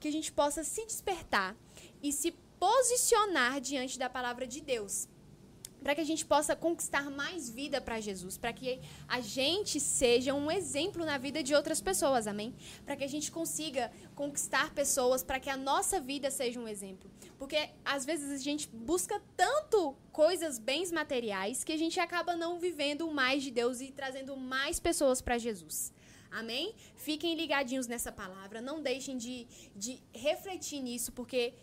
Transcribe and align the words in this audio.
que 0.00 0.08
a 0.08 0.12
gente 0.12 0.32
possa 0.32 0.64
se 0.64 0.84
despertar 0.86 1.56
e 2.02 2.12
se 2.12 2.32
posicionar 2.58 3.60
diante 3.60 3.98
da 3.98 4.08
palavra 4.08 4.46
de 4.46 4.60
Deus 4.60 5.08
para 5.84 5.94
que 5.94 6.00
a 6.00 6.04
gente 6.04 6.24
possa 6.24 6.56
conquistar 6.56 7.10
mais 7.10 7.50
vida 7.50 7.78
para 7.78 8.00
Jesus, 8.00 8.38
para 8.38 8.54
que 8.54 8.80
a 9.06 9.20
gente 9.20 9.78
seja 9.78 10.32
um 10.32 10.50
exemplo 10.50 11.04
na 11.04 11.18
vida 11.18 11.42
de 11.42 11.54
outras 11.54 11.78
pessoas, 11.78 12.26
amém? 12.26 12.54
Para 12.86 12.96
que 12.96 13.04
a 13.04 13.08
gente 13.08 13.30
consiga 13.30 13.92
conquistar 14.14 14.72
pessoas, 14.72 15.22
para 15.22 15.38
que 15.38 15.50
a 15.50 15.58
nossa 15.58 16.00
vida 16.00 16.30
seja 16.30 16.58
um 16.58 16.66
exemplo. 16.66 17.10
Porque 17.38 17.68
às 17.84 18.06
vezes 18.06 18.32
a 18.32 18.42
gente 18.42 18.66
busca 18.66 19.20
tanto 19.36 19.94
coisas, 20.10 20.58
bens 20.58 20.90
materiais, 20.90 21.62
que 21.62 21.72
a 21.72 21.78
gente 21.78 22.00
acaba 22.00 22.34
não 22.34 22.58
vivendo 22.58 23.06
mais 23.10 23.42
de 23.42 23.50
Deus 23.50 23.82
e 23.82 23.92
trazendo 23.92 24.34
mais 24.38 24.80
pessoas 24.80 25.20
para 25.20 25.36
Jesus. 25.36 25.92
Amém? 26.40 26.74
Fiquem 26.96 27.34
ligadinhos 27.34 27.86
nessa 27.86 28.10
palavra, 28.10 28.60
não 28.60 28.82
deixem 28.82 29.16
de, 29.16 29.46
de 29.74 30.00
refletir 30.12 30.80
nisso, 30.80 31.12
porque 31.12 31.54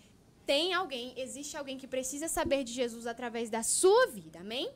tem 0.46 0.74
alguém, 0.74 1.14
existe 1.18 1.56
alguém 1.56 1.78
que 1.78 1.88
precisa 1.88 2.28
saber 2.28 2.64
de 2.64 2.74
Jesus 2.74 3.08
através 3.08 3.50
da 3.50 3.64
sua 3.64 4.08
vida. 4.08 4.40
Amém? 4.40 4.72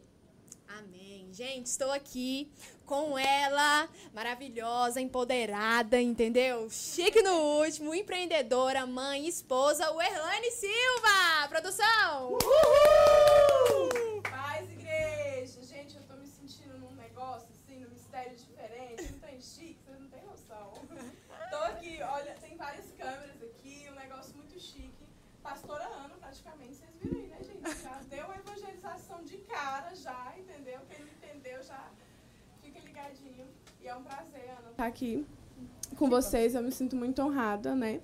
Amém. 0.68 1.34
Gente, 1.34 1.66
estou 1.68 1.92
aqui 1.92 2.50
com 2.86 3.18
ela, 3.18 3.90
maravilhosa, 4.14 5.02
empoderada, 5.02 6.02
entendeu? 6.02 6.70
Chique 6.70 7.22
no 7.22 7.60
último, 7.60 7.94
empreendedora, 7.94 8.86
mãe, 8.86 9.28
esposa, 9.28 9.92
o 9.92 10.02
Erlane 10.02 10.52
Silva. 10.52 11.48
Produção! 11.50 12.34
Uhul! 12.34 14.22
Paz, 14.22 14.70
igreja. 14.72 15.62
Gente, 15.64 15.98
eu 15.98 16.04
tô 16.04 16.16
me 16.16 16.28
sentindo 16.28 16.78
num 16.80 16.96
negócio 16.96 17.50
assim, 17.52 17.80
num 17.80 17.90
mistério 17.90 18.36
diferente, 18.36 19.12
não 19.12 19.20
tem 19.20 19.42
chique, 19.42 19.78
vocês 19.86 20.00
não 20.00 20.08
têm 20.08 20.24
noção. 20.24 20.74
Tô 21.50 21.58
aqui, 21.58 22.00
olha, 22.02 22.34
tem 22.42 22.56
várias 22.56 22.86
câmeras 22.98 23.44
aqui, 23.44 23.88
um 23.90 23.96
negócio 23.96 24.36
muito 24.36 24.60
chique 24.60 25.06
pastora 25.46 25.86
Ana, 25.86 26.16
praticamente, 26.20 26.74
vocês 26.74 26.96
viram 27.00 27.20
aí, 27.20 27.28
né, 27.28 27.40
gente? 27.44 27.84
Já 27.84 28.02
deu 28.10 28.32
a 28.32 28.36
evangelização 28.36 29.24
de 29.24 29.38
cara, 29.38 29.96
já, 29.96 30.34
entendeu? 30.36 30.82
Quem 30.90 31.00
não 31.06 31.08
entendeu 31.08 31.62
já 31.62 31.88
fica 32.64 32.80
ligadinho. 32.80 33.48
E 33.80 33.85
é 33.96 33.98
um 33.98 34.04
prazer, 34.04 34.42
Ana, 34.50 34.72
estar 34.72 34.84
tá 34.84 34.86
aqui 34.86 35.26
com 35.96 36.10
vocês. 36.10 36.54
Eu 36.54 36.62
me 36.62 36.72
sinto 36.72 36.96
muito 36.96 37.22
honrada, 37.22 37.74
né? 37.74 38.02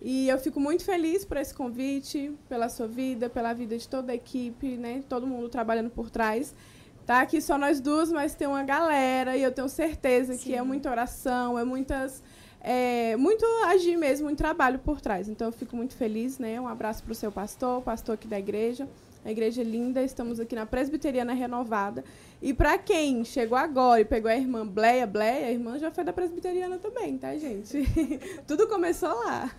E 0.00 0.28
eu 0.28 0.38
fico 0.38 0.58
muito 0.58 0.84
feliz 0.84 1.24
por 1.24 1.36
esse 1.36 1.54
convite, 1.54 2.32
pela 2.48 2.68
sua 2.68 2.86
vida, 2.86 3.28
pela 3.28 3.52
vida 3.52 3.76
de 3.76 3.88
toda 3.88 4.12
a 4.12 4.14
equipe, 4.14 4.76
né? 4.76 5.02
Todo 5.08 5.26
mundo 5.26 5.48
trabalhando 5.48 5.90
por 5.90 6.10
trás. 6.10 6.54
Tá 7.04 7.20
aqui 7.20 7.40
só 7.40 7.56
nós 7.56 7.80
duas, 7.80 8.10
mas 8.10 8.34
tem 8.34 8.48
uma 8.48 8.62
galera 8.62 9.36
e 9.36 9.42
eu 9.42 9.52
tenho 9.52 9.68
certeza 9.68 10.34
Sim. 10.34 10.42
que 10.42 10.54
é 10.54 10.62
muita 10.62 10.90
oração, 10.90 11.58
é 11.58 11.64
muitas 11.64 12.22
é, 12.60 13.14
muito 13.16 13.44
agir 13.66 13.96
mesmo, 13.96 14.24
muito 14.24 14.38
trabalho 14.38 14.78
por 14.78 15.00
trás. 15.00 15.28
Então 15.28 15.48
eu 15.48 15.52
fico 15.52 15.76
muito 15.76 15.94
feliz, 15.94 16.38
né? 16.38 16.60
Um 16.60 16.66
abraço 16.66 17.02
para 17.02 17.12
o 17.12 17.14
seu 17.14 17.30
pastor, 17.30 17.82
pastor 17.82 18.14
aqui 18.14 18.26
da 18.26 18.38
igreja. 18.38 18.88
A 19.26 19.30
igreja 19.32 19.60
é 19.60 19.64
linda, 19.64 20.04
estamos 20.04 20.38
aqui 20.38 20.54
na 20.54 20.64
Presbiteriana 20.64 21.32
Renovada. 21.32 22.04
E 22.40 22.54
para 22.54 22.78
quem 22.78 23.24
chegou 23.24 23.58
agora 23.58 24.00
e 24.00 24.04
pegou 24.04 24.30
a 24.30 24.36
irmã 24.36 24.64
Bleia, 24.64 25.04
Bleia, 25.04 25.48
a 25.48 25.50
irmã 25.50 25.76
já 25.80 25.90
foi 25.90 26.04
da 26.04 26.12
Presbiteriana 26.12 26.78
também, 26.78 27.18
tá, 27.18 27.36
gente? 27.36 27.76
Tudo 28.46 28.68
começou 28.68 29.08
lá. 29.08 29.50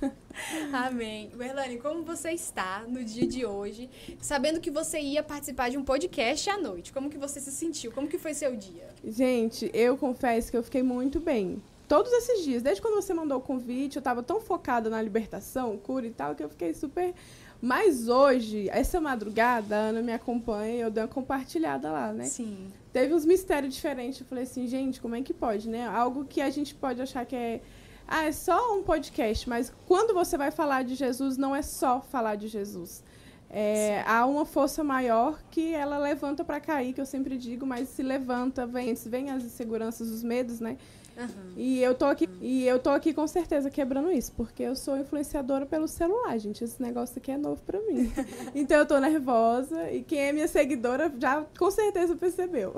Amém. 0.72 1.32
Merlane, 1.36 1.80
como 1.80 2.02
você 2.02 2.32
está 2.32 2.86
no 2.88 3.04
dia 3.04 3.28
de 3.28 3.46
hoje, 3.46 3.90
sabendo 4.22 4.62
que 4.62 4.72
você 4.72 5.02
ia 5.02 5.22
participar 5.22 5.70
de 5.70 5.78
um 5.78 5.84
podcast 5.84 6.50
à 6.50 6.58
noite? 6.58 6.94
Como 6.94 7.10
que 7.10 7.18
você 7.18 7.42
se 7.42 7.52
sentiu? 7.52 7.92
Como 7.92 8.08
que 8.08 8.18
foi 8.18 8.34
seu 8.34 8.56
dia? 8.56 8.88
Gente, 9.04 9.70
eu 9.74 9.98
confesso 9.98 10.50
que 10.50 10.56
eu 10.56 10.64
fiquei 10.64 10.82
muito 10.82 11.20
bem 11.20 11.62
todos 11.88 12.12
esses 12.12 12.44
dias, 12.44 12.62
desde 12.62 12.82
quando 12.82 12.96
você 12.96 13.14
mandou 13.14 13.38
o 13.38 13.42
convite, 13.42 13.96
eu 13.96 14.02
estava 14.02 14.22
tão 14.22 14.42
focada 14.42 14.90
na 14.90 15.02
libertação, 15.02 15.78
cura 15.78 16.06
e 16.06 16.12
tal, 16.12 16.36
que 16.36 16.44
eu 16.44 16.50
fiquei 16.50 16.74
super. 16.74 17.14
Mas 17.62 18.08
hoje, 18.08 18.70
essa 18.70 19.02
madrugada, 19.02 19.76
a 19.76 19.80
Ana 19.80 20.02
me 20.02 20.14
acompanha 20.14 20.76
e 20.76 20.80
eu 20.82 20.92
dei 20.92 21.04
uma 21.04 21.10
compartilhada 21.10 21.92
lá, 21.92 22.14
né? 22.14 22.26
Sim. 22.26 22.72
Teve 22.94 23.14
uns 23.14 23.26
mistérios 23.26 23.74
diferentes. 23.74 24.22
Eu 24.22 24.28
falei 24.28 24.44
assim, 24.44 24.68
gente, 24.68 25.02
como 25.02 25.16
é 25.16 25.22
que 25.22 25.34
pode, 25.34 25.68
né? 25.70 25.88
Algo 25.88 26.26
que 26.26 26.42
a 26.42 26.50
gente 26.50 26.76
pode 26.76 27.02
achar 27.02 27.26
que 27.26 27.36
é. 27.36 27.62
Ah, 28.08 28.26
é 28.26 28.32
só 28.32 28.76
um 28.78 28.84
podcast, 28.84 29.50
mas 29.50 29.74
quando 29.86 30.14
você 30.14 30.38
vai 30.38 30.50
falar 30.50 30.84
de 30.84 30.96
Jesus, 30.96 31.36
não 31.36 31.56
é 31.56 31.62
só 31.62 32.00
falar 32.00 32.36
de 32.36 32.48
Jesus. 32.48 33.04
É, 33.50 34.04
há 34.06 34.26
uma 34.26 34.46
força 34.46 34.84
maior 34.84 35.42
que 35.50 35.74
ela 35.74 35.98
levanta 35.98 36.44
para 36.44 36.60
cair, 36.60 36.94
que 36.94 37.00
eu 37.00 37.06
sempre 37.06 37.38
digo, 37.38 37.66
mas 37.66 37.90
se 37.90 38.04
levanta, 38.04 38.66
vem, 38.66 38.94
vem 38.94 39.30
as 39.30 39.44
inseguranças, 39.44 40.10
os 40.10 40.24
medos, 40.24 40.60
né? 40.60 40.78
Uhum. 41.18 41.54
E 41.58 41.82
eu 41.82 41.96
tô 41.96 42.06
aqui 42.06 42.30
e 42.40 42.68
eu 42.68 42.78
tô 42.78 42.92
aqui 42.92 43.12
com 43.14 43.26
certeza 43.26 43.72
quebrando 43.72 44.12
isso, 44.12 44.32
porque 44.34 44.62
eu 44.62 44.76
sou 44.76 44.98
influenciadora 44.98 45.66
pelo 45.66 45.88
celular, 45.88 46.38
gente. 46.38 46.64
Esse 46.64 46.82
negócio 46.82 47.18
aqui 47.18 47.32
é 47.32 47.38
novo 47.38 47.62
para 47.64 47.80
mim. 47.80 48.12
então 48.54 48.78
eu 48.78 48.86
tô 48.86 49.00
nervosa 49.00 49.92
e 49.92 50.04
quem 50.04 50.20
é 50.20 50.32
minha 50.32 50.48
seguidora 50.48 51.12
já 51.20 51.44
com 51.58 51.72
certeza 51.72 52.16
percebeu. 52.16 52.74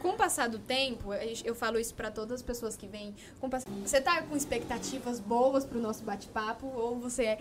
Com 0.00 0.08
o 0.10 0.14
passar 0.14 0.48
do 0.48 0.58
tempo, 0.58 1.12
eu 1.44 1.54
falo 1.54 1.78
isso 1.78 1.94
para 1.94 2.10
todas 2.10 2.34
as 2.34 2.42
pessoas 2.42 2.76
que 2.76 2.86
vêm. 2.86 3.14
Você 3.82 4.00
tá 4.00 4.22
com 4.22 4.36
expectativas 4.36 5.18
boas 5.18 5.64
pro 5.64 5.80
nosso 5.80 6.04
bate-papo 6.04 6.66
ou 6.66 6.96
você 6.96 7.24
é 7.24 7.38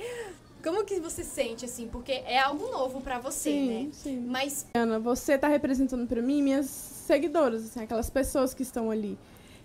como 0.63 0.83
que 0.83 0.99
você 0.99 1.23
sente, 1.23 1.65
assim? 1.65 1.87
Porque 1.87 2.11
é 2.11 2.39
algo 2.39 2.71
novo 2.71 2.99
para 2.99 3.19
você, 3.19 3.51
sim, 3.51 3.67
né? 3.67 3.89
Sim. 3.91 4.25
Mas. 4.25 4.65
Ana, 4.73 4.97
você 4.97 5.37
tá 5.37 5.47
representando 5.47 6.07
para 6.07 6.23
mim 6.23 6.41
minhas 6.41 6.65
seguidoras, 6.65 7.65
assim, 7.65 7.81
aquelas 7.81 8.09
pessoas 8.09 8.51
que 8.55 8.63
estão 8.63 8.89
ali. 8.89 9.15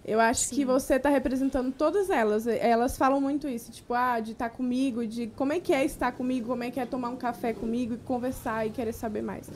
Eu 0.05 0.19
acho 0.19 0.47
Sim. 0.47 0.55
que 0.55 0.65
você 0.65 0.95
está 0.95 1.11
representando 1.11 1.73
todas 1.73 2.09
elas. 2.09 2.47
Elas 2.47 2.97
falam 2.97 3.21
muito 3.21 3.47
isso, 3.47 3.71
tipo, 3.71 3.93
ah, 3.93 4.19
de 4.19 4.33
estar 4.33 4.49
tá 4.49 4.55
comigo, 4.55 5.07
de 5.07 5.27
como 5.37 5.53
é 5.53 5.61
que 5.61 5.73
é 5.73 5.85
estar 5.85 6.13
comigo, 6.13 6.49
como 6.49 6.65
é 6.65 6.71
que 6.71 6.81
é 6.81 6.87
tomar 6.87 7.11
um 7.11 7.17
café 7.17 7.53
comigo 7.53 7.95
e 7.95 7.99
conversar 7.99 8.67
e 8.67 8.71
querer 8.71 8.93
saber 8.93 9.23
mais. 9.23 9.47
Sim. 9.47 9.53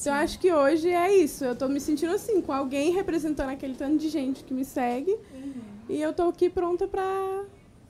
Então, 0.00 0.14
eu 0.14 0.20
acho 0.20 0.38
que 0.38 0.52
hoje 0.52 0.88
é 0.88 1.16
isso. 1.16 1.44
Eu 1.44 1.52
estou 1.52 1.68
me 1.68 1.80
sentindo 1.80 2.12
assim, 2.12 2.40
com 2.40 2.52
alguém 2.52 2.92
representando 2.92 3.50
aquele 3.50 3.74
tanto 3.74 3.98
de 3.98 4.08
gente 4.08 4.44
que 4.44 4.54
me 4.54 4.64
segue. 4.64 5.10
Uhum. 5.10 5.54
E 5.88 6.00
eu 6.00 6.10
estou 6.10 6.28
aqui 6.28 6.48
pronta 6.48 6.86
para 6.86 7.44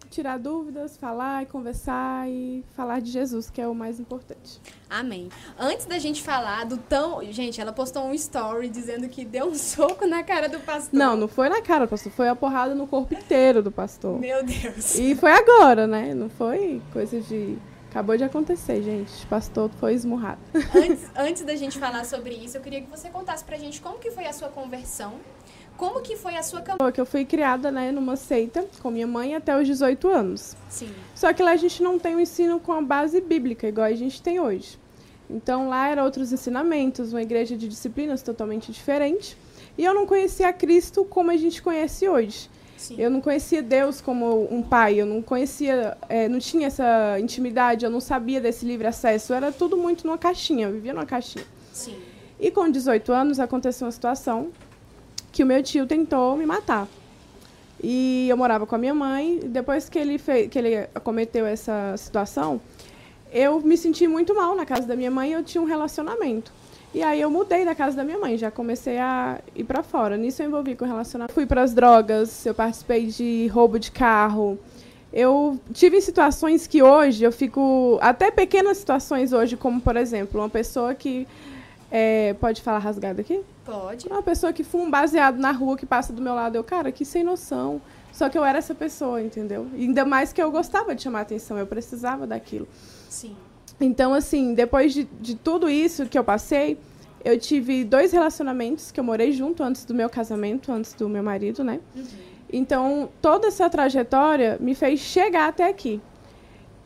tirar 0.08 0.38
dúvidas, 0.38 0.96
falar 0.96 1.42
e 1.42 1.46
conversar 1.46 2.28
e 2.28 2.64
falar 2.74 3.00
de 3.00 3.10
Jesus, 3.10 3.50
que 3.50 3.60
é 3.60 3.68
o 3.68 3.74
mais 3.74 4.00
importante. 4.00 4.60
Amém. 4.88 5.28
Antes 5.58 5.86
da 5.86 5.98
gente 5.98 6.22
falar 6.22 6.64
do 6.64 6.76
tão. 6.76 7.22
Gente, 7.32 7.60
ela 7.60 7.72
postou 7.72 8.04
um 8.04 8.14
story 8.14 8.68
dizendo 8.68 9.08
que 9.08 9.24
deu 9.24 9.46
um 9.46 9.54
soco 9.54 10.06
na 10.06 10.22
cara 10.22 10.48
do 10.48 10.60
pastor. 10.60 10.98
Não, 10.98 11.16
não 11.16 11.28
foi 11.28 11.48
na 11.48 11.60
cara 11.60 11.86
do 11.86 11.90
pastor, 11.90 12.12
foi 12.12 12.28
a 12.28 12.34
porrada 12.34 12.74
no 12.74 12.86
corpo 12.86 13.14
inteiro 13.14 13.62
do 13.62 13.70
pastor. 13.70 14.18
Meu 14.18 14.44
Deus. 14.44 14.94
E 14.96 15.14
foi 15.14 15.32
agora, 15.32 15.86
né? 15.86 16.14
Não 16.14 16.28
foi 16.28 16.82
coisa 16.92 17.20
de. 17.20 17.58
Acabou 17.90 18.18
de 18.18 18.24
acontecer, 18.24 18.82
gente. 18.82 19.24
O 19.24 19.28
pastor 19.28 19.70
foi 19.80 19.94
esmurrado. 19.94 20.40
Antes, 20.74 21.10
antes 21.16 21.42
da 21.42 21.56
gente 21.56 21.78
falar 21.78 22.04
sobre 22.04 22.34
isso, 22.34 22.56
eu 22.56 22.60
queria 22.60 22.82
que 22.82 22.90
você 22.90 23.08
contasse 23.08 23.42
pra 23.42 23.56
gente 23.56 23.80
como 23.80 23.98
que 23.98 24.10
foi 24.10 24.26
a 24.26 24.32
sua 24.32 24.48
conversão 24.48 25.14
como 25.78 26.02
que 26.02 26.16
foi 26.16 26.36
a 26.36 26.42
sua 26.42 26.60
campanha? 26.60 26.92
Eu 26.96 27.06
fui 27.06 27.24
criada 27.24 27.70
né, 27.70 27.92
numa 27.92 28.16
seita 28.16 28.66
com 28.82 28.90
minha 28.90 29.06
mãe 29.06 29.36
até 29.36 29.56
os 29.56 29.64
18 29.64 30.08
anos. 30.08 30.56
Sim. 30.68 30.90
Só 31.14 31.32
que 31.32 31.40
lá 31.40 31.52
a 31.52 31.56
gente 31.56 31.82
não 31.84 32.00
tem 32.00 32.14
o 32.14 32.18
um 32.18 32.20
ensino 32.20 32.58
com 32.58 32.72
a 32.72 32.82
base 32.82 33.20
bíblica, 33.20 33.68
igual 33.68 33.86
a 33.86 33.94
gente 33.94 34.20
tem 34.20 34.40
hoje. 34.40 34.76
Então 35.30 35.68
lá 35.68 35.88
eram 35.88 36.04
outros 36.04 36.32
ensinamentos, 36.32 37.12
uma 37.12 37.22
igreja 37.22 37.56
de 37.56 37.68
disciplinas 37.68 38.22
totalmente 38.22 38.72
diferente. 38.72 39.36
E 39.78 39.84
eu 39.84 39.94
não 39.94 40.04
conhecia 40.04 40.52
Cristo 40.52 41.04
como 41.04 41.30
a 41.30 41.36
gente 41.36 41.62
conhece 41.62 42.08
hoje. 42.08 42.50
Sim. 42.76 42.96
Eu 42.98 43.08
não 43.08 43.20
conhecia 43.20 43.62
Deus 43.62 44.00
como 44.00 44.52
um 44.52 44.62
pai, 44.62 45.00
eu 45.00 45.06
não 45.06 45.22
conhecia, 45.22 45.96
é, 46.08 46.28
não 46.28 46.40
tinha 46.40 46.66
essa 46.66 47.18
intimidade, 47.20 47.84
eu 47.84 47.90
não 47.90 48.00
sabia 48.00 48.40
desse 48.40 48.66
livre 48.66 48.88
acesso. 48.88 49.32
Era 49.32 49.52
tudo 49.52 49.76
muito 49.76 50.04
numa 50.04 50.18
caixinha, 50.18 50.66
eu 50.66 50.72
vivia 50.72 50.92
numa 50.92 51.06
caixinha. 51.06 51.44
Sim. 51.72 51.96
E 52.40 52.50
com 52.50 52.68
18 52.68 53.12
anos 53.12 53.38
aconteceu 53.38 53.86
uma 53.86 53.92
situação 53.92 54.50
que 55.32 55.42
o 55.42 55.46
meu 55.46 55.62
tio 55.62 55.86
tentou 55.86 56.36
me 56.36 56.46
matar. 56.46 56.88
E 57.82 58.26
eu 58.28 58.36
morava 58.36 58.66
com 58.66 58.74
a 58.74 58.78
minha 58.78 58.94
mãe. 58.94 59.40
Depois 59.44 59.88
que 59.88 59.98
ele, 59.98 60.18
fez, 60.18 60.48
que 60.48 60.58
ele 60.58 60.86
cometeu 61.04 61.46
essa 61.46 61.96
situação, 61.96 62.60
eu 63.32 63.60
me 63.60 63.76
senti 63.76 64.06
muito 64.06 64.34
mal 64.34 64.56
na 64.56 64.66
casa 64.66 64.86
da 64.86 64.96
minha 64.96 65.10
mãe. 65.10 65.32
Eu 65.32 65.44
tinha 65.44 65.62
um 65.62 65.66
relacionamento. 65.66 66.52
E 66.94 67.02
aí 67.02 67.20
eu 67.20 67.30
mudei 67.30 67.64
da 67.64 67.74
casa 67.74 67.96
da 67.96 68.02
minha 68.02 68.18
mãe, 68.18 68.38
já 68.38 68.50
comecei 68.50 68.98
a 68.98 69.38
ir 69.54 69.64
para 69.64 69.82
fora. 69.82 70.16
Nisso 70.16 70.42
eu 70.42 70.46
envolvi 70.46 70.74
com 70.74 70.86
relacionamento. 70.86 71.34
Fui 71.34 71.44
para 71.44 71.62
as 71.62 71.74
drogas, 71.74 72.46
eu 72.46 72.54
participei 72.54 73.06
de 73.06 73.46
roubo 73.48 73.78
de 73.78 73.90
carro. 73.90 74.58
Eu 75.12 75.58
tive 75.72 76.00
situações 76.00 76.66
que 76.66 76.82
hoje 76.82 77.24
eu 77.24 77.32
fico 77.32 77.98
até 78.00 78.30
pequenas 78.30 78.78
situações 78.78 79.32
hoje, 79.32 79.56
como 79.56 79.80
por 79.80 79.96
exemplo, 79.96 80.40
uma 80.40 80.48
pessoa 80.48 80.94
que 80.94 81.26
é, 81.90 82.34
pode 82.34 82.60
falar 82.60 82.78
rasgado 82.78 83.20
aqui? 83.20 83.40
Pode. 83.64 84.06
Uma 84.08 84.22
pessoa 84.22 84.52
que 84.52 84.62
fuma 84.62 84.84
um 84.84 84.90
baseado 84.90 85.38
na 85.38 85.52
rua 85.52 85.76
que 85.76 85.86
passa 85.86 86.12
do 86.12 86.20
meu 86.20 86.34
lado. 86.34 86.56
Eu, 86.56 86.64
cara, 86.64 86.92
que 86.92 87.04
sem 87.04 87.22
noção. 87.22 87.80
Só 88.12 88.28
que 88.28 88.36
eu 88.36 88.44
era 88.44 88.58
essa 88.58 88.74
pessoa, 88.74 89.22
entendeu? 89.22 89.68
E 89.74 89.84
ainda 89.84 90.04
mais 90.04 90.32
que 90.32 90.42
eu 90.42 90.50
gostava 90.50 90.94
de 90.94 91.02
chamar 91.02 91.20
atenção, 91.20 91.56
eu 91.58 91.66
precisava 91.66 92.26
daquilo. 92.26 92.66
Sim. 93.08 93.36
Então, 93.80 94.12
assim, 94.12 94.54
depois 94.54 94.92
de, 94.92 95.04
de 95.20 95.34
tudo 95.36 95.68
isso 95.68 96.06
que 96.06 96.18
eu 96.18 96.24
passei, 96.24 96.78
eu 97.24 97.38
tive 97.38 97.84
dois 97.84 98.12
relacionamentos 98.12 98.90
que 98.90 98.98
eu 98.98 99.04
morei 99.04 99.32
junto 99.32 99.62
antes 99.62 99.84
do 99.84 99.94
meu 99.94 100.10
casamento, 100.10 100.72
antes 100.72 100.94
do 100.94 101.08
meu 101.08 101.22
marido, 101.22 101.62
né? 101.62 101.80
Uhum. 101.94 102.04
Então, 102.52 103.08
toda 103.20 103.48
essa 103.48 103.68
trajetória 103.68 104.56
me 104.60 104.74
fez 104.74 105.00
chegar 105.00 105.48
até 105.48 105.68
aqui. 105.68 106.00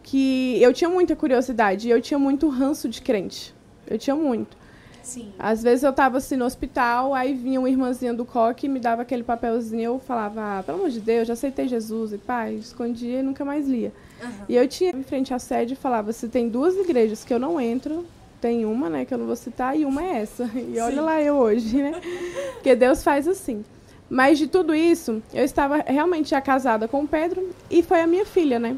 que 0.03 0.61
eu 0.61 0.73
tinha 0.73 0.91
muita 0.91 1.15
curiosidade, 1.15 1.89
eu 1.89 2.01
tinha 2.01 2.19
muito 2.19 2.49
ranço 2.49 2.89
de 2.89 3.01
crente. 3.01 3.55
Eu 3.87 3.97
tinha 3.99 4.17
muito. 4.17 4.57
Sim. 5.03 5.33
Às 5.39 5.63
vezes 5.63 5.83
eu 5.83 5.93
tava 5.93 6.19
assim 6.19 6.37
no 6.37 6.45
hospital, 6.45 7.15
aí 7.15 7.35
vinha 7.35 7.59
uma 7.59 7.69
irmãzinha 7.69 8.15
do 8.15 8.25
coque 8.25 8.67
e 8.67 8.69
me 8.69 8.79
dava 8.79 9.03
aquele 9.03 9.23
papelzinho, 9.23 9.83
eu 9.83 9.99
falava, 9.99 10.59
ah, 10.59 10.63
pelo 10.63 10.79
amor 10.79 10.91
de 10.91 11.01
Deus, 11.01 11.27
já 11.27 11.35
aceitei 11.35 11.67
Jesus, 11.69 12.13
e 12.13 12.19
pai, 12.19 12.55
escondia 12.55 13.21
e 13.21 13.23
nunca 13.23 13.45
mais 13.45 13.67
lia. 13.67 13.93
Uhum. 14.23 14.31
E 14.49 14.57
eu 14.57 14.67
tinha 14.69 14.91
em 14.91 15.03
frente 15.03 15.35
à 15.35 15.39
sede 15.39 15.75
e 15.75 15.77
falava, 15.77 16.13
se 16.13 16.29
tem 16.29 16.49
duas 16.49 16.77
igrejas 16.77 17.25
que 17.25 17.35
eu 17.35 17.39
não 17.39 17.61
entro, 17.61 18.07
tem 18.41 18.65
uma, 18.65 18.89
né, 18.89 19.05
que 19.05 19.13
eu 19.13 19.19
não 19.19 19.27
vou 19.27 19.37
citar, 19.37 19.79
e 19.79 19.85
uma 19.85 20.03
é 20.03 20.23
essa. 20.23 20.49
E 20.55 20.79
olha 20.79 20.97
Sim. 20.97 21.01
lá 21.01 21.23
eu 21.23 21.35
hoje, 21.35 21.77
né? 21.77 22.01
Porque 22.55 22.75
Deus 22.75 23.03
faz 23.03 23.27
assim. 23.27 23.65
Mas 24.09 24.39
de 24.39 24.47
tudo 24.47 24.75
isso, 24.75 25.23
eu 25.33 25.45
estava 25.45 25.79
realmente 25.87 26.31
já 26.31 26.41
casada 26.41 26.87
com 26.87 27.03
o 27.03 27.09
Pedro 27.09 27.51
e 27.71 27.83
foi 27.83 28.01
a 28.01 28.07
minha 28.07 28.27
filha, 28.27 28.59
né? 28.59 28.77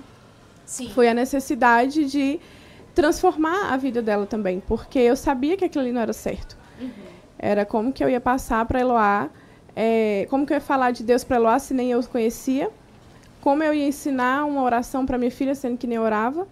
Sim. 0.65 0.91
Foi 0.91 1.09
a 1.09 1.15
necessidade 1.15 2.05
de 2.05 2.41
transformar 2.95 3.73
a 3.73 3.77
vida 3.77 4.01
dela 4.01 4.27
também, 4.27 4.61
porque 4.61 4.99
eu 4.99 5.17
sabia 5.17 5.57
que 5.57 5.65
aquilo 5.65 5.83
ali 5.83 5.93
não 5.93 6.01
era 6.01 6.13
certo. 6.13 6.57
Uhum. 6.81 6.91
Era 7.39 7.67
como 7.67 7.93
que 7.93 8.03
eu 8.03 8.09
ia 8.09 8.21
passar 8.21 8.65
para 8.67 8.81
Eloá, 8.81 9.29
é, 9.75 10.27
como 10.31 10.47
que 10.47 10.53
eu 10.53 10.57
ia 10.57 10.61
falar 10.61 10.93
de 10.93 11.03
Deus 11.03 11.25
para 11.25 11.37
Eloá 11.37 11.59
se 11.59 11.75
nem 11.75 11.91
eu 11.91 12.03
conhecia, 12.05 12.71
como 13.41 13.63
eu 13.63 13.75
ia 13.75 13.87
ensinar 13.87 14.45
uma 14.47 14.63
oração 14.63 15.05
para 15.05 15.19
minha 15.19 15.31
filha 15.31 15.55
sendo 15.55 15.77
que 15.77 15.87
nem 15.87 15.99
orava. 15.99 16.47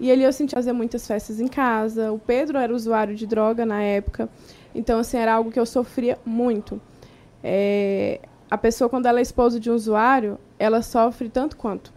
E 0.00 0.10
ele 0.10 0.24
eu 0.24 0.32
sentia 0.32 0.56
fazer 0.56 0.72
muitas 0.72 1.06
festas 1.06 1.38
em 1.38 1.46
casa. 1.46 2.10
O 2.10 2.18
Pedro 2.18 2.58
era 2.58 2.74
usuário 2.74 3.14
de 3.14 3.26
droga 3.26 3.64
na 3.64 3.80
época, 3.80 4.28
então 4.74 4.98
assim 4.98 5.18
era 5.18 5.34
algo 5.34 5.52
que 5.52 5.60
eu 5.60 5.66
sofria 5.66 6.18
muito. 6.24 6.80
É, 7.42 8.20
a 8.50 8.58
pessoa 8.58 8.88
quando 8.88 9.06
ela 9.06 9.18
é 9.18 9.22
esposa 9.22 9.60
de 9.60 9.70
um 9.70 9.74
usuário, 9.74 10.38
ela 10.58 10.82
sofre 10.82 11.28
tanto 11.28 11.56
quanto. 11.56 11.92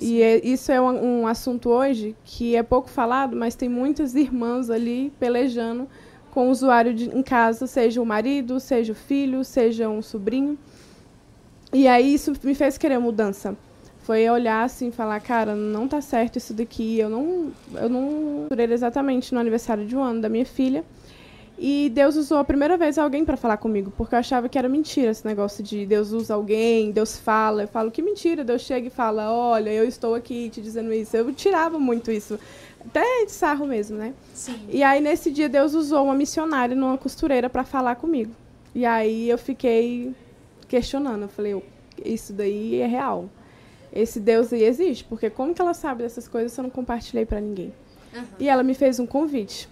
E 0.00 0.22
é- 0.22 0.40
isso 0.46 0.72
é 0.72 0.80
um, 0.80 1.20
um 1.22 1.26
assunto 1.26 1.68
hoje 1.68 2.16
que 2.24 2.56
é 2.56 2.62
pouco 2.62 2.88
falado, 2.88 3.36
mas 3.36 3.54
tem 3.54 3.68
muitas 3.68 4.14
irmãs 4.14 4.70
ali 4.70 5.12
pelejando 5.20 5.86
com 6.32 6.48
o 6.48 6.50
usuário 6.50 6.94
de, 6.94 7.14
em 7.14 7.22
casa, 7.22 7.66
seja 7.66 8.00
o 8.00 8.06
marido, 8.06 8.58
seja 8.60 8.92
o 8.92 8.96
filho, 8.96 9.44
seja 9.44 9.88
um 9.88 10.00
sobrinho. 10.00 10.56
E 11.72 11.86
aí 11.86 12.14
isso 12.14 12.32
me 12.42 12.54
fez 12.54 12.78
querer 12.78 12.98
mudança. 12.98 13.56
Foi 14.02 14.28
olhar 14.28 14.64
assim 14.64 14.90
falar, 14.90 15.20
cara, 15.20 15.54
não 15.54 15.86
tá 15.86 16.00
certo 16.00 16.36
isso 16.36 16.54
daqui. 16.54 16.98
Eu 16.98 17.10
não, 17.10 17.52
eu 17.74 17.88
não 17.88 18.46
exatamente 18.50 19.34
no 19.34 19.40
aniversário 19.40 19.84
de 19.86 19.94
um 19.96 20.02
ano 20.02 20.20
da 20.20 20.28
minha 20.28 20.46
filha. 20.46 20.84
E 21.62 21.90
Deus 21.94 22.16
usou 22.16 22.38
a 22.38 22.44
primeira 22.44 22.78
vez 22.78 22.96
alguém 22.96 23.22
para 23.22 23.36
falar 23.36 23.58
comigo, 23.58 23.92
porque 23.94 24.14
eu 24.14 24.18
achava 24.18 24.48
que 24.48 24.58
era 24.58 24.66
mentira 24.66 25.10
esse 25.10 25.26
negócio 25.26 25.62
de 25.62 25.84
Deus 25.84 26.10
usa 26.10 26.32
alguém, 26.32 26.90
Deus 26.90 27.18
fala. 27.18 27.64
Eu 27.64 27.68
falo 27.68 27.90
que 27.90 28.00
mentira, 28.00 28.42
Deus 28.42 28.62
chega 28.62 28.86
e 28.86 28.90
fala, 28.90 29.30
olha, 29.30 29.68
eu 29.70 29.84
estou 29.84 30.14
aqui 30.14 30.48
te 30.48 30.62
dizendo 30.62 30.90
isso. 30.90 31.14
Eu 31.14 31.30
tirava 31.34 31.78
muito 31.78 32.10
isso, 32.10 32.38
até 32.82 33.26
de 33.26 33.30
sarro 33.32 33.66
mesmo, 33.66 33.98
né? 33.98 34.14
Sim. 34.32 34.58
E 34.70 34.82
aí 34.82 35.02
nesse 35.02 35.30
dia 35.30 35.50
Deus 35.50 35.74
usou 35.74 36.04
uma 36.06 36.14
missionária 36.14 36.74
numa 36.74 36.96
costureira 36.96 37.50
para 37.50 37.62
falar 37.62 37.96
comigo. 37.96 38.32
E 38.74 38.86
aí 38.86 39.28
eu 39.28 39.36
fiquei 39.36 40.14
questionando, 40.66 41.22
eu 41.24 41.28
falei, 41.28 41.52
"Eu- 41.52 41.62
isso 42.02 42.32
daí 42.32 42.76
é 42.80 42.86
real. 42.86 43.28
Esse 43.92 44.18
Deus 44.18 44.50
aí 44.50 44.64
existe, 44.64 45.04
porque 45.04 45.28
como 45.28 45.52
que 45.54 45.60
ela 45.60 45.74
sabe 45.74 46.04
dessas 46.04 46.26
coisas 46.26 46.52
se 46.52 46.58
eu 46.60 46.62
não 46.62 46.70
compartilhei 46.70 47.26
para 47.26 47.38
ninguém? 47.38 47.74
Uhum. 48.14 48.22
E 48.38 48.48
ela 48.48 48.62
me 48.62 48.72
fez 48.72 48.98
um 48.98 49.04
convite. 49.06 49.68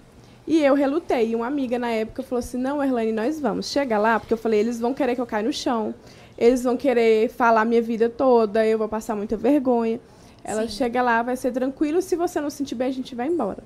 E 0.48 0.64
eu 0.64 0.74
relutei. 0.74 1.32
E 1.32 1.36
uma 1.36 1.46
amiga 1.46 1.78
na 1.78 1.90
época 1.90 2.22
falou 2.22 2.38
assim: 2.38 2.56
Não, 2.56 2.82
Erlane, 2.82 3.12
nós 3.12 3.38
vamos. 3.38 3.70
Chega 3.70 3.98
lá, 3.98 4.18
porque 4.18 4.32
eu 4.32 4.38
falei: 4.38 4.60
eles 4.60 4.80
vão 4.80 4.94
querer 4.94 5.14
que 5.14 5.20
eu 5.20 5.26
caia 5.26 5.44
no 5.44 5.52
chão. 5.52 5.94
Eles 6.38 6.64
vão 6.64 6.74
querer 6.74 7.28
falar 7.28 7.66
minha 7.66 7.82
vida 7.82 8.08
toda. 8.08 8.64
Eu 8.64 8.78
vou 8.78 8.88
passar 8.88 9.14
muita 9.14 9.36
vergonha. 9.36 10.00
Ela 10.42 10.62
Sim. 10.62 10.68
chega 10.68 11.02
lá, 11.02 11.22
vai 11.22 11.36
ser 11.36 11.52
tranquilo. 11.52 12.00
Se 12.00 12.16
você 12.16 12.40
não 12.40 12.48
sentir 12.48 12.74
bem, 12.74 12.88
a 12.88 12.92
gente 12.92 13.14
vai 13.14 13.26
embora. 13.26 13.62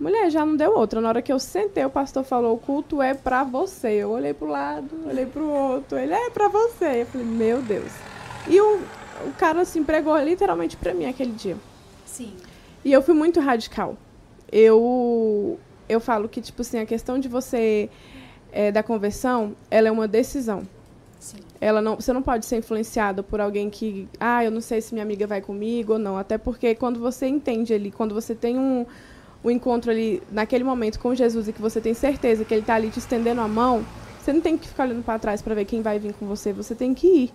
Mulher, 0.00 0.30
já 0.30 0.46
não 0.46 0.56
deu 0.56 0.74
outra. 0.74 1.02
Na 1.02 1.10
hora 1.10 1.20
que 1.20 1.30
eu 1.30 1.38
sentei, 1.38 1.84
o 1.84 1.90
pastor 1.90 2.24
falou: 2.24 2.54
O 2.54 2.58
culto 2.58 3.02
é 3.02 3.12
pra 3.12 3.44
você. 3.44 3.88
Eu 3.88 4.12
olhei 4.12 4.32
pro 4.32 4.48
lado, 4.48 4.88
olhei 5.06 5.26
pro 5.26 5.46
outro. 5.50 5.98
Ele 5.98 6.14
é 6.14 6.30
pra 6.30 6.48
você. 6.48 7.02
Eu 7.02 7.06
falei: 7.06 7.26
Meu 7.26 7.60
Deus. 7.60 7.92
E 8.48 8.58
o, 8.58 8.80
o 9.26 9.32
cara, 9.36 9.60
assim, 9.60 9.84
pregou 9.84 10.16
literalmente 10.16 10.78
pra 10.78 10.94
mim 10.94 11.04
aquele 11.04 11.32
dia. 11.32 11.58
Sim. 12.06 12.32
E 12.82 12.90
eu 12.90 13.02
fui 13.02 13.12
muito 13.12 13.38
radical. 13.38 13.98
Eu 14.50 15.58
eu 15.90 16.00
falo 16.00 16.28
que 16.28 16.40
tipo 16.40 16.62
assim 16.62 16.78
a 16.78 16.86
questão 16.86 17.18
de 17.18 17.28
você 17.28 17.88
é, 18.52 18.70
da 18.70 18.82
conversão, 18.82 19.54
ela 19.70 19.88
é 19.88 19.90
uma 19.90 20.08
decisão. 20.08 20.62
Sim. 21.18 21.38
Ela 21.60 21.82
não, 21.82 21.96
você 21.96 22.12
não 22.12 22.22
pode 22.22 22.46
ser 22.46 22.56
influenciada 22.56 23.22
por 23.22 23.40
alguém 23.40 23.68
que, 23.68 24.08
ah, 24.18 24.42
eu 24.44 24.50
não 24.50 24.60
sei 24.60 24.80
se 24.80 24.94
minha 24.94 25.04
amiga 25.04 25.26
vai 25.26 25.40
comigo 25.40 25.94
ou 25.94 25.98
não. 25.98 26.16
Até 26.16 26.38
porque 26.38 26.74
quando 26.74 26.98
você 26.98 27.26
entende 27.26 27.74
ali, 27.74 27.90
quando 27.90 28.14
você 28.14 28.34
tem 28.34 28.58
um, 28.58 28.86
um 29.44 29.50
encontro 29.50 29.90
ali 29.90 30.22
naquele 30.30 30.64
momento 30.64 30.98
com 30.98 31.14
Jesus 31.14 31.48
e 31.48 31.52
que 31.52 31.60
você 31.60 31.80
tem 31.80 31.92
certeza 31.92 32.44
que 32.44 32.54
ele 32.54 32.62
está 32.62 32.74
ali 32.74 32.88
te 32.88 32.98
estendendo 32.98 33.42
a 33.42 33.48
mão, 33.48 33.84
você 34.18 34.32
não 34.32 34.40
tem 34.40 34.56
que 34.56 34.68
ficar 34.68 34.84
olhando 34.84 35.04
para 35.04 35.18
trás 35.18 35.42
para 35.42 35.54
ver 35.54 35.66
quem 35.66 35.82
vai 35.82 35.98
vir 35.98 36.14
com 36.14 36.26
você. 36.26 36.52
Você 36.52 36.74
tem 36.74 36.94
que 36.94 37.06
ir. 37.06 37.32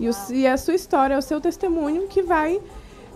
E, 0.00 0.08
o, 0.08 0.12
e 0.30 0.46
a 0.46 0.56
sua 0.56 0.74
história, 0.74 1.14
é 1.14 1.18
o 1.18 1.22
seu 1.22 1.40
testemunho 1.40 2.08
que 2.08 2.22
vai 2.22 2.60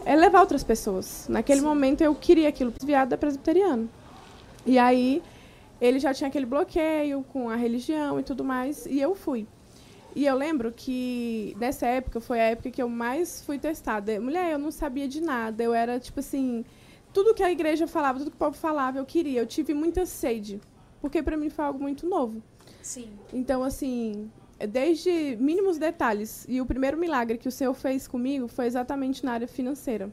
é, 0.04 0.14
levar 0.14 0.40
outras 0.40 0.62
pessoas. 0.62 1.26
Naquele 1.28 1.60
Sim. 1.60 1.66
momento 1.66 2.00
eu 2.02 2.14
queria 2.14 2.48
aquilo, 2.48 2.70
desviado 2.70 3.10
da 3.10 3.18
presbiteriana. 3.18 3.88
E 4.66 4.78
aí 4.78 5.22
ele 5.80 5.98
já 5.98 6.12
tinha 6.12 6.28
aquele 6.28 6.46
bloqueio 6.46 7.24
com 7.32 7.48
a 7.48 7.56
religião 7.56 8.18
e 8.18 8.22
tudo 8.22 8.44
mais, 8.44 8.84
e 8.86 9.00
eu 9.00 9.14
fui. 9.14 9.46
E 10.14 10.24
eu 10.24 10.34
lembro 10.34 10.72
que 10.72 11.54
nessa 11.58 11.86
época 11.86 12.20
foi 12.20 12.40
a 12.40 12.44
época 12.44 12.70
que 12.70 12.82
eu 12.82 12.88
mais 12.88 13.42
fui 13.44 13.58
testada. 13.58 14.18
Mulher, 14.18 14.52
eu 14.52 14.58
não 14.58 14.70
sabia 14.70 15.06
de 15.06 15.20
nada, 15.20 15.62
eu 15.62 15.74
era 15.74 16.00
tipo 16.00 16.20
assim, 16.20 16.64
tudo 17.12 17.34
que 17.34 17.42
a 17.42 17.52
igreja 17.52 17.86
falava, 17.86 18.18
tudo 18.18 18.30
que 18.30 18.36
o 18.36 18.38
povo 18.38 18.56
falava, 18.56 18.98
eu 18.98 19.04
queria. 19.04 19.40
Eu 19.40 19.46
tive 19.46 19.74
muita 19.74 20.06
sede, 20.06 20.60
porque 21.00 21.22
para 21.22 21.36
mim 21.36 21.50
foi 21.50 21.64
algo 21.64 21.78
muito 21.78 22.08
novo. 22.08 22.42
Sim. 22.80 23.10
Então, 23.32 23.62
assim, 23.62 24.30
desde 24.66 25.36
mínimos 25.38 25.76
detalhes. 25.76 26.46
E 26.48 26.60
o 26.60 26.66
primeiro 26.66 26.96
milagre 26.96 27.36
que 27.36 27.48
o 27.48 27.52
Senhor 27.52 27.74
fez 27.74 28.08
comigo 28.08 28.48
foi 28.48 28.66
exatamente 28.66 29.24
na 29.24 29.32
área 29.32 29.48
financeira. 29.48 30.10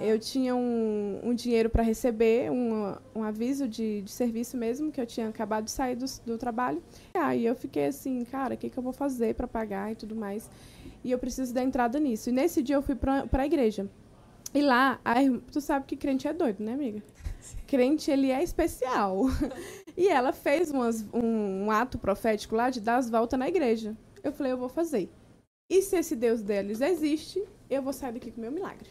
Eu 0.00 0.18
tinha 0.18 0.54
um, 0.56 1.20
um 1.22 1.34
dinheiro 1.34 1.70
para 1.70 1.82
receber, 1.82 2.50
um, 2.50 2.94
um 3.14 3.22
aviso 3.22 3.68
de, 3.68 4.02
de 4.02 4.10
serviço 4.10 4.56
mesmo, 4.56 4.90
que 4.90 5.00
eu 5.00 5.06
tinha 5.06 5.28
acabado 5.28 5.64
de 5.64 5.70
sair 5.70 5.94
do, 5.94 6.04
do 6.26 6.36
trabalho. 6.36 6.82
Aí 7.14 7.46
eu 7.46 7.54
fiquei 7.54 7.86
assim, 7.86 8.24
cara, 8.24 8.54
o 8.54 8.56
que, 8.56 8.68
que 8.70 8.78
eu 8.78 8.82
vou 8.82 8.92
fazer 8.92 9.34
para 9.34 9.46
pagar 9.46 9.92
e 9.92 9.94
tudo 9.94 10.16
mais. 10.16 10.50
E 11.04 11.10
eu 11.12 11.18
preciso 11.18 11.54
dar 11.54 11.62
entrada 11.62 12.00
nisso. 12.00 12.28
E 12.28 12.32
nesse 12.32 12.62
dia 12.62 12.76
eu 12.76 12.82
fui 12.82 12.96
para 12.96 13.28
a 13.32 13.46
igreja. 13.46 13.88
E 14.52 14.62
lá, 14.62 15.00
a 15.04 15.14
tu 15.52 15.60
sabe 15.60 15.86
que 15.86 15.96
crente 15.96 16.26
é 16.28 16.32
doido, 16.32 16.62
né, 16.62 16.72
amiga? 16.74 17.02
Crente, 17.66 18.10
ele 18.10 18.30
é 18.30 18.42
especial. 18.42 19.22
E 19.96 20.08
ela 20.08 20.32
fez 20.32 20.72
umas- 20.72 21.04
um, 21.14 21.66
um 21.66 21.70
ato 21.70 21.98
profético 21.98 22.56
lá 22.56 22.68
de 22.68 22.80
dar 22.80 22.96
as 22.96 23.08
voltas 23.08 23.38
na 23.38 23.48
igreja. 23.48 23.96
Eu 24.24 24.32
falei, 24.32 24.50
eu 24.50 24.58
vou 24.58 24.68
fazer. 24.68 25.08
E 25.70 25.80
se 25.82 25.96
esse 25.96 26.16
Deus 26.16 26.42
deles 26.42 26.80
existe, 26.80 27.40
eu 27.70 27.80
vou 27.80 27.92
sair 27.92 28.12
daqui 28.12 28.32
com 28.32 28.38
o 28.38 28.40
meu 28.40 28.50
milagre. 28.50 28.88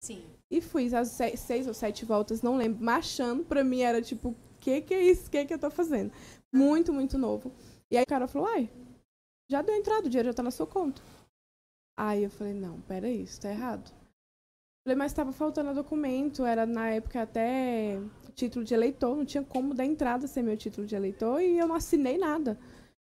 Sim. 0.00 0.24
E 0.50 0.60
fiz 0.60 0.94
as 0.94 1.08
se- 1.08 1.36
seis 1.36 1.66
ou 1.66 1.74
sete 1.74 2.04
voltas, 2.04 2.42
não 2.42 2.56
lembro, 2.56 2.84
marchando. 2.84 3.44
Pra 3.44 3.64
mim 3.64 3.80
era 3.80 4.00
tipo, 4.00 4.30
o 4.30 4.36
que 4.60 4.80
que 4.80 4.94
é 4.94 5.02
isso? 5.04 5.26
O 5.26 5.30
que 5.30 5.44
que 5.44 5.54
eu 5.54 5.58
tô 5.58 5.70
fazendo? 5.70 6.12
Muito, 6.52 6.92
muito 6.92 7.18
novo. 7.18 7.52
E 7.90 7.96
aí 7.96 8.02
o 8.04 8.06
cara 8.06 8.28
falou, 8.28 8.48
ai, 8.48 8.70
já 9.50 9.62
deu 9.62 9.74
entrada, 9.74 10.06
o 10.06 10.10
dinheiro 10.10 10.28
já 10.28 10.34
tá 10.34 10.42
na 10.42 10.50
sua 10.50 10.66
conta. 10.66 11.02
Aí 11.98 12.24
eu 12.24 12.30
falei, 12.30 12.54
não, 12.54 12.80
peraí, 12.82 13.22
isso 13.22 13.40
tá 13.40 13.50
errado. 13.50 13.90
Falei, 14.84 14.96
mas 14.96 15.12
estava 15.12 15.32
faltando 15.32 15.74
documento, 15.74 16.44
era 16.44 16.64
na 16.66 16.90
época 16.90 17.22
até 17.22 17.98
título 18.34 18.64
de 18.64 18.74
eleitor, 18.74 19.16
não 19.16 19.24
tinha 19.24 19.42
como 19.42 19.74
dar 19.74 19.84
entrada 19.84 20.26
sem 20.26 20.42
meu 20.42 20.56
título 20.56 20.86
de 20.86 20.94
eleitor 20.94 21.40
e 21.40 21.58
eu 21.58 21.66
não 21.66 21.74
assinei 21.74 22.18
nada. 22.18 22.58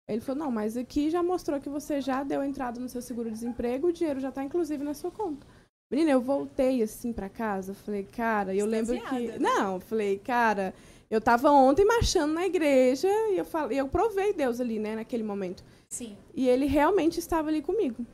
Ele 0.08 0.22
falou, 0.22 0.46
não, 0.46 0.52
mas 0.52 0.76
aqui 0.76 1.10
já 1.10 1.24
mostrou 1.24 1.60
que 1.62 1.70
você 1.70 2.02
já 2.02 2.24
deu 2.24 2.44
entrada 2.44 2.80
no 2.80 2.90
seu 2.90 3.02
seguro-desemprego, 3.02 3.88
o 3.88 3.94
dinheiro 3.94 4.20
já 4.20 4.32
tá 4.32 4.44
inclusive 4.44 4.84
na 4.84 4.94
sua 4.94 5.12
conta. 5.12 5.46
Menina, 5.92 6.12
eu 6.12 6.22
voltei 6.22 6.84
assim 6.84 7.12
pra 7.12 7.28
casa, 7.28 7.74
falei, 7.74 8.04
cara, 8.04 8.54
eu 8.54 8.66
lembro 8.66 9.00
que. 9.02 9.28
Né? 9.28 9.38
Não, 9.40 9.80
falei, 9.80 10.20
cara, 10.20 10.74
eu 11.10 11.20
tava 11.20 11.50
ontem 11.50 11.84
marchando 11.84 12.34
na 12.34 12.46
igreja 12.46 13.08
e 13.08 13.38
eu 13.38 13.46
falei, 13.46 13.80
eu 13.80 13.88
provei 13.88 14.32
Deus 14.32 14.60
ali, 14.60 14.78
né, 14.78 14.96
naquele 14.96 15.24
momento. 15.24 15.64
Sim. 15.90 16.16
E 16.36 16.48
ele 16.48 16.66
realmente 16.68 17.20
estava 17.20 17.50
ali 17.50 17.62
comigo. 17.62 18.06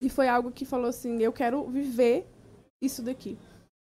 E 0.00 0.08
foi 0.08 0.28
algo 0.28 0.52
que 0.52 0.64
falou 0.64 0.86
assim: 0.86 1.20
eu 1.22 1.32
quero 1.32 1.64
viver 1.64 2.26
isso 2.80 3.02
daqui. 3.02 3.36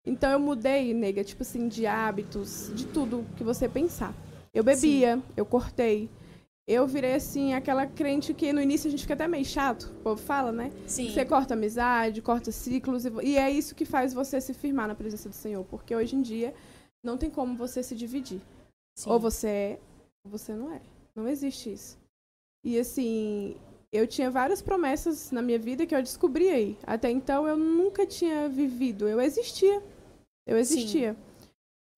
Então 0.05 0.31
eu 0.33 0.41
mudei, 0.41 0.93
nega, 0.93 1.23
tipo 1.23 1.43
assim, 1.43 1.69
de 1.69 1.87
hábitos, 1.87 2.73
de 2.75 2.87
tudo 2.87 3.25
que 3.37 3.45
você 3.45 3.69
pensar. 3.69 4.13
Eu 4.53 4.65
bebia, 4.65 5.23
eu 5.37 5.47
cortei. 5.47 6.11
Eu 6.73 6.87
virei 6.87 7.15
assim, 7.15 7.53
aquela 7.53 7.87
crente 7.87 8.33
que 8.33 8.51
no 8.51 8.61
início 8.61 8.89
a 8.89 8.91
gente 8.91 9.03
fica 9.03 9.13
até 9.13 9.29
meio 9.29 9.45
chato, 9.45 9.93
o 9.99 10.03
povo 10.03 10.23
fala, 10.23 10.51
né? 10.51 10.73
Sim. 10.87 11.11
Você 11.11 11.23
corta 11.25 11.53
amizade, 11.53 12.23
corta 12.23 12.51
ciclos, 12.51 13.05
e 13.23 13.37
é 13.37 13.51
isso 13.51 13.75
que 13.75 13.85
faz 13.85 14.15
você 14.15 14.41
se 14.41 14.55
firmar 14.55 14.89
na 14.89 14.95
presença 14.95 15.29
do 15.29 15.35
Senhor. 15.35 15.65
Porque 15.67 15.95
hoje 15.95 16.17
em 16.17 16.23
dia 16.23 16.55
não 17.05 17.19
tem 17.19 17.29
como 17.29 17.55
você 17.57 17.83
se 17.83 17.95
dividir. 17.95 18.41
Sim. 18.97 19.11
Ou 19.11 19.21
você 19.21 19.49
é, 19.49 19.79
ou 20.25 20.31
você 20.31 20.55
não 20.55 20.73
é. 20.73 20.81
Não 21.15 21.29
existe 21.29 21.71
isso. 21.71 21.99
E 22.65 22.79
assim, 22.79 23.55
eu 23.93 24.07
tinha 24.07 24.31
várias 24.31 24.63
promessas 24.63 25.31
na 25.31 25.43
minha 25.43 25.59
vida 25.59 25.85
que 25.85 25.95
eu 25.95 26.03
descobri 26.03 26.49
aí. 26.49 26.79
Até 26.87 27.11
então 27.11 27.47
eu 27.47 27.57
nunca 27.57 28.07
tinha 28.07 28.49
vivido, 28.49 29.07
eu 29.07 29.21
existia. 29.21 29.83
Eu 30.47 30.57
existia. 30.57 31.13
Sim. 31.13 31.49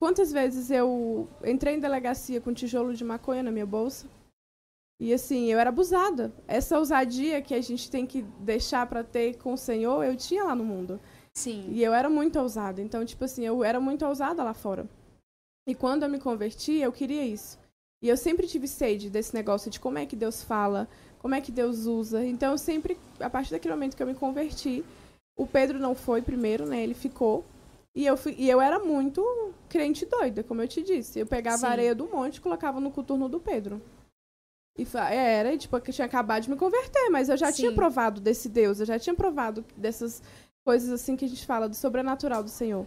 Quantas 0.01 0.33
vezes 0.33 0.71
eu 0.71 1.29
entrei 1.45 1.77
em 1.77 1.81
delegacia 1.81 2.41
com 2.41 2.53
tijolo 2.53 2.93
de 2.93 3.05
maconha 3.05 3.43
na 3.43 3.53
minha 3.53 3.65
bolsa? 3.65 4.07
E 5.01 5.13
assim, 5.13 5.47
eu 5.47 5.59
era 5.59 5.71
abusada. 5.71 6.33
Essa 6.47 6.79
ousadia 6.79 7.43
que 7.43 7.55
a 7.55 7.61
gente 7.61 7.91
tem 7.91 8.07
que 8.07 8.23
deixar 8.41 8.87
para 8.87 9.03
ter 9.03 9.37
com 9.39 9.53
o 9.53 9.59
Senhor, 9.59 10.05
eu 10.05 10.17
tinha 10.17 10.45
lá 10.45 10.55
no 10.55 10.65
mundo. 10.65 11.01
Sim. 11.33 11.69
E 11.71 11.83
eu 11.83 11.93
era 11.93 12.09
muito 12.09 12.39
ousada. 12.39 12.81
Então, 12.81 13.05
tipo 13.05 13.25
assim, 13.25 13.45
eu 13.45 13.65
era 13.65 13.81
muito 13.81 14.07
ousada 14.07 14.43
lá 14.43 14.55
fora. 14.55 14.89
E 15.67 15.75
quando 15.75 16.05
eu 16.05 16.09
me 16.09 16.21
converti, 16.21 16.75
eu 16.75 16.93
queria 16.93 17.25
isso. 17.25 17.59
E 18.03 18.09
eu 18.09 18.17
sempre 18.17 18.47
tive 18.47 18.69
sede 18.69 19.11
desse 19.11 19.35
negócio 19.35 19.71
de 19.71 19.81
como 19.81 19.99
é 19.99 20.07
que 20.07 20.15
Deus 20.15 20.45
fala, 20.45 20.89
como 21.19 21.35
é 21.35 21.41
que 21.41 21.51
Deus 21.51 21.87
usa. 21.87 22.25
Então, 22.25 22.53
eu 22.53 22.59
sempre, 22.59 22.97
a 23.19 23.31
partir 23.31 23.51
daquele 23.51 23.75
momento 23.75 23.97
que 23.97 24.03
eu 24.03 24.07
me 24.07 24.15
converti, 24.15 24.85
o 25.37 25.47
Pedro 25.47 25.79
não 25.79 25.95
foi 25.95 26.23
primeiro, 26.23 26.67
né? 26.67 26.83
Ele 26.83 26.95
ficou. 26.95 27.45
E 27.97 28.07
eu, 28.07 28.17
fui, 28.17 28.35
e 28.39 28.49
eu 28.49 28.61
era 28.61 28.79
muito 28.79 29.25
crente 29.69 30.05
doida, 30.05 30.45
como 30.45 30.63
eu 30.63 30.69
te 30.69 30.83
disse. 30.83 31.19
Eu 31.19 31.27
pegava 31.27 31.59
Sim. 31.59 31.67
areia 31.67 31.95
do 31.95 32.07
monte 32.07 32.37
e 32.37 32.41
colocava 32.41 32.81
no 32.81 32.91
coturno 32.91 33.29
do 33.29 33.41
Pedro. 33.41 33.81
E 34.77 34.87
era, 34.97 35.57
tipo, 35.57 35.81
que 35.81 35.91
eu 35.91 35.95
tinha 35.95 36.07
acabado 36.07 36.43
de 36.43 36.51
me 36.51 36.57
converter, 36.57 37.09
mas 37.09 37.29
eu 37.29 37.37
já 37.37 37.53
Sim. 37.53 37.63
tinha 37.63 37.73
provado 37.73 38.21
desse 38.21 38.49
Deus, 38.49 38.81
eu 38.81 38.87
já 38.87 38.99
tinha 38.99 39.15
provado 39.15 39.65
dessas 39.77 40.21
coisas 40.67 40.91
assim 40.91 41.15
que 41.15 41.25
a 41.25 41.29
gente 41.29 41.47
fala, 41.47 41.69
do 41.69 41.77
sobrenatural 41.77 42.43
do 42.43 42.51
Senhor. 42.51 42.87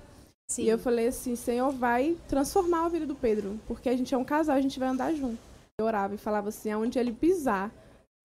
Sim. 0.49 0.63
E 0.63 0.69
eu 0.69 0.77
falei 0.77 1.07
assim, 1.07 1.35
Senhor, 1.35 1.71
vai 1.71 2.17
transformar 2.27 2.85
a 2.85 2.89
vida 2.89 3.05
do 3.05 3.15
Pedro, 3.15 3.59
porque 3.67 3.87
a 3.87 3.95
gente 3.95 4.13
é 4.13 4.17
um 4.17 4.23
casal, 4.23 4.55
a 4.55 4.61
gente 4.61 4.79
vai 4.79 4.89
andar 4.89 5.13
junto. 5.13 5.39
Eu 5.79 5.85
orava 5.85 6.15
e 6.15 6.17
falava 6.17 6.49
assim, 6.49 6.71
aonde 6.71 6.99
ele 6.99 7.13
pisar, 7.13 7.71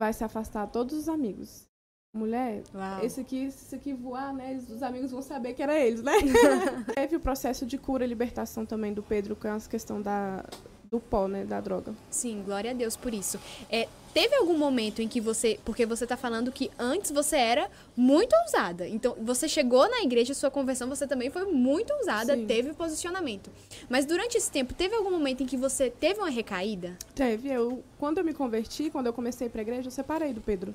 vai 0.01 0.13
se 0.13 0.25
afastar 0.25 0.67
todos 0.67 0.97
os 0.97 1.09
amigos. 1.09 1.69
Mulher, 2.15 2.63
Uau. 2.75 3.03
esse 3.03 3.21
aqui, 3.21 3.45
esse 3.45 3.75
aqui 3.75 3.95
voar, 3.95 4.35
né? 4.35 4.57
Os 4.57 4.83
amigos 4.83 5.11
vão 5.11 5.23
saber 5.23 5.55
que 5.55 5.63
era 5.63 5.79
eles, 5.79 6.03
né? 6.03 6.13
Teve 6.95 7.17
o 7.17 7.21
processo 7.21 7.65
de 7.65 7.79
cura 7.79 8.05
e 8.05 8.09
libertação 8.09 8.67
também 8.67 8.93
do 8.93 9.03
Pedro 9.03 9.35
com 9.35 9.49
essa 9.49 9.69
questão 9.69 10.01
da, 10.03 10.45
do 10.93 11.01
pó, 11.01 11.27
né, 11.27 11.45
da 11.47 11.59
droga. 11.59 11.95
Sim, 12.11 12.43
glória 12.45 12.71
a 12.71 12.75
Deus 12.75 12.97
por 12.97 13.15
isso. 13.15 13.41
É, 13.71 13.89
teve 14.13 14.37
algum 14.37 14.59
momento 14.59 15.01
em 15.01 15.09
que 15.09 15.23
você, 15.23 15.59
porque 15.65 15.87
você 15.87 16.05
está 16.05 16.19
falando 16.19 16.53
que 16.53 16.71
antes 16.79 17.11
você 17.11 17.37
era 17.37 17.71
muito 17.97 18.37
ousada. 18.45 18.87
Então, 18.87 19.17
você 19.23 19.49
chegou 19.49 19.89
na 19.89 20.03
igreja, 20.03 20.35
sua 20.35 20.51
conversão, 20.51 20.87
você 20.87 21.07
também 21.07 21.31
foi 21.31 21.47
muito 21.47 21.91
ousada, 21.95 22.37
Sim. 22.37 22.47
teve 22.47 22.75
posicionamento. 22.75 23.51
Mas 23.89 24.05
durante 24.05 24.37
esse 24.37 24.51
tempo, 24.51 24.75
teve 24.75 24.95
algum 24.95 25.11
momento 25.11 25.43
em 25.43 25.47
que 25.47 25.57
você 25.57 25.89
teve 25.89 26.21
uma 26.21 26.29
recaída? 26.29 26.95
Teve. 27.15 27.49
Eu, 27.49 27.83
quando 27.99 28.19
eu 28.19 28.25
me 28.25 28.35
converti, 28.35 28.91
quando 28.91 29.07
eu 29.07 29.15
comecei 29.15 29.49
para 29.49 29.63
a 29.63 29.65
igreja, 29.65 29.89
eu 29.89 29.93
separei 29.93 30.35
do 30.35 30.43
Pedro. 30.43 30.75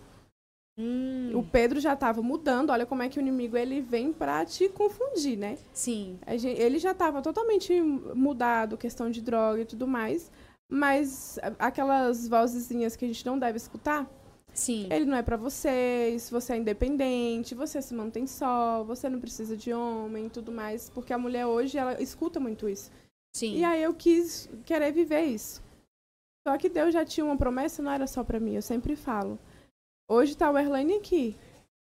Hum. 0.77 1.31
O 1.33 1.43
Pedro 1.43 1.79
já 1.79 1.93
estava 1.93 2.21
mudando. 2.21 2.69
Olha 2.69 2.85
como 2.85 3.01
é 3.01 3.09
que 3.09 3.17
o 3.17 3.21
inimigo 3.21 3.57
ele 3.57 3.81
vem 3.81 4.13
para 4.13 4.45
te 4.45 4.69
confundir, 4.69 5.37
né? 5.37 5.57
Sim. 5.73 6.19
Gente, 6.37 6.61
ele 6.61 6.77
já 6.77 6.91
estava 6.91 7.21
totalmente 7.21 7.81
mudado, 7.81 8.77
questão 8.77 9.09
de 9.09 9.21
droga 9.21 9.61
e 9.61 9.65
tudo 9.65 9.87
mais. 9.87 10.31
Mas 10.69 11.39
aquelas 11.57 12.27
vozezinhas 12.27 12.95
que 12.95 13.05
a 13.05 13.07
gente 13.07 13.25
não 13.25 13.39
deve 13.39 13.57
escutar. 13.57 14.07
Sim. 14.53 14.87
Ele 14.91 15.05
não 15.05 15.17
é 15.17 15.21
para 15.21 15.37
vocês, 15.37 16.29
você 16.29 16.53
é 16.53 16.57
independente, 16.57 17.53
você 17.53 17.81
se 17.81 17.93
mantém 17.93 18.25
só, 18.25 18.83
você 18.83 19.07
não 19.07 19.19
precisa 19.19 19.55
de 19.55 19.71
homem 19.71 20.25
e 20.25 20.29
tudo 20.29 20.51
mais. 20.51 20.89
Porque 20.89 21.13
a 21.13 21.17
mulher 21.17 21.45
hoje, 21.45 21.77
ela 21.77 22.01
escuta 22.01 22.39
muito 22.39 22.67
isso. 22.67 22.91
Sim. 23.35 23.57
E 23.57 23.63
aí 23.63 23.81
eu 23.81 23.93
quis 23.93 24.49
querer 24.65 24.91
viver 24.91 25.25
isso. 25.25 25.61
Só 26.47 26.57
que 26.57 26.69
Deus 26.69 26.93
já 26.93 27.05
tinha 27.05 27.25
uma 27.25 27.37
promessa, 27.37 27.83
não 27.83 27.91
era 27.91 28.07
só 28.07 28.23
para 28.23 28.39
mim, 28.39 28.55
eu 28.55 28.61
sempre 28.61 28.95
falo. 28.95 29.37
Hoje 30.07 30.33
está 30.33 30.49
o 30.49 30.57
Erlane 30.57 30.95
aqui. 30.95 31.35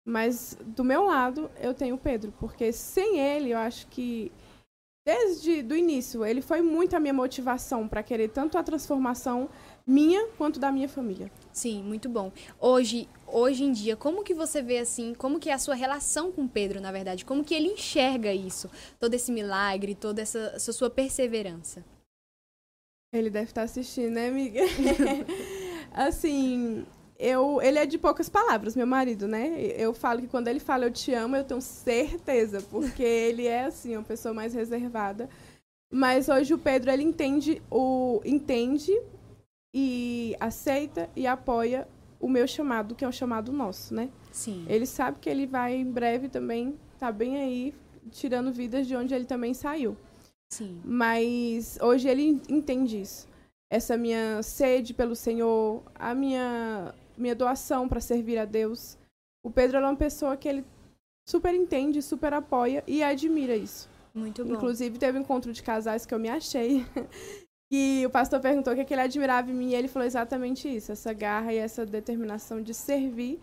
Mas 0.07 0.57
do 0.67 0.85
meu 0.85 1.05
lado 1.05 1.51
eu 1.59 1.73
tenho 1.73 1.95
o 1.95 1.99
Pedro, 1.99 2.33
porque 2.39 2.73
sem 2.73 3.19
ele 3.19 3.51
eu 3.51 3.59
acho 3.59 3.87
que 3.87 4.31
desde 5.07 5.63
do 5.63 5.75
início 5.75 6.25
ele 6.25 6.43
foi 6.43 6.61
muito 6.61 6.95
a 6.95 7.01
minha 7.01 7.13
motivação 7.15 7.89
para 7.89 8.03
querer 8.03 8.29
tanto 8.29 8.59
a 8.59 8.63
transformação 8.63 9.49
minha 9.87 10.29
quanto 10.37 10.61
da 10.61 10.71
minha 10.71 10.89
família. 10.89 11.31
Sim, 11.53 11.83
muito 11.83 12.09
bom. 12.09 12.31
Hoje, 12.61 13.09
hoje 13.27 13.65
em 13.65 13.73
dia, 13.73 13.97
como 13.97 14.23
que 14.23 14.35
você 14.35 14.63
vê 14.63 14.79
assim, 14.79 15.15
como 15.15 15.39
que 15.39 15.49
é 15.49 15.55
a 15.55 15.59
sua 15.59 15.75
relação 15.75 16.31
com 16.31 16.47
Pedro, 16.47 16.81
na 16.81 16.93
verdade? 16.93 17.25
Como 17.25 17.45
que 17.45 17.55
ele 17.55 17.69
enxerga 17.69 18.33
isso? 18.33 18.71
Todo 19.01 19.15
esse 19.15 19.33
milagre, 19.33 19.95
toda 19.95 20.21
essa, 20.21 20.53
essa 20.55 20.73
sua 20.73 20.91
perseverança? 20.91 21.85
Ele 23.13 23.31
deve 23.31 23.47
estar 23.47 23.63
assistindo, 23.63 24.15
né, 24.15 24.29
amiga? 24.29 24.61
assim, 25.93 26.85
eu, 27.19 27.61
ele 27.63 27.79
é 27.79 27.87
de 27.87 27.99
poucas 27.99 28.29
palavras, 28.29 28.75
meu 28.75 28.87
marido, 28.87 29.29
né? 29.29 29.55
Eu 29.77 29.95
falo 29.95 30.21
que 30.21 30.29
quando 30.29 30.49
ele 30.49 30.61
fala 30.61 30.87
eu 30.87 30.91
te 30.91 31.13
amo, 31.13 31.37
eu 31.37 31.45
tenho 31.45 31.61
certeza, 31.61 32.61
porque 32.71 33.03
ele 33.05 33.47
é 33.47 33.65
assim, 33.65 33.97
uma 33.97 34.03
pessoa 34.03 34.35
mais 34.35 34.55
reservada. 34.55 35.29
Mas 35.93 36.29
hoje 36.29 36.53
o 36.53 36.59
Pedro 36.59 36.91
ele 36.91 37.03
entende 37.03 37.63
o 37.71 38.21
entende 38.25 38.93
e 39.73 40.37
aceita 40.41 41.09
e 41.15 41.27
apoia 41.27 41.87
o 42.19 42.29
meu 42.29 42.47
chamado, 42.47 42.95
que 42.95 43.05
é 43.05 43.09
um 43.09 43.13
chamado 43.13 43.53
nosso, 43.53 43.95
né? 43.95 44.09
Sim. 44.33 44.65
Ele 44.69 44.87
sabe 44.87 45.19
que 45.21 45.29
ele 45.31 45.47
vai 45.47 45.75
em 45.77 45.91
breve 45.91 46.29
também 46.29 46.77
tá 46.99 47.13
bem 47.13 47.37
aí 47.37 47.75
tirando 48.11 48.51
vidas 48.51 48.87
de 48.87 48.97
onde 48.97 49.15
ele 49.15 49.25
também 49.25 49.53
saiu. 49.53 49.97
Sim. 50.49 50.81
Mas 50.85 51.79
hoje 51.83 52.09
ele 52.09 52.41
entende 52.49 53.01
isso. 53.01 53.29
Essa 53.71 53.97
minha 53.97 54.43
sede 54.43 54.95
pelo 54.95 55.15
Senhor, 55.15 55.83
a 55.95 56.15
minha 56.15 56.95
minha 57.17 57.35
doação 57.35 57.89
para 57.89 58.01
servir 58.01 58.39
a 58.39 58.45
Deus. 58.45 58.99
O 59.45 59.51
Pedro 59.51 59.79
é 59.79 59.81
uma 59.81 59.97
pessoa 59.97 60.37
que 60.37 60.49
ele 60.49 60.65
super 61.29 61.55
entende, 61.55 62.03
super 62.03 62.33
apoia 62.33 62.83
e 62.87 63.03
admira 63.03 63.57
isso. 63.57 63.89
Muito 64.15 64.45
bom. 64.45 64.55
Inclusive, 64.55 64.99
teve 64.99 65.19
um 65.19 65.23
encontro 65.23 65.53
de 65.53 65.63
casais 65.63 66.07
que 66.07 66.15
eu 66.15 66.19
me 66.19 66.29
achei. 66.29 66.85
e 67.71 68.05
o 68.07 68.11
pastor 68.11 68.41
perguntou 68.41 68.73
o 68.73 68.77
que, 68.77 68.83
é 68.83 68.85
que 68.85 68.95
ele 68.95 69.01
admirava 69.01 69.51
em 69.51 69.55
mim 69.55 69.71
e 69.71 69.75
ele 69.75 69.89
falou 69.89 70.07
exatamente 70.07 70.69
isso: 70.69 70.93
essa 70.93 71.13
garra 71.13 71.53
e 71.53 71.57
essa 71.57 71.85
determinação 71.85 72.63
de 72.63 72.73
servir 72.73 73.41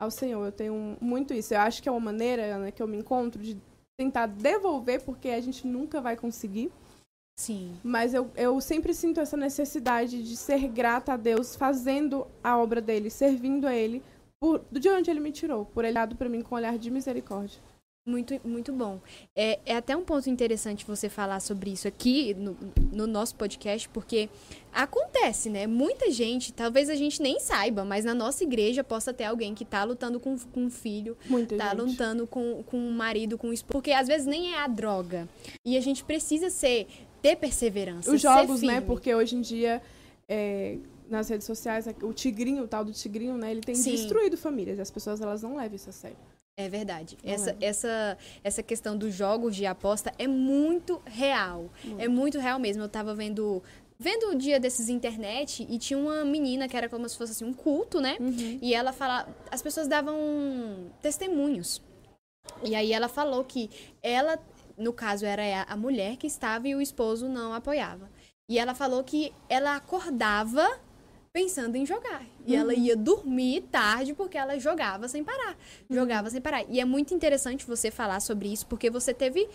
ao 0.00 0.10
Senhor. 0.10 0.44
Eu 0.44 0.52
tenho 0.52 0.96
muito 1.00 1.34
isso. 1.34 1.54
Eu 1.54 1.60
acho 1.60 1.82
que 1.82 1.88
é 1.88 1.92
uma 1.92 2.00
maneira 2.00 2.42
Ana, 2.42 2.70
que 2.70 2.82
eu 2.82 2.86
me 2.86 2.98
encontro 2.98 3.42
de 3.42 3.56
tentar 3.98 4.26
devolver, 4.26 5.02
porque 5.02 5.28
a 5.28 5.40
gente 5.40 5.66
nunca 5.66 6.00
vai 6.00 6.16
conseguir. 6.16 6.70
Sim. 7.36 7.76
Mas 7.82 8.14
eu, 8.14 8.30
eu 8.36 8.60
sempre 8.60 8.94
sinto 8.94 9.20
essa 9.20 9.36
necessidade 9.36 10.22
de 10.22 10.36
ser 10.36 10.68
grata 10.68 11.14
a 11.14 11.16
Deus 11.16 11.56
fazendo 11.56 12.26
a 12.42 12.56
obra 12.56 12.80
dele, 12.80 13.10
servindo 13.10 13.66
a 13.66 13.74
ele, 13.74 14.02
por, 14.40 14.64
de 14.70 14.88
onde 14.88 15.10
ele 15.10 15.20
me 15.20 15.32
tirou, 15.32 15.64
por 15.64 15.84
ele 15.84 15.94
dado 15.94 16.16
para 16.16 16.28
mim 16.28 16.42
com 16.42 16.54
um 16.54 16.58
olhar 16.58 16.78
de 16.78 16.90
misericórdia. 16.90 17.60
Muito, 18.06 18.38
muito 18.44 18.70
bom. 18.70 19.00
É, 19.34 19.58
é 19.64 19.76
até 19.76 19.96
um 19.96 20.04
ponto 20.04 20.28
interessante 20.28 20.84
você 20.84 21.08
falar 21.08 21.40
sobre 21.40 21.70
isso 21.70 21.88
aqui 21.88 22.34
no, 22.34 22.54
no 22.92 23.06
nosso 23.06 23.34
podcast, 23.34 23.88
porque 23.88 24.28
acontece, 24.70 25.48
né? 25.48 25.66
Muita 25.66 26.10
gente, 26.10 26.52
talvez 26.52 26.90
a 26.90 26.94
gente 26.94 27.22
nem 27.22 27.40
saiba, 27.40 27.82
mas 27.82 28.04
na 28.04 28.12
nossa 28.12 28.44
igreja 28.44 28.84
possa 28.84 29.14
ter 29.14 29.24
alguém 29.24 29.54
que 29.54 29.64
tá 29.64 29.82
lutando 29.84 30.20
com, 30.20 30.38
com 30.38 30.64
um 30.64 30.70
filho, 30.70 31.16
Muita 31.30 31.56
tá 31.56 31.70
gente. 31.70 31.80
lutando 31.80 32.26
com, 32.26 32.62
com 32.64 32.76
um 32.76 32.92
marido, 32.92 33.38
com 33.38 33.48
um 33.48 33.52
esposo, 33.54 33.72
porque 33.72 33.92
às 33.92 34.06
vezes 34.06 34.26
nem 34.26 34.52
é 34.52 34.58
a 34.58 34.68
droga. 34.68 35.26
E 35.66 35.74
a 35.74 35.80
gente 35.80 36.04
precisa 36.04 36.50
ser 36.50 36.86
ter 37.24 37.36
perseverança. 37.36 38.12
Os 38.12 38.20
jogos, 38.20 38.60
né? 38.60 38.82
Porque 38.82 39.14
hoje 39.14 39.34
em 39.34 39.40
dia, 39.40 39.80
é, 40.28 40.76
nas 41.08 41.26
redes 41.30 41.46
sociais, 41.46 41.86
o 42.02 42.12
tigrinho, 42.12 42.64
o 42.64 42.68
tal 42.68 42.84
do 42.84 42.92
tigrinho, 42.92 43.34
né? 43.38 43.50
Ele 43.50 43.62
tem 43.62 43.74
Sim. 43.74 43.92
destruído 43.92 44.36
famílias. 44.36 44.78
As 44.78 44.90
pessoas 44.90 45.22
elas 45.22 45.42
não 45.42 45.56
levam 45.56 45.74
isso 45.74 45.88
a 45.88 45.92
sério. 45.92 46.18
É 46.54 46.68
verdade. 46.68 47.16
essa, 47.24 47.56
essa, 47.60 48.18
essa 48.44 48.62
questão 48.62 48.96
dos 48.96 49.14
jogos 49.14 49.56
de 49.56 49.64
aposta 49.64 50.12
é 50.18 50.26
muito 50.26 51.00
real. 51.06 51.70
Muito. 51.82 52.02
É 52.02 52.08
muito 52.08 52.38
real 52.38 52.58
mesmo. 52.58 52.82
Eu 52.82 52.88
tava 52.90 53.14
vendo 53.14 53.62
vendo 53.98 54.30
o 54.30 54.34
dia 54.34 54.60
desses 54.60 54.90
internet 54.90 55.66
e 55.68 55.78
tinha 55.78 55.98
uma 55.98 56.24
menina 56.26 56.68
que 56.68 56.76
era 56.76 56.90
como 56.90 57.08
se 57.08 57.16
fosse 57.16 57.32
assim, 57.32 57.44
um 57.44 57.54
culto, 57.54 58.02
né? 58.02 58.18
Uhum. 58.20 58.58
E 58.60 58.74
ela 58.74 58.92
fala, 58.92 59.26
as 59.50 59.62
pessoas 59.62 59.88
davam 59.88 60.14
testemunhos. 61.00 61.80
E 62.62 62.74
aí 62.74 62.92
ela 62.92 63.08
falou 63.08 63.42
que 63.44 63.70
ela 64.02 64.38
no 64.76 64.92
caso 64.92 65.24
era 65.24 65.62
a 65.62 65.76
mulher 65.76 66.16
que 66.16 66.26
estava 66.26 66.68
e 66.68 66.74
o 66.74 66.80
esposo 66.80 67.28
não 67.28 67.52
apoiava. 67.52 68.10
E 68.48 68.58
ela 68.58 68.74
falou 68.74 69.02
que 69.02 69.32
ela 69.48 69.76
acordava 69.76 70.78
pensando 71.32 71.76
em 71.76 71.84
jogar. 71.84 72.24
E 72.46 72.54
uhum. 72.54 72.60
ela 72.60 72.74
ia 72.74 72.96
dormir 72.96 73.62
tarde 73.62 74.14
porque 74.14 74.38
ela 74.38 74.58
jogava 74.58 75.08
sem 75.08 75.24
parar. 75.24 75.56
Uhum. 75.88 75.96
Jogava 75.96 76.30
sem 76.30 76.40
parar. 76.40 76.64
E 76.68 76.78
é 76.78 76.84
muito 76.84 77.12
interessante 77.12 77.66
você 77.66 77.90
falar 77.90 78.20
sobre 78.20 78.52
isso 78.52 78.66
porque 78.66 78.88
você 78.88 79.12
teve 79.12 79.48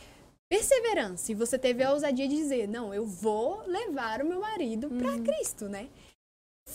perseverança 0.50 1.32
e 1.32 1.36
você 1.36 1.58
teve 1.58 1.82
a 1.84 1.94
ousadia 1.94 2.28
de 2.28 2.36
dizer: 2.36 2.68
"Não, 2.68 2.94
eu 2.94 3.06
vou 3.06 3.64
levar 3.66 4.22
o 4.22 4.28
meu 4.28 4.42
marido 4.42 4.88
uhum. 4.88 4.98
para 4.98 5.20
Cristo", 5.20 5.70
né? 5.70 5.88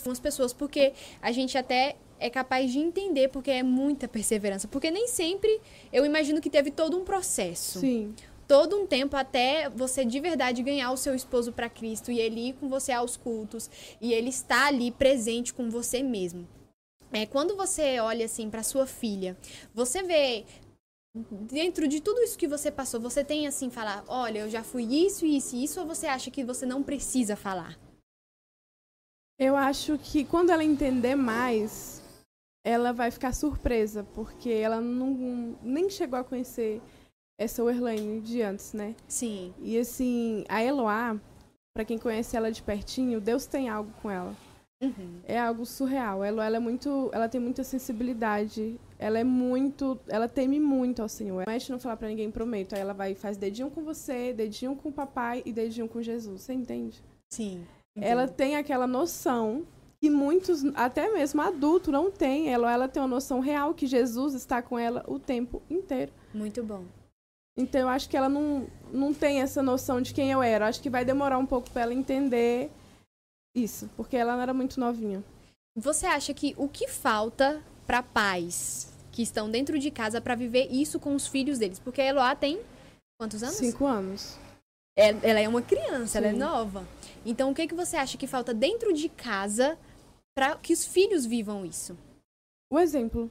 As 0.09 0.19
pessoas 0.19 0.51
porque 0.51 0.93
a 1.21 1.31
gente 1.31 1.57
até 1.57 1.95
é 2.19 2.29
capaz 2.29 2.71
de 2.71 2.79
entender 2.79 3.29
porque 3.29 3.51
é 3.51 3.63
muita 3.63 4.07
perseverança, 4.07 4.67
porque 4.67 4.89
nem 4.89 5.07
sempre 5.07 5.61
eu 5.91 6.05
imagino 6.05 6.41
que 6.41 6.49
teve 6.49 6.71
todo 6.71 6.97
um 6.97 7.03
processo. 7.03 7.79
Sim 7.79 8.13
todo 8.47 8.77
um 8.77 8.87
tempo 8.87 9.15
até 9.15 9.69
você 9.69 10.05
de 10.05 10.19
verdade 10.19 10.63
ganhar 10.63 10.91
o 10.91 10.97
seu 10.97 11.15
esposo 11.15 11.51
para 11.51 11.69
Cristo 11.69 12.11
e 12.11 12.19
ele 12.19 12.49
ir 12.49 12.53
com 12.53 12.69
você 12.69 12.91
aos 12.91 13.17
cultos 13.17 13.69
e 13.99 14.13
ele 14.13 14.29
estar 14.29 14.67
ali 14.67 14.91
presente 14.91 15.53
com 15.53 15.69
você 15.69 16.03
mesmo. 16.03 16.47
É, 17.11 17.25
quando 17.25 17.55
você 17.55 17.99
olha 17.99 18.25
assim 18.25 18.49
para 18.49 18.63
sua 18.63 18.85
filha, 18.85 19.37
você 19.73 20.03
vê 20.03 20.45
dentro 21.15 21.87
de 21.87 22.01
tudo 22.01 22.21
isso 22.21 22.37
que 22.37 22.47
você 22.47 22.69
passou, 22.69 22.99
você 22.99 23.23
tem 23.23 23.47
assim 23.47 23.69
falar, 23.69 24.03
olha, 24.07 24.39
eu 24.39 24.49
já 24.49 24.63
fui 24.63 24.83
isso, 24.83 25.25
isso 25.25 25.55
e 25.55 25.63
isso, 25.63 25.79
ou 25.79 25.87
você 25.87 26.07
acha 26.07 26.29
que 26.29 26.43
você 26.43 26.65
não 26.65 26.83
precisa 26.83 27.35
falar? 27.35 27.79
Eu 29.39 29.55
acho 29.55 29.97
que 29.97 30.25
quando 30.25 30.49
ela 30.49 30.63
entender 30.63 31.15
mais, 31.15 32.01
ela 32.65 32.91
vai 32.91 33.11
ficar 33.11 33.33
surpresa, 33.33 34.03
porque 34.13 34.49
ela 34.49 34.81
não 34.81 35.57
nem 35.61 35.89
chegou 35.89 36.19
a 36.19 36.23
conhecer 36.23 36.81
essa 37.37 37.63
Werlaine 37.63 38.21
de 38.21 38.41
antes, 38.41 38.73
né? 38.73 38.95
Sim. 39.07 39.53
E 39.59 39.77
assim, 39.77 40.45
a 40.47 40.63
Eloá, 40.63 41.19
para 41.73 41.85
quem 41.85 41.97
conhece 41.97 42.35
ela 42.35 42.51
de 42.51 42.61
pertinho, 42.61 43.19
Deus 43.19 43.45
tem 43.45 43.69
algo 43.69 43.91
com 44.01 44.09
ela. 44.09 44.35
Uhum. 44.81 45.19
É 45.25 45.39
algo 45.39 45.65
surreal. 45.65 46.23
Ela, 46.23 46.45
ela 46.45 46.57
é 46.57 46.59
muito, 46.59 47.09
ela 47.13 47.27
tem 47.27 47.39
muita 47.39 47.63
sensibilidade. 47.63 48.79
Ela 48.99 49.19
é 49.19 49.23
muito, 49.23 49.99
ela 50.07 50.27
teme 50.27 50.59
muito 50.59 51.01
ao 51.01 51.09
Senhor. 51.09 51.43
Promete 51.43 51.71
não 51.71 51.79
falar 51.79 51.97
para 51.97 52.07
ninguém, 52.07 52.31
prometo. 52.31 52.73
Aí 52.73 52.81
ela 52.81 52.93
vai 52.93 53.11
e 53.11 53.15
faz 53.15 53.37
dedinho 53.37 53.69
com 53.69 53.83
você, 53.83 54.33
dedinho 54.33 54.75
com 54.75 54.89
o 54.89 54.93
papai 54.93 55.41
e 55.45 55.51
dedinho 55.51 55.87
com 55.87 56.01
Jesus. 56.01 56.41
Você 56.41 56.53
entende? 56.53 57.03
Sim. 57.29 57.65
Ela 57.95 58.23
entendo. 58.23 58.35
tem 58.35 58.55
aquela 58.55 58.85
noção 58.85 59.65
que 60.01 60.09
muitos, 60.09 60.63
até 60.75 61.11
mesmo 61.11 61.41
adulto, 61.41 61.91
não 61.91 62.11
tem. 62.11 62.53
Ela, 62.53 62.71
ela 62.71 62.87
tem 62.87 63.01
uma 63.01 63.07
noção 63.07 63.39
real 63.39 63.73
que 63.73 63.87
Jesus 63.87 64.33
está 64.33 64.61
com 64.61 64.77
ela 64.77 65.03
o 65.07 65.17
tempo 65.17 65.61
inteiro. 65.69 66.11
Muito 66.33 66.61
bom. 66.63 66.83
Então 67.57 67.81
eu 67.81 67.87
acho 67.87 68.09
que 68.09 68.17
ela 68.17 68.27
não, 68.27 68.67
não 68.91 69.13
tem 69.13 69.41
essa 69.41 69.61
noção 69.63 70.01
de 70.01 70.13
quem 70.13 70.31
eu 70.31 70.43
era. 70.43 70.67
Acho 70.67 70.81
que 70.81 70.89
vai 70.89 71.05
demorar 71.05 71.37
um 71.37 71.45
pouco 71.45 71.69
para 71.71 71.83
ela 71.83 71.93
entender 71.93 72.69
isso, 73.55 73.89
porque 73.95 74.17
ela 74.17 74.35
não 74.35 74.41
era 74.41 74.53
muito 74.53 74.79
novinha. 74.79 75.23
Você 75.77 76.05
acha 76.05 76.33
que 76.33 76.53
o 76.57 76.67
que 76.67 76.87
falta 76.87 77.61
para 77.85 78.03
pais 78.03 78.93
que 79.11 79.21
estão 79.21 79.49
dentro 79.49 79.79
de 79.79 79.89
casa 79.89 80.19
para 80.19 80.35
viver 80.35 80.67
isso 80.71 80.99
com 80.99 81.15
os 81.15 81.27
filhos 81.27 81.57
deles? 81.57 81.79
Porque 81.79 82.01
a 82.01 82.05
Eloá 82.05 82.35
tem 82.35 82.61
quantos 83.17 83.41
anos? 83.41 83.55
Cinco 83.55 83.85
anos. 83.85 84.37
É- 84.97 85.29
ela 85.29 85.39
é 85.39 85.47
uma 85.47 85.61
criança, 85.61 86.17
ela 86.17 86.27
é 86.27 86.31
Sim. 86.31 86.39
nova. 86.39 86.85
Então, 87.25 87.51
o 87.51 87.55
que, 87.55 87.67
que 87.67 87.73
você 87.73 87.97
acha 87.97 88.17
que 88.17 88.27
falta 88.27 88.53
dentro 88.53 88.93
de 88.93 89.09
casa 89.09 89.77
para 90.33 90.55
que 90.57 90.73
os 90.73 90.85
filhos 90.85 91.25
vivam 91.25 91.65
isso? 91.65 91.97
O 92.71 92.79
exemplo. 92.79 93.29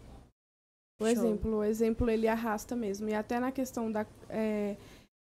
O 1.00 1.04
Show. 1.04 1.12
exemplo. 1.12 1.56
O 1.58 1.64
exemplo 1.64 2.08
ele 2.10 2.28
arrasta 2.28 2.74
mesmo. 2.76 3.08
E 3.08 3.14
até 3.14 3.40
na 3.40 3.50
questão 3.52 3.90
da, 3.90 4.06
é, 4.28 4.76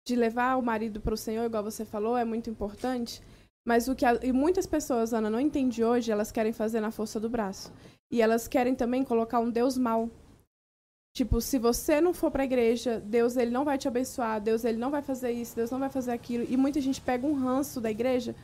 de 0.06 0.14
levar 0.16 0.56
o 0.56 0.62
marido 0.62 1.00
para 1.00 1.14
o 1.14 1.16
Senhor, 1.16 1.44
igual 1.44 1.62
você 1.64 1.84
falou, 1.84 2.16
é 2.16 2.24
muito 2.24 2.48
importante. 2.48 3.20
Mas 3.66 3.88
o 3.88 3.94
que 3.94 4.04
a- 4.06 4.18
e 4.22 4.32
muitas 4.32 4.66
pessoas, 4.66 5.12
Ana, 5.12 5.28
não 5.28 5.40
entendem 5.40 5.84
hoje, 5.84 6.10
elas 6.10 6.32
querem 6.32 6.52
fazer 6.52 6.80
na 6.80 6.90
força 6.90 7.18
do 7.20 7.28
braço. 7.28 7.72
E 8.10 8.22
elas 8.22 8.48
querem 8.48 8.74
também 8.74 9.04
colocar 9.04 9.40
um 9.40 9.50
Deus 9.50 9.76
mau. 9.76 10.08
Tipo, 11.14 11.40
se 11.40 11.58
você 11.58 12.00
não 12.00 12.14
for 12.14 12.30
para 12.30 12.42
a 12.42 12.46
igreja, 12.46 13.00
Deus 13.00 13.36
ele 13.36 13.50
não 13.50 13.64
vai 13.64 13.76
te 13.76 13.88
abençoar, 13.88 14.40
Deus 14.40 14.64
ele 14.64 14.78
não 14.78 14.90
vai 14.90 15.02
fazer 15.02 15.32
isso, 15.32 15.56
Deus 15.56 15.70
não 15.70 15.78
vai 15.78 15.90
fazer 15.90 16.12
aquilo. 16.12 16.46
E 16.48 16.56
muita 16.56 16.80
gente 16.80 17.00
pega 17.00 17.26
um 17.26 17.34
ranço 17.34 17.80
da 17.80 17.90
igreja 17.90 18.34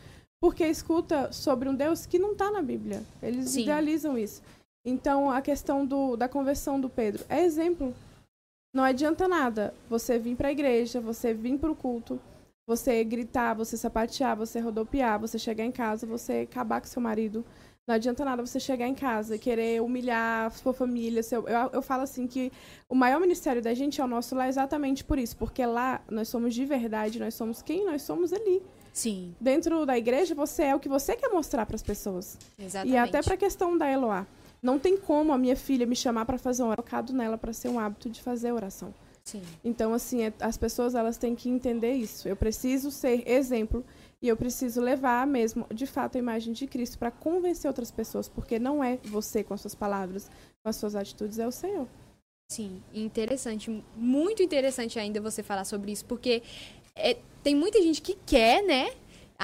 porque 0.42 0.66
escuta 0.66 1.30
sobre 1.32 1.68
um 1.68 1.74
Deus 1.74 2.04
que 2.04 2.18
não 2.18 2.32
está 2.32 2.50
na 2.50 2.60
Bíblia. 2.60 3.02
Eles 3.22 3.50
Sim. 3.50 3.62
idealizam 3.62 4.18
isso. 4.18 4.42
Então, 4.84 5.30
a 5.30 5.40
questão 5.40 5.86
do, 5.86 6.16
da 6.16 6.28
conversão 6.28 6.80
do 6.80 6.88
Pedro 6.88 7.24
é 7.28 7.42
exemplo. 7.42 7.94
Não 8.74 8.84
adianta 8.84 9.26
nada 9.26 9.72
você 9.88 10.18
vir 10.18 10.36
para 10.36 10.48
a 10.48 10.52
igreja, 10.52 11.00
você 11.00 11.32
vir 11.32 11.58
para 11.58 11.70
o 11.70 11.76
culto, 11.76 12.20
você 12.66 13.02
gritar, 13.04 13.54
você 13.54 13.76
sapatear, 13.76 14.36
você 14.36 14.58
rodopiar, 14.58 15.18
você 15.18 15.38
chegar 15.38 15.64
em 15.64 15.72
casa, 15.72 16.06
você 16.06 16.46
acabar 16.50 16.80
com 16.80 16.86
seu 16.86 17.00
marido. 17.00 17.44
Não 17.86 17.94
adianta 17.94 18.24
nada 18.24 18.44
você 18.44 18.58
chegar 18.58 18.88
em 18.88 18.94
casa 18.94 19.36
e 19.36 19.38
querer 19.38 19.82
humilhar 19.82 20.46
a 20.46 20.50
sua 20.50 20.72
família. 20.72 21.22
Seu... 21.22 21.46
Eu, 21.46 21.70
eu 21.74 21.82
falo 21.82 22.02
assim 22.02 22.26
que 22.26 22.50
o 22.88 22.94
maior 22.94 23.20
ministério 23.20 23.62
da 23.62 23.74
gente 23.74 24.00
é 24.00 24.04
o 24.04 24.08
nosso 24.08 24.34
lá 24.34 24.48
exatamente 24.48 25.04
por 25.04 25.18
isso. 25.18 25.36
Porque 25.36 25.64
lá 25.64 26.00
nós 26.10 26.28
somos 26.28 26.54
de 26.54 26.64
verdade, 26.64 27.20
nós 27.20 27.34
somos 27.34 27.60
quem 27.60 27.84
nós 27.84 28.02
somos 28.02 28.32
ali. 28.32 28.62
Sim, 28.92 29.34
Dentro 29.40 29.84
da 29.84 29.98
igreja, 29.98 30.34
você 30.34 30.64
é 30.64 30.74
o 30.74 30.80
que 30.80 30.88
você 30.88 31.16
quer 31.16 31.28
mostrar 31.28 31.66
para 31.66 31.74
as 31.74 31.82
pessoas. 31.82 32.38
exatamente. 32.58 32.94
E 32.94 32.96
até 32.96 33.20
para 33.20 33.34
a 33.34 33.36
questão 33.36 33.76
da 33.76 33.90
Eloá. 33.90 34.26
Não 34.64 34.78
tem 34.78 34.96
como 34.96 35.30
a 35.30 35.36
minha 35.36 35.54
filha 35.54 35.84
me 35.84 35.94
chamar 35.94 36.24
para 36.24 36.38
fazer 36.38 36.62
um 36.62 36.74
focado 36.74 37.12
nela 37.12 37.36
para 37.36 37.52
ser 37.52 37.68
um 37.68 37.78
hábito 37.78 38.08
de 38.08 38.22
fazer 38.22 38.50
oração. 38.50 38.94
Sim. 39.22 39.42
Então, 39.62 39.92
assim, 39.92 40.22
é- 40.22 40.32
as 40.40 40.56
pessoas 40.56 40.94
elas 40.94 41.18
têm 41.18 41.34
que 41.34 41.50
entender 41.50 41.92
isso. 41.92 42.26
Eu 42.26 42.34
preciso 42.34 42.90
ser 42.90 43.28
exemplo 43.28 43.84
e 44.22 44.28
eu 44.28 44.38
preciso 44.38 44.80
levar 44.80 45.26
mesmo, 45.26 45.66
de 45.72 45.86
fato, 45.86 46.16
a 46.16 46.18
imagem 46.18 46.54
de 46.54 46.66
Cristo 46.66 46.98
para 46.98 47.10
convencer 47.10 47.68
outras 47.68 47.90
pessoas, 47.90 48.26
porque 48.26 48.58
não 48.58 48.82
é 48.82 48.98
você 49.04 49.44
com 49.44 49.52
as 49.52 49.60
suas 49.60 49.74
palavras, 49.74 50.30
com 50.62 50.70
as 50.70 50.76
suas 50.76 50.96
atitudes, 50.96 51.38
é 51.38 51.46
o 51.46 51.52
Senhor. 51.52 51.86
Sim, 52.50 52.82
interessante, 52.94 53.84
muito 53.94 54.42
interessante 54.42 54.98
ainda 54.98 55.20
você 55.20 55.42
falar 55.42 55.64
sobre 55.66 55.92
isso, 55.92 56.06
porque 56.06 56.42
é, 56.96 57.18
tem 57.42 57.54
muita 57.54 57.82
gente 57.82 58.00
que 58.00 58.16
quer, 58.24 58.62
né? 58.62 58.92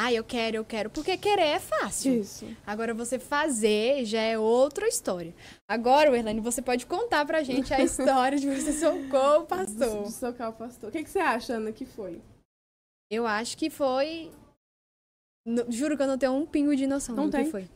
Ah, 0.02 0.10
eu 0.10 0.24
quero, 0.24 0.56
eu 0.56 0.64
quero, 0.64 0.88
porque 0.88 1.14
querer 1.18 1.42
é 1.42 1.58
fácil. 1.60 2.20
Isso. 2.20 2.46
Agora 2.66 2.94
você 2.94 3.18
fazer 3.18 4.06
já 4.06 4.20
é 4.22 4.38
outra 4.38 4.88
história. 4.88 5.34
Agora, 5.68 6.16
Erlane, 6.16 6.40
você 6.40 6.62
pode 6.62 6.86
contar 6.86 7.26
pra 7.26 7.42
gente 7.42 7.74
a 7.74 7.80
história 7.84 8.38
de 8.38 8.48
você 8.48 8.72
socou 8.72 9.40
o 9.40 9.46
pastor. 9.46 10.04
De 10.04 10.12
socar 10.12 10.48
o 10.48 10.52
pastor. 10.54 10.88
O 10.88 10.92
que, 10.92 11.04
que 11.04 11.10
você 11.10 11.18
acha, 11.18 11.52
Ana, 11.52 11.70
que 11.70 11.84
foi? 11.84 12.18
Eu 13.10 13.26
acho 13.26 13.58
que 13.58 13.68
foi. 13.68 14.30
Juro 15.68 15.98
que 15.98 16.02
eu 16.02 16.06
não 16.06 16.16
tenho 16.16 16.32
um 16.32 16.46
pingo 16.46 16.74
de 16.74 16.86
noção 16.86 17.14
Não 17.14 17.26
do 17.26 17.32
tem. 17.32 17.44
que 17.44 17.50
foi. 17.50 17.68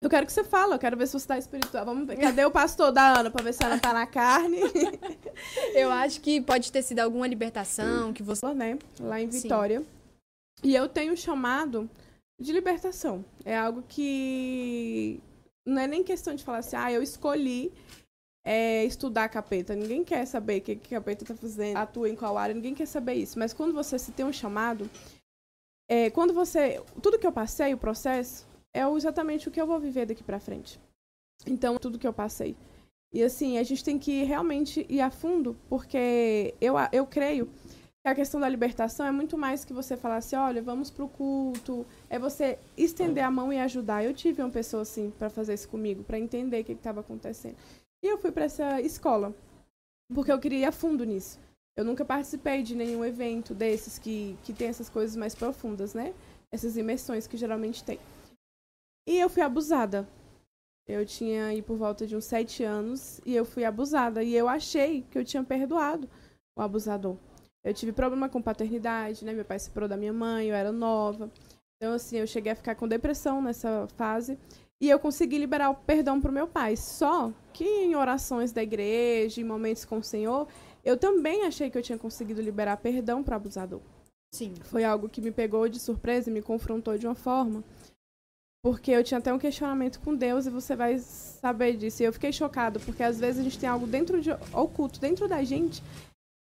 Eu 0.00 0.08
quero 0.08 0.26
que 0.26 0.32
você 0.32 0.44
fale, 0.44 0.74
eu 0.74 0.78
quero 0.78 0.96
ver 0.96 1.08
se 1.08 1.18
você 1.18 1.26
tá 1.26 1.38
espiritual. 1.38 1.84
Vamos 1.84 2.06
ver. 2.06 2.18
Cadê 2.18 2.44
o 2.44 2.52
pastor 2.52 2.92
da 2.92 3.18
Ana 3.18 3.32
pra 3.32 3.42
ver 3.42 3.52
se 3.52 3.64
ela 3.64 3.80
tá 3.80 3.92
na 3.92 4.06
carne? 4.06 4.60
Eu 5.74 5.90
acho 5.90 6.20
que 6.20 6.40
pode 6.40 6.70
ter 6.70 6.82
sido 6.82 7.00
alguma 7.00 7.26
libertação 7.26 8.12
que 8.12 8.22
você. 8.22 8.46
né? 8.54 8.78
Lá 9.00 9.20
em 9.20 9.28
Sim. 9.32 9.48
E 10.62 10.74
eu 10.74 10.88
tenho 10.88 11.16
chamado 11.16 11.88
de 12.40 12.52
libertação. 12.52 13.24
É 13.44 13.56
algo 13.56 13.82
que 13.88 15.20
não 15.66 15.82
é 15.82 15.86
nem 15.86 16.02
questão 16.02 16.34
de 16.34 16.42
falar 16.44 16.58
assim, 16.58 16.76
ah, 16.76 16.90
eu 16.92 17.02
escolhi 17.02 17.72
é, 18.44 18.84
estudar 18.84 19.28
capeta. 19.28 19.74
Ninguém 19.74 20.04
quer 20.04 20.24
saber 20.26 20.58
o 20.58 20.62
que, 20.62 20.76
que 20.76 20.90
capeta 20.90 21.24
tá 21.24 21.34
fazendo, 21.34 21.76
atua 21.76 22.08
em 22.08 22.16
qual 22.16 22.36
área, 22.38 22.54
ninguém 22.54 22.74
quer 22.74 22.86
saber 22.86 23.14
isso. 23.14 23.38
Mas 23.38 23.52
quando 23.52 23.72
você 23.72 23.98
se 23.98 24.12
tem 24.12 24.24
um 24.24 24.32
chamado, 24.32 24.88
é, 25.88 26.10
quando 26.10 26.32
você. 26.32 26.82
Tudo 27.02 27.18
que 27.18 27.26
eu 27.26 27.32
passei, 27.32 27.74
o 27.74 27.78
processo, 27.78 28.46
é 28.74 28.82
exatamente 28.96 29.48
o 29.48 29.50
que 29.50 29.60
eu 29.60 29.66
vou 29.66 29.78
viver 29.78 30.06
daqui 30.06 30.22
pra 30.22 30.40
frente. 30.40 30.80
Então, 31.46 31.78
tudo 31.78 31.98
que 31.98 32.06
eu 32.06 32.12
passei. 32.12 32.56
E 33.12 33.22
assim, 33.22 33.58
a 33.58 33.62
gente 33.62 33.82
tem 33.82 33.98
que 33.98 34.22
realmente 34.24 34.84
ir 34.88 35.00
a 35.00 35.10
fundo, 35.10 35.56
porque 35.68 36.54
eu, 36.60 36.76
a- 36.76 36.90
eu 36.92 37.06
creio 37.06 37.48
a 38.04 38.14
questão 38.14 38.40
da 38.40 38.48
libertação 38.48 39.06
é 39.06 39.10
muito 39.10 39.36
mais 39.36 39.64
que 39.64 39.72
você 39.72 39.96
falar 39.96 40.16
assim, 40.16 40.36
olha, 40.36 40.62
vamos 40.62 40.90
pro 40.90 41.08
culto, 41.08 41.86
é 42.08 42.18
você 42.18 42.58
estender 42.76 43.24
a 43.24 43.30
mão 43.30 43.52
e 43.52 43.58
ajudar. 43.58 44.04
Eu 44.04 44.14
tive 44.14 44.42
uma 44.42 44.50
pessoa 44.50 44.82
assim 44.82 45.10
para 45.18 45.28
fazer 45.28 45.54
isso 45.54 45.68
comigo, 45.68 46.02
para 46.04 46.18
entender 46.18 46.60
o 46.60 46.64
que 46.64 46.72
estava 46.72 47.00
acontecendo. 47.00 47.56
E 48.02 48.06
eu 48.06 48.18
fui 48.18 48.30
para 48.30 48.44
essa 48.44 48.80
escola, 48.80 49.34
porque 50.14 50.32
eu 50.32 50.38
queria 50.38 50.60
ir 50.60 50.64
a 50.64 50.72
fundo 50.72 51.04
nisso. 51.04 51.38
Eu 51.76 51.84
nunca 51.84 52.04
participei 52.04 52.62
de 52.62 52.74
nenhum 52.74 53.04
evento 53.04 53.54
desses 53.54 53.98
que, 53.98 54.36
que 54.42 54.52
tem 54.52 54.68
essas 54.68 54.88
coisas 54.88 55.14
mais 55.14 55.34
profundas, 55.34 55.94
né? 55.94 56.14
Essas 56.50 56.76
imersões 56.76 57.26
que 57.26 57.36
geralmente 57.36 57.84
tem. 57.84 58.00
E 59.06 59.18
eu 59.18 59.28
fui 59.28 59.42
abusada. 59.42 60.08
Eu 60.86 61.04
tinha 61.04 61.46
aí 61.46 61.60
por 61.60 61.76
volta 61.76 62.06
de 62.06 62.16
uns 62.16 62.24
sete 62.24 62.64
anos 62.64 63.20
e 63.24 63.34
eu 63.34 63.44
fui 63.44 63.64
abusada. 63.64 64.22
E 64.22 64.34
eu 64.34 64.48
achei 64.48 65.02
que 65.10 65.18
eu 65.18 65.24
tinha 65.24 65.44
perdoado 65.44 66.08
o 66.56 66.62
abusador. 66.62 67.16
Eu 67.64 67.74
tive 67.74 67.92
problema 67.92 68.28
com 68.28 68.40
paternidade, 68.40 69.24
né? 69.24 69.32
Meu 69.32 69.44
pai 69.44 69.58
se 69.58 69.66
separou 69.66 69.88
da 69.88 69.96
minha 69.96 70.12
mãe, 70.12 70.48
eu 70.48 70.54
era 70.54 70.72
nova. 70.72 71.30
Então, 71.76 71.94
assim, 71.94 72.18
eu 72.18 72.26
cheguei 72.26 72.52
a 72.52 72.56
ficar 72.56 72.74
com 72.74 72.88
depressão 72.88 73.40
nessa 73.42 73.86
fase. 73.96 74.38
E 74.80 74.88
eu 74.88 74.98
consegui 74.98 75.38
liberar 75.38 75.70
o 75.70 75.74
perdão 75.74 76.20
pro 76.20 76.32
meu 76.32 76.46
pai. 76.46 76.76
Só 76.76 77.32
que 77.52 77.64
em 77.64 77.96
orações 77.96 78.52
da 78.52 78.62
igreja, 78.62 79.40
em 79.40 79.44
momentos 79.44 79.84
com 79.84 79.98
o 79.98 80.04
Senhor, 80.04 80.46
eu 80.84 80.96
também 80.96 81.44
achei 81.44 81.68
que 81.70 81.76
eu 81.76 81.82
tinha 81.82 81.98
conseguido 81.98 82.40
liberar 82.40 82.76
perdão 82.76 83.22
pro 83.22 83.34
abusador. 83.34 83.80
Sim. 84.32 84.54
Foi 84.62 84.84
algo 84.84 85.08
que 85.08 85.20
me 85.20 85.30
pegou 85.30 85.68
de 85.68 85.80
surpresa 85.80 86.30
e 86.30 86.32
me 86.32 86.42
confrontou 86.42 86.96
de 86.96 87.06
uma 87.06 87.14
forma. 87.14 87.64
Porque 88.62 88.90
eu 88.90 89.04
tinha 89.04 89.18
até 89.18 89.32
um 89.32 89.38
questionamento 89.38 90.00
com 90.00 90.14
Deus 90.14 90.46
e 90.46 90.50
você 90.50 90.74
vai 90.74 90.98
saber 90.98 91.76
disso. 91.76 92.02
E 92.02 92.06
eu 92.06 92.12
fiquei 92.12 92.32
chocado, 92.32 92.80
porque 92.80 93.02
às 93.02 93.18
vezes 93.18 93.40
a 93.40 93.44
gente 93.44 93.58
tem 93.58 93.68
algo 93.68 93.86
dentro 93.86 94.20
de 94.20 94.30
oculto, 94.52 95.00
dentro 95.00 95.28
da 95.28 95.42
gente, 95.44 95.82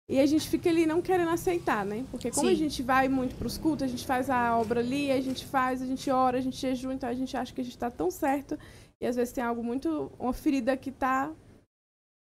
e 0.08 0.20
a 0.20 0.26
gente 0.26 0.48
fica 0.48 0.68
ali 0.68 0.84
não 0.84 1.00
querendo 1.00 1.30
aceitar, 1.30 1.84
né? 1.84 2.04
Porque 2.10 2.30
como 2.30 2.48
a 2.48 2.50
Sim. 2.50 2.56
gente 2.56 2.82
vai 2.82 3.08
muito 3.08 3.34
pros 3.36 3.56
cultos, 3.56 3.84
a 3.84 3.88
gente 3.88 4.04
faz 4.04 4.28
a 4.28 4.56
obra 4.58 4.80
ali, 4.80 5.10
a 5.10 5.20
gente 5.20 5.46
faz, 5.46 5.80
a 5.80 5.86
gente 5.86 6.10
ora, 6.10 6.38
a 6.38 6.40
gente 6.42 6.56
jejua, 6.56 6.92
então 6.92 7.08
a 7.08 7.14
gente 7.14 7.34
acha 7.36 7.54
que 7.54 7.60
a 7.60 7.64
gente 7.64 7.78
tá 7.78 7.90
tão 7.90 8.10
certo. 8.10 8.58
E 9.00 9.06
às 9.06 9.16
vezes 9.16 9.32
tem 9.32 9.42
algo 9.42 9.64
muito. 9.64 10.12
uma 10.18 10.32
ferida 10.32 10.76
que 10.76 10.90
tá 10.90 11.32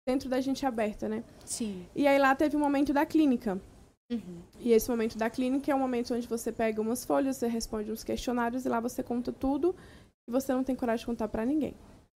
dentro 0.08 0.30
da 0.30 0.40
gente 0.40 0.66
aberta, 0.66 1.10
né? 1.10 1.24
Sim. 1.44 1.86
E 1.94 2.08
aí 2.08 2.18
lá 2.18 2.34
teve 2.34 2.56
um 2.56 2.60
momento 2.60 2.94
da 2.94 3.06
clínica. 3.06 3.60
Uhum. 4.10 4.42
E 4.60 4.72
esse 4.72 4.90
momento 4.90 5.18
da 5.18 5.30
clínica 5.30 5.72
é 5.72 5.76
um 5.76 5.80
momento 5.80 6.14
onde 6.14 6.28
você 6.28 6.52
pega 6.52 6.80
umas 6.80 7.04
folhas, 7.04 7.38
você 7.38 7.48
responde 7.48 7.92
uns 7.92 8.04
questionários 8.04 8.66
e 8.66 8.70
lá 8.70 8.80
você 8.80 9.02
conta 9.02 9.34
tudo 9.34 9.76
e 10.28 10.32
você 10.32 10.54
não 10.54 10.64
tem 10.64 10.76
coragem 10.76 11.02
de 11.02 11.08
contar 11.08 11.28
pra 11.28 11.46
ninguém. 11.46 11.74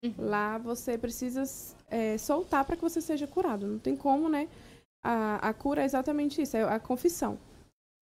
Uhum. 0.04 0.14
Lá 0.18 0.58
você 0.58 0.98
precisa 0.98 1.44
é, 1.88 2.18
soltar 2.18 2.66
para 2.66 2.76
que 2.76 2.82
você 2.82 3.00
seja 3.00 3.26
curado. 3.28 3.68
Não 3.68 3.80
tem 3.80 3.96
como, 3.96 4.28
né? 4.28 4.50
A, 5.08 5.50
a 5.50 5.54
cura 5.54 5.84
é 5.84 5.86
exatamente 5.86 6.42
isso, 6.42 6.58
é 6.58 6.64
a 6.64 6.80
confissão. 6.80 7.38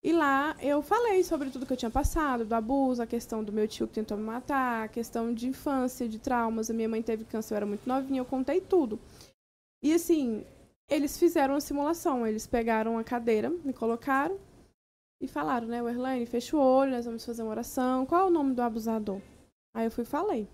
E 0.05 0.12
lá 0.12 0.57
eu 0.61 0.81
falei 0.83 1.25
sobre 1.25 1.51
tudo 1.51 1.67
que 1.67 1.73
eu 1.73 1.77
tinha 1.77 1.91
passado, 1.91 2.45
do 2.45 2.55
abuso, 2.55 3.03
a 3.03 3.07
questão 3.07 3.43
do 3.43 3.53
meu 3.53 3.67
tio 3.67 3.88
que 3.88 3.95
tentou 3.95 4.17
me 4.17 4.23
matar, 4.23 4.85
a 4.85 4.88
questão 4.88 5.35
de 5.35 5.49
infância, 5.49 6.09
de 6.09 6.21
traumas. 6.21 6.71
A 6.71 6.73
minha 6.73 6.88
mãe 6.88 7.03
teve 7.03 7.25
câncer, 7.25 7.55
eu 7.55 7.57
era 7.57 7.67
muito 7.67 7.88
novinha, 7.88 8.21
eu 8.21 8.25
contei 8.25 8.61
tudo. 8.61 9.01
E 9.83 9.93
assim, 9.93 10.45
eles 10.88 11.19
fizeram 11.19 11.55
uma 11.55 11.61
simulação. 11.61 12.25
Eles 12.25 12.47
pegaram 12.47 12.97
a 12.99 13.03
cadeira, 13.05 13.51
me 13.51 13.73
colocaram 13.73 14.38
e 15.21 15.27
falaram, 15.27 15.67
né, 15.67 15.79
Erlaine, 15.79 16.27
fecha 16.27 16.57
o 16.57 16.61
olho, 16.61 16.93
nós 16.93 17.05
vamos 17.05 17.25
fazer 17.25 17.43
uma 17.43 17.51
oração. 17.51 18.07
Qual 18.07 18.21
é 18.21 18.25
o 18.25 18.31
nome 18.31 18.55
do 18.55 18.62
abusador? 18.62 19.21
Aí 19.75 19.87
eu 19.87 19.91
fui 19.91 20.05
e 20.05 20.07
falei. 20.07 20.49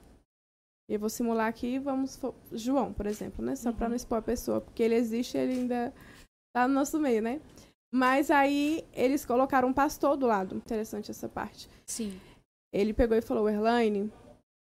Eu 0.89 0.99
vou 0.99 1.11
simular 1.11 1.47
aqui, 1.47 1.79
vamos. 1.79 2.19
João, 2.53 2.95
por 2.95 3.07
exemplo, 3.07 3.45
né? 3.45 3.55
Só 3.55 3.69
uhum. 3.69 3.77
para 3.77 3.89
não 3.91 3.97
expor 3.97 4.19
a 4.19 4.23
pessoa, 4.23 4.63
porque 4.63 4.83
ele 4.83 4.95
existe, 4.95 5.37
ele 5.37 5.53
ainda 5.53 5.93
tá 6.59 6.69
no 6.69 6.75
nosso 6.75 6.99
meio, 6.99 7.23
né? 7.23 7.41
Mas 7.93 8.31
aí 8.31 8.85
eles 8.93 9.25
colocaram 9.25 9.69
um 9.69 9.73
pastor 9.73 10.17
do 10.17 10.27
lado. 10.27 10.57
Interessante 10.57 11.11
essa 11.11 11.29
parte. 11.29 11.69
Sim. 11.87 12.21
Ele 12.73 12.93
pegou 12.93 13.17
e 13.17 13.23
falou: 13.23 13.49
Erlaine, 13.49 14.13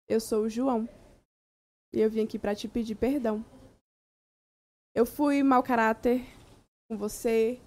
eu 0.08 0.20
sou 0.20 0.44
o 0.44 0.50
João. 0.50 0.88
E 1.94 2.00
eu 2.00 2.10
vim 2.10 2.24
aqui 2.24 2.38
para 2.38 2.56
te 2.56 2.68
pedir 2.68 2.96
perdão. 2.96 3.44
Eu 4.94 5.06
fui 5.06 5.44
mau 5.44 5.62
caráter 5.64 6.26
com 6.90 6.98
você. 6.98 7.60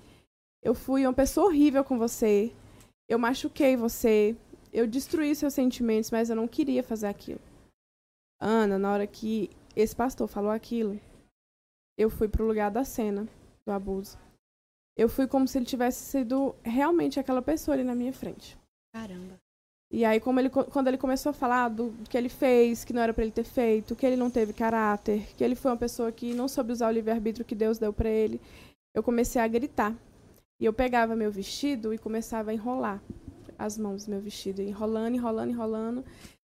Eu 0.62 0.74
fui 0.74 1.06
uma 1.06 1.12
pessoa 1.12 1.46
horrível 1.46 1.84
com 1.84 1.98
você. 1.98 2.52
Eu 3.08 3.18
machuquei 3.18 3.76
você. 3.76 4.36
Eu 4.72 4.86
destruí 4.86 5.34
seus 5.34 5.54
sentimentos, 5.54 6.10
mas 6.10 6.30
eu 6.30 6.36
não 6.36 6.46
queria 6.46 6.82
fazer 6.82 7.08
aquilo. 7.08 7.40
Ana, 8.40 8.78
na 8.78 8.92
hora 8.92 9.06
que 9.06 9.50
esse 9.74 9.94
pastor 9.94 10.28
falou 10.28 10.50
aquilo, 10.50 10.98
eu 11.98 12.08
fui 12.08 12.28
pro 12.28 12.46
lugar 12.46 12.70
da 12.70 12.84
cena 12.84 13.28
do 13.70 13.74
abuso. 13.74 14.18
Eu 14.96 15.08
fui 15.08 15.26
como 15.26 15.46
se 15.46 15.56
ele 15.56 15.64
tivesse 15.64 16.04
sido 16.04 16.54
realmente 16.62 17.20
aquela 17.20 17.40
pessoa 17.40 17.74
ali 17.74 17.84
na 17.84 17.94
minha 17.94 18.12
frente. 18.12 18.58
Caramba. 18.92 19.38
E 19.92 20.04
aí, 20.04 20.20
como 20.20 20.38
ele, 20.38 20.50
quando 20.50 20.88
ele 20.88 20.98
começou 20.98 21.30
a 21.30 21.32
falar 21.32 21.68
do, 21.68 21.90
do 21.90 22.08
que 22.08 22.16
ele 22.16 22.28
fez, 22.28 22.84
que 22.84 22.92
não 22.92 23.02
era 23.02 23.12
para 23.12 23.24
ele 23.24 23.32
ter 23.32 23.44
feito, 23.44 23.96
que 23.96 24.06
ele 24.06 24.16
não 24.16 24.30
teve 24.30 24.52
caráter, 24.52 25.34
que 25.36 25.42
ele 25.42 25.56
foi 25.56 25.70
uma 25.70 25.76
pessoa 25.76 26.12
que 26.12 26.32
não 26.32 26.46
soube 26.46 26.72
usar 26.72 26.88
o 26.88 26.92
livre-arbítrio 26.92 27.44
que 27.44 27.56
Deus 27.56 27.78
deu 27.78 27.92
para 27.92 28.08
ele, 28.08 28.40
eu 28.94 29.02
comecei 29.02 29.40
a 29.40 29.48
gritar. 29.48 29.96
E 30.60 30.64
eu 30.64 30.72
pegava 30.72 31.16
meu 31.16 31.30
vestido 31.30 31.92
e 31.94 31.98
começava 31.98 32.50
a 32.50 32.54
enrolar 32.54 33.02
as 33.58 33.76
mãos 33.76 34.04
do 34.04 34.10
meu 34.10 34.20
vestido, 34.20 34.62
enrolando, 34.62 35.14
enrolando, 35.14 35.50
enrolando. 35.50 36.04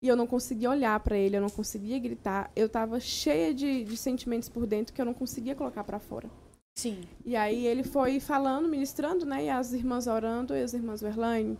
E 0.02 0.08
eu 0.08 0.16
não 0.16 0.26
conseguia 0.26 0.70
olhar 0.70 1.00
para 1.00 1.18
ele, 1.18 1.38
eu 1.38 1.42
não 1.42 1.50
conseguia 1.50 2.00
gritar. 2.00 2.50
Eu 2.56 2.68
estava 2.68 3.00
cheia 3.00 3.54
de, 3.54 3.84
de 3.84 3.98
sentimentos 3.98 4.50
por 4.50 4.66
dentro 4.66 4.94
que 4.94 5.02
eu 5.02 5.06
não 5.06 5.14
conseguia 5.14 5.56
colocar 5.56 5.84
para 5.84 6.00
fora. 6.00 6.30
Sim. 6.78 7.02
E 7.26 7.36
aí 7.36 7.66
ele 7.66 7.84
foi 7.84 8.20
falando, 8.20 8.70
ministrando, 8.70 9.26
né? 9.26 9.46
E 9.46 9.50
as 9.50 9.74
irmãs 9.74 10.06
orando, 10.06 10.56
e 10.56 10.62
as 10.62 10.74
irmãs 10.76 11.02
Verlaine. 11.02 11.58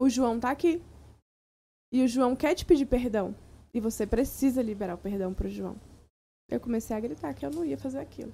O 0.00 0.08
João 0.08 0.38
tá 0.38 0.52
aqui. 0.52 0.80
E 1.92 2.04
o 2.04 2.08
João 2.08 2.36
quer 2.36 2.54
te 2.54 2.64
pedir 2.64 2.86
perdão. 2.86 3.34
E 3.74 3.80
você 3.80 4.06
precisa 4.06 4.62
liberar 4.62 4.94
o 4.94 4.98
perdão 4.98 5.34
pro 5.34 5.48
João. 5.48 5.76
Eu 6.48 6.60
comecei 6.60 6.96
a 6.96 7.00
gritar 7.00 7.34
que 7.34 7.44
eu 7.44 7.50
não 7.50 7.64
ia 7.64 7.76
fazer 7.76 7.98
aquilo. 7.98 8.32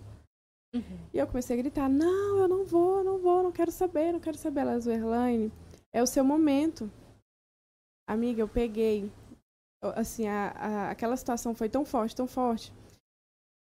Uhum. 0.75 1.09
E 1.15 1.19
eu 1.19 1.27
comecei 1.27 1.59
a 1.59 1.63
gritar: 1.63 1.89
Não, 1.89 2.41
eu 2.41 2.49
não 2.49 2.67
vou, 2.67 3.03
não 3.03 3.19
vou, 3.19 3.43
não 3.43 3.51
quero 3.51 3.73
saber, 3.73 4.13
não 4.13 4.21
quero 4.21 4.37
saber. 4.37 4.61
Elas, 4.61 4.85
Verlaine, 4.85 5.51
é 5.95 6.03
o 6.03 6.07
seu 6.07 6.23
momento. 6.23 6.91
Amiga, 8.07 8.43
eu 8.43 8.49
peguei. 8.49 9.11
Assim, 9.95 10.29
a, 10.29 10.51
a, 10.51 10.91
aquela 10.91 11.17
situação 11.17 11.55
foi 11.55 11.71
tão 11.71 11.87
forte, 11.87 12.17
tão 12.17 12.27
forte, 12.27 12.71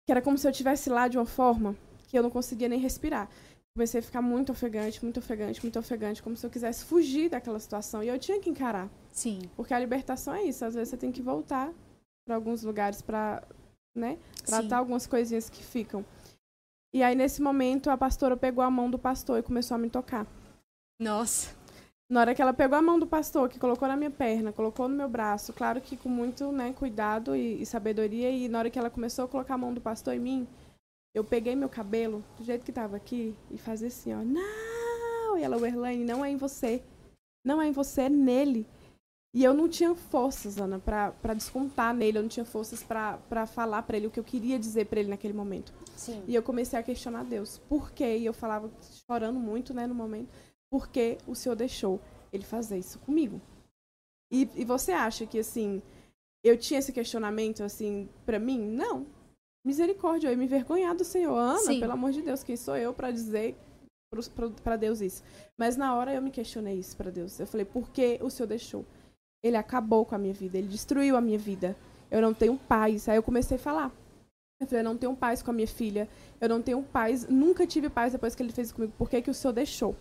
que 0.07 0.13
era 0.13 0.23
como 0.23 0.39
se 0.39 0.47
eu 0.47 0.53
estivesse 0.53 0.89
lá 0.91 1.09
de 1.09 1.19
uma 1.19 1.27
forma 1.27 1.75
que 2.11 2.19
eu 2.19 2.23
não 2.25 2.31
conseguia 2.31 2.69
nem 2.69 2.81
respirar. 2.81 3.29
Comecei 3.73 4.01
a 4.01 4.03
ficar 4.03 4.21
muito 4.21 4.51
ofegante, 4.51 5.01
muito 5.03 5.19
ofegante, 5.21 5.63
muito 5.63 5.79
ofegante, 5.79 6.21
como 6.21 6.37
se 6.37 6.45
eu 6.45 6.51
quisesse 6.51 6.85
fugir 6.85 7.31
daquela 7.31 7.61
situação. 7.61 8.03
E 8.03 8.09
eu 8.09 8.19
tinha 8.19 8.41
que 8.41 8.51
encarar. 8.51 8.91
Sim. 9.13 9.43
Porque 9.55 9.73
a 9.73 9.79
libertação 9.79 10.35
é 10.35 10.43
isso. 10.43 10.65
Às 10.65 10.75
vezes 10.75 10.89
você 10.89 10.97
tem 10.97 11.13
que 11.13 11.23
voltar 11.23 11.73
para 12.27 12.35
alguns 12.35 12.65
lugares 12.65 13.01
para, 13.01 13.45
né, 13.95 14.19
tratar 14.45 14.69
Sim. 14.69 14.75
algumas 14.75 15.07
coisinhas 15.07 15.49
que 15.49 15.63
ficam. 15.63 16.05
E 16.93 17.01
aí, 17.01 17.15
nesse 17.15 17.41
momento, 17.41 17.89
a 17.91 17.97
pastora 17.97 18.37
pegou 18.37 18.65
a 18.65 18.71
mão 18.71 18.91
do 18.91 18.99
pastor 18.99 19.39
e 19.39 19.43
começou 19.43 19.77
a 19.77 19.79
me 19.79 19.89
tocar. 19.89 20.27
Nossa. 21.01 21.55
Na 22.11 22.23
hora 22.23 22.35
que 22.35 22.43
ela 22.43 22.53
pegou 22.53 22.77
a 22.77 22.83
mão 22.83 22.99
do 22.99 23.07
pastor, 23.07 23.49
que 23.49 23.61
colocou 23.61 23.87
na 23.87 23.97
minha 23.97 24.11
perna, 24.11 24.53
colocou 24.53 24.89
no 24.89 24.97
meu 24.97 25.09
braço, 25.09 25.53
claro 25.53 25.81
que 25.81 25.97
com 25.97 26.09
muito 26.09 26.51
né, 26.51 26.73
cuidado 26.73 27.37
e, 27.37 27.63
e 27.63 27.65
sabedoria, 27.65 28.29
e 28.33 28.49
na 28.49 28.59
hora 28.59 28.69
que 28.69 28.81
ela 28.81 28.91
começou 28.91 29.27
a 29.27 29.29
colocar 29.29 29.55
a 29.55 29.59
mão 29.59 29.73
do 29.73 29.81
pastor 29.81 30.13
em 30.15 30.19
mim, 30.19 30.49
eu 31.15 31.25
peguei 31.25 31.55
meu 31.55 31.69
cabelo, 31.69 32.25
do 32.37 32.45
jeito 32.45 32.65
que 32.65 32.73
tava 32.73 32.97
aqui, 32.97 33.35
e 33.51 33.59
fazia 33.59 33.89
assim, 33.89 34.13
ó, 34.15 34.23
não! 34.23 35.39
E 35.39 35.43
ela, 35.43 35.57
Werlaine, 35.57 36.05
não 36.05 36.25
é 36.25 36.31
em 36.31 36.37
você. 36.37 36.83
Não 37.45 37.61
é 37.61 37.67
em 37.67 37.73
você, 37.73 38.03
é 38.03 38.09
nele. 38.09 38.67
E 39.33 39.45
eu 39.45 39.55
não 39.55 39.69
tinha 39.69 39.95
forças, 39.95 40.59
Ana, 40.59 40.79
para 40.79 41.35
descontar 41.35 41.95
nele, 41.95 42.19
eu 42.19 42.23
não 42.23 42.29
tinha 42.29 42.45
forças 42.45 42.83
para 42.83 43.47
falar 43.47 43.83
para 43.83 43.97
ele 43.97 44.09
o 44.09 44.11
que 44.11 44.19
eu 44.19 44.25
queria 44.25 44.59
dizer 44.59 44.87
para 44.87 45.01
ele 45.01 45.09
naquele 45.09 45.33
momento. 45.33 45.73
Sim. 45.97 46.23
E 46.27 46.35
eu 46.35 46.43
comecei 46.43 46.79
a 46.79 46.83
questionar 46.83 47.25
Deus. 47.25 47.59
Por 47.69 47.93
quê? 47.93 48.19
E 48.19 48.27
eu 48.27 48.33
falava, 48.33 48.71
chorando 49.07 49.39
muito, 49.39 49.73
né, 49.73 49.87
no 49.87 49.95
momento 49.95 50.29
porque 50.71 51.19
o 51.27 51.35
Senhor 51.35 51.57
deixou 51.57 52.01
ele 52.33 52.45
fazer 52.45 52.79
isso 52.79 52.99
comigo. 53.01 53.41
E, 54.31 54.49
e 54.55 54.65
você 54.65 54.93
acha 54.93 55.27
que, 55.27 55.41
assim, 55.41 55.83
eu 56.45 56.57
tinha 56.57 56.79
esse 56.79 56.93
questionamento, 56.93 57.65
assim, 57.65 58.09
para 58.25 58.39
mim? 58.39 58.61
Não. 58.61 59.05
Misericórdia, 59.65 60.29
eu 60.29 60.33
ia 60.33 60.37
me 60.37 60.45
envergonhar 60.45 60.95
do 60.95 61.05
Senhor. 61.05 61.37
Ana, 61.37 61.59
Sim. 61.59 61.81
pelo 61.81 61.93
amor 61.93 62.13
de 62.13 62.23
Deus, 62.23 62.43
quem 62.43 62.57
sou 62.57 62.77
eu 62.77 62.95
para 62.95 63.11
dizer 63.11 63.57
para 64.65 64.77
Deus 64.77 65.01
isso? 65.01 65.23
Mas 65.57 65.77
na 65.77 65.95
hora 65.95 66.13
eu 66.13 66.21
me 66.21 66.31
questionei 66.31 66.79
isso 66.79 66.97
para 66.97 67.11
Deus. 67.11 67.39
Eu 67.39 67.47
falei, 67.47 67.65
por 67.65 67.91
que 67.91 68.19
o 68.23 68.31
Senhor 68.31 68.49
deixou? 68.49 68.85
Ele 69.43 69.57
acabou 69.57 70.05
com 70.05 70.15
a 70.15 70.19
minha 70.19 70.35
vida, 70.35 70.59
ele 70.59 70.67
destruiu 70.67 71.17
a 71.17 71.21
minha 71.21 71.39
vida. 71.39 71.77
Eu 72.11 72.21
não 72.21 72.35
tenho 72.35 72.57
paz. 72.57 73.09
Aí 73.09 73.17
eu 73.17 73.23
comecei 73.23 73.57
a 73.57 73.61
falar. 73.61 73.93
Eu 74.61 74.67
falei, 74.67 74.81
eu 74.81 74.85
não 74.85 74.97
tenho 74.97 75.15
paz 75.15 75.43
com 75.43 75.51
a 75.51 75.55
minha 75.55 75.69
filha. 75.69 76.09
Eu 76.41 76.49
não 76.49 76.61
tenho 76.61 76.83
paz, 76.83 77.29
nunca 77.29 77.67
tive 77.67 77.89
paz 77.89 78.13
depois 78.13 78.35
que 78.35 78.43
ele 78.43 78.53
fez 78.53 78.73
comigo. 78.73 78.93
Por 78.99 79.09
que, 79.09 79.23
que 79.23 79.31
o 79.31 79.35
Senhor 79.35 79.53
deixou? 79.53 79.95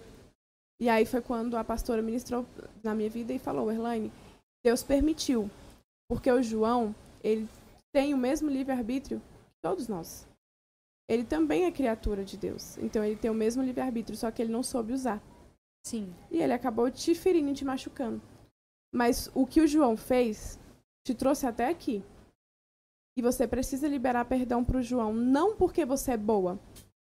E 0.82 0.89
aí 0.89 1.06
foi 1.06 1.22
quando 1.22 1.56
a 1.58 1.63
pastora 1.63 2.02
ministrou 2.02 2.45
na 2.82 2.95
minha 2.95 3.10
vida 3.10 3.34
e 3.34 3.39
falou, 3.39 3.72
Erlaine, 3.72 4.12
Deus 4.65 4.82
permitiu. 4.82 5.50
Porque 6.10 6.32
o 6.32 6.41
João, 6.41 6.95
ele 7.24 7.48
tem 7.93 8.13
o 8.13 8.17
mesmo 8.17 8.50
livre-arbítrio 8.50 9.22
todos 9.62 9.88
nós. 9.88 10.28
Ele 11.08 11.24
também 11.24 11.65
é 11.65 11.72
criatura 11.72 12.24
de 12.24 12.38
Deus. 12.38 12.78
Então 12.78 13.04
ele 13.04 13.15
tem 13.15 13.32
o 13.32 13.34
mesmo 13.34 13.63
livre-arbítrio, 13.63 14.17
só 14.17 14.30
que 14.30 14.41
ele 14.41 14.52
não 14.52 14.62
soube 14.62 14.93
usar. 14.93 15.22
Sim. 15.86 16.13
E 16.30 16.41
ele 16.41 16.54
acabou 16.54 16.89
te 16.91 17.15
ferindo 17.15 17.50
e 17.50 17.56
te 17.56 17.65
machucando. 17.65 18.22
Mas 18.93 19.32
o 19.34 19.45
que 19.45 19.62
o 19.62 19.67
João 19.67 19.98
fez 19.98 20.60
te 21.06 21.13
trouxe 21.13 21.48
até 21.48 21.67
aqui. 21.67 22.04
E 23.17 23.22
você 23.22 23.48
precisa 23.48 23.88
liberar 23.88 24.26
perdão 24.26 24.63
para 24.63 24.78
o 24.78 24.82
João, 24.82 25.13
não 25.13 25.56
porque 25.56 25.84
você 25.84 26.12
é 26.12 26.17
boa, 26.17 26.60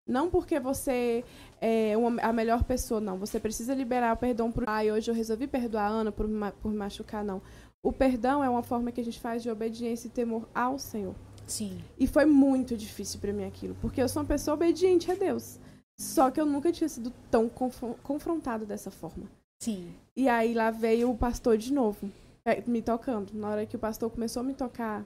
não 0.07 0.31
porque 0.31 0.59
você 0.59 1.25
é 1.61 1.97
uma, 1.97 2.21
a 2.23 2.33
melhor 2.33 2.65
pessoa, 2.65 3.01
não. 3.01 3.19
Você 3.19 3.39
precisa 3.39 3.75
liberar 3.75 4.15
o 4.15 4.17
perdão 4.17 4.51
por. 4.51 4.69
Ai, 4.69 4.91
hoje 4.91 5.11
eu 5.11 5.15
resolvi 5.15 5.47
perdoar 5.47 5.85
a 5.85 5.89
Ana 5.89 6.13
por, 6.13 6.27
por 6.63 6.71
me 6.71 6.77
machucar, 6.77 7.25
não. 7.25 7.43
O 7.83 7.93
perdão 7.93 8.43
é 8.43 8.49
uma 8.49 8.63
forma 8.63 8.93
que 8.93 9.01
a 9.01 9.05
gente 9.05 9.21
faz 9.21 9.43
de 9.43 9.51
obediência 9.51 10.09
e 10.09 10.11
temor 10.11 10.49
ao 10.55 10.79
Senhor. 10.79 11.15
Sim. 11.51 11.83
E 11.99 12.07
foi 12.07 12.25
muito 12.25 12.77
difícil 12.77 13.19
para 13.19 13.33
mim 13.33 13.45
aquilo, 13.45 13.77
porque 13.81 14.01
eu 14.01 14.09
sou 14.09 14.23
uma 14.23 14.29
pessoa 14.29 14.55
obediente 14.55 15.11
a 15.11 15.15
Deus. 15.15 15.59
Só 15.99 16.31
que 16.31 16.41
eu 16.41 16.47
nunca 16.47 16.71
tinha 16.73 16.89
sido 16.89 17.13
tão 17.31 17.49
conf 17.49 17.83
confrontado 18.03 18.65
dessa 18.65 18.91
forma. 18.91 19.29
Sim. 19.61 19.93
E 20.17 20.29
aí 20.29 20.55
lá 20.55 20.71
veio 20.71 21.11
o 21.11 21.19
pastor 21.19 21.59
de 21.59 21.73
novo, 21.73 22.11
é, 22.45 22.63
me 22.63 22.81
tocando. 22.81 23.33
Na 23.35 23.51
hora 23.51 23.67
que 23.67 23.77
o 23.77 23.81
pastor 23.81 24.09
começou 24.11 24.41
a 24.41 24.45
me 24.45 24.55
tocar, 24.55 25.05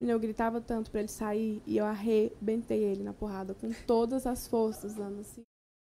eu 0.00 0.18
gritava 0.20 0.60
tanto 0.60 0.90
para 0.92 1.00
ele 1.00 1.08
sair 1.08 1.60
e 1.66 1.76
eu 1.76 1.84
arrebentei 1.84 2.84
ele 2.84 3.02
na 3.02 3.12
porrada 3.12 3.52
com 3.52 3.70
todas 3.84 4.26
as 4.26 4.46
forças, 4.46 4.94
dando 4.94 5.20
assim. 5.20 5.42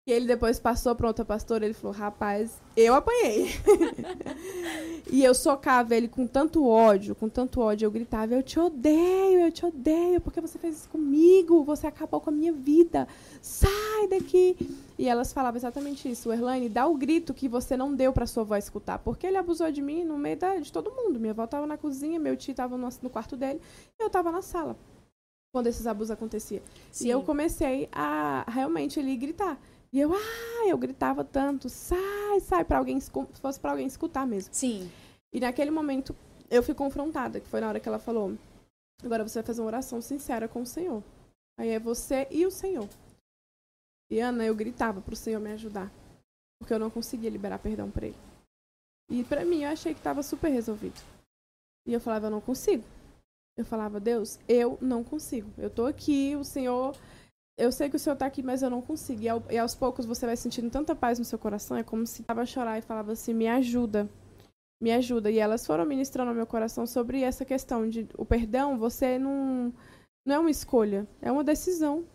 E 0.06 0.12
ele 0.12 0.28
depois 0.28 0.60
passou 0.60 0.94
para 0.96 1.08
outra 1.08 1.24
pastora, 1.24 1.64
ele 1.64 1.74
falou: 1.74 1.96
"Rapaz, 1.96 2.62
eu 2.76 2.94
apanhei". 2.94 3.48
e 5.10 5.24
eu 5.24 5.34
socava 5.34 5.96
ele 5.96 6.10
com 6.10 6.28
tanto 6.28 6.68
ódio, 6.68 7.16
com 7.16 7.30
tanto 7.30 7.62
ódio, 7.62 7.86
eu 7.86 7.92
gritava: 7.92 8.34
"Eu 8.34 8.44
te 8.44 8.60
odeio, 8.60 9.40
eu 9.40 9.52
te 9.52 9.66
odeio, 9.66 10.20
porque 10.20 10.42
você 10.42 10.60
fez 10.60 10.76
isso 10.76 10.90
comigo? 10.90 11.64
Você 11.64 11.88
acabou 11.88 12.20
com 12.20 12.30
a 12.30 12.34
minha 12.34 12.52
vida. 12.52 13.08
Sai 13.42 14.08
daqui". 14.10 14.58
E 15.00 15.08
elas 15.08 15.32
falavam 15.32 15.58
exatamente 15.58 16.12
isso: 16.12 16.34
"Erlane, 16.34 16.68
dá 16.68 16.86
o 16.86 16.98
grito 16.98 17.34
que 17.34 17.48
você 17.48 17.78
não 17.78 17.96
deu 17.96 18.12
para 18.12 18.28
sua 18.28 18.44
avó 18.44 18.58
escutar, 18.58 19.00
porque 19.00 19.26
ele 19.26 19.38
abusou 19.38 19.72
de 19.72 19.82
mim 19.82 20.04
no 20.04 20.18
meio 20.18 20.36
da, 20.36 20.58
de 20.58 20.70
todo 20.70 20.92
mundo. 20.92 21.18
Minha 21.18 21.32
avó 21.32 21.46
estava 21.46 21.66
na 21.66 21.78
cozinha, 21.78 22.20
meu 22.20 22.36
tio 22.36 22.52
estava 22.52 22.78
no, 22.78 22.90
no 23.02 23.10
quarto 23.10 23.38
dele, 23.38 23.62
eu 23.98 24.08
estava 24.08 24.34
na 24.34 24.42
sala." 24.42 24.76
Quando 25.54 25.68
esses 25.68 25.86
abusos 25.86 26.10
aconteciam. 26.10 26.64
Sim. 26.92 27.06
E 27.06 27.10
eu 27.12 27.22
comecei 27.22 27.88
a 27.92 28.44
realmente 28.50 29.00
ali 29.00 29.16
gritar. 29.16 29.56
E 29.94 30.00
eu, 30.00 30.12
ah, 30.12 30.68
eu 30.68 30.78
gritava 30.78 31.24
tanto, 31.24 31.70
sai, 31.70 32.40
sai, 32.42 32.66
para 32.66 32.80
alguém, 32.80 33.00
se 33.00 33.12
fosse 33.40 33.60
para 33.60 33.72
alguém 33.72 33.86
escutar 33.86 34.26
mesmo. 34.26 34.52
Sim. 34.52 34.92
E 35.32 35.40
naquele 35.40 35.70
momento 35.70 36.16
eu 36.50 36.64
fui 36.64 36.74
confrontada, 36.74 37.40
que 37.40 37.48
foi 37.48 37.62
na 37.62 37.68
hora 37.68 37.80
que 37.80 37.88
ela 37.88 38.00
falou: 38.00 38.36
Agora 39.04 39.28
você 39.28 39.36
vai 39.36 39.46
fazer 39.46 39.62
uma 39.62 39.68
oração 39.68 40.02
sincera 40.02 40.48
com 40.48 40.62
o 40.62 40.66
Senhor. 40.66 41.04
Aí 41.58 41.70
é 41.70 41.80
você 41.80 42.28
e 42.32 42.46
o 42.46 42.52
Senhor. 42.52 42.90
E 44.10 44.20
Ana, 44.20 44.46
eu 44.46 44.56
gritava 44.56 45.02
pro 45.02 45.16
Senhor 45.16 45.40
me 45.40 45.52
ajudar. 45.52 45.92
Porque 46.60 46.74
eu 46.74 46.80
não 46.80 46.90
conseguia 46.90 47.30
liberar 47.30 47.60
perdão 47.60 47.92
para 47.92 48.08
ele. 48.08 48.18
E 49.10 49.24
para 49.24 49.46
mim 49.46 49.64
eu 49.64 49.70
achei 49.70 49.94
que 49.94 50.00
estava 50.00 50.24
super 50.24 50.50
resolvido. 50.50 51.00
E 51.86 51.94
eu 51.94 52.00
falava, 52.00 52.28
eu 52.28 52.32
não 52.32 52.42
consigo. 52.42 52.84
Eu 53.58 53.66
falava, 53.66 54.00
Deus, 54.00 54.40
eu 54.48 54.78
não 54.82 55.04
consigo. 55.04 55.52
Eu 55.58 55.70
tô 55.70 55.86
aqui, 55.86 56.36
o 56.36 56.44
Senhor. 56.44 56.96
Eu 57.58 57.72
sei 57.72 57.90
que 57.90 57.96
o 57.96 58.00
Senhor 58.00 58.16
tá 58.16 58.26
aqui, 58.26 58.42
mas 58.42 58.64
eu 58.64 58.70
não 58.70 58.82
consigo. 58.82 59.22
E, 59.22 59.30
ao, 59.30 59.44
e 59.50 59.58
aos 59.58 59.76
poucos 59.76 60.06
você 60.06 60.26
vai 60.26 60.36
sentindo 60.36 60.70
tanta 60.70 60.96
paz 60.96 61.20
no 61.20 61.26
seu 61.26 61.38
coração. 61.38 61.78
É 61.78 61.84
como 61.84 62.06
se 62.08 62.24
tava 62.24 62.42
a 62.42 62.46
chorar 62.46 62.80
e 62.80 62.82
falava 62.82 63.12
assim: 63.12 63.34
me 63.34 63.48
ajuda. 63.48 64.10
Me 64.82 64.92
ajuda. 64.92 65.30
E 65.30 65.38
elas 65.38 65.66
foram 65.66 65.86
ministrando 65.86 66.30
ao 66.30 66.36
meu 66.36 66.48
coração 66.48 66.86
sobre 66.88 67.22
essa 67.22 67.46
questão 67.46 67.88
de 67.88 68.08
o 68.18 68.26
perdão. 68.26 68.78
Você 68.78 69.20
não. 69.20 69.72
Não 70.26 70.36
é 70.36 70.40
uma 70.40 70.52
escolha, 70.52 71.06
é 71.22 71.32
uma 71.32 71.44
decisão. 71.44 72.06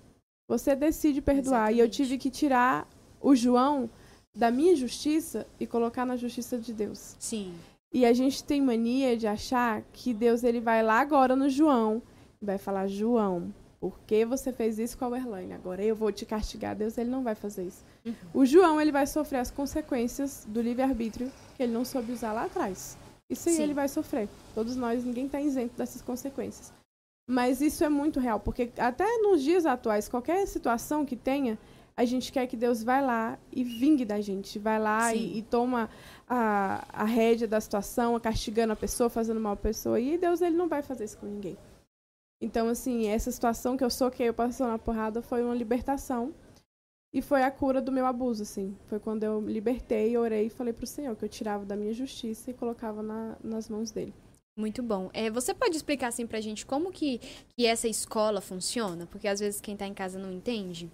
Você 0.48 0.74
decide 0.74 1.20
perdoar. 1.20 1.70
Exatamente. 1.70 1.77
E 1.77 1.81
eu 1.81 1.90
tive 1.90 2.18
que 2.18 2.31
tirar 2.31 2.88
o 3.20 3.37
João 3.37 3.90
da 4.35 4.51
minha 4.51 4.74
justiça 4.74 5.46
e 5.61 5.66
colocar 5.66 6.07
na 6.07 6.16
justiça 6.16 6.59
de 6.59 6.72
Deus. 6.72 7.16
Sim. 7.18 7.55
E 7.92 8.05
a 8.05 8.12
gente 8.12 8.44
tem 8.44 8.61
mania 8.61 9.16
de 9.16 9.27
achar 9.27 9.83
que 9.92 10.12
Deus 10.12 10.44
ele 10.44 10.61
vai 10.61 10.83
lá 10.83 11.01
agora 11.01 11.37
no 11.37 11.48
João 11.48 12.03
e 12.40 12.44
vai 12.44 12.59
falar: 12.59 12.87
João, 12.87 13.53
por 13.81 14.01
que 14.01 14.25
você 14.25 14.53
fez 14.53 14.79
isso 14.79 14.99
com 14.99 15.12
a 15.12 15.19
Erlaine? 15.19 15.53
Agora 15.53 15.83
eu 15.83 15.95
vou 15.95 16.11
te 16.11 16.27
castigar. 16.27 16.75
Deus 16.75 16.99
ele 16.99 17.11
não 17.11 17.23
vai 17.23 17.35
fazer 17.35 17.64
isso. 17.64 17.85
Uhum. 18.05 18.14
O 18.35 18.45
João 18.45 18.81
ele 18.81 18.91
vai 18.91 19.07
sofrer 19.07 19.38
as 19.38 19.51
consequências 19.51 20.45
do 20.49 20.61
livre-arbítrio 20.61 21.31
que 21.57 21.62
ele 21.62 21.73
não 21.73 21.85
soube 21.85 22.12
usar 22.12 22.33
lá 22.33 22.45
atrás. 22.45 22.99
Isso 23.31 23.49
aí 23.49 23.57
Sim. 23.57 23.62
ele 23.62 23.75
vai 23.75 23.88
sofrer. 23.88 24.29
Todos 24.55 24.75
nós, 24.75 25.05
ninguém 25.05 25.27
está 25.27 25.41
isento 25.41 25.77
dessas 25.77 26.03
consequências. 26.03 26.73
Mas 27.29 27.61
isso 27.61 27.85
é 27.85 27.88
muito 27.91 28.19
real, 28.19 28.41
porque 28.41 28.71
até 28.79 29.05
nos 29.19 29.43
dias 29.43 29.67
atuais, 29.67 30.09
qualquer 30.09 30.47
situação 30.47 31.05
que 31.05 31.14
tenha, 31.14 31.59
a 31.95 32.05
gente 32.07 32.33
quer 32.33 32.47
que 32.47 32.57
Deus 32.57 32.83
vá 32.83 33.01
lá 33.01 33.38
e 33.53 33.62
vingue 33.62 34.07
da 34.07 34.19
gente, 34.19 34.59
vai 34.59 34.81
lá 34.81 35.14
e, 35.14 35.38
e, 35.38 35.43
toma 35.43 35.91
a, 36.27 36.85
a 36.91 37.05
rédea 37.05 37.47
da 37.47 37.61
situação, 37.61 38.19
castigando 38.19 38.73
a 38.73 38.77
pessoa, 38.77 39.11
fazendo 39.11 39.38
mal 39.38 39.53
à 39.53 39.57
pessoa. 39.57 40.01
E 40.01 40.17
Deus 40.17 40.41
ele 40.41 40.57
não 40.57 40.69
vai 40.69 40.81
fazer 40.81 41.05
isso 41.05 41.19
com 41.19 41.27
ninguém. 41.27 41.59
Então, 42.40 42.68
assim, 42.68 43.09
essa 43.09 43.31
situação 43.33 43.77
que 43.77 43.85
eu 43.85 43.90
soquei, 43.90 44.29
eu 44.29 44.35
passando 44.35 44.72
a 44.72 44.79
porrada, 44.79 45.20
foi 45.20 45.42
uma 45.42 45.55
libertação. 45.55 46.33
E 47.12 47.22
foi 47.22 47.42
a 47.42 47.51
cura 47.51 47.81
do 47.81 47.90
meu 47.90 48.07
abuso, 48.07 48.42
assim. 48.42 48.77
Foi 48.87 49.01
quando 49.01 49.24
eu 49.24 49.40
libertei, 49.40 50.16
orei 50.16 50.46
e 50.46 50.51
falei 50.51 50.72
pro 50.72 50.87
Senhor 50.87 51.16
que 51.16 51.24
eu 51.24 51.29
tirava 51.29 51.64
da 51.64 51.74
minha 51.74 51.92
justiça 51.92 52.51
e 52.51 52.55
colocava 52.55 53.03
na, 53.03 53.37
nas 53.42 53.68
mãos 53.68 53.90
dele. 53.90 54.14
Muito 54.59 54.83
bom. 54.83 55.09
É, 55.14 55.31
você 55.31 55.55
pode 55.55 55.77
explicar 55.77 56.09
assim 56.09 56.27
pra 56.27 56.40
gente 56.40 56.66
como 56.66 56.90
que, 56.90 57.20
que 57.57 57.64
essa 57.64 57.88
escola 57.88 58.40
funciona? 58.40 59.07
Porque 59.07 59.29
às 59.29 59.38
vezes 59.40 59.61
quem 59.61 59.77
tá 59.77 59.87
em 59.87 59.94
casa 59.94 60.18
não 60.18 60.33
entende. 60.33 60.90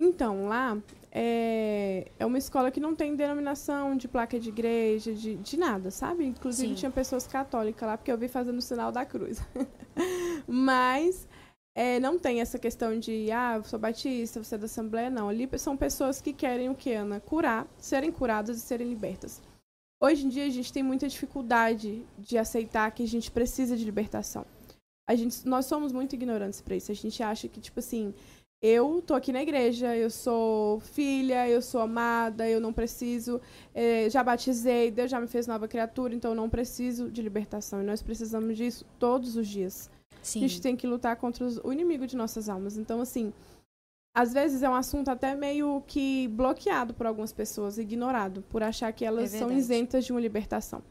Então, 0.00 0.48
lá 0.48 0.76
é, 1.10 2.10
é 2.18 2.26
uma 2.26 2.38
escola 2.38 2.70
que 2.70 2.80
não 2.80 2.94
tem 2.94 3.14
denominação 3.14 3.96
de 3.96 4.08
placa 4.08 4.38
de 4.38 4.48
igreja, 4.48 5.14
de, 5.14 5.36
de 5.36 5.56
nada, 5.56 5.90
sabe? 5.90 6.24
Inclusive 6.24 6.70
Sim. 6.70 6.74
tinha 6.74 6.90
pessoas 6.90 7.26
católicas 7.26 7.86
lá, 7.88 7.96
porque 7.96 8.10
eu 8.10 8.18
vi 8.18 8.26
fazendo 8.26 8.58
o 8.58 8.62
sinal 8.62 8.90
da 8.90 9.04
cruz. 9.06 9.38
Mas 10.48 11.28
é, 11.76 12.00
não 12.00 12.18
tem 12.18 12.40
essa 12.40 12.58
questão 12.58 12.98
de, 12.98 13.30
ah, 13.30 13.56
eu 13.56 13.64
sou 13.64 13.78
batista, 13.78 14.42
você 14.42 14.56
é 14.56 14.58
da 14.58 14.66
Assembleia, 14.66 15.08
não. 15.08 15.28
Ali 15.28 15.48
são 15.56 15.76
pessoas 15.76 16.20
que 16.20 16.32
querem 16.32 16.68
o 16.68 16.74
que, 16.74 16.92
Ana? 16.92 17.20
Curar, 17.20 17.66
serem 17.78 18.10
curadas 18.10 18.58
e 18.58 18.60
serem 18.60 18.88
libertas. 18.88 19.40
Hoje 20.02 20.26
em 20.26 20.28
dia 20.28 20.46
a 20.46 20.50
gente 20.50 20.72
tem 20.72 20.82
muita 20.82 21.08
dificuldade 21.08 22.04
de 22.18 22.36
aceitar 22.36 22.90
que 22.90 23.04
a 23.04 23.08
gente 23.08 23.30
precisa 23.30 23.76
de 23.76 23.84
libertação. 23.84 24.44
A 25.08 25.14
gente, 25.14 25.46
nós 25.46 25.66
somos 25.66 25.92
muito 25.92 26.14
ignorantes 26.14 26.60
para 26.60 26.76
isso. 26.76 26.90
A 26.90 26.94
gente 26.94 27.22
acha 27.22 27.48
que, 27.48 27.60
tipo 27.60 27.78
assim, 27.78 28.14
eu 28.66 29.02
tô 29.06 29.12
aqui 29.12 29.30
na 29.30 29.42
igreja, 29.42 29.94
eu 29.94 30.08
sou 30.08 30.80
filha, 30.80 31.46
eu 31.46 31.60
sou 31.60 31.82
amada, 31.82 32.48
eu 32.48 32.58
não 32.58 32.72
preciso, 32.72 33.38
é, 33.74 34.08
já 34.08 34.24
batizei, 34.24 34.90
Deus 34.90 35.10
já 35.10 35.20
me 35.20 35.26
fez 35.26 35.46
nova 35.46 35.68
criatura, 35.68 36.14
então 36.14 36.30
eu 36.30 36.34
não 36.34 36.48
preciso 36.48 37.10
de 37.10 37.20
libertação. 37.20 37.82
E 37.82 37.84
nós 37.84 38.00
precisamos 38.00 38.56
disso 38.56 38.86
todos 38.98 39.36
os 39.36 39.46
dias. 39.46 39.90
Sim. 40.22 40.38
A 40.38 40.48
gente 40.48 40.62
tem 40.62 40.74
que 40.74 40.86
lutar 40.86 41.14
contra 41.16 41.44
os, 41.44 41.58
o 41.58 41.74
inimigo 41.74 42.06
de 42.06 42.16
nossas 42.16 42.48
almas. 42.48 42.78
Então, 42.78 43.02
assim, 43.02 43.34
às 44.16 44.32
vezes 44.32 44.62
é 44.62 44.70
um 44.70 44.74
assunto 44.74 45.10
até 45.10 45.34
meio 45.34 45.82
que 45.86 46.26
bloqueado 46.28 46.94
por 46.94 47.04
algumas 47.04 47.34
pessoas, 47.34 47.76
ignorado, 47.76 48.40
por 48.48 48.62
achar 48.62 48.90
que 48.94 49.04
elas 49.04 49.34
é 49.34 49.40
são 49.40 49.52
isentas 49.52 50.06
de 50.06 50.12
uma 50.12 50.22
libertação. 50.22 50.82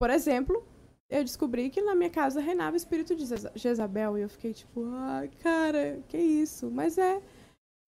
Por 0.00 0.08
exemplo, 0.08 0.64
eu 1.10 1.24
descobri 1.24 1.68
que 1.68 1.82
na 1.82 1.94
minha 1.94 2.08
casa 2.08 2.40
reinava 2.40 2.74
o 2.74 2.76
espírito 2.76 3.16
de 3.16 3.24
Jezabel. 3.56 4.16
E 4.16 4.22
eu 4.22 4.28
fiquei 4.28 4.54
tipo, 4.54 4.84
ah, 4.94 5.24
cara, 5.42 5.98
que 6.08 6.16
isso? 6.16 6.70
Mas 6.70 6.96
é. 6.96 7.20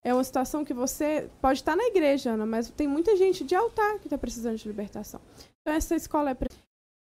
É 0.05 0.13
uma 0.13 0.25
situação 0.25 0.65
que 0.65 0.75
você 0.75 1.31
pode 1.41 1.61
estar 1.61 1.77
na 1.77 1.85
igreja, 1.85 2.33
Ana, 2.33 2.45
mas 2.45 2.69
tem 2.71 2.89
muita 2.89 3.17
gente 3.17 3.45
de 3.45 3.55
altar 3.55 4.01
que 4.01 4.09
está 4.09 4.19
precisando 4.19 4.57
de 4.57 4.67
libertação. 4.67 5.21
Então, 5.61 5.75
essa 5.75 5.95
escola 5.95 6.33
é. 6.33 6.37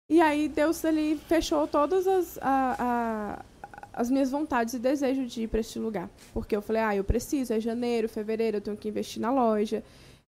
E 0.10 0.22
aí, 0.22 0.48
Deus 0.48 0.86
ali 0.86 1.18
fechou 1.18 1.68
todas 1.68 2.08
as, 2.08 2.38
a, 2.38 2.78
a, 2.80 3.46
as 3.92 4.10
minhas 4.10 4.32
vontades 4.32 4.74
e 4.74 4.80
desejos 4.80 5.30
de 5.30 5.44
ir 5.44 5.48
para 5.50 5.60
este 5.60 5.78
lugar. 5.78 6.10
Porque 6.34 6.56
eu 6.56 6.62
falei, 6.62 6.82
ah, 6.82 6.96
eu 6.96 7.04
preciso, 7.04 7.52
é 7.52 7.60
janeiro, 7.60 8.08
fevereiro, 8.08 8.56
eu 8.56 8.62
tenho 8.62 8.78
que 8.78 8.88
investir 8.88 9.22
na 9.22 9.32
loja 9.32 9.84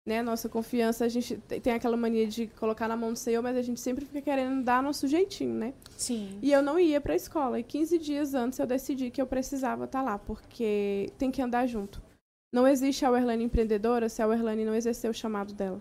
né, 0.10 0.24
nossa 0.24 0.50
confiança, 0.50 1.06
a 1.06 1.08
gente 1.08 1.38
tem 1.62 1.72
aquela 1.72 1.96
mania 1.96 2.26
de 2.26 2.48
colocar 2.48 2.88
na 2.88 2.98
mão 2.98 3.14
do 3.14 3.20
Senhor, 3.20 3.44
mas 3.44 3.56
a 3.56 3.62
gente 3.62 3.80
sempre 3.80 4.04
fica 4.04 4.20
querendo 4.20 4.64
dar 4.64 4.82
nosso 4.82 5.08
jeitinho, 5.08 5.54
né? 5.54 5.72
Sim. 5.96 6.40
E 6.42 6.52
eu 6.52 6.64
não 6.64 6.80
ia 6.80 7.00
para 7.00 7.14
a 7.14 7.16
escola. 7.16 7.60
E 7.60 7.64
15 7.64 8.00
dias 8.00 8.34
antes 8.34 8.58
eu 8.58 8.66
decidi 8.66 9.12
que 9.12 9.22
eu 9.22 9.28
precisava 9.28 9.86
estar 9.86 10.00
tá 10.00 10.04
lá, 10.04 10.18
porque 10.18 11.12
tem 11.20 11.30
que 11.30 11.44
andar 11.44 11.68
junto. 11.68 12.02
Não 12.52 12.68
existe 12.68 13.06
a 13.06 13.12
Werlane 13.12 13.44
empreendedora 13.44 14.10
se 14.10 14.20
a 14.20 14.26
Werlane 14.26 14.66
não 14.66 14.74
exercer 14.74 15.12
o 15.12 15.14
chamado 15.14 15.54
dela. 15.54 15.80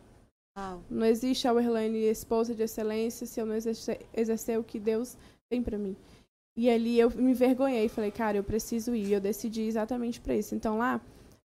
Wow. 0.54 0.82
Não 0.90 1.06
existe 1.06 1.48
a 1.48 1.52
Werlane 1.52 1.98
esposa 2.00 2.54
de 2.54 2.62
excelência 2.62 3.26
se 3.26 3.40
eu 3.40 3.46
não 3.46 3.54
exercer, 3.54 4.04
exercer 4.14 4.58
o 4.58 4.62
que 4.62 4.78
Deus 4.78 5.16
tem 5.48 5.62
para 5.62 5.78
mim. 5.78 5.96
E 6.54 6.68
ali 6.68 7.00
eu 7.00 7.08
me 7.08 7.30
envergonhei 7.30 7.86
e 7.86 7.88
falei, 7.88 8.10
cara, 8.10 8.36
eu 8.36 8.44
preciso 8.44 8.94
ir. 8.94 9.06
E 9.06 9.12
eu 9.14 9.20
decidi 9.22 9.62
exatamente 9.62 10.20
para 10.20 10.36
isso. 10.36 10.54
Então 10.54 10.76
lá 10.76 11.00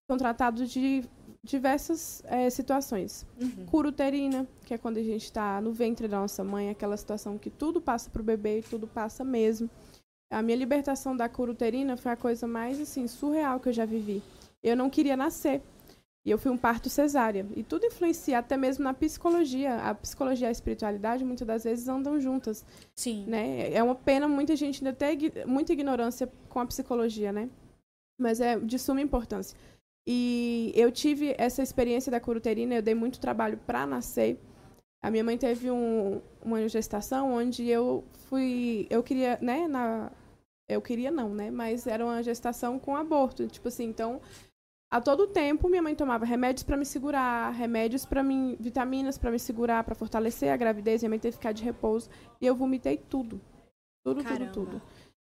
são 0.05 0.17
tratados 0.17 0.69
de 0.69 1.05
diversas 1.43 2.23
é, 2.25 2.49
situações. 2.49 3.25
Uhum. 3.39 3.65
Cura 3.65 3.89
uterina, 3.89 4.47
que 4.65 4.73
é 4.73 4.77
quando 4.77 4.97
a 4.97 5.03
gente 5.03 5.25
está 5.25 5.59
no 5.59 5.73
ventre 5.73 6.07
da 6.07 6.19
nossa 6.19 6.43
mãe, 6.43 6.69
aquela 6.69 6.95
situação 6.95 7.37
que 7.37 7.49
tudo 7.49 7.81
passa 7.81 8.09
para 8.09 8.21
o 8.21 8.25
bebê 8.25 8.59
e 8.59 8.63
tudo 8.63 8.87
passa 8.87 9.23
mesmo. 9.23 9.69
A 10.31 10.41
minha 10.41 10.57
libertação 10.57 11.15
da 11.15 11.27
cura 11.27 11.51
uterina 11.51 11.97
foi 11.97 12.11
a 12.13 12.17
coisa 12.17 12.47
mais 12.47 12.79
assim 12.79 13.07
surreal 13.07 13.59
que 13.59 13.69
eu 13.69 13.73
já 13.73 13.85
vivi. 13.85 14.23
Eu 14.63 14.75
não 14.75 14.89
queria 14.89 15.17
nascer. 15.17 15.61
E 16.25 16.31
eu 16.31 16.37
fui 16.37 16.49
um 16.49 16.57
parto 16.57 16.89
cesárea. 16.89 17.45
E 17.53 17.63
tudo 17.63 17.85
influencia, 17.85 18.39
até 18.39 18.55
mesmo 18.55 18.83
na 18.85 18.93
psicologia. 18.93 19.75
A 19.75 19.93
psicologia 19.93 20.47
e 20.47 20.49
a 20.49 20.51
espiritualidade 20.51 21.25
muitas 21.25 21.45
das 21.45 21.65
vezes 21.65 21.89
andam 21.89 22.19
juntas. 22.19 22.65
Sim. 22.95 23.25
Né? 23.27 23.73
É 23.73 23.83
uma 23.83 23.93
pena 23.93 24.27
muita 24.27 24.55
gente 24.55 24.83
ainda 24.83 24.95
ter 24.95 25.45
muita 25.45 25.73
ignorância 25.73 26.31
com 26.47 26.61
a 26.61 26.65
psicologia, 26.65 27.33
né? 27.33 27.49
Mas 28.17 28.39
é 28.39 28.57
de 28.57 28.79
suma 28.79 29.01
importância. 29.01 29.57
E 30.05 30.71
eu 30.75 30.91
tive 30.91 31.33
essa 31.37 31.63
experiência 31.63 32.11
da 32.11 32.19
curuterina, 32.19 32.75
eu 32.75 32.81
dei 32.81 32.93
muito 32.93 33.19
trabalho 33.19 33.57
para 33.65 33.85
nascer. 33.85 34.37
A 35.01 35.09
minha 35.09 35.23
mãe 35.23 35.37
teve 35.37 35.71
um, 35.71 36.21
uma 36.41 36.67
gestação 36.67 37.33
onde 37.33 37.67
eu 37.67 38.03
fui, 38.29 38.87
eu 38.89 39.01
queria, 39.03 39.37
né, 39.41 39.67
na 39.67 40.11
eu 40.67 40.81
queria 40.81 41.11
não, 41.11 41.29
né, 41.29 41.51
mas 41.51 41.85
era 41.85 42.05
uma 42.05 42.23
gestação 42.23 42.79
com 42.79 42.95
aborto, 42.95 43.45
tipo 43.47 43.67
assim, 43.67 43.83
então 43.83 44.21
a 44.89 45.01
todo 45.01 45.27
tempo 45.27 45.67
minha 45.67 45.81
mãe 45.81 45.93
tomava 45.93 46.25
remédios 46.25 46.63
para 46.63 46.77
me 46.77 46.85
segurar, 46.85 47.51
remédios 47.51 48.05
para 48.05 48.23
mim, 48.23 48.55
vitaminas 48.59 49.17
para 49.17 49.29
me 49.31 49.39
segurar, 49.39 49.83
para 49.83 49.93
fortalecer 49.93 50.51
a 50.51 50.57
gravidez, 50.57 51.01
minha 51.01 51.09
mãe 51.09 51.19
teve 51.19 51.33
que 51.33 51.41
ficar 51.41 51.51
de 51.51 51.63
repouso 51.63 52.09
e 52.39 52.45
eu 52.45 52.55
vomitei 52.55 52.97
tudo. 52.97 53.41
Tudo, 54.03 54.23
Caramba. 54.23 54.51
tudo, 54.51 54.71
tudo. 54.71 54.81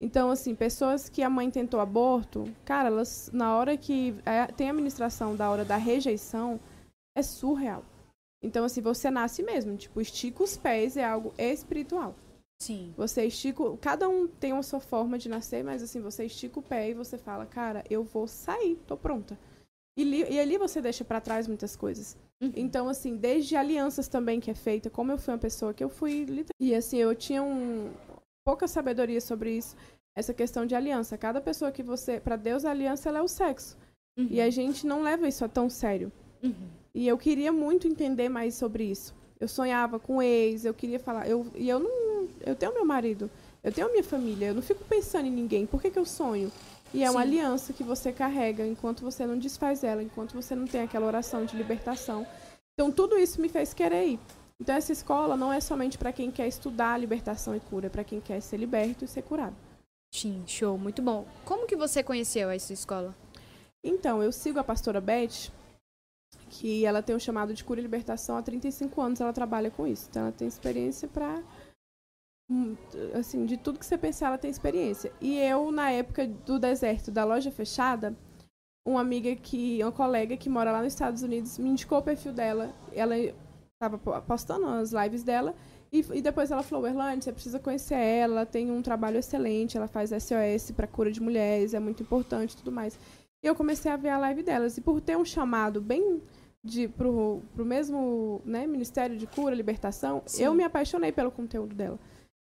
Então, 0.04 0.30
assim, 0.30 0.54
pessoas 0.54 1.08
que 1.08 1.22
a 1.22 1.30
mãe 1.30 1.50
tentou 1.50 1.80
aborto, 1.80 2.44
cara, 2.62 2.88
elas, 2.88 3.30
na 3.32 3.56
hora 3.56 3.74
que 3.74 4.14
é, 4.26 4.44
tem 4.48 4.68
a 4.68 4.70
administração 4.70 5.34
da 5.34 5.50
hora 5.50 5.64
da 5.64 5.78
rejeição, 5.78 6.60
é 7.16 7.22
surreal. 7.22 7.82
Então, 8.42 8.66
assim, 8.66 8.82
você 8.82 9.10
nasce 9.10 9.42
mesmo, 9.42 9.74
tipo, 9.78 10.02
estica 10.02 10.42
os 10.42 10.58
pés, 10.58 10.98
é 10.98 11.04
algo 11.06 11.32
espiritual. 11.38 12.14
Sim. 12.60 12.92
Você 12.98 13.24
estica, 13.24 13.64
cada 13.78 14.06
um 14.06 14.28
tem 14.28 14.52
a 14.52 14.62
sua 14.62 14.78
forma 14.78 15.16
de 15.16 15.26
nascer, 15.26 15.64
mas 15.64 15.82
assim, 15.82 16.02
você 16.02 16.26
estica 16.26 16.60
o 16.60 16.62
pé 16.62 16.90
e 16.90 16.94
você 16.94 17.16
fala, 17.16 17.46
cara, 17.46 17.82
eu 17.88 18.04
vou 18.04 18.28
sair, 18.28 18.76
tô 18.86 18.98
pronta. 18.98 19.38
E, 19.96 20.04
e 20.04 20.38
ali 20.38 20.58
você 20.58 20.82
deixa 20.82 21.02
para 21.02 21.18
trás 21.18 21.48
muitas 21.48 21.74
coisas. 21.74 22.14
Uhum. 22.42 22.52
Então, 22.54 22.90
assim, 22.90 23.16
desde 23.16 23.56
alianças 23.56 24.06
também 24.06 24.38
que 24.38 24.50
é 24.50 24.54
feita, 24.54 24.90
como 24.90 25.12
eu 25.12 25.16
fui 25.16 25.32
uma 25.32 25.40
pessoa 25.40 25.72
que 25.72 25.82
eu 25.82 25.88
fui. 25.88 26.44
E 26.60 26.74
assim, 26.74 26.98
eu 26.98 27.14
tinha 27.14 27.42
um, 27.42 27.90
pouca 28.44 28.68
sabedoria 28.68 29.20
sobre 29.20 29.56
isso 29.56 29.74
essa 30.16 30.32
questão 30.32 30.64
de 30.64 30.74
aliança. 30.74 31.18
Cada 31.18 31.40
pessoa 31.40 31.72
que 31.72 31.82
você. 31.82 32.20
Para 32.20 32.36
Deus, 32.36 32.64
a 32.64 32.70
aliança 32.70 33.10
é 33.10 33.22
o 33.22 33.28
sexo. 33.28 33.76
Uhum. 34.16 34.28
E 34.30 34.40
a 34.40 34.50
gente 34.50 34.86
não 34.86 35.02
leva 35.02 35.26
isso 35.26 35.44
a 35.44 35.48
tão 35.48 35.68
sério. 35.68 36.12
Uhum. 36.42 36.68
E 36.94 37.08
eu 37.08 37.18
queria 37.18 37.52
muito 37.52 37.88
entender 37.88 38.28
mais 38.28 38.54
sobre 38.54 38.84
isso. 38.84 39.14
Eu 39.40 39.48
sonhava 39.48 39.98
com 39.98 40.22
ex, 40.22 40.64
eu 40.64 40.72
queria 40.72 41.00
falar. 41.00 41.28
Eu, 41.28 41.46
e 41.54 41.68
eu 41.68 41.80
não. 41.80 42.28
Eu 42.46 42.54
tenho 42.54 42.72
meu 42.72 42.84
marido. 42.84 43.30
Eu 43.64 43.72
tenho 43.72 43.90
minha 43.90 44.04
família, 44.04 44.48
eu 44.48 44.54
não 44.54 44.60
fico 44.60 44.84
pensando 44.84 45.26
em 45.26 45.30
ninguém. 45.30 45.64
Por 45.64 45.80
que, 45.80 45.90
que 45.90 45.98
eu 45.98 46.04
sonho? 46.04 46.52
E 46.92 47.02
é 47.02 47.10
uma 47.10 47.22
Sim. 47.22 47.28
aliança 47.28 47.72
que 47.72 47.82
você 47.82 48.12
carrega 48.12 48.64
enquanto 48.64 49.00
você 49.00 49.26
não 49.26 49.38
desfaz 49.38 49.82
ela, 49.82 50.02
enquanto 50.02 50.34
você 50.34 50.54
não 50.54 50.66
tem 50.66 50.82
aquela 50.82 51.06
oração 51.06 51.46
de 51.46 51.56
libertação. 51.56 52.26
Então, 52.74 52.92
tudo 52.92 53.18
isso 53.18 53.40
me 53.40 53.48
fez 53.48 53.72
querer 53.72 54.06
ir. 54.06 54.20
Então, 54.60 54.74
essa 54.74 54.92
escola 54.92 55.34
não 55.34 55.50
é 55.50 55.60
somente 55.60 55.96
para 55.96 56.12
quem 56.12 56.30
quer 56.30 56.46
estudar 56.46 57.00
libertação 57.00 57.56
e 57.56 57.60
cura, 57.60 57.86
é 57.86 57.88
para 57.88 58.04
quem 58.04 58.20
quer 58.20 58.40
ser 58.40 58.58
liberto 58.58 59.04
e 59.04 59.08
ser 59.08 59.22
curado. 59.22 59.56
Sim, 60.14 60.44
show, 60.46 60.78
muito 60.78 61.02
bom. 61.02 61.26
Como 61.44 61.66
que 61.66 61.74
você 61.74 62.00
conheceu 62.00 62.48
essa 62.48 62.72
escola? 62.72 63.12
Então, 63.82 64.22
eu 64.22 64.30
sigo 64.30 64.60
a 64.60 64.64
pastora 64.64 65.00
Beth, 65.00 65.50
que 66.48 66.86
ela 66.86 67.02
tem 67.02 67.16
um 67.16 67.18
chamado 67.18 67.52
de 67.52 67.64
cura 67.64 67.80
e 67.80 67.82
libertação 67.82 68.36
há 68.36 68.42
35 68.42 69.02
anos, 69.02 69.20
ela 69.20 69.32
trabalha 69.32 69.72
com 69.72 69.84
isso. 69.84 70.06
Então, 70.08 70.22
ela 70.22 70.32
tem 70.32 70.46
experiência 70.46 71.08
para 71.08 71.42
assim, 73.18 73.44
de 73.44 73.56
tudo 73.56 73.80
que 73.80 73.84
você 73.84 73.98
pensar, 73.98 74.28
ela 74.28 74.38
tem 74.38 74.52
experiência. 74.52 75.12
E 75.20 75.36
eu, 75.36 75.72
na 75.72 75.90
época 75.90 76.28
do 76.28 76.60
deserto 76.60 77.10
da 77.10 77.24
loja 77.24 77.50
fechada, 77.50 78.16
uma 78.86 79.00
amiga 79.00 79.34
que, 79.34 79.82
uma 79.82 79.90
colega 79.90 80.36
que 80.36 80.48
mora 80.48 80.70
lá 80.70 80.80
nos 80.80 80.92
Estados 80.92 81.22
Unidos, 81.24 81.58
me 81.58 81.70
indicou 81.70 81.98
o 81.98 82.02
perfil 82.02 82.32
dela. 82.32 82.72
Ela 82.92 83.16
estava 83.18 83.98
postando 84.20 84.66
as 84.68 84.92
lives 84.92 85.24
dela. 85.24 85.56
E, 85.94 86.04
e 86.14 86.20
depois 86.20 86.50
ela 86.50 86.64
falou, 86.64 86.88
Erlane, 86.88 87.22
você 87.22 87.32
precisa 87.32 87.60
conhecer 87.60 87.94
ela, 87.94 88.34
ela 88.34 88.46
tem 88.46 88.68
um 88.68 88.82
trabalho 88.82 89.16
excelente, 89.16 89.76
ela 89.76 89.86
faz 89.86 90.10
SOS 90.10 90.72
para 90.72 90.88
cura 90.88 91.12
de 91.12 91.22
mulheres, 91.22 91.72
é 91.72 91.78
muito 91.78 92.02
importante 92.02 92.54
e 92.54 92.56
tudo 92.56 92.72
mais. 92.72 92.98
E 93.40 93.46
eu 93.46 93.54
comecei 93.54 93.92
a 93.92 93.96
ver 93.96 94.08
a 94.08 94.18
live 94.18 94.42
delas. 94.42 94.76
E 94.76 94.80
por 94.80 95.00
ter 95.00 95.16
um 95.16 95.24
chamado 95.24 95.80
bem 95.80 96.20
de, 96.64 96.88
pro, 96.88 97.40
pro 97.54 97.64
mesmo 97.64 98.42
né, 98.44 98.66
Ministério 98.66 99.16
de 99.16 99.24
Cura, 99.24 99.54
Libertação, 99.54 100.20
Sim. 100.26 100.42
eu 100.42 100.52
me 100.52 100.64
apaixonei 100.64 101.12
pelo 101.12 101.30
conteúdo 101.30 101.76
dela. 101.76 101.98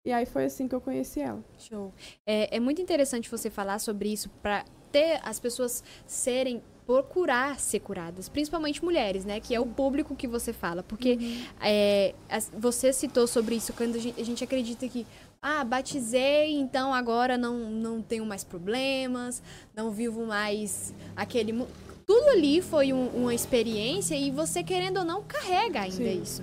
E 0.05 0.12
aí 0.12 0.26
foi 0.26 0.44
assim 0.44 0.68
que 0.68 0.74
eu 0.74 0.81
conheci 0.81 1.20
ela. 1.20 1.42
Show. 1.59 1.94
É, 2.26 2.55
é 2.55 2.61
muito 2.61 2.83
interessante 2.83 3.31
você 3.31 3.48
falar 3.48 3.79
sobre 3.79 4.12
isso 4.12 4.29
para 4.42 4.66
ter 4.92 5.18
as 5.22 5.40
pessoas 5.40 5.83
serem 6.07 6.62
procurar 6.90 7.61
ser 7.61 7.79
curadas, 7.81 8.29
principalmente 8.29 8.83
mulheres, 8.85 9.24
né? 9.24 9.38
Que 9.38 9.55
é 9.55 9.61
o 9.61 9.66
público 9.66 10.16
que 10.16 10.26
você 10.26 10.53
fala, 10.53 10.83
porque 10.83 11.18
é, 11.62 12.14
as- 12.29 12.50
você 12.59 12.92
citou 12.92 13.29
sobre 13.29 13.55
isso 13.55 13.72
quando 13.72 13.94
a 13.94 13.98
gente, 13.98 14.20
a 14.20 14.24
gente 14.24 14.42
acredita 14.42 14.88
que 14.88 15.07
ah, 15.40 15.62
batizei, 15.64 16.53
então 16.53 16.92
agora 16.92 17.38
não 17.38 17.55
não 17.70 18.03
tenho 18.03 18.26
mais 18.26 18.42
problemas, 18.42 19.40
não 19.74 19.90
vivo 19.92 20.26
mais 20.26 20.92
aquele 21.14 21.64
tudo 22.05 22.29
ali 22.31 22.61
foi 22.61 22.92
um- 22.92 23.07
uma 23.22 23.33
experiência 23.33 24.16
e 24.16 24.33
você 24.33 24.64
querendo 24.64 24.96
ou 24.98 25.05
não 25.05 25.22
carrega 25.22 25.83
ainda 25.83 25.96
Sim. 25.96 26.22
isso. 26.22 26.42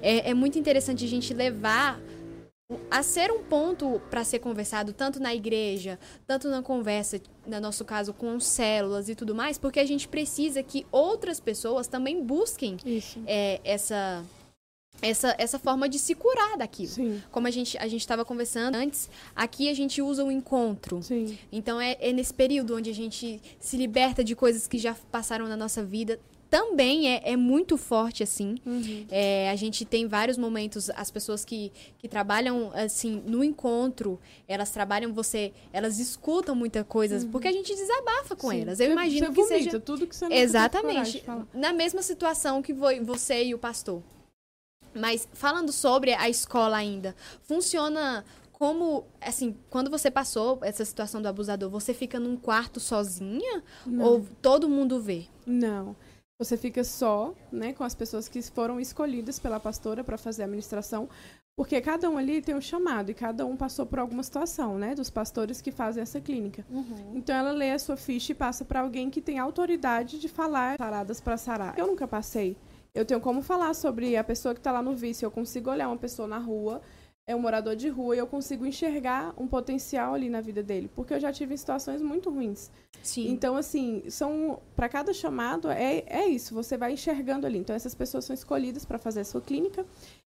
É, 0.00 0.30
é 0.30 0.34
muito 0.34 0.56
interessante 0.60 1.04
a 1.04 1.08
gente 1.08 1.34
levar 1.34 2.00
a 2.90 3.02
ser 3.02 3.30
um 3.30 3.42
ponto 3.42 4.00
para 4.10 4.22
ser 4.24 4.40
conversado 4.40 4.92
tanto 4.92 5.18
na 5.18 5.34
igreja, 5.34 5.98
tanto 6.26 6.48
na 6.50 6.62
conversa, 6.62 7.18
no 7.46 7.60
nosso 7.60 7.82
caso 7.82 8.12
com 8.12 8.38
células 8.38 9.08
e 9.08 9.14
tudo 9.14 9.34
mais, 9.34 9.56
porque 9.56 9.80
a 9.80 9.86
gente 9.86 10.06
precisa 10.06 10.62
que 10.62 10.86
outras 10.92 11.40
pessoas 11.40 11.86
também 11.86 12.22
busquem 12.22 12.76
é, 13.26 13.58
essa, 13.64 14.22
essa, 15.00 15.34
essa 15.38 15.58
forma 15.58 15.88
de 15.88 15.98
se 15.98 16.14
curar 16.14 16.58
daquilo. 16.58 16.90
Sim, 16.90 17.22
Como 17.30 17.46
a 17.46 17.50
gente 17.50 17.78
a 17.78 17.88
gente 17.88 18.02
estava 18.02 18.22
conversando 18.22 18.74
antes, 18.74 19.08
aqui 19.34 19.70
a 19.70 19.74
gente 19.74 20.02
usa 20.02 20.22
o 20.22 20.30
encontro. 20.30 21.02
sim. 21.02 21.38
Então 21.50 21.80
é, 21.80 21.96
é 21.98 22.12
nesse 22.12 22.34
período 22.34 22.76
onde 22.76 22.90
a 22.90 22.94
gente 22.94 23.40
se 23.58 23.78
liberta 23.78 24.22
de 24.22 24.36
coisas 24.36 24.66
que 24.66 24.76
já 24.76 24.94
passaram 25.10 25.48
na 25.48 25.56
nossa 25.56 25.82
vida. 25.82 26.20
Também 26.50 27.08
é, 27.14 27.32
é 27.32 27.36
muito 27.36 27.76
forte 27.76 28.22
assim. 28.22 28.56
Uhum. 28.64 29.06
É, 29.10 29.50
a 29.50 29.56
gente 29.56 29.84
tem 29.84 30.06
vários 30.06 30.38
momentos, 30.38 30.88
as 30.90 31.10
pessoas 31.10 31.44
que, 31.44 31.70
que 31.98 32.08
trabalham 32.08 32.70
assim 32.74 33.22
no 33.26 33.44
encontro, 33.44 34.18
elas 34.46 34.70
trabalham 34.70 35.12
você, 35.12 35.52
elas 35.72 35.98
escutam 35.98 36.54
muita 36.54 36.82
coisa, 36.84 37.26
porque 37.30 37.48
a 37.48 37.52
gente 37.52 37.74
desabafa 37.74 38.34
com 38.34 38.46
Uhum. 38.46 38.52
Sim. 38.54 38.60
elas. 38.62 38.80
Eu 38.80 38.86
Você- 38.86 38.92
imagino 38.92 39.26
você 39.26 39.32
que 39.34 39.42
vomita 39.42 39.64
seja 39.64 39.80
tudo 39.80 40.06
que 40.06 40.16
você 40.16 40.28
não 40.28 40.34
exatamente 40.36 41.24
na 41.52 41.72
mesma 41.72 42.00
situação 42.02 42.62
que 42.62 42.74
foi 42.74 43.00
você 43.00 43.44
e 43.44 43.54
o 43.54 43.58
pastor. 43.58 44.02
Mas 44.94 45.28
falando 45.34 45.70
sobre 45.70 46.14
a 46.14 46.30
escola 46.30 46.76
ainda, 46.78 47.14
funciona 47.42 48.24
como, 48.52 49.04
assim, 49.20 49.54
quando 49.70 49.88
você 49.90 50.10
passou 50.10 50.58
essa 50.62 50.84
situação 50.84 51.20
do 51.22 51.28
abusador, 51.28 51.70
você 51.70 51.94
fica 51.94 52.18
num 52.18 52.36
quarto 52.36 52.80
sozinha 52.80 53.62
Não. 53.86 54.04
ou 54.04 54.26
todo 54.42 54.68
mundo 54.68 55.00
vê? 55.00 55.26
Não. 55.46 55.94
Você 56.38 56.56
fica 56.56 56.84
só, 56.84 57.34
né, 57.50 57.72
com 57.72 57.82
as 57.82 57.96
pessoas 57.96 58.28
que 58.28 58.40
foram 58.42 58.78
escolhidas 58.78 59.40
pela 59.40 59.58
pastora 59.58 60.04
para 60.04 60.16
fazer 60.16 60.42
a 60.42 60.44
administração, 60.44 61.08
porque 61.56 61.80
cada 61.80 62.08
um 62.08 62.16
ali 62.16 62.40
tem 62.40 62.54
um 62.54 62.60
chamado 62.60 63.10
e 63.10 63.14
cada 63.14 63.44
um 63.44 63.56
passou 63.56 63.84
por 63.84 63.98
alguma 63.98 64.22
situação, 64.22 64.78
né, 64.78 64.94
dos 64.94 65.10
pastores 65.10 65.60
que 65.60 65.72
fazem 65.72 66.00
essa 66.00 66.20
clínica. 66.20 66.64
Então 67.12 67.34
ela 67.34 67.50
lê 67.50 67.72
a 67.72 67.78
sua 67.78 67.96
ficha 67.96 68.30
e 68.30 68.34
passa 68.36 68.64
para 68.64 68.82
alguém 68.82 69.10
que 69.10 69.20
tem 69.20 69.40
autoridade 69.40 70.20
de 70.20 70.28
falar 70.28 70.76
saradas 70.78 71.20
para 71.20 71.36
sarar. 71.36 71.76
Eu 71.76 71.88
nunca 71.88 72.06
passei. 72.06 72.56
Eu 72.94 73.04
tenho 73.04 73.20
como 73.20 73.42
falar 73.42 73.74
sobre 73.74 74.16
a 74.16 74.22
pessoa 74.22 74.54
que 74.54 74.60
está 74.60 74.70
lá 74.70 74.80
no 74.80 74.94
vício. 74.94 75.26
Eu 75.26 75.32
consigo 75.32 75.70
olhar 75.70 75.88
uma 75.88 75.96
pessoa 75.96 76.28
na 76.28 76.38
rua, 76.38 76.80
é 77.28 77.36
um 77.36 77.38
morador 77.38 77.76
de 77.76 77.90
rua, 77.90 78.16
e 78.16 78.18
eu 78.18 78.26
consigo 78.26 78.64
enxergar 78.64 79.34
um 79.36 79.46
potencial 79.46 80.14
ali 80.14 80.30
na 80.30 80.40
vida 80.40 80.62
dele, 80.62 80.90
porque 80.96 81.12
eu 81.12 81.20
já 81.20 81.30
tive 81.30 81.54
situações 81.58 82.00
muito 82.00 82.30
ruins. 82.30 82.70
Sim. 83.02 83.28
Então, 83.28 83.54
assim, 83.54 84.02
são 84.08 84.58
para 84.74 84.88
cada 84.88 85.12
chamado 85.12 85.70
é, 85.70 86.02
é 86.06 86.26
isso, 86.26 86.54
você 86.54 86.78
vai 86.78 86.94
enxergando 86.94 87.46
ali. 87.46 87.58
Então, 87.58 87.76
essas 87.76 87.94
pessoas 87.94 88.24
são 88.24 88.32
escolhidas 88.32 88.86
para 88.86 88.96
fazer 88.96 89.20
a 89.20 89.24
sua 89.26 89.42
clínica 89.42 89.84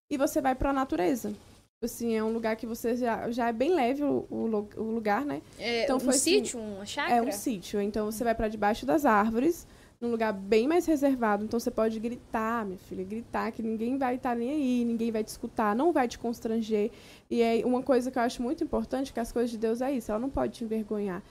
e 0.08 0.16
você 0.16 0.40
vai 0.40 0.54
para 0.54 0.70
a 0.70 0.72
natureza. 0.72 1.34
Assim, 1.82 2.14
é 2.14 2.22
um 2.22 2.32
lugar 2.32 2.54
que 2.54 2.68
você 2.68 2.94
já, 2.94 3.28
já 3.32 3.48
é 3.48 3.52
bem 3.52 3.74
leve 3.74 4.04
o, 4.04 4.24
o, 4.30 4.44
o 4.76 4.92
lugar, 4.92 5.24
né? 5.24 5.42
é, 5.58 5.82
então 5.82 5.96
um 5.96 6.00
foi 6.00 6.14
assim, 6.14 6.36
sítio, 6.36 6.60
uma 6.60 6.86
chácara? 6.86 7.16
É 7.16 7.20
um 7.20 7.32
sítio. 7.32 7.80
Então, 7.80 8.06
você 8.06 8.22
vai 8.22 8.36
para 8.36 8.46
debaixo 8.46 8.86
das 8.86 9.04
árvores, 9.04 9.66
num 10.02 10.10
lugar 10.10 10.32
bem 10.32 10.66
mais 10.66 10.84
reservado. 10.84 11.44
Então, 11.44 11.60
você 11.60 11.70
pode 11.70 12.00
gritar, 12.00 12.66
minha 12.66 12.78
filha, 12.78 13.04
gritar, 13.04 13.52
que 13.52 13.62
ninguém 13.62 13.96
vai 13.96 14.16
estar 14.16 14.34
nem 14.34 14.50
aí, 14.50 14.84
ninguém 14.84 15.12
vai 15.12 15.22
te 15.22 15.28
escutar, 15.28 15.76
não 15.76 15.92
vai 15.92 16.08
te 16.08 16.18
constranger. 16.18 16.90
E 17.30 17.40
é 17.40 17.62
uma 17.64 17.82
coisa 17.82 18.10
que 18.10 18.18
eu 18.18 18.22
acho 18.22 18.42
muito 18.42 18.64
importante, 18.64 19.12
que 19.12 19.20
as 19.20 19.30
coisas 19.30 19.50
de 19.52 19.58
Deus 19.58 19.80
é 19.80 19.92
isso, 19.92 20.10
ela 20.10 20.18
não 20.18 20.28
pode 20.28 20.54
te 20.54 20.64
envergonhar. 20.64 21.22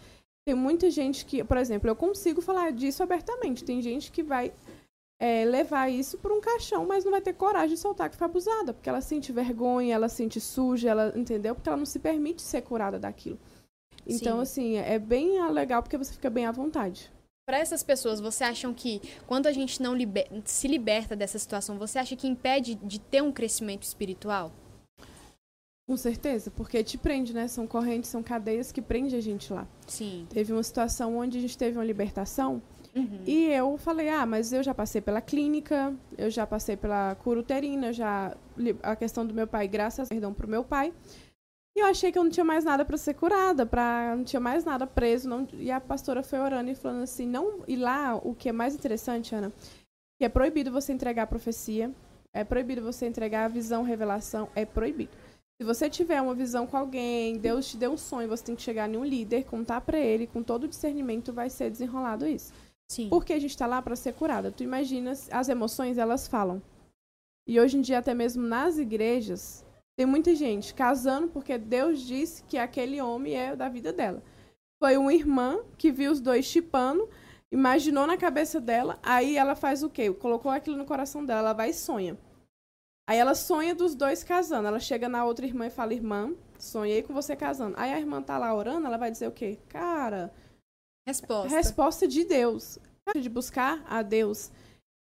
Tem 0.46 0.56
muita 0.56 0.90
gente 0.90 1.26
que, 1.26 1.44
por 1.44 1.58
exemplo, 1.58 1.90
eu 1.90 1.96
consigo 1.96 2.42
falar 2.42 2.72
disso 2.72 3.04
abertamente. 3.04 3.64
Tem 3.64 3.82
gente 3.82 4.10
que 4.10 4.24
vai 4.24 4.54
é, 5.20 5.44
levar 5.44 5.90
isso 5.90 6.18
para 6.18 6.34
um 6.34 6.40
caixão, 6.40 6.86
mas 6.86 7.04
não 7.04 7.12
vai 7.12 7.22
ter 7.22 7.34
coragem 7.34 7.76
de 7.76 7.78
soltar 7.78 8.10
que 8.10 8.16
foi 8.16 8.26
abusada, 8.26 8.74
porque 8.74 8.90
ela 8.90 9.02
sente 9.02 9.34
vergonha, 9.34 9.94
ela 9.94 10.08
sente 10.08 10.40
suja, 10.40 10.90
ela 10.90 11.14
entendeu? 11.16 11.54
Porque 11.54 11.68
ela 11.68 11.78
não 11.78 11.86
se 11.86 12.00
permite 12.00 12.42
ser 12.42 12.62
curada 12.62 12.98
daquilo. 12.98 13.38
Então, 14.08 14.38
Sim. 14.38 14.42
assim, 14.42 14.76
é 14.78 14.98
bem 14.98 15.46
legal 15.52 15.84
porque 15.84 15.98
você 15.98 16.14
fica 16.14 16.30
bem 16.30 16.46
à 16.46 16.52
vontade. 16.52 17.12
Para 17.46 17.60
essas 17.60 17.84
pessoas, 17.84 18.20
você 18.20 18.44
acham 18.44 18.74
que 18.74 19.02
quando 19.28 19.48
a 19.48 19.52
gente 19.52 19.82
não 19.82 19.96
liber- 19.96 20.30
se 20.46 20.68
liberta 20.68 21.16
dessa 21.16 21.40
situação, 21.40 21.78
você 21.78 22.00
acha 22.00 22.16
que 22.16 22.28
impede 22.28 22.76
de 22.76 23.00
ter 23.00 23.22
um 23.22 23.32
crescimento 23.32 23.84
espiritual? 23.84 24.52
Com 25.88 25.98
certeza, 25.98 26.52
porque 26.52 26.84
te 26.84 26.98
prende, 26.98 27.34
né? 27.34 27.48
São 27.48 27.68
correntes, 27.68 28.10
são 28.10 28.24
cadeias 28.24 28.72
que 28.72 28.82
prendem 28.82 29.18
a 29.18 29.22
gente 29.22 29.52
lá. 29.52 29.68
Sim. 29.88 30.26
Teve 30.30 30.54
uma 30.54 30.64
situação 30.64 31.18
onde 31.18 31.38
a 31.38 31.42
gente 31.42 31.58
teve 31.58 31.78
uma 31.78 31.84
libertação 31.84 32.62
Uhum. 32.96 33.22
E 33.26 33.46
eu 33.48 33.78
falei, 33.78 34.10
ah, 34.10 34.26
mas 34.26 34.52
eu 34.52 34.62
já 34.62 34.74
passei 34.74 35.02
pela 35.02 35.22
clínica, 35.22 35.94
eu 36.18 36.30
já 36.30 36.46
passei 36.46 36.76
pela 36.76 37.16
cura 37.16 37.40
uterina, 37.40 37.88
eu 37.88 37.94
já 37.94 38.36
a 38.84 38.96
questão 38.96 39.26
do 39.26 39.34
meu 39.34 39.48
pai, 39.48 39.68
graças 39.68 40.10
perdão 40.10 40.34
pro 40.34 40.48
meu 40.48 40.64
pai. 40.64 40.94
E 41.76 41.80
eu 41.80 41.86
achei 41.86 42.12
que 42.12 42.18
eu 42.18 42.24
não 42.24 42.32
tinha 42.32 42.44
mais 42.44 42.66
nada 42.66 42.84
para 42.84 42.98
ser 42.98 43.14
curada, 43.14 43.66
para 43.66 44.14
não 44.16 44.24
tinha 44.24 44.40
mais 44.40 44.66
nada 44.66 44.86
preso, 44.86 45.30
não, 45.30 45.48
e 45.54 45.72
a 45.72 45.80
pastora 45.80 46.22
foi 46.22 46.40
orando 46.40 46.70
e 46.70 46.76
falando 46.76 47.04
assim, 47.04 47.26
não, 47.26 47.64
e 47.68 47.78
lá 47.78 48.16
o 48.16 48.36
que 48.36 48.50
é 48.50 48.52
mais 48.52 48.76
interessante, 48.76 49.34
Ana, 49.34 49.54
que 50.20 50.26
é 50.26 50.30
proibido 50.30 50.72
você 50.72 50.92
entregar 50.92 51.24
a 51.24 51.28
profecia, 51.28 51.90
é 52.34 52.44
proibido 52.44 52.82
você 52.82 53.08
entregar 53.08 53.46
a 53.46 53.48
visão, 53.48 53.84
revelação, 53.84 54.50
é 54.54 54.66
proibido. 54.66 55.12
Se 55.62 55.66
você 55.66 55.90
tiver 55.90 56.20
uma 56.22 56.34
visão 56.34 56.66
com 56.66 56.76
alguém, 56.76 57.38
Deus 57.38 57.70
te 57.70 57.78
deu 57.78 57.92
um 57.92 57.98
sonho, 57.98 58.28
você 58.28 58.44
tem 58.44 58.56
que 58.56 58.64
chegar 58.64 58.90
em 58.90 58.98
um 58.98 59.06
líder, 59.06 59.46
contar 59.46 59.80
para 59.82 60.00
ele, 60.00 60.28
com 60.28 60.42
todo 60.42 60.64
o 60.64 60.68
discernimento 60.68 61.32
vai 61.32 61.50
ser 61.50 61.70
desenrolado 61.70 62.28
isso. 62.28 62.52
Sim. 62.90 63.08
Porque 63.10 63.32
a 63.32 63.40
gente 63.40 63.58
tá 63.58 63.66
lá 63.68 63.82
para 63.82 63.96
ser 63.96 64.14
curada. 64.14 64.52
Tu 64.52 64.64
imaginas, 64.64 65.30
as 65.32 65.50
emoções, 65.50 65.98
elas 65.98 66.28
falam. 66.28 66.62
E 67.48 67.60
hoje 67.60 67.78
em 67.78 67.82
dia, 67.82 68.00
até 68.00 68.14
mesmo 68.14 68.44
nas 68.44 68.78
igrejas, 68.78 69.64
tem 70.02 70.06
muita 70.08 70.34
gente 70.34 70.74
casando 70.74 71.28
porque 71.28 71.60
Deus 71.60 72.02
disse 72.02 72.44
que 72.46 72.58
aquele 72.58 73.00
homem 73.00 73.36
é 73.36 73.56
da 73.56 73.70
vida 73.70 73.94
dela. 73.94 74.24
Foi 74.82 74.98
uma 74.98 75.14
irmã 75.14 75.60
que 75.78 75.92
viu 75.92 76.12
os 76.12 76.20
dois 76.20 76.44
chipando, 76.44 77.08
imaginou 77.52 78.08
na 78.08 78.18
cabeça 78.18 78.60
dela, 78.60 78.98
aí 79.04 79.38
ela 79.38 79.54
faz 79.54 79.84
o 79.84 79.90
quê? 79.92 80.12
Colocou 80.12 80.50
aquilo 80.50 80.76
no 80.76 80.86
coração 80.86 81.24
dela, 81.24 81.42
ela 81.42 81.54
vai 81.54 81.70
e 81.70 81.74
sonha. 81.76 82.18
Aí 83.08 83.20
ela 83.20 83.36
sonha 83.36 83.76
dos 83.76 83.94
dois 83.94 84.24
casando. 84.24 84.68
Ela 84.68 84.80
chega 84.80 85.08
na 85.08 85.24
outra 85.24 85.46
irmã 85.46 85.68
e 85.68 85.70
fala: 85.70 85.94
Irmã, 85.94 86.34
sonhei 86.58 87.04
com 87.04 87.14
você 87.14 87.36
casando. 87.36 87.76
Aí 87.78 87.94
a 87.94 88.00
irmã 88.00 88.24
tá 88.24 88.40
lá 88.40 88.56
orando, 88.56 88.88
ela 88.88 88.98
vai 88.98 89.12
dizer 89.12 89.28
o 89.28 89.32
quê? 89.32 89.60
Cara, 89.70 90.34
Resposta. 91.08 91.56
resposta 91.56 92.08
de 92.08 92.26
Deus. 92.26 92.80
De 93.16 93.30
buscar 93.30 93.86
a 93.88 94.02
Deus. 94.02 94.52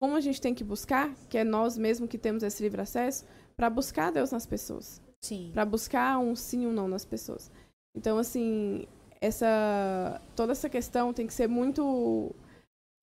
Como 0.01 0.17
a 0.17 0.21
gente 0.21 0.41
tem 0.41 0.55
que 0.55 0.65
buscar, 0.65 1.15
que 1.29 1.39
é 1.39 1.45
nós 1.45 1.79
mesmos 1.79 2.11
que 2.11 2.19
temos 2.19 2.43
esse 2.43 2.61
livre 2.61 2.81
acesso, 2.81 3.25
para 3.59 3.69
buscar 3.69 4.13
Deus 4.13 4.31
nas 4.31 4.47
pessoas. 4.47 5.03
Sim. 5.21 5.51
Para 5.53 5.65
buscar 5.65 6.17
um 6.21 6.37
sim 6.37 6.65
ou 6.65 6.71
um 6.71 6.75
não 6.75 6.87
nas 6.87 7.05
pessoas. 7.05 7.51
Então, 7.95 8.17
assim, 8.17 8.87
essa 9.21 10.23
toda 10.37 10.53
essa 10.53 10.69
questão 10.69 11.13
tem 11.13 11.27
que 11.27 11.35
ser 11.35 11.49
muito 11.49 12.33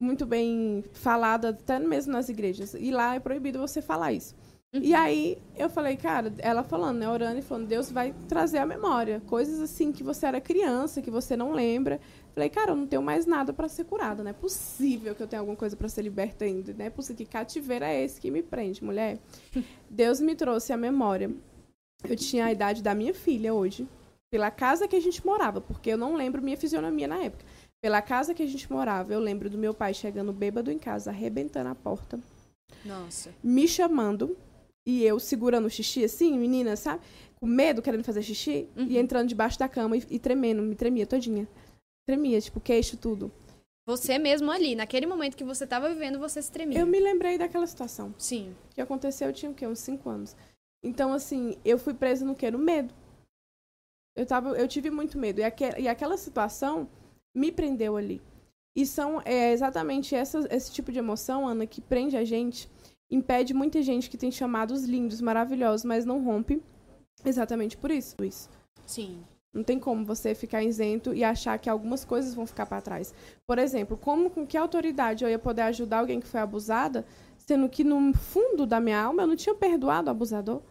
muito 0.02 0.26
bem 0.26 0.84
falada 0.94 1.50
até 1.50 1.78
mesmo 1.78 2.14
nas 2.14 2.30
igrejas. 2.30 2.74
E 2.74 2.90
lá 2.90 3.16
é 3.16 3.20
proibido 3.20 3.60
você 3.60 3.82
falar 3.82 4.14
isso. 4.14 4.34
Uhum. 4.74 4.82
E 4.82 4.94
aí 4.94 5.38
eu 5.58 5.70
falei, 5.70 5.98
cara, 5.98 6.34
ela 6.38 6.64
falando, 6.64 7.00
né, 7.00 7.10
orando 7.10 7.40
e 7.40 7.42
falando, 7.42 7.68
Deus 7.68 7.92
vai 7.92 8.14
trazer 8.28 8.60
a 8.60 8.66
memória, 8.66 9.22
coisas 9.28 9.60
assim 9.60 9.92
que 9.92 10.04
você 10.04 10.26
era 10.26 10.40
criança, 10.40 11.02
que 11.02 11.12
você 11.12 11.36
não 11.36 11.52
lembra. 11.52 12.00
Falei, 12.36 12.50
cara, 12.50 12.72
eu 12.72 12.76
não 12.76 12.86
tenho 12.86 13.02
mais 13.02 13.26
nada 13.26 13.54
para 13.54 13.70
ser 13.70 13.86
curada, 13.86 14.22
não 14.22 14.30
é 14.30 14.34
possível 14.34 15.16
que 15.16 15.24
eu 15.24 15.28
tenha 15.28 15.40
alguma 15.40 15.56
coisa 15.56 15.74
para 15.78 15.88
ser 15.88 16.02
liberta 16.02 16.44
ainda, 16.44 16.76
não 16.78 16.86
é 16.86 16.90
possível 16.90 17.26
que 17.26 17.32
cativeiro 17.32 17.86
é 17.86 18.04
esse 18.04 18.20
que 18.20 18.30
me 18.30 18.44
prende, 18.44 18.84
mulher. 18.84 19.18
Deus 19.90 20.20
me 20.20 20.36
trouxe 20.36 20.74
a 20.74 20.78
memória. 20.78 21.32
Eu 22.04 22.16
tinha 22.18 22.46
a 22.46 22.52
idade 22.52 22.84
da 22.84 22.94
minha 22.94 23.14
filha 23.14 23.54
hoje, 23.54 23.88
pela 24.30 24.52
casa 24.52 24.86
que 24.86 24.98
a 24.98 25.00
gente 25.00 25.26
morava, 25.26 25.62
porque 25.62 25.90
eu 25.90 25.98
não 25.98 26.14
lembro 26.14 26.42
minha 26.42 26.58
fisionomia 26.58 27.08
na 27.08 27.24
época. 27.24 27.46
Pela 27.82 28.02
casa 28.02 28.34
que 28.34 28.44
a 28.44 28.48
gente 28.48 28.70
morava, 28.70 29.14
eu 29.14 29.20
lembro 29.22 29.50
do 29.50 29.58
meu 29.58 29.74
pai 29.74 29.94
chegando 29.94 30.34
bêbado 30.34 30.70
em 30.70 30.78
casa, 30.78 31.12
arrebentando 31.12 31.70
a 31.70 31.76
porta. 31.76 32.20
Nossa. 32.84 33.34
Me 33.42 33.66
chamando 33.66 34.36
e 34.86 35.06
eu 35.06 35.20
segurando 35.22 35.68
o 35.68 35.70
xixi 35.70 36.04
assim, 36.04 36.38
menina, 36.38 36.76
sabe? 36.76 37.02
Com 37.40 37.46
medo, 37.46 37.82
querendo 37.82 38.04
fazer 38.04 38.22
xixi, 38.22 38.68
uhum. 38.76 38.88
e 38.90 38.98
entrando 38.98 39.30
debaixo 39.30 39.58
da 39.58 39.70
cama 39.70 39.96
e, 39.96 40.04
e, 40.10 40.20
tremendo, 40.20 40.62
me 40.62 40.76
tremia 40.76 41.08
todinha. 41.08 41.48
Tremia, 42.08 42.40
tipo, 42.40 42.60
queixo, 42.60 42.98
tudo. 42.98 43.32
Você 43.88 44.18
mesmo 44.18 44.52
ali, 44.52 44.76
naquele 44.76 45.06
momento 45.06 45.38
que 45.38 45.44
você 45.44 45.64
estava 45.64 45.90
vivendo, 45.90 46.20
você 46.20 46.42
se 46.42 46.52
tremia. 46.52 46.80
Eu 46.80 46.88
me 46.88 47.00
lembrei 47.00 47.38
daquela 47.38 47.68
situação. 47.68 48.14
Sim. 48.18 48.56
Que 48.72 48.82
aconteceu, 48.82 49.28
eu 49.28 49.34
tinha 49.34 49.52
o 49.52 49.56
quê? 49.56 49.68
Uns 49.68 49.80
5 49.80 50.10
anos. 50.10 50.36
Então, 50.84 51.14
assim, 51.14 51.56
eu 51.64 51.78
fui 51.78 51.94
presa 51.94 52.26
no 52.26 52.36
quê? 52.36 52.50
No 52.50 52.58
medo. 52.58 52.94
Eu, 54.16 54.26
tava, 54.26 54.58
eu 54.58 54.68
tive 54.68 54.90
muito 54.90 55.18
medo. 55.18 55.40
E, 55.40 55.44
e 55.82 55.88
aquela 55.88 56.18
situação 56.18 56.90
me 57.36 57.52
prendeu 57.52 57.96
ali. 57.96 58.22
E 58.76 58.86
são 58.86 59.22
é, 59.24 59.52
exatamente 59.52 60.16
essa, 60.16 60.48
esse 60.52 60.72
tipo 60.72 60.92
de 60.92 61.00
emoção, 61.00 61.48
Ana, 61.48 61.66
que 61.66 61.80
prende 61.80 62.18
a 62.18 62.26
gente 62.26 62.70
impede 63.10 63.54
muita 63.54 63.82
gente 63.82 64.10
que 64.10 64.18
tem 64.18 64.32
chamados 64.32 64.84
lindos, 64.84 65.22
maravilhosos, 65.22 65.86
mas 65.86 66.06
não 66.06 66.24
rompe 66.24 66.62
exatamente 67.24 67.78
por 67.78 67.92
isso. 67.92 68.16
Sim. 68.86 69.24
Não 69.56 69.64
tem 69.64 69.80
como 69.80 70.04
você 70.06 70.36
ficar 70.36 70.62
isento 70.62 71.14
e 71.14 71.24
achar 71.24 71.58
que 71.58 71.70
algumas 71.70 72.04
coisas 72.04 72.36
vão 72.36 72.46
ficar 72.46 72.66
para 72.66 72.82
trás. 72.82 73.14
Por 73.48 73.58
exemplo, 73.58 73.96
como 73.96 74.30
com 74.30 74.46
que 74.46 74.58
autoridade 74.58 75.24
eu 75.24 75.30
ia 75.30 75.40
poder 75.40 75.62
ajudar 75.62 76.00
alguém 76.00 76.20
que 76.20 76.28
foi 76.28 76.42
abusada, 76.42 77.06
sendo 77.38 77.70
que 77.70 77.82
no 77.82 78.14
fundo 78.14 78.66
da 78.66 78.82
minha 78.82 79.02
alma 79.02 79.24
eu 79.24 79.28
não 79.28 79.36
tinha 79.36 79.56
perdoado 79.56 80.10
o 80.10 80.12
abusador? 80.12 80.62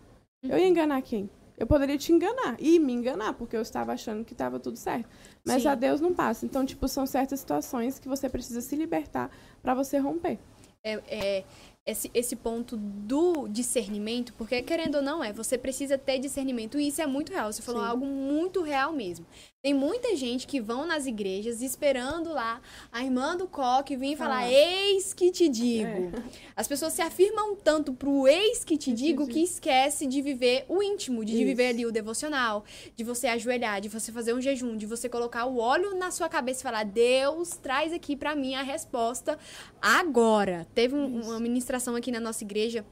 Uhum. 0.45 0.51
Eu 0.51 0.59
ia 0.59 0.68
enganar 0.68 1.01
quem? 1.01 1.30
Eu 1.57 1.66
poderia 1.66 1.97
te 1.97 2.12
enganar 2.12 2.57
e 2.59 2.78
me 2.78 2.93
enganar, 2.93 3.32
porque 3.35 3.57
eu 3.57 3.62
estava 3.62 3.93
achando 3.93 4.24
que 4.24 4.35
estava 4.35 4.59
tudo 4.61 4.76
certo. 4.76 5.09
Mas 5.47 5.62
Sim. 5.62 5.68
a 5.68 5.74
Deus 5.74 6.01
não 6.01 6.12
passa. 6.12 6.45
Então, 6.45 6.66
tipo, 6.66 6.87
são 6.87 7.07
certas 7.07 7.41
situações 7.41 7.99
que 7.99 8.09
você 8.09 8.28
precisa 8.28 8.61
se 8.61 8.76
libertar 8.76 9.30
para 9.62 9.72
você 9.72 9.97
romper. 9.97 10.39
É, 10.82 11.01
é, 11.09 11.45
esse, 11.87 12.11
esse 12.14 12.35
ponto 12.35 12.76
do 12.78 13.47
discernimento, 13.47 14.32
porque 14.39 14.62
querendo 14.62 14.97
ou 14.97 15.03
não 15.03 15.22
é, 15.22 15.32
você 15.32 15.59
precisa 15.59 15.99
ter 15.99 16.18
discernimento. 16.18 16.78
E 16.78 16.89
isso 16.89 17.03
é 17.03 17.07
muito 17.07 17.32
real. 17.32 17.53
Você 17.53 17.61
falou 17.61 17.82
Sim. 17.82 17.89
algo 17.89 18.07
muito 18.07 18.62
real 18.62 18.93
mesmo. 18.93 19.26
Tem 19.62 19.72
muita 19.72 20.14
gente 20.14 20.47
que 20.47 20.61
vão 20.61 20.87
nas 20.87 21.07
igrejas 21.07 21.62
esperando 21.62 22.30
lá 22.30 22.61
a 22.93 23.03
irmã 23.03 23.35
do 23.35 23.47
coque 23.47 23.97
vir 23.97 24.14
falar, 24.14 24.41
ah. 24.41 24.53
eis 24.53 25.14
que 25.14 25.30
te 25.30 25.49
digo. 25.49 26.12
É. 26.14 26.22
As 26.55 26.68
pessoas 26.68 26.93
se 26.93 27.01
afirmam 27.01 27.57
tanto 27.57 27.95
pro 27.95 28.28
eis 28.28 28.62
que 28.62 28.76
te 28.76 28.93
digo 28.93 29.26
que 29.26 29.43
esquece 29.43 30.07
de 30.07 30.20
viver 30.20 30.66
o 30.68 30.82
íntimo, 30.82 31.24
de, 31.24 31.32
de 31.32 31.45
viver 31.45 31.68
ali 31.68 31.87
o 31.87 31.93
devocional, 31.93 32.62
de 32.95 33.03
você 33.03 33.26
ajoelhar, 33.26 33.80
de 33.80 33.89
você 33.89 34.12
fazer 34.12 34.35
um 34.35 34.41
jejum, 34.41 34.76
de 34.76 34.85
você 34.85 35.09
colocar 35.09 35.47
o 35.47 35.57
óleo 35.57 35.95
na 35.97 36.11
sua 36.11 36.28
cabeça 36.28 36.61
e 36.61 36.62
falar, 36.62 36.85
Deus, 36.85 37.57
traz 37.57 37.91
aqui 37.91 38.14
para 38.16 38.35
mim 38.35 38.55
a 38.55 38.62
resposta 38.62 39.39
agora. 39.80 40.66
Teve 40.74 40.95
um, 40.95 41.22
uma 41.22 41.41
ministração 41.41 41.74
aqui 41.97 42.11
na 42.11 42.20
nossa 42.20 42.45
igreja 42.45 42.85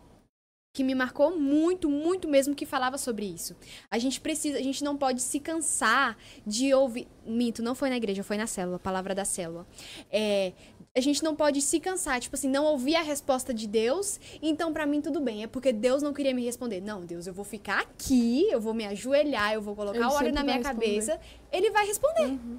que 0.74 0.83
me 0.83 0.95
marcou 0.95 1.39
muito, 1.39 1.89
muito 1.91 2.26
mesmo 2.26 2.55
que 2.55 2.64
falava 2.64 2.97
sobre 2.97 3.26
isso. 3.26 3.55
A 3.91 3.99
gente 3.99 4.20
precisa, 4.20 4.59
a 4.59 4.62
gente 4.62 4.83
não 4.83 4.97
pode 4.97 5.20
se 5.20 5.39
cansar 5.39 6.16
de 6.47 6.72
ouvir. 6.72 7.07
Minto, 7.26 7.62
não 7.62 7.74
foi 7.74 7.91
na 7.91 7.97
igreja, 7.97 8.24
foi 8.24 8.39
na 8.39 8.47
célula, 8.47 8.78
palavra 8.78 9.14
da 9.14 9.24
célula. 9.24 9.66
É, 10.11 10.53
a 10.97 11.01
gente 11.01 11.22
não 11.22 11.37
pode 11.37 11.61
se 11.61 11.78
cansar, 11.78 12.20
tipo 12.20 12.37
assim, 12.37 12.49
não 12.49 12.64
ouvir 12.64 12.97
a 12.97 13.03
resposta 13.03 13.53
de 13.53 13.66
Deus, 13.66 14.18
então 14.41 14.72
para 14.72 14.87
mim 14.87 15.01
tudo 15.01 15.20
bem, 15.20 15.43
é 15.43 15.47
porque 15.47 15.72
Deus 15.72 16.03
não 16.03 16.12
queria 16.12 16.35
me 16.35 16.45
responder. 16.45 16.80
Não, 16.80 17.05
Deus, 17.05 17.26
eu 17.26 17.35
vou 17.35 17.45
ficar 17.45 17.80
aqui, 17.80 18.49
eu 18.51 18.61
vou 18.61 18.72
me 18.72 18.87
ajoelhar, 18.87 19.53
eu 19.53 19.61
vou 19.61 19.76
colocar 19.76 20.09
o 20.09 20.12
óleo 20.14 20.33
na 20.33 20.43
minha 20.43 20.61
cabeça, 20.61 21.20
ele 21.53 21.70
vai 21.70 21.87
responder. 21.87 22.26
Uhum. 22.26 22.59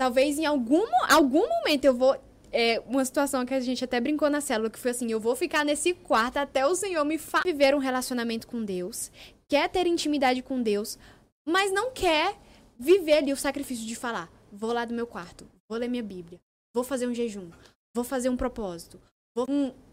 Talvez 0.00 0.38
em 0.38 0.46
algum, 0.46 0.84
algum 1.08 1.46
momento 1.48 1.84
eu 1.84 1.94
vou 1.94 2.16
é, 2.52 2.80
uma 2.86 3.04
situação 3.04 3.44
que 3.44 3.54
a 3.54 3.60
gente 3.60 3.84
até 3.84 4.00
brincou 4.00 4.28
na 4.30 4.40
célula, 4.40 4.70
que 4.70 4.78
foi 4.78 4.90
assim: 4.90 5.10
eu 5.10 5.20
vou 5.20 5.36
ficar 5.36 5.64
nesse 5.64 5.94
quarto 5.94 6.38
até 6.38 6.66
o 6.66 6.74
Senhor 6.74 7.04
me 7.04 7.18
fazer 7.18 7.44
viver 7.44 7.74
um 7.74 7.78
relacionamento 7.78 8.46
com 8.46 8.64
Deus, 8.64 9.10
quer 9.48 9.68
ter 9.68 9.86
intimidade 9.86 10.42
com 10.42 10.62
Deus, 10.62 10.98
mas 11.46 11.72
não 11.72 11.90
quer 11.90 12.36
viver 12.78 13.18
ali 13.18 13.32
o 13.32 13.36
sacrifício 13.36 13.86
de 13.86 13.94
falar: 13.94 14.30
vou 14.52 14.72
lá 14.72 14.84
do 14.84 14.94
meu 14.94 15.06
quarto, 15.06 15.48
vou 15.68 15.78
ler 15.78 15.88
minha 15.88 16.02
Bíblia, 16.02 16.40
vou 16.74 16.84
fazer 16.84 17.06
um 17.06 17.14
jejum, 17.14 17.50
vou 17.94 18.04
fazer 18.04 18.28
um 18.28 18.36
propósito, 18.36 19.00
vou 19.34 19.46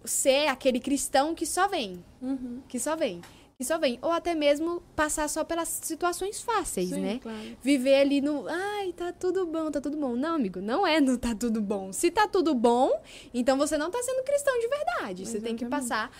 ser 0.03 0.47
aquele 0.47 0.79
cristão 0.79 1.35
que 1.35 1.45
só 1.45 1.67
vem, 1.67 2.03
uhum. 2.21 2.61
que 2.67 2.79
só 2.79 2.95
vem 2.95 3.21
que 3.57 3.63
só 3.63 3.77
vem. 3.77 3.97
Ou 4.01 4.11
até 4.11 4.35
mesmo 4.35 4.81
passar 4.95 5.27
só 5.29 5.43
pelas 5.43 5.67
situações 5.67 6.41
fáceis, 6.41 6.89
Sim, 6.89 7.01
né? 7.01 7.19
Claro. 7.21 7.57
Viver 7.61 7.95
ali 7.95 8.21
no, 8.21 8.47
ai, 8.47 8.93
tá 8.93 9.11
tudo 9.13 9.45
bom, 9.45 9.71
tá 9.71 9.79
tudo 9.79 9.97
bom. 9.97 10.15
Não, 10.15 10.35
amigo, 10.35 10.59
não 10.59 10.85
é 10.85 10.99
no 10.99 11.17
tá 11.17 11.33
tudo 11.33 11.61
bom. 11.61 11.93
Se 11.93 12.11
tá 12.11 12.27
tudo 12.27 12.53
bom, 12.53 12.91
então 13.33 13.57
você 13.57 13.77
não 13.77 13.89
tá 13.89 14.01
sendo 14.03 14.23
cristão 14.23 14.53
de 14.59 14.67
verdade. 14.67 15.21
Exatamente. 15.23 15.29
Você 15.29 15.39
tem 15.39 15.55
que 15.55 15.65
passar 15.65 16.11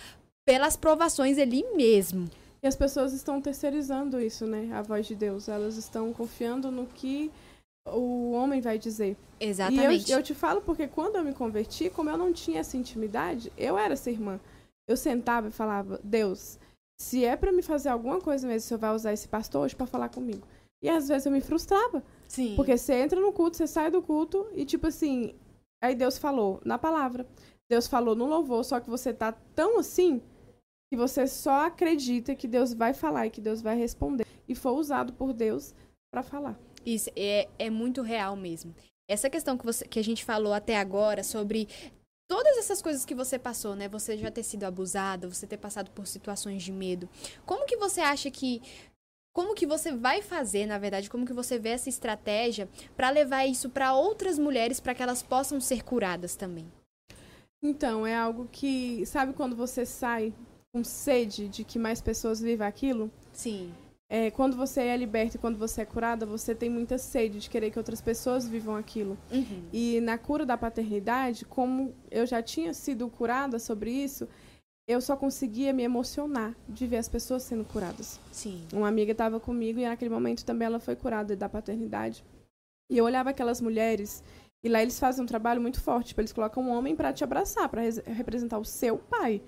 pelas 0.46 0.78
provações 0.78 1.38
ali 1.38 1.66
mesmo. 1.76 2.30
E 2.64 2.68
as 2.68 2.76
pessoas 2.76 3.14
estão 3.14 3.42
terceirizando 3.42 4.20
isso, 4.20 4.48
né? 4.48 4.72
A 4.74 4.82
voz 4.82 5.06
de 5.06 5.16
Deus. 5.16 5.48
Elas 5.48 5.78
estão 5.78 6.12
confiando 6.14 6.72
no 6.72 6.88
que 6.88 7.32
o 7.88 8.32
homem 8.32 8.62
vai 8.62 8.80
dizer. 8.80 9.16
Exatamente. 9.40 10.10
E 10.10 10.12
eu, 10.12 10.20
eu 10.20 10.24
te 10.24 10.34
falo 10.34 10.62
porque 10.62 10.88
quando 10.88 11.18
eu 11.18 11.24
me 11.24 11.34
converti, 11.34 11.90
como 11.90 12.10
eu 12.10 12.18
não 12.18 12.34
tinha 12.34 12.62
essa 12.62 12.78
intimidade, 12.78 13.52
eu 13.58 13.78
era 13.78 13.94
essa 13.94 14.10
irmã. 14.10 14.40
Eu 14.88 14.98
sentava 14.98 15.50
e 15.50 15.52
falava, 15.52 16.00
Deus, 16.04 16.60
se 17.00 17.26
é 17.26 17.36
para 17.36 17.52
me 17.52 17.62
fazer 17.62 17.90
alguma 17.90 18.22
coisa 18.22 18.48
mesmo, 18.48 18.68
você 18.68 18.78
vai 18.78 18.94
usar 18.94 19.14
esse 19.14 19.28
pastor 19.28 19.66
hoje 19.66 19.76
para 19.76 19.86
falar 19.86 20.10
comigo. 20.10 20.48
E 20.82 20.90
às 20.90 21.08
vezes 21.08 21.26
eu 21.26 21.32
me 21.32 21.42
frustrava. 21.42 22.04
Sim. 22.28 22.56
Porque 22.56 22.78
você 22.78 22.94
entra 22.94 23.20
no 23.20 23.34
culto, 23.34 23.58
você 23.58 23.68
sai 23.68 23.92
do 23.92 24.02
culto 24.02 24.48
e 24.54 24.66
tipo 24.66 24.88
assim, 24.88 25.34
aí 25.84 25.96
Deus 25.96 26.18
falou 26.18 26.62
na 26.64 26.78
palavra. 26.78 27.28
Deus 27.70 27.88
falou 27.88 28.16
no 28.16 28.26
louvor, 28.26 28.64
só 28.64 28.80
que 28.80 28.90
você 28.90 29.14
tá 29.14 29.32
tão 29.32 29.80
assim 29.80 30.22
que 30.92 30.98
você 30.98 31.28
só 31.28 31.66
acredita 31.66 32.36
que 32.36 32.48
Deus 32.48 32.74
vai 32.74 32.94
falar 32.94 33.28
e 33.28 33.32
que 33.32 33.42
Deus 33.42 33.62
vai 33.62 33.76
responder. 33.76 34.26
E 34.48 34.54
foi 34.54 34.74
usado 34.74 35.14
por 35.14 35.34
Deus 35.34 35.74
para 36.14 36.22
falar. 36.22 36.58
Isso 36.86 37.10
é, 37.16 37.48
é 37.58 37.70
muito 37.70 38.02
real 38.04 38.36
mesmo. 38.36 38.76
Essa 39.10 39.30
questão 39.30 39.58
que, 39.58 39.66
você, 39.66 39.88
que 39.88 40.00
a 40.00 40.04
gente 40.04 40.24
falou 40.24 40.54
até 40.54 40.78
agora 40.78 41.24
sobre 41.24 41.68
todas 42.28 42.58
essas 42.58 42.82
coisas 42.82 43.06
que 43.06 43.16
você 43.16 43.38
passou, 43.38 43.76
né? 43.76 43.88
Você 43.90 44.18
já 44.18 44.32
ter 44.32 44.44
sido 44.44 44.64
abusada, 44.64 45.28
você 45.28 45.46
ter 45.46 45.58
passado 45.58 45.92
por 45.92 46.08
situações 46.08 46.64
de 46.64 46.72
medo. 46.72 47.10
Como 47.46 47.66
que 47.66 47.78
você 47.78 48.02
acha 48.02 48.30
que 48.32 48.62
como 49.34 49.54
que 49.54 49.68
você 49.68 49.92
vai 49.92 50.22
fazer, 50.22 50.66
na 50.66 50.78
verdade, 50.78 51.10
como 51.10 51.26
que 51.26 51.34
você 51.34 51.60
vê 51.60 51.70
essa 51.70 51.90
estratégia 51.90 52.70
para 52.96 53.10
levar 53.10 53.46
isso 53.46 53.70
para 53.70 53.94
outras 53.94 54.40
mulheres 54.40 54.80
para 54.80 54.96
que 54.96 55.04
elas 55.04 55.22
possam 55.22 55.60
ser 55.60 55.84
curadas 55.84 56.38
também? 56.38 56.72
Então, 57.62 58.08
é 58.08 58.16
algo 58.16 58.48
que, 58.50 59.06
sabe 59.06 59.34
quando 59.34 59.54
você 59.54 59.86
sai 59.86 60.34
com 60.72 60.86
sede 60.86 61.50
de 61.50 61.66
que 61.66 61.78
mais 61.78 62.00
pessoas 62.02 62.40
vivam 62.40 62.66
aquilo? 62.66 63.12
Sim. 63.34 63.74
É, 64.16 64.32
quando 64.32 64.56
você 64.56 64.80
é 64.80 64.96
liberta 64.96 65.36
e 65.36 65.40
quando 65.40 65.58
você 65.58 65.82
é 65.82 65.86
curada, 65.86 66.26
você 66.26 66.56
tem 66.56 66.70
muita 66.70 66.98
sede 66.98 67.38
de 67.38 67.50
querer 67.50 67.70
que 67.70 67.78
outras 67.78 68.00
pessoas 68.00 68.48
vivam 68.48 68.74
aquilo. 68.78 69.18
Uhum. 69.30 69.64
E 69.74 70.00
na 70.00 70.18
cura 70.18 70.46
da 70.46 70.56
paternidade, 70.56 71.44
como 71.44 71.94
eu 72.10 72.26
já 72.26 72.42
tinha 72.42 72.74
sido 72.74 73.10
curada 73.10 73.60
sobre 73.60 73.92
isso, 73.92 74.26
eu 74.88 75.02
só 75.02 75.18
conseguia 75.18 75.74
me 75.74 75.84
emocionar 75.84 76.56
de 76.70 76.88
ver 76.88 76.96
as 76.96 77.10
pessoas 77.10 77.44
sendo 77.44 77.66
curadas. 77.66 78.18
Sim. 78.32 78.66
Uma 78.72 78.88
amiga 78.88 79.12
estava 79.12 79.38
comigo 79.38 79.82
e 79.82 79.86
naquele 79.86 80.12
momento 80.12 80.46
também 80.46 80.68
ela 80.68 80.80
foi 80.80 80.96
curada 80.96 81.36
da 81.36 81.50
paternidade. 81.50 82.24
E 82.90 82.98
eu 82.98 83.04
olhava 83.04 83.32
aquelas 83.32 83.60
mulheres 83.60 84.24
e 84.64 84.70
lá 84.70 84.82
eles 84.82 84.98
fazem 84.98 85.26
um 85.26 85.28
trabalho 85.28 85.60
muito 85.60 85.82
forte. 85.82 86.08
Tipo, 86.08 86.22
eles 86.22 86.32
colocam 86.32 86.64
um 86.64 86.70
homem 86.70 86.96
para 86.96 87.12
te 87.12 87.26
abraçar, 87.26 87.68
para 87.68 87.82
representar 87.82 88.60
o 88.60 88.64
seu 88.64 88.98
pai 88.98 89.42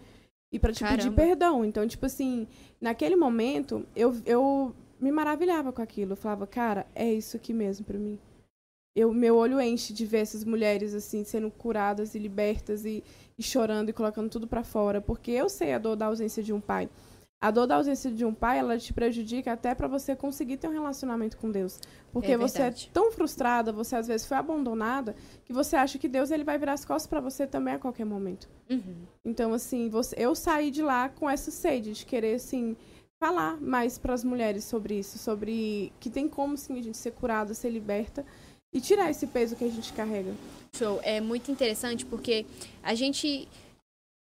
e 0.52 0.60
para 0.60 0.74
te 0.74 0.80
Caramba. 0.80 1.04
pedir 1.04 1.16
perdão. 1.16 1.66
Então, 1.66 1.88
tipo 1.88 2.06
assim, 2.06 2.48
naquele 2.80 3.16
momento, 3.16 3.86
eu, 3.96 4.16
eu 4.26 4.76
me 5.00 5.12
maravilhava 5.12 5.72
com 5.72 5.82
aquilo. 5.82 6.14
Eu 6.14 6.18
falava, 6.18 6.48
cara, 6.48 6.86
é 6.96 7.12
isso 7.12 7.38
aqui 7.38 7.54
mesmo 7.54 7.86
para 7.86 7.98
mim. 7.98 8.18
Eu, 8.96 9.14
meu 9.14 9.36
olho 9.36 9.62
enche 9.62 9.94
de 9.94 10.06
ver 10.06 10.20
essas 10.20 10.44
mulheres 10.44 10.94
assim 10.96 11.24
sendo 11.24 11.52
curadas 11.52 12.16
e 12.16 12.20
libertas 12.20 12.84
e, 12.84 13.04
e 13.38 13.44
chorando 13.44 13.90
e 13.90 13.94
colocando 13.94 14.30
tudo 14.30 14.48
para 14.48 14.64
fora, 14.64 15.00
porque 15.00 15.30
eu 15.30 15.48
sei 15.50 15.74
a 15.74 15.78
dor 15.78 15.96
da 15.96 16.08
ausência 16.08 16.42
de 16.42 16.52
um 16.52 16.60
pai. 16.60 16.90
A 17.40 17.52
dor 17.52 17.68
da 17.68 17.76
ausência 17.76 18.10
de 18.10 18.26
um 18.26 18.34
pai, 18.34 18.58
ela 18.58 18.80
te 18.80 18.92
prejudica 18.92 19.54
até 19.54 19.76
para 19.76 19.88
você 19.88 20.16
conseguir 20.16 20.58
ter 20.58 20.68
um 20.68 20.72
relacionamento 20.72 21.38
com 21.38 21.52
Deus. 21.52 21.80
Porque 22.12 22.32
É 22.32 22.38
você 22.38 22.64
é 22.64 22.74
tão 22.92 23.12
frustrada, 23.12 23.72
você 23.72 23.96
às 23.96 24.08
vezes 24.08 24.26
foi 24.26 24.38
abandonada, 24.38 25.16
que 25.46 25.54
você 25.54 25.76
acha 25.76 26.00
que 26.00 26.08
Deus 26.08 26.32
ele 26.32 26.44
vai 26.44 26.58
virar 26.58 26.74
as 26.74 26.84
costas 26.84 27.08
para 27.08 27.20
você 27.20 27.46
também 27.46 27.76
a 27.76 27.80
qualquer 27.80 28.06
momento. 28.06 28.50
Uhum. 28.68 29.06
Então, 29.24 29.54
assim, 29.54 29.88
você, 29.88 30.16
eu 30.18 30.34
saí 30.34 30.72
de 30.72 30.82
lá 30.82 31.10
com 31.10 31.30
essa 31.30 31.52
sede 31.52 31.94
de 31.94 32.06
querer, 32.08 32.36
assim, 32.36 32.76
falar 33.20 33.62
mais 33.62 33.98
para 33.98 34.14
as 34.14 34.24
mulheres 34.24 34.64
sobre 34.64 34.98
isso, 34.98 35.20
sobre 35.20 35.92
que 36.00 36.10
tem 36.10 36.28
como, 36.28 36.58
sim, 36.58 36.80
a 36.80 36.82
gente 36.82 36.98
ser 36.98 37.12
curada, 37.12 37.54
ser 37.54 37.70
liberta 37.70 38.26
e 38.74 38.82
tirar 38.82 39.10
esse 39.10 39.28
peso 39.28 39.56
que 39.56 39.64
a 39.64 39.70
gente 39.70 39.94
carrega. 39.94 40.34
Show. 40.74 41.00
É 41.04 41.22
muito 41.22 41.52
interessante 41.52 42.06
porque 42.06 42.46
a 42.84 42.94
gente. 42.94 43.48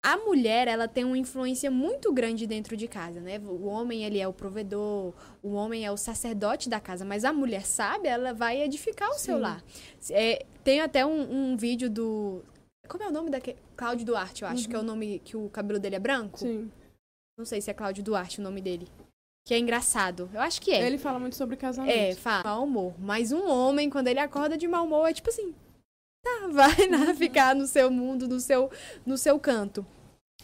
A 0.03 0.17
mulher, 0.17 0.69
ela 0.69 0.87
tem 0.87 1.05
uma 1.05 1.19
influência 1.19 1.71
muito 1.71 2.13
grande 2.13 2.47
dentro 2.47 2.77
de 2.77 2.87
casa, 2.87 3.21
né? 3.21 3.39
O 3.41 3.67
homem, 3.67 4.05
ele 4.05 4.21
é 4.21 4.29
o 4.29 4.33
provedor, 4.33 5.13
o 5.43 5.53
homem 5.53 5.85
é 5.85 5.91
o 5.91 5.97
sacerdote 5.97 6.69
da 6.69 6.79
casa, 6.79 7.05
mas 7.05 7.25
a 7.25 7.33
mulher 7.33 7.67
sabe, 7.67 8.07
ela 8.07 8.33
vai 8.33 8.63
edificar 8.63 9.11
o 9.11 9.19
seu 9.19 9.37
Sim. 9.37 9.43
lar. 9.43 9.65
É, 10.11 10.47
tem 10.63 10.81
até 10.81 11.05
um, 11.05 11.53
um 11.53 11.57
vídeo 11.57 11.91
do. 11.91 12.45
Como 12.87 13.03
é 13.03 13.09
o 13.09 13.13
nome 13.13 13.29
daquele. 13.29 13.59
Cláudio 13.77 14.07
Duarte, 14.07 14.43
eu 14.43 14.49
acho, 14.49 14.69
que 14.69 14.75
é 14.75 14.79
o 14.79 14.85
nome 14.85 15.19
que 15.21 15.37
o 15.37 15.49
cabelo 15.51 15.81
dele 15.81 15.97
é 15.97 16.01
branco. 16.01 16.39
Sim. 16.39 16.71
Não 17.37 17.45
sei 17.45 17.61
se 17.61 17.71
é 17.71 17.75
Cláudio 17.75 18.03
Duarte 18.03 18.41
o 18.41 18.43
nome 18.43 18.61
dele. 18.61 18.89
Que 19.47 19.55
é 19.55 19.59
engraçado. 19.59 20.29
Eu 20.33 20.41
acho 20.41 20.61
que 20.61 20.71
é. 20.71 20.87
Ele 20.87 20.99
fala 20.99 21.19
muito 21.19 21.35
sobre 21.35 21.57
casamento. 21.57 21.97
É, 21.97 22.15
fala. 22.15 22.45
Mau 22.45 22.65
humor. 22.65 22.95
Mas 22.99 23.33
um 23.33 23.49
homem, 23.49 23.89
quando 23.89 24.09
ele 24.09 24.21
acorda 24.21 24.57
de 24.57 24.69
mau 24.69 24.85
humor, 24.85 25.09
é 25.09 25.13
tipo 25.13 25.31
assim. 25.31 25.55
Tá, 26.29 26.49
vai 26.49 26.89
lá 26.89 27.15
ficar 27.15 27.55
no 27.55 27.67
seu 27.67 27.91
mundo, 27.91 28.29
no 28.29 28.41
seu, 28.41 28.71
no 29.07 29.17
seu 29.17 29.39
canto. 29.39 29.87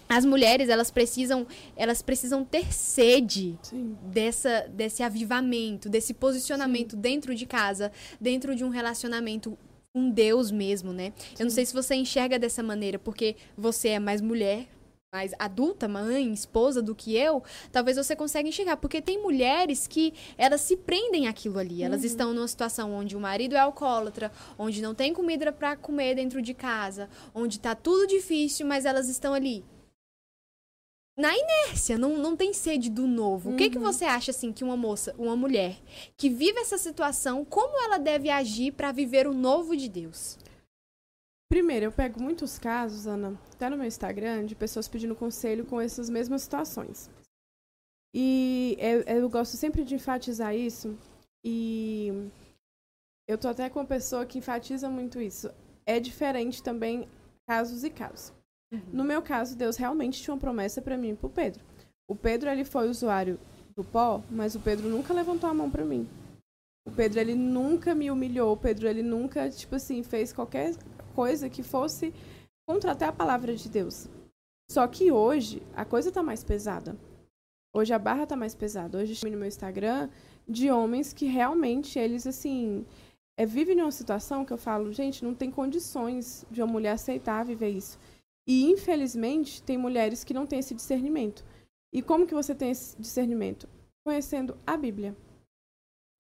As 0.09 0.25
mulheres, 0.25 0.69
elas 0.69 0.91
precisam, 0.91 1.47
elas 1.77 2.03
precisam 2.03 2.45
ter 2.45 2.73
sede 2.73 3.59
Sim. 3.63 3.97
dessa, 4.03 4.67
desse 4.69 5.03
avivamento, 5.03 5.89
desse 5.89 6.13
posicionamento 6.13 6.95
dentro 6.95 7.35
de 7.35 7.47
casa, 7.47 7.91
dentro 8.21 8.55
de 8.55 8.65
um 8.65 8.69
relacionamento 8.69 9.57
com 9.93 10.11
Deus 10.11 10.51
mesmo, 10.51 10.93
né? 10.93 11.13
Eu 11.39 11.45
não 11.45 11.51
sei 11.51 11.65
se 11.65 11.73
você 11.73 11.95
enxerga 11.95 12.39
dessa 12.39 12.63
maneira, 12.63 12.99
porque 12.99 13.37
você 13.57 13.91
é 13.91 13.99
mais 13.99 14.21
mulher, 14.21 14.67
mais 15.15 15.33
adulta, 15.39 15.87
mãe, 15.87 16.33
esposa 16.33 16.83
do 16.83 16.93
que 16.93 17.17
eu, 17.17 17.41
talvez 17.71 17.97
você 17.97 18.17
consiga 18.17 18.49
enxergar, 18.49 18.77
porque 18.77 19.01
tem 19.01 19.23
mulheres 19.23 19.87
que 19.87 20.13
elas 20.37 20.61
se 20.63 20.77
prendem 20.77 21.29
àquilo 21.29 21.61
ali. 21.61 21.85
Elas 21.85 22.03
estão 22.03 22.35
numa 22.35 22.49
situação 22.49 22.93
onde 22.93 23.17
o 23.17 23.21
marido 23.21 23.55
é 23.55 23.61
alcoólatra, 23.61 24.33
onde 24.59 24.83
não 24.83 24.93
tem 24.93 25.15
comida 25.15 25.53
para 25.53 25.77
comer 25.77 26.17
dentro 26.17 26.43
de 26.43 26.53
casa, 26.53 27.09
onde 27.33 27.61
tá 27.61 27.77
tudo 27.77 28.09
difícil, 28.09 28.67
mas 28.67 28.85
elas 28.85 29.09
estão 29.09 29.33
ali 29.33 29.65
na 31.17 31.33
inércia, 31.33 31.97
não, 31.97 32.19
não 32.19 32.35
tem 32.37 32.53
sede 32.53 32.91
do 32.91 33.07
novo. 33.07 33.53
O 33.53 33.57
que, 33.57 33.71
que 33.71 33.79
você 33.79 34.05
acha, 34.05 34.33
assim, 34.33 34.53
que 34.53 34.65
uma 34.65 34.77
moça, 34.77 35.15
uma 35.17 35.37
mulher 35.37 35.77
que 36.17 36.29
vive 36.29 36.59
essa 36.59 36.77
situação, 36.77 37.45
como 37.45 37.81
ela 37.85 37.99
deve 37.99 38.31
agir 38.31 38.73
para 38.73 38.91
viver 38.91 39.29
o 39.29 39.33
novo 39.33 39.77
de 39.77 39.89
Deus? 39.89 40.37
Primeiro, 41.49 41.87
eu 41.87 41.93
pego 41.93 42.23
muitos 42.23 42.59
casos, 42.59 43.07
Ana, 43.07 43.39
até 43.53 43.69
no 43.69 43.77
meu 43.77 43.87
Instagram, 43.87 44.47
de 44.47 44.55
pessoas 44.55 44.89
pedindo 44.89 45.15
conselho 45.15 45.65
com 45.65 45.81
essas 45.81 46.11
mesmas 46.11 46.43
situações. 46.43 47.11
E 48.15 48.77
eu, 48.79 49.03
eu 49.03 49.29
gosto 49.29 49.57
sempre 49.57 49.85
de 49.85 49.95
enfatizar 49.95 50.55
isso. 50.55 50.97
E 51.45 52.31
eu 53.29 53.37
tô 53.37 53.49
até 53.49 53.69
com 53.69 53.81
uma 53.81 53.87
pessoa 53.87 54.25
que 54.25 54.39
enfatiza 54.39 54.89
muito 54.89 55.21
isso. 55.21 55.51
É 55.85 56.01
diferente 56.01 56.63
também 56.63 57.09
casos 57.47 57.85
e 57.85 57.91
casos. 57.91 58.33
No 58.93 59.05
meu 59.05 59.23
caso, 59.23 59.57
Deus 59.57 59.77
realmente 59.77 60.21
tinha 60.21 60.35
uma 60.35 60.41
promessa 60.41 60.83
para 60.83 60.97
mim 60.97 61.11
e 61.11 61.17
pro 61.17 61.29
Pedro. 61.29 61.63
O 62.09 62.17
Pedro, 62.17 62.51
ele 62.51 62.65
foi 62.65 62.89
usuário 62.89 63.39
do 63.77 63.85
pó, 63.85 64.23
mas 64.31 64.55
o 64.55 64.61
Pedro 64.61 64.89
nunca 64.89 65.15
levantou 65.15 65.49
a 65.49 65.55
mão 65.55 65.71
para 65.71 65.85
mim. 65.85 66.09
O 66.87 66.91
Pedro, 66.91 67.21
ele 67.21 67.35
nunca 67.35 67.95
me 67.95 68.11
humilhou. 68.11 68.53
O 68.53 68.57
Pedro, 68.57 68.89
ele 68.89 69.03
nunca, 69.03 69.49
tipo 69.51 69.77
assim, 69.77 70.03
fez 70.03 70.33
qualquer 70.33 70.75
coisa 71.15 71.49
que 71.49 71.63
fosse 71.63 72.13
contra 72.69 72.93
até 72.93 73.05
a 73.07 73.13
palavra 73.13 73.55
de 73.55 73.69
Deus. 73.69 74.09
Só 74.71 74.87
que 74.89 75.13
hoje, 75.13 75.63
a 75.75 75.85
coisa 75.85 76.11
tá 76.11 76.23
mais 76.23 76.43
pesada. 76.43 76.97
Hoje 77.75 77.93
a 77.93 77.99
barra 77.99 78.27
tá 78.27 78.37
mais 78.37 78.55
pesada. 78.55 78.99
Hoje 78.99 79.19
eu 79.23 79.31
no 79.31 79.39
meu 79.39 79.49
Instagram 79.49 80.09
de 80.49 80.71
homens 80.71 81.13
que 81.13 81.27
realmente, 81.27 81.99
eles, 81.99 82.27
assim, 82.27 82.87
é, 83.37 83.45
vivem 83.45 83.77
numa 83.77 83.91
situação 83.91 84.45
que 84.45 84.53
eu 84.53 84.59
falo, 84.59 84.93
gente, 84.93 85.25
não 85.25 85.35
tem 85.35 85.51
condições 85.51 86.47
de 86.51 86.63
uma 86.63 86.73
mulher 86.73 86.93
aceitar 86.93 87.45
viver 87.45 87.71
isso. 87.71 87.99
E, 88.47 88.71
infelizmente, 88.71 89.63
tem 89.63 89.77
mulheres 89.77 90.23
que 90.23 90.35
não 90.35 90.47
têm 90.47 90.59
esse 90.59 90.75
discernimento. 90.75 91.45
E 91.93 92.03
como 92.03 92.27
que 92.27 92.35
você 92.35 92.55
tem 92.55 92.71
esse 92.71 92.97
discernimento? 93.01 93.69
Conhecendo 94.05 94.57
a 94.67 94.77
Bíblia. 94.77 95.17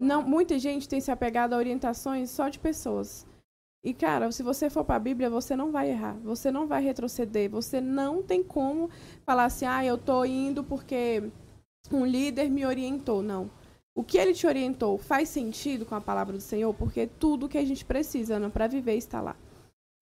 Não, 0.00 0.22
muita 0.22 0.58
gente 0.58 0.88
tem 0.88 1.00
se 1.00 1.10
apegado 1.10 1.52
a 1.52 1.56
orientações 1.56 2.30
só 2.30 2.48
de 2.48 2.58
pessoas. 2.58 3.26
E, 3.84 3.92
cara, 3.92 4.32
se 4.32 4.42
você 4.42 4.70
for 4.70 4.82
para 4.82 4.96
a 4.96 4.98
Bíblia, 4.98 5.28
você 5.28 5.54
não 5.54 5.70
vai 5.70 5.90
errar. 5.90 6.16
Você 6.24 6.50
não 6.50 6.66
vai 6.66 6.82
retroceder. 6.82 7.50
Você 7.50 7.82
não 7.82 8.22
tem 8.22 8.42
como 8.42 8.88
falar 9.26 9.44
assim, 9.44 9.66
ah, 9.66 9.84
eu 9.84 9.98
tô 9.98 10.24
indo 10.24 10.64
porque 10.64 11.22
um 11.92 12.06
líder 12.06 12.50
me 12.50 12.64
orientou. 12.64 13.22
Não. 13.22 13.50
O 13.94 14.02
que 14.02 14.16
ele 14.16 14.32
te 14.32 14.46
orientou 14.46 14.96
faz 14.96 15.28
sentido 15.28 15.84
com 15.84 15.94
a 15.94 16.00
palavra 16.00 16.32
do 16.32 16.40
Senhor? 16.40 16.72
Porque 16.72 17.06
tudo 17.06 17.48
que 17.48 17.58
a 17.58 17.64
gente 17.64 17.84
precisa 17.84 18.40
para 18.48 18.66
viver 18.66 18.96
está 18.96 19.20
lá. 19.20 19.36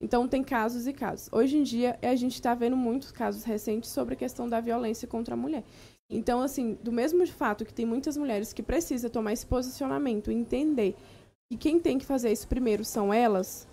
Então, 0.01 0.29
tem 0.29 0.45
casos 0.45 0.87
e 0.87 0.93
casos. 0.93 1.29
Hoje 1.33 1.57
em 1.59 1.65
dia, 1.65 1.99
a 2.03 2.15
gente 2.15 2.35
está 2.35 2.55
vendo 2.55 2.77
muitos 2.77 3.11
casos 3.11 3.43
recentes 3.43 3.91
sobre 3.91 4.15
a 4.15 4.17
questão 4.17 4.49
da 4.49 4.61
violência 4.61 5.09
contra 5.09 5.35
a 5.35 5.37
mulher. 5.37 5.65
Então, 6.09 6.41
assim, 6.41 6.79
do 6.83 6.93
mesmo 6.93 7.27
fato 7.27 7.65
que 7.65 7.75
tem 7.75 7.87
muitas 7.87 8.17
mulheres 8.17 8.53
que 8.53 8.63
precisam 8.63 9.11
tomar 9.11 9.33
esse 9.33 9.47
posicionamento 9.47 10.31
entender 10.31 10.95
que 11.51 11.57
quem 11.57 11.81
tem 11.81 11.99
que 11.99 12.05
fazer 12.05 12.31
isso 12.33 12.49
primeiro 12.49 12.85
são 12.85 13.13
elas, 13.13 13.69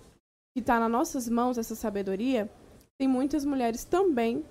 que 0.54 0.60
está 0.60 0.78
nas 0.80 0.90
nossas 0.90 1.28
mãos 1.28 1.58
essa 1.58 1.74
sabedoria, 1.74 2.50
tem 2.98 3.08
muitas 3.08 3.44
mulheres 3.44 3.84
também 3.84 4.44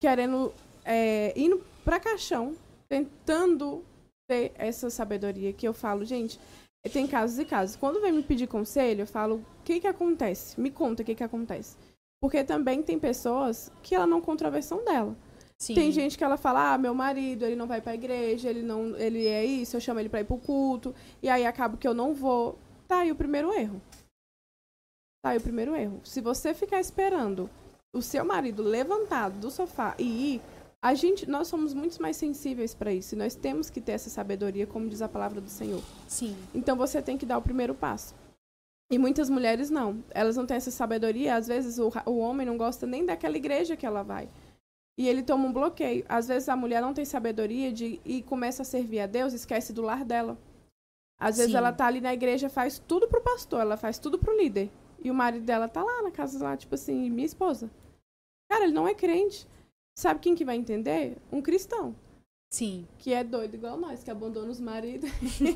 querendo, 0.00 0.52
é, 0.84 1.32
indo 1.36 1.64
para 1.84 2.00
caixão, 2.00 2.54
tentando 2.88 3.84
ter 4.28 4.52
essa 4.56 4.90
sabedoria 4.90 5.52
que 5.52 5.66
eu 5.66 5.72
falo, 5.72 6.04
gente, 6.04 6.38
tem 6.92 7.06
casos 7.06 7.38
e 7.38 7.44
casos. 7.44 7.76
Quando 7.76 8.00
vem 8.00 8.12
me 8.12 8.22
pedir 8.22 8.46
conselho, 8.46 9.02
eu 9.02 9.06
falo, 9.06 9.36
o 9.36 9.64
que 9.64 9.80
que 9.80 9.86
acontece? 9.86 10.60
Me 10.60 10.70
conta 10.70 11.02
o 11.02 11.04
que 11.06 11.14
que 11.14 11.24
acontece. 11.24 11.76
Porque 12.20 12.44
também 12.44 12.82
tem 12.82 12.98
pessoas 12.98 13.70
que 13.82 13.94
ela 13.94 14.06
não 14.06 14.20
contra 14.20 14.48
a 14.48 14.50
versão 14.50 14.84
dela. 14.84 15.16
Sim. 15.58 15.74
Tem 15.74 15.92
gente 15.92 16.18
que 16.18 16.24
ela 16.24 16.36
fala, 16.36 16.74
ah, 16.74 16.78
meu 16.78 16.94
marido, 16.94 17.44
ele 17.44 17.56
não 17.56 17.66
vai 17.66 17.80
pra 17.80 17.94
igreja, 17.94 18.50
ele 18.50 18.62
não, 18.62 18.96
ele 18.96 19.26
é 19.26 19.44
isso, 19.44 19.76
eu 19.76 19.80
chamo 19.80 20.00
ele 20.00 20.08
pra 20.08 20.20
ir 20.20 20.24
pro 20.24 20.36
culto, 20.36 20.94
e 21.22 21.28
aí 21.28 21.46
acaba 21.46 21.76
que 21.76 21.86
eu 21.86 21.94
não 21.94 22.12
vou. 22.12 22.58
Tá 22.86 22.98
aí 22.98 23.10
o 23.10 23.14
primeiro 23.14 23.52
erro. 23.52 23.80
Tá 25.24 25.30
aí 25.30 25.38
o 25.38 25.40
primeiro 25.40 25.74
erro. 25.74 26.02
Se 26.04 26.20
você 26.20 26.52
ficar 26.52 26.78
esperando 26.78 27.48
o 27.94 28.02
seu 28.02 28.22
marido 28.26 28.62
levantado 28.62 29.40
do 29.40 29.50
sofá 29.50 29.94
e 29.98 30.34
ir, 30.34 30.42
a 30.82 30.92
gente, 30.92 31.26
nós 31.26 31.48
somos 31.48 31.72
muito 31.72 32.02
mais 32.02 32.18
sensíveis 32.18 32.74
para 32.74 32.92
isso, 32.92 33.14
e 33.14 33.18
nós 33.18 33.34
temos 33.34 33.70
que 33.70 33.80
ter 33.80 33.92
essa 33.92 34.10
sabedoria, 34.10 34.66
como 34.66 34.86
diz 34.86 35.00
a 35.00 35.08
palavra 35.08 35.40
do 35.40 35.48
Senhor. 35.48 35.80
Sim. 36.06 36.36
Então 36.54 36.76
você 36.76 37.00
tem 37.00 37.16
que 37.16 37.24
dar 37.24 37.38
o 37.38 37.42
primeiro 37.42 37.74
passo. 37.74 38.14
E 38.92 38.98
muitas 38.98 39.30
mulheres 39.30 39.70
não. 39.70 40.04
Elas 40.10 40.36
não 40.36 40.44
têm 40.44 40.58
essa 40.58 40.70
sabedoria. 40.70 41.36
Às 41.36 41.46
vezes 41.46 41.78
o, 41.78 41.90
o 42.04 42.18
homem 42.18 42.46
não 42.46 42.58
gosta 42.58 42.86
nem 42.86 43.06
daquela 43.06 43.38
igreja 43.38 43.78
que 43.78 43.86
ela 43.86 44.02
vai. 44.02 44.28
E 44.98 45.08
ele 45.08 45.22
toma 45.22 45.48
um 45.48 45.52
bloqueio. 45.54 46.04
Às 46.06 46.28
vezes 46.28 46.50
a 46.50 46.54
mulher 46.54 46.82
não 46.82 46.92
tem 46.92 47.06
sabedoria 47.06 47.72
de 47.72 47.98
e 48.04 48.22
começa 48.22 48.60
a 48.60 48.66
servir 48.66 49.00
a 49.00 49.06
Deus, 49.06 49.32
esquece 49.32 49.72
do 49.72 49.80
lar 49.80 50.04
dela. 50.04 50.36
Às 51.18 51.38
vezes 51.38 51.52
Sim. 51.52 51.56
ela 51.56 51.72
tá 51.72 51.86
ali 51.86 52.02
na 52.02 52.12
igreja, 52.12 52.50
faz 52.50 52.78
tudo 52.78 53.08
pro 53.08 53.22
pastor, 53.22 53.62
ela 53.62 53.78
faz 53.78 53.98
tudo 53.98 54.18
pro 54.18 54.36
líder. 54.36 54.68
E 55.04 55.10
o 55.10 55.14
marido 55.14 55.44
dela 55.44 55.68
tá 55.68 55.84
lá 55.84 56.02
na 56.02 56.10
casa 56.10 56.42
lá, 56.42 56.56
tipo 56.56 56.74
assim, 56.74 57.10
minha 57.10 57.26
esposa. 57.26 57.70
Cara, 58.50 58.64
ele 58.64 58.72
não 58.72 58.88
é 58.88 58.94
crente. 58.94 59.46
Sabe 59.96 60.18
quem 60.18 60.34
que 60.34 60.44
vai 60.44 60.56
entender? 60.56 61.18
Um 61.30 61.40
cristão 61.40 61.94
Sim. 62.54 62.86
que 62.98 63.12
é 63.12 63.24
doido 63.24 63.54
igual 63.54 63.76
nós, 63.76 64.04
que 64.04 64.10
abandona 64.12 64.48
os 64.48 64.60
maridos 64.60 65.10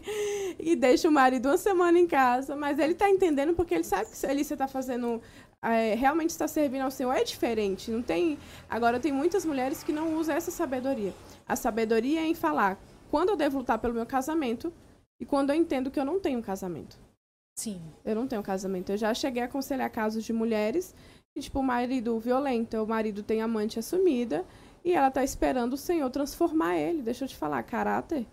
e 0.58 0.74
deixa 0.74 1.08
o 1.08 1.12
marido 1.12 1.46
uma 1.48 1.56
semana 1.56 1.96
em 1.96 2.08
casa, 2.08 2.56
mas 2.56 2.76
ele 2.78 2.92
tá 2.92 3.08
entendendo 3.08 3.54
porque 3.54 3.72
ele 3.72 3.84
sabe 3.84 4.10
que 4.10 4.26
ali 4.26 4.44
você 4.44 4.56
tá 4.56 4.66
fazendo, 4.66 5.22
é, 5.62 5.94
realmente 5.94 6.30
está 6.30 6.48
servindo 6.48 6.82
ao 6.82 6.90
Senhor, 6.90 7.12
é 7.12 7.22
diferente, 7.22 7.88
não 7.90 8.02
tem, 8.02 8.36
agora 8.68 8.98
tem 8.98 9.12
muitas 9.12 9.44
mulheres 9.44 9.84
que 9.84 9.92
não 9.92 10.16
usam 10.16 10.34
essa 10.34 10.50
sabedoria, 10.50 11.14
a 11.46 11.54
sabedoria 11.54 12.20
é 12.20 12.26
em 12.26 12.34
falar 12.34 12.76
quando 13.12 13.28
eu 13.28 13.36
devo 13.36 13.58
lutar 13.58 13.78
pelo 13.78 13.94
meu 13.94 14.04
casamento 14.04 14.72
e 15.20 15.24
quando 15.24 15.50
eu 15.50 15.56
entendo 15.56 15.92
que 15.92 16.00
eu 16.00 16.04
não 16.04 16.18
tenho 16.18 16.42
casamento. 16.42 16.98
Sim. 17.58 17.82
Eu 18.04 18.14
não 18.14 18.28
tenho 18.28 18.40
casamento. 18.40 18.92
Eu 18.92 18.96
já 18.96 19.12
cheguei 19.12 19.42
a 19.42 19.46
aconselhar 19.46 19.90
casos 19.90 20.22
de 20.22 20.32
mulheres 20.32 20.94
que, 21.34 21.40
tipo, 21.40 21.58
o 21.58 21.62
marido 21.62 22.16
violento, 22.20 22.76
o 22.76 22.86
marido 22.86 23.20
tem 23.20 23.42
amante 23.42 23.80
assumida 23.80 24.44
e 24.84 24.92
ela 24.92 25.10
tá 25.10 25.24
esperando 25.24 25.72
o 25.72 25.76
Senhor 25.76 26.08
transformar 26.08 26.76
ele. 26.76 27.02
Deixa 27.02 27.24
eu 27.24 27.28
te 27.28 27.36
falar, 27.36 27.60
caráter, 27.64 28.24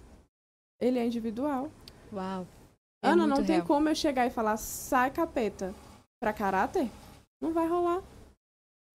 ele 0.79 0.99
é 0.99 1.05
individual. 1.07 1.71
Uau. 2.13 2.45
É 3.03 3.09
Ana, 3.09 3.25
não 3.25 3.43
tem 3.43 3.55
real. 3.55 3.65
como 3.65 3.89
eu 3.89 3.95
chegar 3.95 4.27
e 4.27 4.29
falar, 4.29 4.57
sai 4.57 5.09
capeta, 5.09 5.73
pra 6.19 6.31
caráter? 6.31 6.87
Não 7.41 7.51
vai 7.51 7.67
rolar. 7.67 8.03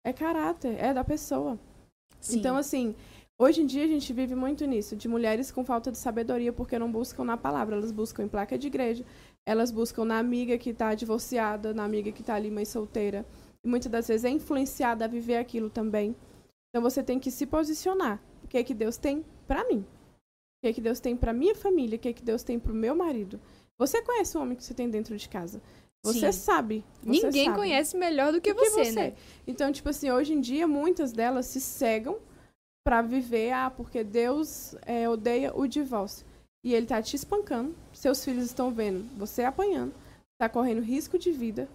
É 0.06 0.12
caráter, 0.12 0.76
é 0.78 0.94
da 0.94 1.02
pessoa. 1.02 1.58
Sim. 2.20 2.38
Então, 2.38 2.56
assim, 2.56 2.94
Hoje 3.40 3.62
em 3.62 3.66
dia 3.66 3.84
a 3.84 3.86
gente 3.86 4.12
vive 4.12 4.34
muito 4.34 4.66
nisso, 4.66 4.94
de 4.94 5.08
mulheres 5.08 5.50
com 5.50 5.64
falta 5.64 5.90
de 5.90 5.96
sabedoria 5.96 6.52
porque 6.52 6.78
não 6.78 6.92
buscam 6.92 7.24
na 7.24 7.38
palavra, 7.38 7.74
elas 7.74 7.90
buscam 7.90 8.22
em 8.22 8.28
placa 8.28 8.58
de 8.58 8.66
igreja, 8.66 9.02
elas 9.50 9.72
buscam 9.72 10.04
na 10.04 10.16
amiga 10.16 10.56
que 10.56 10.70
está 10.70 10.94
divorciada, 10.94 11.74
na 11.74 11.82
amiga 11.82 12.12
que 12.12 12.20
está 12.20 12.36
ali 12.36 12.48
mãe 12.52 12.64
solteira. 12.64 13.26
E 13.64 13.68
muitas 13.68 13.90
das 13.90 14.06
vezes 14.06 14.24
é 14.24 14.28
influenciada 14.30 15.04
a 15.04 15.08
viver 15.08 15.38
aquilo 15.38 15.68
também. 15.68 16.14
Então 16.68 16.80
você 16.80 17.02
tem 17.02 17.18
que 17.18 17.32
se 17.32 17.44
posicionar. 17.46 18.22
O 18.44 18.46
que 18.46 18.56
é 18.56 18.62
que 18.62 18.72
Deus 18.72 18.96
tem 18.96 19.24
para 19.48 19.64
mim? 19.64 19.80
O 19.80 20.62
que 20.62 20.68
é 20.68 20.72
que 20.72 20.80
Deus 20.80 21.00
tem 21.00 21.16
para 21.16 21.32
minha 21.32 21.56
família? 21.56 21.96
O 21.96 21.98
que 21.98 22.10
é 22.10 22.12
que 22.12 22.22
Deus 22.22 22.44
tem 22.44 22.60
para 22.60 22.70
o 22.70 22.74
meu 22.76 22.94
marido? 22.94 23.40
Você 23.76 24.00
conhece 24.00 24.38
o 24.38 24.40
homem 24.40 24.56
que 24.56 24.62
você 24.62 24.72
tem 24.72 24.88
dentro 24.88 25.16
de 25.16 25.28
casa. 25.28 25.60
Você 26.04 26.32
Sim. 26.32 26.38
sabe. 26.38 26.84
Você 27.02 27.26
Ninguém 27.26 27.46
sabe. 27.46 27.58
conhece 27.58 27.96
melhor 27.96 28.32
do 28.32 28.40
que, 28.40 28.54
do 28.54 28.60
você, 28.60 28.82
que 28.82 28.84
você, 28.84 28.92
né? 28.92 29.14
Então, 29.48 29.72
tipo 29.72 29.88
assim, 29.88 30.12
hoje 30.12 30.32
em 30.32 30.40
dia, 30.40 30.68
muitas 30.68 31.12
delas 31.12 31.46
se 31.46 31.60
cegam 31.60 32.18
para 32.86 33.02
viver, 33.02 33.50
ah, 33.50 33.68
porque 33.68 34.04
Deus 34.04 34.76
é, 34.86 35.08
odeia 35.08 35.52
o 35.56 35.66
divórcio. 35.66 36.24
E 36.62 36.74
ele 36.74 36.86
tá 36.86 37.00
te 37.00 37.16
espancando, 37.16 37.74
seus 37.92 38.24
filhos 38.24 38.44
estão 38.44 38.70
vendo 38.70 39.04
você 39.16 39.44
apanhando, 39.44 39.94
tá 40.38 40.48
correndo 40.48 40.82
risco 40.82 41.18
de 41.18 41.32
vida, 41.32 41.68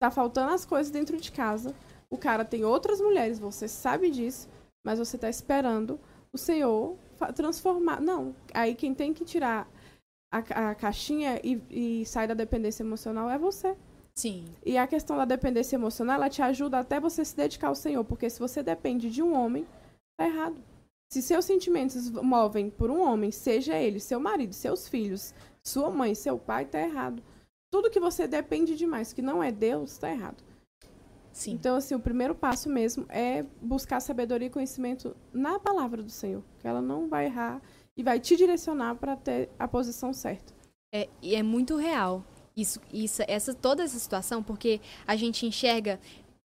tá 0.00 0.10
faltando 0.10 0.52
as 0.52 0.64
coisas 0.64 0.90
dentro 0.90 1.16
de 1.16 1.30
casa. 1.30 1.74
O 2.10 2.18
cara 2.18 2.44
tem 2.44 2.64
outras 2.64 3.00
mulheres, 3.00 3.38
você 3.38 3.68
sabe 3.68 4.10
disso, 4.10 4.48
mas 4.84 4.98
você 4.98 5.16
tá 5.16 5.28
esperando 5.28 5.98
o 6.32 6.38
Senhor 6.38 6.96
transformar. 7.34 8.00
Não, 8.00 8.34
aí 8.52 8.74
quem 8.74 8.94
tem 8.94 9.14
que 9.14 9.24
tirar 9.24 9.68
a, 10.32 10.70
a 10.70 10.74
caixinha 10.74 11.40
e, 11.42 11.60
e 11.70 12.06
sair 12.06 12.26
da 12.26 12.34
dependência 12.34 12.82
emocional 12.82 13.30
é 13.30 13.38
você. 13.38 13.76
Sim. 14.14 14.46
E 14.64 14.78
a 14.78 14.86
questão 14.86 15.16
da 15.16 15.24
dependência 15.24 15.76
emocional, 15.76 16.16
ela 16.16 16.30
te 16.30 16.40
ajuda 16.40 16.78
até 16.78 16.98
você 16.98 17.24
se 17.24 17.36
dedicar 17.36 17.68
ao 17.68 17.74
Senhor, 17.74 18.02
porque 18.04 18.30
se 18.30 18.40
você 18.40 18.62
depende 18.62 19.10
de 19.10 19.22
um 19.22 19.34
homem, 19.34 19.66
tá 20.18 20.26
errado. 20.26 20.56
Se 21.08 21.22
seus 21.22 21.44
sentimentos 21.44 22.10
movem 22.10 22.68
por 22.68 22.90
um 22.90 23.00
homem, 23.00 23.30
seja 23.30 23.76
ele 23.76 24.00
seu 24.00 24.18
marido, 24.18 24.52
seus 24.52 24.88
filhos, 24.88 25.32
sua 25.62 25.90
mãe, 25.90 26.14
seu 26.14 26.38
pai, 26.38 26.64
tá 26.64 26.80
errado. 26.80 27.22
Tudo 27.70 27.90
que 27.90 28.00
você 28.00 28.26
depende 28.26 28.76
demais, 28.76 29.12
que 29.12 29.22
não 29.22 29.42
é 29.42 29.52
Deus, 29.52 29.98
tá 29.98 30.10
errado. 30.10 30.42
Sim. 31.32 31.52
Então, 31.52 31.76
assim, 31.76 31.94
o 31.94 32.00
primeiro 32.00 32.34
passo 32.34 32.68
mesmo 32.68 33.04
é 33.08 33.44
buscar 33.60 34.00
sabedoria 34.00 34.46
e 34.46 34.50
conhecimento 34.50 35.14
na 35.32 35.58
palavra 35.58 36.02
do 36.02 36.10
Senhor, 36.10 36.42
que 36.58 36.66
ela 36.66 36.80
não 36.80 37.08
vai 37.08 37.26
errar 37.26 37.60
e 37.96 38.02
vai 38.02 38.18
te 38.18 38.36
direcionar 38.36 38.94
para 38.96 39.16
ter 39.16 39.50
a 39.58 39.68
posição 39.68 40.12
certa. 40.12 40.54
É, 40.94 41.08
e 41.20 41.34
é 41.34 41.42
muito 41.42 41.76
real 41.76 42.24
isso, 42.56 42.80
isso, 42.90 43.22
essa 43.28 43.52
toda 43.52 43.82
essa 43.82 43.98
situação, 43.98 44.42
porque 44.42 44.80
a 45.06 45.14
gente 45.14 45.44
enxerga 45.44 46.00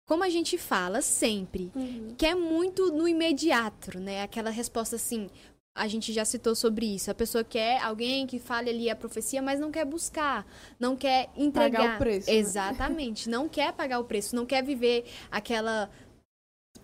como 0.06 0.22
a 0.22 0.28
gente 0.28 0.58
fala 0.58 1.00
sempre, 1.00 1.70
uhum. 1.74 2.14
que 2.16 2.26
é 2.26 2.34
muito 2.34 2.92
no 2.92 3.08
imediato, 3.08 3.98
né? 3.98 4.22
Aquela 4.22 4.50
resposta 4.50 4.96
assim, 4.96 5.30
a 5.74 5.88
gente 5.88 6.12
já 6.12 6.24
citou 6.24 6.54
sobre 6.54 6.86
isso. 6.94 7.10
A 7.10 7.14
pessoa 7.14 7.42
quer 7.42 7.80
alguém 7.82 8.26
que 8.26 8.38
fale 8.38 8.70
ali 8.70 8.88
a 8.88 8.94
profecia, 8.94 9.42
mas 9.42 9.58
não 9.58 9.72
quer 9.72 9.84
buscar, 9.84 10.46
não 10.78 10.94
quer 10.94 11.30
entregar. 11.36 11.80
Pagar 11.80 11.96
o 11.96 11.98
preço. 11.98 12.30
Né? 12.30 12.36
Exatamente. 12.36 13.28
Né? 13.28 13.36
não 13.36 13.48
quer 13.48 13.72
pagar 13.72 13.98
o 13.98 14.04
preço, 14.04 14.36
não 14.36 14.46
quer 14.46 14.62
viver 14.62 15.04
aquela. 15.30 15.90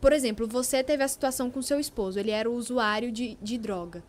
Por 0.00 0.12
exemplo, 0.12 0.48
você 0.48 0.82
teve 0.82 1.04
a 1.04 1.08
situação 1.08 1.50
com 1.50 1.60
seu 1.60 1.78
esposo, 1.78 2.18
ele 2.18 2.30
era 2.30 2.50
usuário 2.50 3.12
de, 3.12 3.36
de 3.42 3.58
droga. 3.58 4.02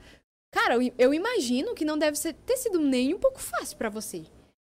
Cara, 0.54 0.76
eu, 0.76 0.94
eu 0.98 1.14
imagino 1.14 1.76
que 1.76 1.86
não 1.86 1.98
deve 1.98 2.18
ser, 2.18 2.34
ter 2.34 2.58
sido 2.58 2.80
nem 2.80 3.14
um 3.14 3.20
pouco 3.20 3.40
fácil 3.40 3.78
para 3.78 3.90
você. 3.90 4.24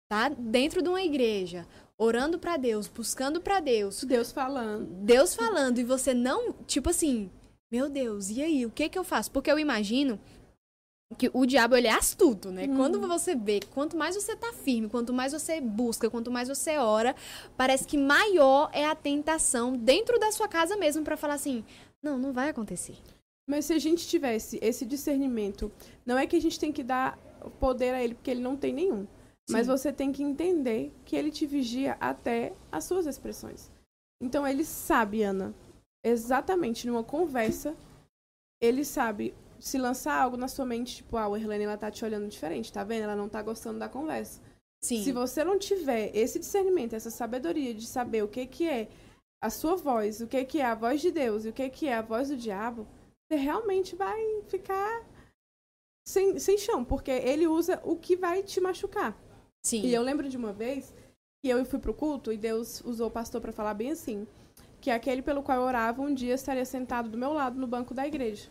Tá? 0.10 0.30
Dentro 0.30 0.82
de 0.82 0.90
uma 0.90 1.02
igreja, 1.02 1.66
orando 1.98 2.38
para 2.38 2.58
Deus, 2.58 2.88
buscando 2.88 3.42
para 3.42 3.60
Deus. 3.60 4.04
Deus 4.04 4.32
falando. 4.32 4.86
Deus 4.86 5.34
falando 5.34 5.80
e 5.80 5.84
você 5.84 6.14
não, 6.14 6.54
tipo 6.66 6.90
assim, 6.90 7.30
meu 7.72 7.90
Deus, 7.90 8.30
e 8.30 8.42
aí, 8.42 8.66
o 8.66 8.72
que 8.72 8.90
que 8.90 8.98
eu 8.98 9.04
faço? 9.04 9.32
Porque 9.32 9.52
eu 9.52 9.60
imagino 9.60 10.20
que 11.18 11.30
o 11.34 11.46
diabo 11.46 11.76
ele 11.76 11.88
é 11.88 11.92
astuto, 11.92 12.52
né? 12.52 12.66
Hum. 12.66 12.76
Quando 12.76 13.00
você 13.00 13.36
vê, 13.36 13.60
quanto 13.74 13.96
mais 13.96 14.16
você 14.16 14.36
tá 14.36 14.52
firme, 14.52 14.90
quanto 14.90 15.14
mais 15.14 15.34
você 15.34 15.62
busca, 15.62 16.10
quanto 16.10 16.32
mais 16.32 16.50
você 16.50 16.78
ora, 16.78 17.16
parece 17.56 17.86
que 17.86 17.98
maior 17.98 18.70
é 18.74 18.86
a 18.86 18.96
tentação 18.96 19.74
dentro 19.74 20.20
da 20.20 20.32
sua 20.32 20.48
casa 20.48 20.76
mesmo 20.76 21.04
para 21.04 21.16
falar 21.16 21.36
assim: 21.36 21.64
"Não, 22.04 22.18
não 22.18 22.34
vai 22.34 22.50
acontecer". 22.50 22.98
Mas 23.48 23.66
se 23.66 23.74
a 23.74 23.80
gente 23.80 24.08
tivesse 24.08 24.60
esse 24.62 24.86
discernimento, 24.86 25.72
não 26.06 26.18
é 26.18 26.26
que 26.26 26.36
a 26.36 26.42
gente 26.42 26.60
tem 26.60 26.72
que 26.72 26.84
dar 26.84 27.18
poder 27.60 27.94
a 27.94 28.04
ele, 28.04 28.16
porque 28.16 28.32
ele 28.32 28.42
não 28.42 28.58
tem 28.58 28.74
nenhum. 28.74 29.08
Mas 29.50 29.68
você 29.68 29.94
tem 29.94 30.12
que 30.12 30.24
entender 30.24 30.92
que 31.06 31.16
ele 31.16 31.32
te 31.32 31.46
vigia 31.46 31.98
até 32.00 32.54
as 32.72 32.84
suas 32.84 33.06
expressões. 33.06 33.72
Então 34.20 34.48
ele 34.48 34.66
sabe, 34.66 35.22
Ana, 35.22 35.54
exatamente 36.04 36.88
numa 36.88 37.04
conversa, 37.04 37.76
ele 38.62 38.84
sabe 38.84 39.36
se 39.60 39.78
lançar 39.78 40.20
algo 40.20 40.38
na 40.38 40.48
sua 40.48 40.66
mente, 40.66 40.98
tipo, 40.98 41.18
ah, 41.18 41.26
a 41.26 41.40
Erlene, 41.40 41.64
ela 41.64 41.78
tá 41.78 41.92
te 41.92 42.04
olhando 42.04 42.28
diferente, 42.28 42.74
tá 42.74 42.84
vendo? 42.84 43.04
Ela 43.04 43.16
não 43.16 43.30
tá 43.30 43.42
gostando 43.42 43.80
da 43.80 43.90
conversa. 43.90 44.42
Sim. 44.82 45.04
Se 45.04 45.12
você 45.12 45.44
não 45.44 45.58
tiver 45.58 46.16
esse 46.16 46.38
discernimento, 46.40 46.94
essa 46.94 47.10
sabedoria 47.10 47.74
de 47.74 47.86
saber 47.88 48.24
o 48.24 48.28
que 48.28 48.46
que 48.46 48.68
é 48.68 48.88
a 49.42 49.50
sua 49.50 49.76
voz, 49.76 50.22
o 50.22 50.28
que 50.28 50.44
que 50.46 50.60
é 50.60 50.66
a 50.66 50.76
voz 50.76 51.02
de 51.02 51.12
Deus 51.12 51.46
e 51.46 51.50
o 51.50 51.54
que 51.54 51.70
que 51.70 51.88
é 51.88 51.96
a 51.96 52.02
voz 52.02 52.30
do 52.30 52.38
diabo, 52.38 52.88
você 53.28 53.40
realmente 53.40 53.96
vai 53.96 54.44
ficar 54.48 55.04
sem, 56.08 56.38
sem 56.40 56.58
chão, 56.58 56.86
porque 56.86 57.12
ele 57.12 57.48
usa 57.48 57.82
o 57.84 57.96
que 57.96 58.16
vai 58.16 58.44
te 58.44 58.62
machucar. 58.62 59.18
Sim. 59.66 59.82
E 59.82 59.92
eu 59.92 60.04
lembro 60.04 60.30
de 60.30 60.38
uma 60.38 60.54
vez 60.54 60.94
que 61.44 61.50
eu 61.50 61.66
fui 61.66 61.80
pro 61.80 61.94
culto 61.94 62.32
e 62.32 62.38
Deus 62.38 62.82
usou 62.86 63.08
o 63.08 63.12
pastor 63.12 63.42
para 63.42 63.52
falar 63.52 63.74
bem 63.74 63.90
assim, 63.90 64.28
que 64.80 64.92
aquele 64.92 65.24
pelo 65.24 65.42
qual 65.42 65.58
eu 65.58 65.64
orava 65.64 66.04
um 66.04 66.14
dia 66.14 66.36
estaria 66.36 66.64
sentado 66.64 67.10
do 67.10 67.18
meu 67.18 67.34
lado 67.34 67.60
no 67.60 67.66
banco 67.66 67.92
da 67.92 68.06
igreja. 68.06 68.48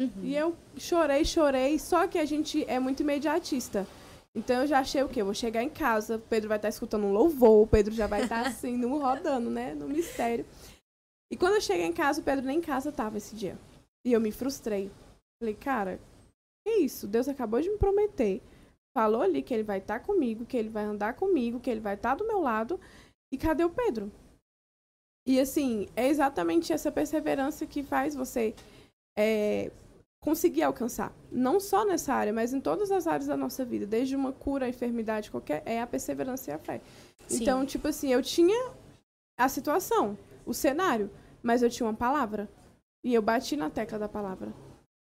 Uhum. 0.00 0.24
E 0.24 0.34
eu 0.34 0.56
chorei, 0.76 1.24
chorei, 1.24 1.78
só 1.78 2.08
que 2.08 2.18
a 2.18 2.24
gente 2.24 2.64
é 2.68 2.80
muito 2.80 3.04
imediatista. 3.04 3.86
Então 4.34 4.62
eu 4.62 4.66
já 4.66 4.80
achei 4.80 5.04
o 5.04 5.08
quê? 5.08 5.20
Eu 5.20 5.26
vou 5.26 5.34
chegar 5.34 5.62
em 5.62 5.70
casa, 5.70 6.16
o 6.16 6.20
Pedro 6.20 6.48
vai 6.48 6.58
estar 6.58 6.68
escutando 6.68 7.06
um 7.06 7.12
louvor, 7.12 7.62
o 7.62 7.66
Pedro 7.68 7.94
já 7.94 8.08
vai 8.08 8.24
estar 8.24 8.42
assim, 8.48 8.76
no, 8.76 8.98
rodando, 8.98 9.48
né? 9.48 9.72
No 9.72 9.86
mistério. 9.86 10.44
E 11.30 11.36
quando 11.36 11.54
eu 11.54 11.60
cheguei 11.60 11.86
em 11.86 11.92
casa, 11.92 12.20
o 12.20 12.24
Pedro 12.24 12.44
nem 12.44 12.58
em 12.58 12.60
casa 12.60 12.90
tava 12.90 13.18
esse 13.18 13.36
dia. 13.36 13.56
E 14.04 14.12
eu 14.12 14.20
me 14.20 14.32
frustrei. 14.32 14.90
Falei, 15.40 15.54
cara, 15.54 16.00
que 16.66 16.74
isso? 16.78 17.06
Deus 17.06 17.28
acabou 17.28 17.60
de 17.60 17.70
me 17.70 17.78
prometer. 17.78 18.42
Falou 18.94 19.22
ali 19.22 19.42
que 19.42 19.52
ele 19.52 19.64
vai 19.64 19.78
estar 19.78 19.98
tá 19.98 20.04
comigo, 20.04 20.46
que 20.46 20.56
ele 20.56 20.68
vai 20.68 20.84
andar 20.84 21.14
comigo, 21.14 21.58
que 21.58 21.68
ele 21.68 21.80
vai 21.80 21.94
estar 21.94 22.10
tá 22.10 22.14
do 22.14 22.26
meu 22.26 22.40
lado. 22.40 22.80
E 23.32 23.36
cadê 23.36 23.64
o 23.64 23.70
Pedro? 23.70 24.10
E 25.26 25.40
assim, 25.40 25.88
é 25.96 26.06
exatamente 26.06 26.72
essa 26.72 26.92
perseverança 26.92 27.66
que 27.66 27.82
faz 27.82 28.14
você 28.14 28.54
é, 29.18 29.70
conseguir 30.20 30.62
alcançar. 30.62 31.12
Não 31.32 31.58
só 31.58 31.84
nessa 31.84 32.14
área, 32.14 32.32
mas 32.32 32.54
em 32.54 32.60
todas 32.60 32.90
as 32.90 33.06
áreas 33.06 33.26
da 33.26 33.36
nossa 33.36 33.64
vida. 33.64 33.86
Desde 33.86 34.14
uma 34.14 34.32
cura, 34.32 34.66
a 34.66 34.68
enfermidade, 34.68 35.30
qualquer. 35.30 35.62
É 35.66 35.80
a 35.80 35.86
perseverança 35.86 36.50
e 36.50 36.54
a 36.54 36.58
fé. 36.58 36.80
Sim. 37.26 37.42
Então, 37.42 37.66
tipo 37.66 37.88
assim, 37.88 38.12
eu 38.12 38.22
tinha 38.22 38.72
a 39.38 39.48
situação, 39.48 40.16
o 40.46 40.54
cenário, 40.54 41.10
mas 41.42 41.62
eu 41.62 41.70
tinha 41.70 41.86
uma 41.86 41.94
palavra. 41.94 42.48
E 43.04 43.12
eu 43.12 43.20
bati 43.20 43.56
na 43.56 43.68
tecla 43.68 43.98
da 43.98 44.08
palavra. 44.08 44.52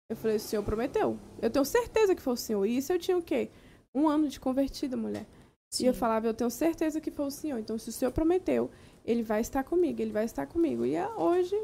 Eu 0.10 0.16
falei, 0.16 0.38
o 0.38 0.40
Senhor 0.40 0.64
prometeu. 0.64 1.18
Eu 1.42 1.50
tenho 1.50 1.66
certeza 1.66 2.16
que 2.16 2.22
foi 2.22 2.34
o 2.34 2.38
Senhor. 2.38 2.66
E 2.66 2.78
isso 2.78 2.92
eu 2.92 3.00
tinha 3.00 3.18
o 3.18 3.22
quê? 3.22 3.50
Um 3.94 4.08
ano 4.08 4.28
de 4.28 4.40
convertida, 4.40 4.96
mulher. 4.96 5.26
Sim. 5.70 5.86
E 5.86 5.88
eu 5.88 5.94
falava, 5.94 6.28
eu 6.28 6.34
tenho 6.34 6.50
certeza 6.50 7.00
que 7.00 7.12
foi 7.12 7.26
o 7.26 7.32
Senhor. 7.32 7.58
Então, 7.58 7.78
se 7.78 7.90
o 7.90 7.92
Senhor 7.92 8.12
prometeu, 8.12 8.70
Ele 9.06 9.24
vai 9.24 9.42
estar 9.42 9.64
comigo, 9.64 10.02
Ele 10.02 10.12
vai 10.12 10.26
estar 10.26 10.46
comigo. 10.46 10.86
E 10.86 10.96
hoje, 11.18 11.56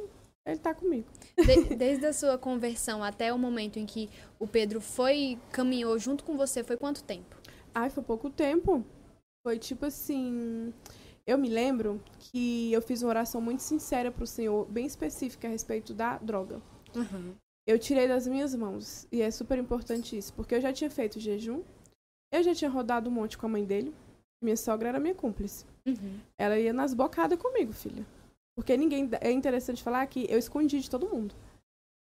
Ele 0.46 0.56
está 0.56 0.74
comigo. 0.74 1.08
De, 1.38 1.76
desde 1.76 2.06
a 2.06 2.14
sua 2.14 2.38
conversão 2.38 3.04
até 3.04 3.34
o 3.34 3.38
momento 3.38 3.78
em 3.78 3.86
que 3.86 4.10
o 4.40 4.48
Pedro 4.48 4.80
foi, 4.80 5.38
caminhou 5.52 5.98
junto 6.00 6.24
com 6.24 6.38
você, 6.38 6.64
foi 6.64 6.78
quanto 6.78 7.04
tempo? 7.04 7.36
Ai, 7.74 7.90
foi 7.90 8.04
pouco 8.04 8.30
tempo. 8.30 8.84
Foi 9.46 9.60
tipo 9.60 9.86
assim. 9.86 10.74
Eu 11.26 11.38
me 11.38 11.50
lembro 11.50 12.02
que 12.20 12.72
eu 12.72 12.82
fiz 12.82 13.02
uma 13.02 13.10
oração 13.10 13.42
muito 13.42 13.62
sincera 13.62 14.10
para 14.10 14.24
o 14.24 14.28
Senhor, 14.28 14.66
bem 14.66 14.86
específica 14.86 15.48
a 15.48 15.52
respeito 15.52 15.94
da 15.94 16.18
droga. 16.18 16.62
Uhum. 16.96 17.36
Eu 17.68 17.78
tirei 17.78 18.08
das 18.08 18.26
minhas 18.26 18.56
mãos. 18.56 19.06
E 19.12 19.22
é 19.22 19.30
super 19.30 19.60
importante 19.60 20.18
isso, 20.18 20.34
porque 20.34 20.56
eu 20.56 20.62
já 20.62 20.72
tinha 20.72 20.90
feito 20.90 21.20
jejum, 21.20 21.62
eu 22.32 22.44
já 22.44 22.54
tinha 22.54 22.70
rodado 22.70 23.10
um 23.10 23.14
monte 23.14 23.38
com 23.38 23.46
a 23.46 23.50
mãe 23.50 23.64
dele. 23.66 23.94
Minha 24.42 24.58
sogra 24.58 24.90
era 24.90 25.00
minha 25.00 25.16
cúmplice. 25.16 25.66
Uhum. 25.86 26.20
Ela 26.38 26.60
ia 26.60 26.74
nas 26.74 26.94
bocadas 26.94 27.40
comigo, 27.40 27.74
filha. 27.74 28.06
Porque 28.56 28.76
ninguém. 28.76 29.10
É 29.22 29.32
interessante 29.32 29.84
falar 29.84 30.06
que 30.08 30.26
eu 30.30 30.38
escondi 30.38 30.80
de 30.80 30.90
todo 30.90 31.10
mundo. 31.10 31.34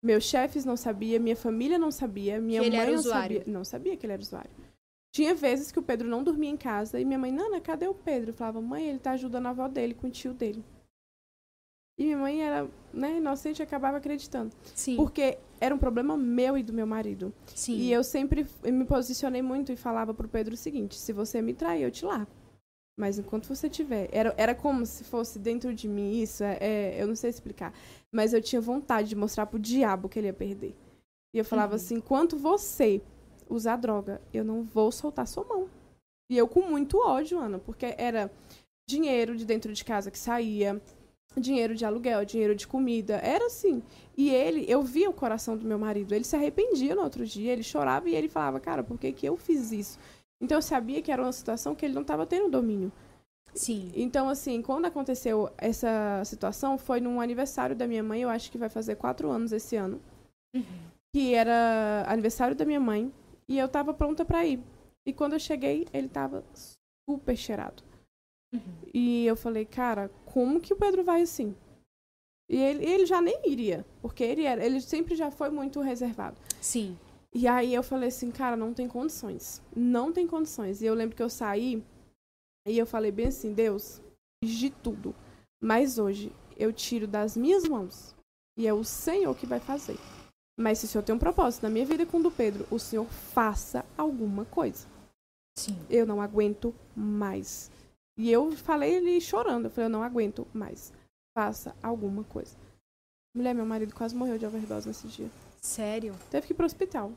Meus 0.05 0.25
chefes 0.25 0.65
não 0.65 0.77
sabiam, 0.77 1.23
minha 1.23 1.37
família 1.37 1.79
não 1.79 1.91
sabia, 1.91 2.41
minha 2.41 2.61
que 2.61 2.71
mãe 2.71 2.87
não 2.87 2.95
usuário. 2.95 3.39
sabia. 3.39 3.53
Não 3.53 3.65
sabia 3.65 3.97
que 3.97 4.05
ele 4.05 4.13
era 4.13 4.23
usuário. 4.23 4.51
Tinha 5.15 5.35
vezes 5.35 5.71
que 5.71 5.79
o 5.79 5.83
Pedro 5.83 6.09
não 6.09 6.25
dormia 6.25 6.51
em 6.51 6.57
casa 6.57 6.99
e 6.99 7.05
minha 7.05 7.19
mãe, 7.19 7.31
Nana, 7.31 7.61
cadê 7.61 7.87
o 7.87 7.95
Pedro? 7.95 8.31
Eu 8.31 8.35
falava, 8.35 8.61
mãe, 8.61 8.89
ele 8.89 8.99
tá 8.99 9.13
ajudando 9.13 9.47
a 9.47 9.51
avó 9.51 9.69
dele 9.69 9.95
com 9.95 10.07
o 10.07 10.11
tio 10.11 10.33
dele. 10.33 10.65
E 11.99 12.05
minha 12.05 12.17
mãe 12.17 12.43
era, 12.43 12.69
né, 12.93 13.19
inocente 13.19 13.61
e 13.61 13.63
acabava 13.63 13.99
acreditando. 13.99 14.53
Sim. 14.75 14.97
Porque 14.97 15.39
era 15.65 15.73
um 15.75 15.79
problema 15.79 16.17
meu 16.17 16.59
e 16.59 16.63
do 16.63 16.73
meu 16.73 16.87
marido. 16.87 17.33
Sim. 17.55 17.75
E 17.77 17.93
eu 17.93 18.03
sempre 18.03 18.45
me 18.65 18.85
posicionei 18.85 19.41
muito 19.43 19.71
e 19.71 19.77
falava 19.77 20.13
pro 20.13 20.29
Pedro 20.29 20.55
o 20.55 20.57
seguinte: 20.57 20.97
se 20.99 21.13
você 21.13 21.41
me 21.41 21.55
trair, 21.55 21.83
eu 21.85 21.91
te 21.91 22.05
largo. 22.05 22.31
Mas 22.99 23.19
enquanto 23.19 23.47
você 23.47 23.69
tiver. 23.71 24.09
Era, 24.13 24.35
era 24.37 24.55
como 24.55 24.85
se 24.85 25.05
fosse 25.05 25.39
dentro 25.39 25.73
de 25.73 25.87
mim 25.89 26.21
isso. 26.21 26.43
É, 26.45 26.59
é, 26.61 27.03
eu 27.03 27.07
não 27.07 27.15
sei 27.15 27.31
explicar. 27.31 27.73
Mas 28.13 28.35
eu 28.35 28.43
tinha 28.43 28.61
vontade 28.61 29.09
de 29.09 29.17
mostrar 29.17 29.47
pro 29.47 29.59
diabo 29.59 30.09
que 30.09 30.19
ele 30.19 30.27
ia 30.27 30.33
perder. 30.33 30.75
E 31.35 31.39
eu 31.39 31.45
falava 31.45 31.73
Uhum. 31.73 31.77
assim: 31.77 31.95
enquanto 31.95 32.37
você 32.37 33.01
usar 33.49 33.77
droga, 33.77 34.21
eu 34.33 34.45
não 34.45 34.65
vou 34.65 34.91
soltar 34.91 35.27
sua 35.29 35.45
mão. 35.45 35.69
E 36.31 36.37
eu 36.37 36.49
com 36.49 36.63
muito 36.63 36.99
ódio, 36.99 37.39
Ana, 37.39 37.59
porque 37.59 37.95
era 37.97 38.31
dinheiro 38.89 39.37
de 39.37 39.45
dentro 39.45 39.73
de 39.73 39.85
casa 39.85 40.11
que 40.11 40.19
saía, 40.19 40.81
dinheiro 41.37 41.75
de 41.75 41.85
aluguel, 41.85 42.25
dinheiro 42.25 42.55
de 42.55 42.67
comida. 42.67 43.15
Era 43.23 43.47
assim. 43.47 43.83
E 44.17 44.31
ele, 44.31 44.65
eu 44.69 44.83
via 44.83 45.09
o 45.09 45.13
coração 45.13 45.57
do 45.57 45.67
meu 45.67 45.79
marido. 45.79 46.15
Ele 46.15 46.25
se 46.25 46.37
arrependia 46.37 46.95
no 46.95 47.03
outro 47.03 47.25
dia, 47.27 47.53
ele 47.53 47.63
chorava 47.63 48.09
e 48.09 48.15
ele 48.15 48.29
falava: 48.29 48.61
cara, 48.61 48.83
por 48.83 48.99
que, 48.99 49.13
que 49.13 49.27
eu 49.27 49.37
fiz 49.37 49.73
isso? 49.73 49.99
Então 50.41 50.59
eu 50.59 50.63
sabia 50.63 51.01
que 51.01 51.11
era 51.13 51.23
uma 51.23 51.33
situação 51.33 51.75
que 51.75 51.85
ele 51.87 51.95
não 51.95 52.03
estava 52.03 52.27
tendo 52.27 52.51
domínio. 52.51 52.91
Sim. 53.55 53.93
Então, 53.95 54.29
assim, 54.29 54.63
quando 54.63 54.87
aconteceu 54.87 55.51
essa 55.59 56.23
situação, 56.25 56.79
foi 56.79 57.01
num 57.01 57.21
aniversário 57.21 57.77
da 57.77 57.87
minha 57.87 58.03
mãe, 58.03 58.23
eu 58.23 58.31
acho 58.31 58.51
que 58.51 58.57
vai 58.57 58.69
fazer 58.71 58.97
quatro 58.97 59.31
anos 59.31 59.53
esse 59.53 59.77
ano, 59.77 60.01
Uhum. 60.55 60.65
que 61.15 61.35
era 61.35 62.05
aniversário 62.09 62.57
da 62.57 62.65
minha 62.65 62.81
mãe, 62.81 63.13
e 63.47 63.59
eu 63.59 63.69
tava 63.69 63.93
pronta 63.93 64.25
pra 64.25 64.45
ir. 64.47 64.59
E 65.07 65.13
quando 65.13 65.35
eu 65.35 65.39
cheguei, 65.39 65.87
ele 65.93 66.09
tava 66.09 66.43
super 67.09 67.37
cheirado. 67.37 67.83
Uhum. 68.53 68.61
E 68.93 69.27
eu 69.27 69.37
falei, 69.37 69.65
cara, 69.65 70.11
como 70.27 70.61
que 70.61 70.73
o 70.73 70.77
Pedro 70.77 71.03
vai 71.03 71.23
assim? 71.23 71.55
E 72.51 72.57
ele, 72.57 72.85
ele 72.85 73.07
já 73.07 73.21
nem 73.21 73.41
iria, 73.51 73.87
porque 74.01 74.23
ele, 74.23 74.45
era, 74.45 74.65
ele 74.65 74.81
sempre 74.81 75.15
já 75.15 75.31
foi 75.31 75.49
muito 75.49 75.81
reservado. 75.81 76.39
Sim. 76.61 76.99
E 77.35 77.49
aí 77.49 77.73
eu 77.73 77.83
falei 77.83 78.09
assim, 78.09 78.31
cara, 78.31 78.57
não 78.57 78.75
tem 78.75 78.87
condições. 78.87 79.63
Não 79.75 80.13
tem 80.13 80.27
condições. 80.27 80.83
E 80.83 80.87
eu 80.87 80.95
lembro 80.95 81.17
que 81.17 81.23
eu 81.23 81.31
saí 81.31 81.83
e 82.69 82.77
eu 82.77 82.87
falei 82.87 83.11
bem 83.11 83.29
assim, 83.29 83.55
Deus, 83.55 84.03
de 84.45 84.69
tudo. 84.69 85.15
Mas 85.63 85.99
hoje 85.99 86.31
eu 86.59 86.73
tiro 86.73 87.07
das 87.07 87.37
minhas 87.37 87.67
mãos. 87.67 88.15
E 88.59 88.67
é 88.67 88.75
o 88.75 88.85
Senhor 88.85 89.35
que 89.35 89.47
vai 89.47 89.59
fazer. 89.59 89.97
Mas 90.61 90.79
se 90.79 90.85
o 90.85 90.89
Senhor 90.89 91.03
tem 91.03 91.15
um 91.15 91.19
propósito 91.19 91.63
na 91.63 91.71
minha 91.71 91.87
vida 91.87 92.05
com 92.05 92.19
o 92.19 92.23
do 92.23 92.31
Pedro, 92.31 92.67
o 92.71 92.79
Senhor 92.79 93.07
faça 93.07 93.83
alguma 93.97 94.45
coisa. 94.45 94.87
Sim. 95.59 95.79
Eu 95.89 96.07
não 96.07 96.21
aguento 96.21 96.75
mais. 96.95 97.71
E 98.19 98.31
eu 98.31 98.53
falei 98.53 98.95
ele 98.95 99.21
chorando. 99.21 99.67
Eu 99.67 99.71
falei, 99.71 99.87
eu 99.87 99.91
não 99.91 100.03
aguento 100.03 100.47
mais. 100.53 100.93
Faça 101.37 101.75
alguma 101.83 102.25
coisa. 102.25 102.57
Mulher, 103.35 103.55
meu 103.55 103.65
marido 103.65 103.95
quase 103.95 104.15
morreu 104.15 104.39
de 104.39 104.45
overdose 104.45 104.87
nesse 104.87 105.09
dia. 105.09 105.31
Sério? 105.61 106.15
Teve 106.31 106.47
que 106.47 106.53
ir 106.53 106.57
pro 106.57 106.67
hospital. 106.67 107.13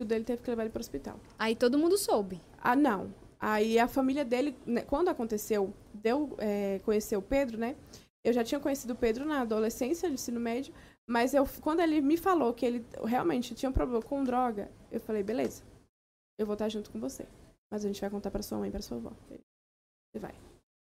O 0.00 0.04
dele 0.04 0.24
teve 0.24 0.42
que 0.42 0.50
levar 0.50 0.62
ele 0.62 0.70
pro 0.70 0.80
hospital. 0.80 1.18
Aí 1.38 1.56
todo 1.56 1.78
mundo 1.78 1.98
soube. 1.98 2.40
Ah, 2.58 2.76
não. 2.76 3.12
Aí 3.38 3.78
a 3.78 3.88
família 3.88 4.24
dele, 4.24 4.56
né, 4.66 4.82
quando 4.82 5.08
aconteceu, 5.08 5.72
deu 5.94 6.36
é, 6.38 6.78
conhecer 6.80 7.16
o 7.16 7.22
Pedro, 7.22 7.58
né? 7.58 7.74
Eu 8.22 8.32
já 8.32 8.44
tinha 8.44 8.60
conhecido 8.60 8.92
o 8.92 8.96
Pedro 8.96 9.24
na 9.24 9.40
adolescência, 9.40 10.08
no 10.08 10.14
ensino 10.14 10.38
médio, 10.38 10.74
mas 11.08 11.32
eu, 11.32 11.46
quando 11.62 11.80
ele 11.80 12.02
me 12.02 12.18
falou 12.18 12.52
que 12.52 12.66
ele 12.66 12.86
realmente 13.02 13.54
tinha 13.54 13.70
um 13.70 13.72
problema 13.72 14.02
com 14.02 14.22
droga, 14.22 14.70
eu 14.92 15.00
falei, 15.00 15.22
beleza, 15.22 15.62
eu 16.38 16.44
vou 16.44 16.52
estar 16.52 16.68
junto 16.68 16.90
com 16.90 17.00
você. 17.00 17.26
Mas 17.72 17.84
a 17.84 17.88
gente 17.88 18.00
vai 18.00 18.10
contar 18.10 18.30
pra 18.30 18.42
sua 18.42 18.58
mãe 18.58 18.68
e 18.68 18.72
pra 18.72 18.82
sua 18.82 18.98
avó. 18.98 19.12
Você 20.10 20.18
vai. 20.18 20.34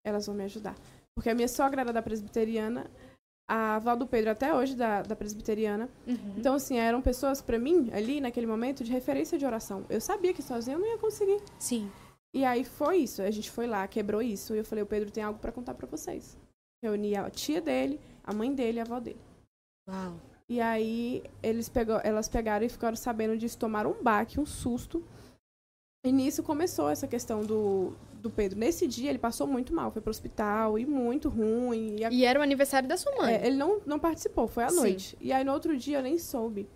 Elas 0.05 0.25
vão 0.25 0.35
me 0.35 0.43
ajudar. 0.43 0.75
Porque 1.15 1.29
a 1.29 1.35
minha 1.35 1.47
sogra 1.47 1.81
era 1.81 1.93
da 1.93 2.01
presbiteriana, 2.01 2.89
a 3.47 3.75
avó 3.75 3.95
do 3.95 4.07
Pedro 4.07 4.31
até 4.31 4.53
hoje 4.53 4.75
da, 4.75 5.01
da 5.01 5.15
presbiteriana. 5.15 5.89
Uhum. 6.07 6.35
Então, 6.37 6.55
assim, 6.55 6.77
eram 6.77 7.01
pessoas 7.01 7.41
pra 7.41 7.59
mim, 7.59 7.89
ali, 7.91 8.21
naquele 8.21 8.47
momento, 8.47 8.83
de 8.83 8.91
referência 8.91 9.37
de 9.37 9.45
oração. 9.45 9.85
Eu 9.89 9.99
sabia 9.99 10.33
que 10.33 10.41
sozinha 10.41 10.75
eu 10.75 10.79
não 10.79 10.87
ia 10.87 10.97
conseguir. 10.97 11.41
Sim. 11.59 11.91
E 12.33 12.45
aí 12.45 12.63
foi 12.63 12.99
isso. 12.99 13.21
A 13.21 13.29
gente 13.29 13.51
foi 13.51 13.67
lá, 13.67 13.85
quebrou 13.87 14.21
isso. 14.21 14.55
E 14.55 14.59
eu 14.59 14.65
falei, 14.65 14.83
o 14.83 14.87
Pedro 14.87 15.11
tem 15.11 15.23
algo 15.23 15.37
pra 15.37 15.51
contar 15.51 15.73
pra 15.73 15.85
vocês. 15.85 16.37
Reuni 16.83 17.15
a 17.15 17.29
tia 17.29 17.61
dele, 17.61 17.99
a 18.23 18.33
mãe 18.33 18.53
dele 18.55 18.77
e 18.77 18.79
a 18.79 18.83
avó 18.83 18.99
dele. 18.99 19.19
Uau. 19.89 20.15
E 20.49 20.59
aí 20.59 21.23
eles 21.41 21.69
pegou, 21.69 21.99
elas 22.03 22.27
pegaram 22.27 22.65
e 22.65 22.69
ficaram 22.69 22.95
sabendo 22.95 23.37
disso, 23.37 23.57
tomaram 23.57 23.91
um 23.91 24.03
baque, 24.03 24.39
um 24.39 24.45
susto. 24.45 25.03
E 26.05 26.11
nisso 26.11 26.41
começou 26.41 26.89
essa 26.89 27.07
questão 27.07 27.45
do, 27.45 27.93
do 28.21 28.29
Pedro. 28.29 28.57
Nesse 28.59 28.87
dia 28.87 29.09
ele 29.09 29.19
passou 29.19 29.45
muito 29.47 29.73
mal, 29.73 29.91
foi 29.91 30.01
pro 30.01 30.11
hospital 30.11 30.77
e 30.79 30.85
muito 30.85 31.27
ruim. 31.29 31.97
E 31.99 32.05
a- 32.05 32.11
E 32.11 32.23
era 32.25 32.39
o 32.39 32.43
aniversário 32.43 32.87
da 32.87 32.95
sua 32.97 33.15
mãe. 33.15 33.33
é, 33.35 33.45
ele 33.47 33.57
não, 33.57 33.81
não 33.85 33.99
participou, 33.99 34.47
foi 34.47 34.63
à 34.63 34.69
Sim. 34.69 34.75
noite. 34.75 35.17
E 35.19 35.31
aí 35.33 35.43
no 35.43 35.51
outro 35.51 35.75
dia 35.77 35.97
eu 35.97 36.03
nem 36.03 36.17
soube. 36.17 36.67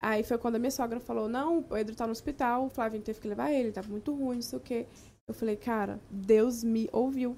Aí 0.00 0.22
foi 0.22 0.38
quando 0.38 0.56
a 0.56 0.58
minha 0.58 0.70
sogra 0.70 1.00
falou: 1.00 1.28
Não, 1.28 1.58
o 1.58 1.62
Pedro 1.62 1.94
tá 1.96 2.06
no 2.06 2.12
hospital, 2.12 2.66
o 2.66 2.70
Flavinho 2.70 3.02
teve 3.02 3.20
que 3.20 3.26
levar 3.28 3.50
ele, 3.52 3.72
tava 3.72 3.88
muito 3.88 4.12
ruim, 4.14 4.36
não 4.36 4.42
sei 4.42 4.58
o 4.58 4.62
quê. 4.62 4.86
Eu 5.26 5.34
falei: 5.34 5.56
Cara, 5.56 6.00
Deus 6.10 6.62
me 6.64 6.88
ouviu. 6.92 7.36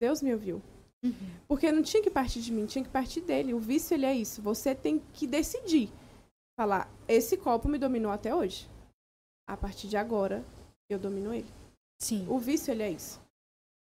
Deus 0.00 0.20
me 0.22 0.32
ouviu. 0.32 0.60
Uhum. 1.04 1.12
Porque 1.48 1.70
não 1.72 1.82
tinha 1.82 2.02
que 2.02 2.10
partir 2.10 2.40
de 2.40 2.52
mim, 2.52 2.66
tinha 2.66 2.82
que 2.84 2.90
partir 2.90 3.20
dele. 3.20 3.54
O 3.54 3.58
vício, 3.58 3.94
ele 3.94 4.06
é 4.06 4.14
isso. 4.14 4.42
Você 4.42 4.74
tem 4.74 5.00
que 5.12 5.26
decidir. 5.26 5.88
Falar: 6.58 6.90
Esse 7.08 7.36
copo 7.36 7.68
me 7.68 7.78
dominou 7.78 8.10
até 8.12 8.34
hoje. 8.34 8.68
A 9.48 9.56
partir 9.56 9.86
de 9.88 9.96
agora, 9.96 10.44
eu 10.90 10.98
domino 10.98 11.32
ele. 11.32 11.46
Sim. 12.02 12.26
O 12.28 12.36
vício, 12.36 12.72
ele 12.72 12.82
é 12.82 12.90
isso. 12.90 13.20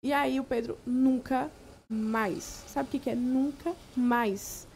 E 0.03 0.13
aí 0.13 0.39
o 0.39 0.43
Pedro 0.43 0.77
nunca 0.85 1.49
mais. 1.89 2.43
Sabe 2.67 2.87
o 2.87 2.91
que, 2.91 2.99
que 2.99 3.09
é? 3.09 3.15
Nunca 3.15 3.75
mais. 3.95 4.67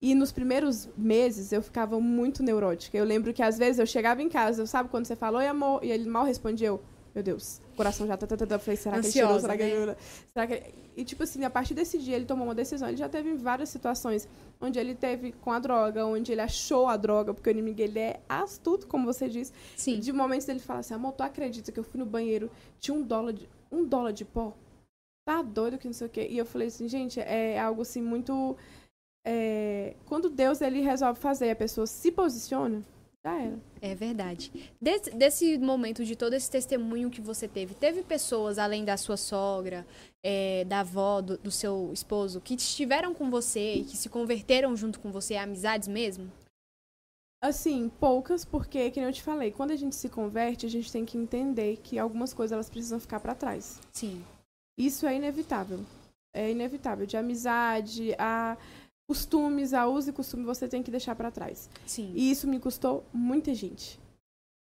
E 0.00 0.14
nos 0.14 0.32
primeiros 0.32 0.88
meses 0.96 1.52
eu 1.52 1.62
ficava 1.62 2.00
muito 2.00 2.42
neurótica. 2.42 2.96
Eu 2.96 3.04
lembro 3.04 3.34
que 3.34 3.42
às 3.42 3.58
vezes 3.58 3.78
eu 3.78 3.86
chegava 3.86 4.22
em 4.22 4.28
casa, 4.30 4.66
sabe 4.66 4.88
quando 4.88 5.04
você 5.04 5.14
fala, 5.14 5.38
oi 5.38 5.46
amor, 5.46 5.84
e 5.84 5.90
ele 5.90 6.08
mal 6.08 6.24
respondia, 6.24 6.68
eu, 6.68 6.80
meu 7.18 7.22
Deus, 7.24 7.60
o 7.72 7.76
coração 7.76 8.06
já 8.06 8.16
tá, 8.16 8.28
tá, 8.28 8.36
tá, 8.36 8.46
tá. 8.46 8.54
Eu 8.54 8.60
falei, 8.60 8.76
será 8.76 9.00
que 9.00 9.00
ele? 9.00 9.08
Ansiosa, 9.08 9.40
Será 9.40 9.56
que 9.56 9.62
né? 9.64 9.70
ele... 9.70 9.96
Será 10.32 10.46
que 10.46 10.54
ele... 10.54 10.74
E 10.96 11.04
tipo 11.04 11.24
assim, 11.24 11.44
a 11.44 11.50
partir 11.50 11.74
desse 11.74 11.98
dia 11.98 12.14
ele 12.14 12.24
tomou 12.24 12.46
uma 12.46 12.54
decisão. 12.54 12.86
Ele 12.86 12.96
já 12.96 13.08
teve 13.08 13.34
várias 13.34 13.70
situações 13.70 14.28
onde 14.60 14.78
ele 14.78 14.94
teve 14.94 15.32
com 15.32 15.50
a 15.50 15.58
droga, 15.58 16.06
onde 16.06 16.30
ele 16.30 16.40
achou 16.40 16.86
a 16.86 16.96
droga, 16.96 17.34
porque 17.34 17.50
o 17.50 17.52
inimigo 17.52 17.80
ele 17.80 17.98
é 17.98 18.20
astuto, 18.28 18.86
como 18.86 19.04
você 19.04 19.28
disse. 19.28 19.52
Sim. 19.76 19.98
De 19.98 20.12
momentos 20.12 20.46
dele 20.46 20.60
falar 20.60 20.78
assim, 20.78 20.94
amor, 20.94 21.10
tu 21.12 21.22
acredita 21.22 21.72
que 21.72 21.80
eu 21.80 21.84
fui 21.84 21.98
no 21.98 22.06
banheiro, 22.06 22.48
tinha 22.78 22.94
um 22.96 23.02
dólar 23.02 23.32
de, 23.32 23.48
um 23.70 23.84
dólar 23.84 24.12
de 24.12 24.24
pó? 24.24 24.56
Tá 25.26 25.42
doido 25.42 25.76
que 25.76 25.86
não 25.86 25.92
sei 25.92 26.06
o 26.06 26.10
quê. 26.10 26.28
E 26.30 26.38
eu 26.38 26.46
falei 26.46 26.68
assim, 26.68 26.88
gente, 26.88 27.18
é 27.18 27.58
algo 27.58 27.82
assim 27.82 28.00
muito... 28.00 28.56
é, 29.26 29.96
quando 30.06 30.30
Deus 30.30 30.60
ele 30.60 30.80
resolve 30.82 31.18
fazer 31.18 31.50
a 31.50 31.56
pessoa 31.56 31.84
se 31.84 32.12
posiciona, 32.12 32.80
já 33.24 33.40
era. 33.40 33.58
É 33.80 33.94
verdade. 33.94 34.72
Desse, 34.80 35.10
desse 35.10 35.58
momento, 35.58 36.04
de 36.04 36.16
todo 36.16 36.34
esse 36.34 36.50
testemunho 36.50 37.10
que 37.10 37.20
você 37.20 37.48
teve, 37.48 37.74
teve 37.74 38.02
pessoas, 38.02 38.58
além 38.58 38.84
da 38.84 38.96
sua 38.96 39.16
sogra, 39.16 39.86
é, 40.22 40.64
da 40.64 40.80
avó, 40.80 41.20
do, 41.20 41.36
do 41.38 41.50
seu 41.50 41.90
esposo, 41.92 42.40
que 42.40 42.54
estiveram 42.54 43.14
com 43.14 43.30
você 43.30 43.74
e 43.74 43.84
que 43.84 43.96
se 43.96 44.08
converteram 44.08 44.76
junto 44.76 45.00
com 45.00 45.10
você, 45.10 45.36
amizades 45.36 45.88
mesmo? 45.88 46.30
Assim, 47.40 47.88
poucas, 48.00 48.44
porque, 48.44 48.90
que 48.90 48.98
eu 48.98 49.12
te 49.12 49.22
falei, 49.22 49.52
quando 49.52 49.70
a 49.70 49.76
gente 49.76 49.94
se 49.94 50.08
converte, 50.08 50.66
a 50.66 50.68
gente 50.68 50.90
tem 50.90 51.04
que 51.04 51.16
entender 51.16 51.76
que 51.76 51.98
algumas 51.98 52.34
coisas 52.34 52.52
elas 52.52 52.68
precisam 52.68 52.98
ficar 52.98 53.20
para 53.20 53.34
trás. 53.34 53.80
Sim. 53.92 54.24
Isso 54.76 55.06
é 55.06 55.14
inevitável. 55.14 55.80
É 56.34 56.50
inevitável. 56.50 57.06
De 57.06 57.16
amizade, 57.16 58.12
a 58.18 58.56
costumes, 59.08 59.72
a 59.72 59.86
uso 59.86 60.10
e 60.10 60.12
costume, 60.12 60.44
você 60.44 60.68
tem 60.68 60.82
que 60.82 60.90
deixar 60.90 61.16
para 61.16 61.30
trás. 61.30 61.70
Sim. 61.86 62.12
E 62.14 62.30
isso 62.30 62.46
me 62.46 62.60
custou 62.60 63.04
muita 63.12 63.54
gente. 63.54 63.98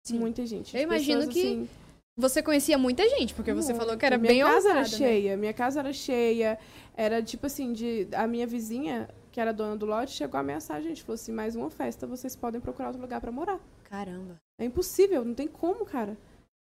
Sim. 0.06 0.20
Muita 0.20 0.46
gente. 0.46 0.76
Eu 0.76 0.84
imagino 0.84 1.20
pessoas, 1.20 1.34
que 1.34 1.48
assim, 1.48 1.70
Você 2.18 2.44
conhecia 2.44 2.78
muita 2.78 3.08
gente, 3.10 3.34
porque 3.34 3.54
você 3.54 3.74
falou 3.74 3.98
que 3.98 4.06
era 4.06 4.18
minha 4.18 4.34
bem 4.34 4.44
casa 4.44 4.70
era 4.70 4.80
ousada, 4.80 4.98
né? 4.98 5.10
cheia, 5.10 5.38
minha 5.38 5.54
casa 5.54 5.80
era 5.80 5.94
cheia. 5.94 6.60
Era 6.96 7.24
tipo 7.24 7.48
assim, 7.48 7.72
de 7.72 8.08
a 8.14 8.28
minha 8.28 8.46
vizinha, 8.46 9.10
que 9.32 9.40
era 9.40 9.54
dona 9.54 9.78
do 9.78 9.86
lote, 9.86 10.12
chegou 10.12 10.38
a 10.38 10.42
ameaçar 10.42 10.76
a 10.76 10.82
gente. 10.82 11.02
Falou 11.02 11.16
assim, 11.16 11.32
mais 11.32 11.56
uma 11.56 11.70
festa, 11.70 12.06
vocês 12.06 12.36
podem 12.36 12.60
procurar 12.60 12.90
outro 12.90 13.02
lugar 13.02 13.22
para 13.22 13.32
morar. 13.32 13.60
Caramba. 13.86 14.36
É 14.60 14.66
impossível, 14.66 15.24
não 15.24 15.34
tem 15.34 15.48
como, 15.48 15.86
cara. 15.86 16.18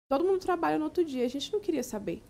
Todo 0.07 0.25
mundo 0.25 0.39
trabalha 0.39 0.79
no 0.79 0.85
outro 0.85 1.03
dia, 1.03 1.25
a 1.25 1.29
gente 1.29 1.51
não 1.51 1.61
queria 1.61 1.83
saber. 1.83 2.23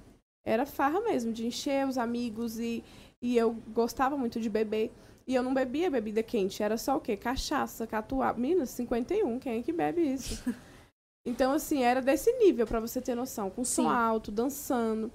Era 0.47 0.65
farra 0.65 1.01
mesmo, 1.01 1.33
de 1.33 1.45
encher 1.45 1.87
os 1.89 1.99
amigos 1.99 2.59
e, 2.59 2.85
e 3.21 3.37
eu 3.37 3.53
gostava 3.75 4.17
muito 4.17 4.41
de 4.41 4.49
beber. 4.49 4.93
E 5.31 5.35
eu 5.37 5.45
não 5.45 5.55
bebia 5.55 5.89
bebida 5.89 6.25
quente, 6.25 6.61
era 6.61 6.77
só 6.77 6.97
o 6.97 7.01
quê? 7.01 7.17
Cachaça, 7.17 7.87
catuaba. 7.87 8.37
Minas, 8.37 8.71
51, 8.71 9.39
quem 9.39 9.61
é 9.61 9.63
que 9.63 9.73
bebe 9.73 10.03
isso? 10.03 10.43
então, 11.25 11.53
assim, 11.53 11.85
era 11.85 12.03
desse 12.03 12.33
nível, 12.33 12.67
pra 12.67 12.81
você 12.81 13.01
ter 13.01 13.15
noção. 13.15 13.49
Com 13.49 13.65
som 13.65 13.85
Sim. 13.85 13.89
alto, 13.95 14.33
dançando. 14.33 15.09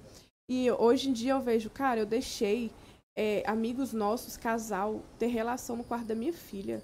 E 0.50 0.70
hoje 0.70 1.10
em 1.10 1.12
dia 1.12 1.32
eu 1.32 1.40
vejo, 1.42 1.68
cara, 1.68 2.00
eu 2.00 2.06
deixei 2.06 2.72
é, 3.14 3.42
amigos 3.46 3.92
nossos, 3.92 4.38
casal, 4.38 5.02
ter 5.18 5.26
relação 5.26 5.76
no 5.76 5.84
quarto 5.84 6.06
da 6.06 6.14
minha 6.14 6.32
filha. 6.32 6.82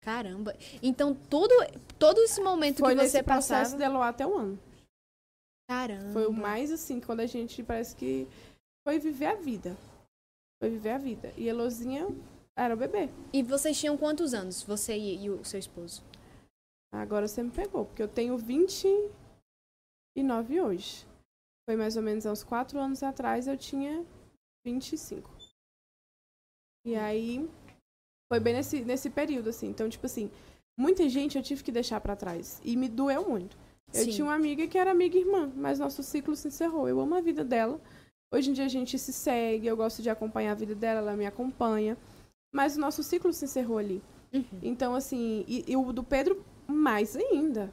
Caramba. 0.00 0.54
Então, 0.80 1.16
todo, 1.28 1.52
todo 1.98 2.20
esse 2.20 2.40
momento 2.40 2.78
Foi 2.78 2.90
que 2.90 3.02
nesse 3.02 3.10
você 3.10 3.22
processo 3.24 3.72
passava... 3.72 3.76
de 3.76 3.82
Eloá 3.82 4.08
até 4.10 4.24
um 4.24 4.38
ano. 4.38 4.58
Caramba. 5.68 6.12
Foi 6.12 6.28
o 6.28 6.32
mais 6.32 6.70
assim, 6.70 7.00
quando 7.00 7.18
a 7.18 7.26
gente 7.26 7.60
parece 7.60 7.96
que 7.96 8.28
foi 8.86 9.00
viver 9.00 9.26
a 9.26 9.34
vida. 9.34 9.76
Foi 10.62 10.70
viver 10.70 10.90
a 10.90 10.98
vida. 10.98 11.32
E 11.36 11.48
a 11.48 11.50
Elozinha 11.50 12.06
era 12.58 12.74
o 12.74 12.76
bebê. 12.76 13.08
E 13.32 13.42
vocês 13.42 13.78
tinham 13.78 13.96
quantos 13.96 14.34
anos? 14.34 14.62
Você 14.64 14.96
e, 14.96 15.24
e 15.24 15.30
o 15.30 15.44
seu 15.44 15.60
esposo? 15.60 16.02
Agora 16.92 17.28
você 17.28 17.42
me 17.42 17.50
pegou, 17.50 17.84
porque 17.84 18.02
eu 18.02 18.08
tenho 18.08 18.36
29 18.36 19.10
hoje. 20.60 21.06
foi 21.68 21.76
mais 21.76 21.96
ou 21.96 22.02
menos 22.02 22.26
há 22.26 22.32
uns 22.32 22.42
quatro 22.42 22.80
anos 22.80 23.02
atrás, 23.02 23.46
eu 23.46 23.56
tinha 23.56 24.04
25. 24.66 25.30
E 26.84 26.96
aí, 26.96 27.48
foi 28.32 28.40
bem 28.40 28.54
nesse, 28.54 28.84
nesse 28.84 29.10
período, 29.10 29.50
assim. 29.50 29.68
Então, 29.68 29.88
tipo 29.88 30.06
assim, 30.06 30.30
muita 30.78 31.08
gente 31.08 31.36
eu 31.36 31.42
tive 31.42 31.62
que 31.62 31.70
deixar 31.70 32.00
para 32.00 32.16
trás. 32.16 32.60
E 32.64 32.76
me 32.76 32.88
doeu 32.88 33.28
muito. 33.28 33.56
Eu 33.92 34.04
Sim. 34.04 34.10
tinha 34.10 34.24
uma 34.24 34.34
amiga 34.34 34.66
que 34.66 34.78
era 34.78 34.90
amiga 34.90 35.16
e 35.16 35.20
irmã, 35.20 35.52
mas 35.54 35.78
nosso 35.78 36.02
ciclo 36.02 36.34
se 36.34 36.48
encerrou. 36.48 36.88
Eu 36.88 36.98
amo 37.00 37.14
a 37.14 37.20
vida 37.20 37.44
dela. 37.44 37.80
Hoje 38.32 38.50
em 38.50 38.52
dia 38.52 38.64
a 38.64 38.68
gente 38.68 38.98
se 38.98 39.12
segue, 39.12 39.66
eu 39.66 39.76
gosto 39.76 40.02
de 40.02 40.10
acompanhar 40.10 40.52
a 40.52 40.54
vida 40.54 40.74
dela, 40.74 41.00
ela 41.00 41.16
me 41.16 41.26
acompanha. 41.26 41.96
Mas 42.52 42.76
o 42.76 42.80
nosso 42.80 43.02
ciclo 43.02 43.32
se 43.32 43.44
encerrou 43.44 43.78
ali. 43.78 44.02
Uhum. 44.32 44.44
Então, 44.62 44.94
assim, 44.94 45.44
e, 45.46 45.64
e 45.66 45.76
o 45.76 45.92
do 45.92 46.02
Pedro, 46.02 46.44
mais 46.66 47.16
ainda. 47.16 47.72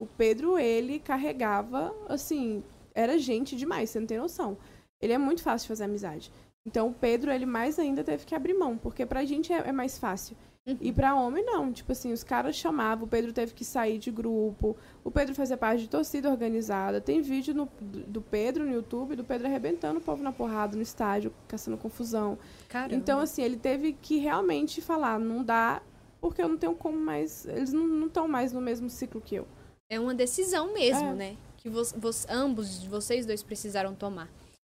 O 0.00 0.06
Pedro, 0.06 0.58
ele 0.58 0.98
carregava, 0.98 1.94
assim, 2.08 2.62
era 2.94 3.18
gente 3.18 3.56
demais, 3.56 3.90
você 3.90 4.00
não 4.00 4.06
tem 4.06 4.18
noção. 4.18 4.56
Ele 5.00 5.12
é 5.12 5.18
muito 5.18 5.42
fácil 5.42 5.64
de 5.64 5.68
fazer 5.68 5.84
amizade. 5.84 6.30
Então, 6.66 6.88
o 6.88 6.92
Pedro, 6.94 7.30
ele 7.30 7.46
mais 7.46 7.78
ainda 7.78 8.02
teve 8.02 8.24
que 8.26 8.34
abrir 8.34 8.54
mão, 8.54 8.76
porque 8.76 9.06
pra 9.06 9.24
gente 9.24 9.52
é, 9.52 9.68
é 9.68 9.72
mais 9.72 9.98
fácil. 9.98 10.36
Uhum. 10.66 10.76
E 10.80 10.92
pra 10.92 11.14
homem, 11.14 11.44
não. 11.44 11.72
Tipo 11.72 11.92
assim, 11.92 12.12
os 12.12 12.24
caras 12.24 12.56
chamavam, 12.56 13.04
o 13.04 13.08
Pedro 13.08 13.32
teve 13.32 13.54
que 13.54 13.64
sair 13.64 13.98
de 13.98 14.10
grupo, 14.10 14.76
o 15.04 15.10
Pedro 15.10 15.32
fazia 15.34 15.56
parte 15.56 15.82
de 15.82 15.88
torcida 15.88 16.28
organizada. 16.28 17.00
Tem 17.00 17.22
vídeo 17.22 17.54
no- 17.54 17.68
do 17.80 18.00
do 18.00 18.20
Pedro 18.20 18.64
no 18.64 18.72
YouTube, 18.72 19.14
do 19.14 19.22
Pedro 19.24 19.46
arrebentando 19.46 20.00
o 20.00 20.02
povo 20.02 20.22
na 20.24 20.32
porrada 20.32 20.74
no 20.76 20.82
estádio, 20.82 21.32
caçando 21.46 21.76
confusão. 21.78 22.36
Caramba. 22.68 22.94
Então, 22.94 23.20
assim, 23.20 23.42
ele 23.42 23.56
teve 23.56 23.92
que 23.94 24.18
realmente 24.18 24.80
falar, 24.80 25.18
não 25.18 25.42
dá, 25.44 25.80
porque 26.20 26.42
eu 26.42 26.48
não 26.48 26.56
tenho 26.56 26.74
como 26.74 26.98
mais. 26.98 27.46
Eles 27.46 27.72
não 27.72 28.06
estão 28.06 28.26
mais 28.28 28.52
no 28.52 28.60
mesmo 28.60 28.88
ciclo 28.90 29.20
que 29.20 29.36
eu. 29.36 29.46
É 29.88 30.00
uma 30.00 30.14
decisão 30.14 30.72
mesmo, 30.72 31.08
É. 31.10 31.14
né? 31.14 31.36
Que 31.56 31.68
vos, 31.70 31.92
vos- 31.92 32.26
ambos, 32.28 32.82
vocês 32.84 33.24
dois, 33.26 33.42
precisaram 33.42 33.94
tomar. 33.94 34.28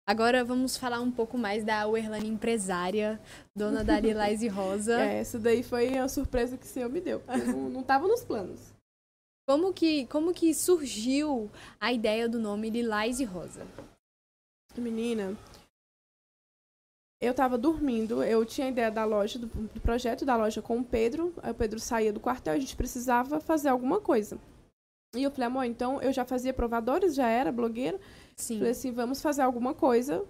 Agora 0.07 0.43
vamos 0.43 0.75
falar 0.75 1.01
um 1.01 1.11
pouco 1.11 1.37
mais 1.37 1.63
da 1.63 1.85
Werlane 1.87 2.27
empresária, 2.27 3.19
dona 3.55 3.83
da 3.83 3.99
Lilás 3.99 4.41
e 4.41 4.47
Rosa. 4.47 4.99
É, 4.99 5.19
essa 5.19 5.37
daí 5.37 5.61
foi 5.61 5.97
a 5.97 6.07
surpresa 6.07 6.57
que 6.57 6.65
o 6.65 6.69
senhor 6.69 6.89
me 6.89 6.99
deu. 6.99 7.21
não, 7.45 7.69
não 7.69 7.83
tava 7.83 8.07
nos 8.07 8.23
planos. 8.23 8.59
Como 9.47 9.71
que, 9.73 10.05
como 10.07 10.33
que 10.33 10.53
surgiu 10.53 11.49
a 11.79 11.91
ideia 11.93 12.27
do 12.29 12.39
nome 12.39 12.69
Lilás 12.71 13.19
e 13.19 13.23
Rosa? 13.25 13.65
Menina, 14.77 15.35
eu 17.21 17.33
tava 17.33 17.57
dormindo, 17.57 18.23
eu 18.23 18.45
tinha 18.45 18.67
a 18.67 18.69
ideia 18.69 18.89
da 18.89 19.03
loja, 19.03 19.37
do, 19.37 19.47
do 19.47 19.81
projeto 19.81 20.23
da 20.23 20.37
loja 20.37 20.61
com 20.61 20.79
o 20.79 20.83
Pedro. 20.83 21.33
Aí 21.43 21.51
o 21.51 21.55
Pedro 21.55 21.79
saía 21.79 22.13
do 22.13 22.19
quartel, 22.19 22.53
a 22.53 22.59
gente 22.59 22.75
precisava 22.75 23.41
fazer 23.41 23.67
alguma 23.67 23.99
coisa. 23.99 24.39
E 25.15 25.23
eu 25.23 25.31
falei, 25.31 25.47
amor, 25.47 25.63
então 25.65 26.01
eu 26.01 26.13
já 26.13 26.23
fazia 26.23 26.53
provadores, 26.53 27.15
já 27.15 27.27
era 27.27 27.51
blogueira. 27.51 27.99
Sim. 28.37 28.57
Falei 28.57 28.71
assim, 28.71 28.91
vamos 28.91 29.21
fazer 29.21 29.41
alguma 29.41 29.73
coisa 29.73 30.25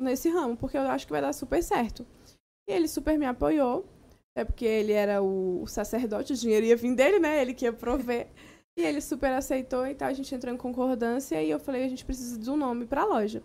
nesse 0.00 0.28
ramo, 0.28 0.56
porque 0.56 0.76
eu 0.76 0.82
acho 0.82 1.06
que 1.06 1.12
vai 1.12 1.20
dar 1.20 1.32
super 1.32 1.62
certo. 1.62 2.04
E 2.68 2.72
ele 2.72 2.88
super 2.88 3.16
me 3.16 3.26
apoiou, 3.26 3.84
é 4.36 4.44
porque 4.44 4.64
ele 4.64 4.92
era 4.92 5.22
o, 5.22 5.62
o 5.62 5.66
sacerdote, 5.68 6.32
o 6.32 6.36
dinheiro 6.36 6.66
ia 6.66 6.76
vir 6.76 6.96
dele, 6.96 7.20
né? 7.20 7.40
Ele 7.40 7.54
que 7.54 7.64
ia 7.64 7.72
prover. 7.72 8.28
E 8.76 8.82
ele 8.82 9.00
super 9.00 9.30
aceitou 9.30 9.86
e 9.86 9.94
tal, 9.94 10.08
a 10.08 10.12
gente 10.12 10.34
entrou 10.34 10.52
em 10.52 10.56
concordância 10.56 11.40
e 11.40 11.48
eu 11.48 11.60
falei, 11.60 11.84
a 11.84 11.88
gente 11.88 12.04
precisa 12.04 12.36
de 12.36 12.50
um 12.50 12.56
nome 12.56 12.86
pra 12.86 13.04
loja. 13.04 13.40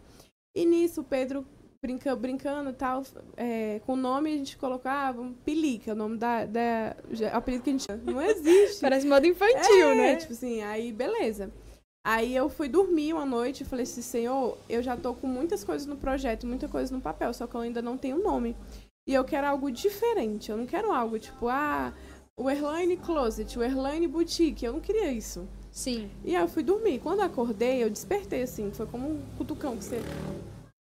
E 0.55 0.65
nisso, 0.65 1.01
o 1.01 1.03
Pedro 1.03 1.45
brinca, 1.81 2.15
brincando 2.15 2.69
e 2.71 2.73
tal, 2.73 3.03
é, 3.37 3.79
com 3.85 3.93
o 3.93 3.97
nome 3.97 4.33
a 4.33 4.37
gente 4.37 4.57
colocou, 4.57 4.91
ah, 4.91 5.11
vamos- 5.11 5.35
Pelica, 5.45 5.93
o 5.93 5.95
nome 5.95 6.17
da, 6.17 6.45
da 6.45 6.95
já- 7.11 7.31
apelido 7.31 7.63
que 7.63 7.69
a 7.69 7.73
gente 7.73 7.87
não 8.05 8.21
existe. 8.21 8.81
Parece 8.81 9.07
modo 9.07 9.25
infantil, 9.25 9.89
É, 9.91 9.95
né? 9.95 10.15
Tipo 10.17 10.33
assim, 10.33 10.61
aí 10.61 10.91
beleza. 10.91 11.51
Aí 12.05 12.35
eu 12.35 12.49
fui 12.49 12.67
dormir 12.67 13.13
uma 13.13 13.25
noite 13.25 13.61
e 13.63 13.65
falei 13.65 13.83
assim, 13.83 14.01
senhor, 14.01 14.57
eu 14.69 14.81
já 14.81 14.95
tô 14.97 15.13
com 15.13 15.27
muitas 15.27 15.63
coisas 15.63 15.85
no 15.87 15.95
projeto, 15.95 16.45
muita 16.47 16.67
coisa 16.67 16.93
no 16.93 17.01
papel, 17.01 17.33
só 17.33 17.45
que 17.47 17.55
eu 17.55 17.61
ainda 17.61 17.81
não 17.81 17.97
tenho 17.97 18.21
nome. 18.21 18.55
E 19.07 19.13
eu 19.13 19.23
quero 19.23 19.47
algo 19.47 19.71
diferente, 19.71 20.51
eu 20.51 20.57
não 20.57 20.65
quero 20.65 20.91
algo 20.91 21.17
tipo, 21.19 21.47
ah, 21.47 21.93
o 22.37 22.47
Airline 22.47 22.95
Closet, 22.97 23.57
o 23.57 23.61
Airline 23.61 24.07
Boutique, 24.07 24.65
eu 24.65 24.73
não 24.73 24.79
queria 24.79 25.11
isso. 25.11 25.47
Sim. 25.71 26.09
E 26.25 26.35
aí 26.35 26.41
eu 26.41 26.47
fui 26.47 26.63
dormir. 26.63 26.99
Quando 26.99 27.19
eu 27.19 27.25
acordei, 27.25 27.83
eu 27.83 27.89
despertei 27.89 28.41
assim, 28.43 28.71
foi 28.71 28.85
como 28.85 29.09
um 29.09 29.21
cutucão 29.37 29.77
que 29.77 29.83
você... 29.83 29.99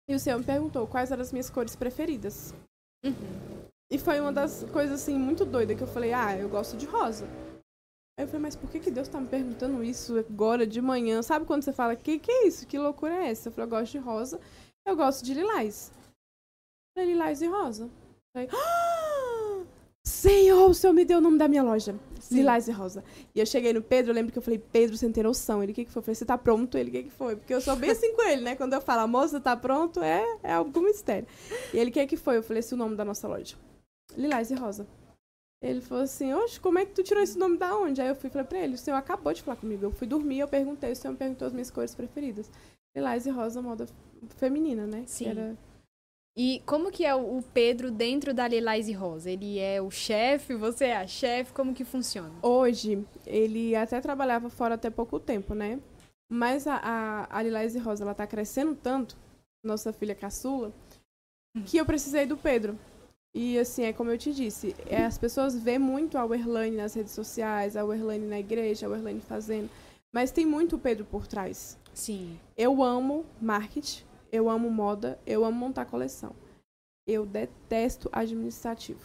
E 0.10 0.16
o 0.16 0.20
senhor 0.20 0.40
me 0.40 0.46
perguntou 0.46 0.88
quais 0.88 1.12
eram 1.12 1.22
as 1.22 1.32
minhas 1.32 1.50
cores 1.50 1.76
preferidas. 1.76 2.54
E 3.92 3.98
foi 3.98 4.20
uma 4.20 4.32
das 4.32 4.64
coisas 4.72 5.02
assim 5.02 5.18
muito 5.18 5.46
doida 5.46 5.76
que 5.76 5.82
eu 5.82 5.88
falei, 5.88 6.14
ah, 6.14 6.38
eu 6.38 6.50
gosto 6.50 6.76
de 6.78 6.86
rosa. 6.86 7.26
Aí 8.18 8.26
eu 8.26 8.28
falei, 8.28 8.42
mas 8.42 8.56
por 8.56 8.70
que, 8.70 8.80
que 8.80 8.92
Deus 8.92 9.08
tá 9.08 9.20
me 9.22 9.28
perguntando 9.28 9.84
isso 9.84 10.18
agora 10.18 10.66
de 10.66 10.82
manhã? 10.82 11.22
Sabe 11.22 11.46
quando 11.46 11.64
você 11.64 11.72
fala, 11.72 11.96
que 11.96 12.20
que 12.20 12.32
é 12.32 12.48
isso? 12.48 12.66
Que 12.66 12.80
loucura 12.80 13.14
é 13.14 13.30
essa? 13.30 13.50
Eu 13.50 13.54
falei, 13.54 13.66
eu 13.66 13.70
gosto 13.70 13.92
de 13.92 13.98
rosa, 14.00 14.40
eu 14.86 14.96
gosto 14.96 15.24
de 15.24 15.34
lilás. 15.34 15.92
Eu 15.96 17.02
falei, 17.04 17.14
lilás 17.14 17.42
e 17.42 17.48
rosa. 17.48 17.84
Eu 17.86 17.92
falei, 18.34 18.50
ah, 18.52 19.66
Senhor, 20.06 20.70
o 20.70 20.74
Senhor 20.74 20.94
me 20.94 21.06
deu 21.06 21.20
o 21.20 21.22
nome 21.22 21.38
da 21.38 21.48
minha 21.48 21.64
loja. 21.64 21.96
Lilás 22.32 22.68
e 22.68 22.72
rosa. 22.72 23.04
E 23.34 23.40
eu 23.40 23.46
cheguei 23.46 23.74
no 23.74 23.82
Pedro, 23.82 24.12
eu 24.12 24.16
lembro 24.16 24.32
que 24.32 24.38
eu 24.38 24.42
falei, 24.42 24.60
Pedro, 24.60 24.98
você 24.98 25.06
não 25.06 25.14
tem 25.14 25.24
noção. 25.24 25.62
Ele, 25.62 25.72
o 25.72 25.76
que 25.76 25.86
que 25.86 25.92
foi? 25.92 26.00
Eu 26.00 26.04
falei, 26.04 26.16
você 26.16 26.26
tá 26.26 26.38
pronto? 26.38 26.78
Ele, 26.78 26.90
o 26.90 26.94
que 26.94 27.04
que 27.04 27.10
foi? 27.10 27.36
Porque 27.36 27.54
eu 27.54 27.62
sou 27.62 27.76
bem 27.76 27.92
assim 27.92 28.14
com 28.16 28.24
ele, 28.24 28.42
né? 28.42 28.56
Quando 28.56 28.74
eu 28.74 28.82
falo, 28.82 29.08
moça, 29.08 29.40
tá 29.40 29.56
pronto, 29.56 30.02
é, 30.02 30.24
é 30.44 30.54
algum 30.54 30.82
mistério. 30.82 31.28
E 31.74 31.78
ele, 31.78 31.90
o 31.90 31.94
que 31.94 32.08
que 32.08 32.18
foi? 32.18 32.38
Eu 32.38 32.44
falei, 32.44 32.60
esse 32.60 32.74
é 32.74 32.76
o 32.76 32.78
nome 32.78 32.96
da 32.96 33.06
nossa 33.06 33.28
loja. 33.28 33.56
Lilás 34.16 34.52
e 34.52 34.56
rosa. 34.56 34.88
Ele 35.62 35.82
falou 35.82 36.04
assim, 36.04 36.34
oxe, 36.34 36.60
como 36.60 36.78
é 36.78 36.86
que 36.86 36.94
tu 36.94 37.04
tirou 37.04 37.24
esse 37.24 37.38
nome 37.38 37.58
da 37.58 37.76
onde? 37.76 38.00
Aí 38.00 38.08
eu 38.08 38.16
fui 38.16 38.30
e 38.30 38.32
falei 38.32 38.48
pra 38.48 38.60
ele, 38.60 38.76
o 38.76 38.78
senhor 38.78 38.96
acabou 38.96 39.34
de 39.34 39.42
falar 39.42 39.58
comigo. 39.58 39.86
Eu 39.86 39.92
fui 39.92 40.06
dormir, 40.06 40.40
eu 40.40 40.48
perguntei, 40.48 40.92
o 40.92 40.96
senhor 40.96 41.14
me 41.14 41.18
perguntou 41.18 41.48
as 41.48 41.54
minhas 41.54 41.72
cores 41.72 41.96
preferidas. 41.96 42.50
Lilás 42.96 43.26
e 43.26 43.32
rosa, 43.32 43.62
moda 43.62 43.88
feminina, 44.38 44.86
né? 44.86 45.02
Que 45.02 45.12
Sim. 45.12 45.30
Era... 45.30 45.58
E 46.38 46.62
como 46.68 46.92
que 46.92 47.04
é 47.04 47.16
o 47.16 47.42
Pedro 47.52 47.90
dentro 47.90 48.32
da 48.32 48.48
Lilás 48.48 48.88
e 48.88 48.94
Rosa? 48.94 49.32
Ele 49.32 49.58
é 49.58 49.82
o 49.82 49.90
chefe? 49.90 50.54
Você 50.54 50.86
é 50.86 50.98
a 50.98 51.08
chefe? 51.08 51.52
Como 51.52 51.74
que 51.74 51.84
funciona? 51.84 52.32
Hoje, 52.44 53.04
ele 53.26 53.76
até 53.76 54.00
trabalhava 54.00 54.48
fora 54.48 54.76
até 54.76 54.92
pouco 54.92 55.20
tempo, 55.20 55.56
né? 55.56 55.80
Mas 56.32 56.68
a, 56.68 56.76
a, 56.76 57.40
a 57.40 57.42
Lilás 57.42 57.74
e 57.74 57.80
Rosa, 57.80 58.04
ela 58.04 58.14
tá 58.14 58.28
crescendo 58.28 58.76
tanto, 58.76 59.18
nossa 59.66 59.92
filha 59.92 60.14
caçula, 60.14 60.72
que 61.66 61.78
eu 61.78 61.86
precisei 61.88 62.28
do 62.28 62.38
Pedro. 62.38 62.78
E 63.34 63.58
assim, 63.58 63.86
é 63.86 63.94
como 63.94 64.12
eu 64.12 64.18
te 64.18 64.32
disse, 64.32 64.76
é, 64.86 65.06
as 65.06 65.18
pessoas 65.18 65.58
vêem 65.58 65.80
muito 65.80 66.20
a 66.20 66.26
Werlane 66.26 66.78
nas 66.78 66.94
redes 66.94 67.14
sociais, 67.14 67.76
a 67.76 67.84
Werlane 67.84 68.28
na 68.28 68.40
igreja, 68.40 68.86
a 68.86 68.90
Werlane 68.90 69.22
fazendo, 69.22 69.72
mas 70.14 70.30
tem 70.30 70.46
muito 70.46 70.76
o 70.76 70.80
Pedro 70.80 71.04
por 71.04 71.26
trás. 71.26 71.80
Sim. 71.96 72.40
Eu 72.56 72.84
amo 72.84 73.26
marketing, 73.42 74.04
eu 74.32 74.50
amo 74.50 74.70
moda, 74.70 75.20
eu 75.26 75.44
amo 75.46 75.58
montar 75.58 75.86
coleção. 75.86 76.36
Eu 77.08 77.26
detesto 77.26 78.10
administrativo. 78.12 79.00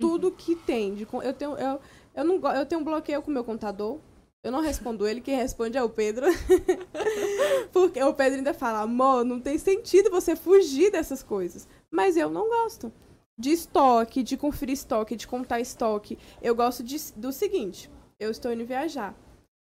Tudo 0.00 0.30
que 0.30 0.54
tem 0.54 0.94
de 0.94 1.06
eu 1.12 1.32
tenho 1.34 1.56
eu, 1.56 1.80
eu 2.14 2.24
não 2.24 2.54
eu 2.54 2.64
tenho 2.66 2.80
um 2.80 2.84
bloqueio 2.84 3.20
com 3.22 3.30
o 3.30 3.34
meu 3.34 3.44
contador. 3.44 3.98
Eu 4.44 4.52
não 4.52 4.60
respondo 4.60 5.06
ele, 5.06 5.20
quem 5.20 5.34
responde 5.36 5.76
é 5.76 5.82
o 5.82 5.90
Pedro. 5.90 6.26
Porque 7.72 8.02
o 8.02 8.14
Pedro 8.14 8.38
ainda 8.38 8.54
fala: 8.54 8.80
"Amor, 8.80 9.24
não 9.24 9.40
tem 9.40 9.58
sentido 9.58 10.10
você 10.10 10.36
fugir 10.36 10.92
dessas 10.92 11.22
coisas". 11.22 11.66
Mas 11.90 12.16
eu 12.16 12.30
não 12.30 12.48
gosto 12.48 12.92
de 13.38 13.50
estoque, 13.50 14.22
de 14.22 14.36
conferir 14.36 14.74
estoque, 14.74 15.16
de 15.16 15.26
contar 15.26 15.60
estoque. 15.60 16.18
Eu 16.40 16.54
gosto 16.54 16.82
de- 16.82 17.12
do 17.16 17.32
seguinte: 17.32 17.90
eu 18.18 18.30
estou 18.30 18.52
indo 18.52 18.64
viajar. 18.64 19.14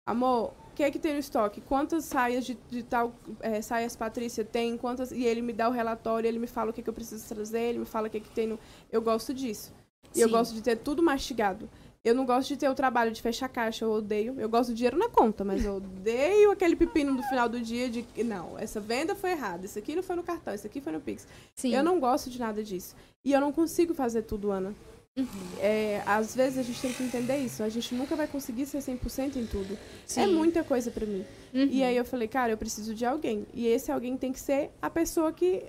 Amor, 0.06 0.52
que 0.74 0.82
é 0.82 0.90
que 0.90 0.98
tem 0.98 1.12
no 1.12 1.18
estoque? 1.18 1.60
Quantas 1.60 2.04
saias 2.04 2.44
de, 2.44 2.58
de 2.68 2.82
tal 2.82 3.14
é, 3.40 3.62
saias 3.62 3.96
Patrícia 3.96 4.44
tem? 4.44 4.76
Quantas 4.76 5.12
e 5.12 5.24
ele 5.24 5.40
me 5.40 5.52
dá 5.52 5.68
o 5.68 5.72
relatório, 5.72 6.28
ele 6.28 6.38
me 6.38 6.46
fala 6.46 6.70
o 6.70 6.72
que, 6.72 6.80
é 6.80 6.84
que 6.84 6.90
eu 6.90 6.94
preciso 6.94 7.26
trazer, 7.26 7.60
ele 7.60 7.78
me 7.78 7.86
fala 7.86 8.08
o 8.08 8.10
que, 8.10 8.18
é 8.18 8.20
que 8.20 8.30
tem 8.30 8.46
no. 8.46 8.58
Eu 8.90 9.00
gosto 9.00 9.32
disso. 9.32 9.72
E 10.14 10.20
eu 10.20 10.28
gosto 10.28 10.54
de 10.54 10.62
ter 10.62 10.76
tudo 10.76 11.02
mastigado. 11.02 11.68
Eu 12.04 12.14
não 12.14 12.26
gosto 12.26 12.48
de 12.48 12.58
ter 12.58 12.68
o 12.68 12.74
trabalho 12.74 13.10
de 13.10 13.22
fechar 13.22 13.48
caixa, 13.48 13.84
eu 13.84 13.90
odeio. 13.90 14.38
Eu 14.38 14.48
gosto 14.48 14.70
do 14.70 14.74
dinheiro 14.74 14.98
na 14.98 15.08
conta, 15.08 15.42
mas 15.42 15.64
eu 15.64 15.76
odeio 15.76 16.50
aquele 16.50 16.76
pepino 16.76 17.14
no 17.14 17.22
final 17.22 17.48
do 17.48 17.58
dia 17.58 17.88
de 17.88 18.02
que, 18.02 18.22
não, 18.22 18.58
essa 18.58 18.78
venda 18.78 19.14
foi 19.14 19.30
errada, 19.30 19.64
isso 19.64 19.78
aqui 19.78 19.96
não 19.96 20.02
foi 20.02 20.14
no 20.14 20.22
cartão, 20.22 20.54
isso 20.54 20.66
aqui 20.66 20.82
foi 20.82 20.92
no 20.92 21.00
Pix. 21.00 21.26
Sim. 21.54 21.74
Eu 21.74 21.82
não 21.82 21.98
gosto 21.98 22.28
de 22.28 22.38
nada 22.38 22.62
disso. 22.62 22.94
E 23.24 23.32
eu 23.32 23.40
não 23.40 23.50
consigo 23.50 23.94
fazer 23.94 24.22
tudo, 24.22 24.50
Ana. 24.50 24.74
Uhum. 25.16 25.26
É, 25.60 26.02
às 26.06 26.34
vezes 26.34 26.58
a 26.58 26.62
gente 26.62 26.80
tem 26.80 26.92
que 26.92 27.02
entender 27.02 27.38
isso. 27.38 27.62
A 27.62 27.68
gente 27.68 27.94
nunca 27.94 28.16
vai 28.16 28.26
conseguir 28.26 28.66
ser 28.66 28.78
100% 28.78 29.36
em 29.36 29.46
tudo. 29.46 29.78
Sim. 30.06 30.20
É 30.22 30.26
muita 30.26 30.64
coisa 30.64 30.90
pra 30.90 31.06
mim. 31.06 31.24
Uhum. 31.52 31.68
E 31.70 31.82
aí 31.84 31.96
eu 31.96 32.04
falei, 32.04 32.26
cara, 32.26 32.52
eu 32.52 32.58
preciso 32.58 32.94
de 32.94 33.06
alguém. 33.06 33.46
E 33.54 33.66
esse 33.66 33.92
alguém 33.92 34.16
tem 34.16 34.32
que 34.32 34.40
ser 34.40 34.70
a 34.82 34.90
pessoa 34.90 35.32
que, 35.32 35.64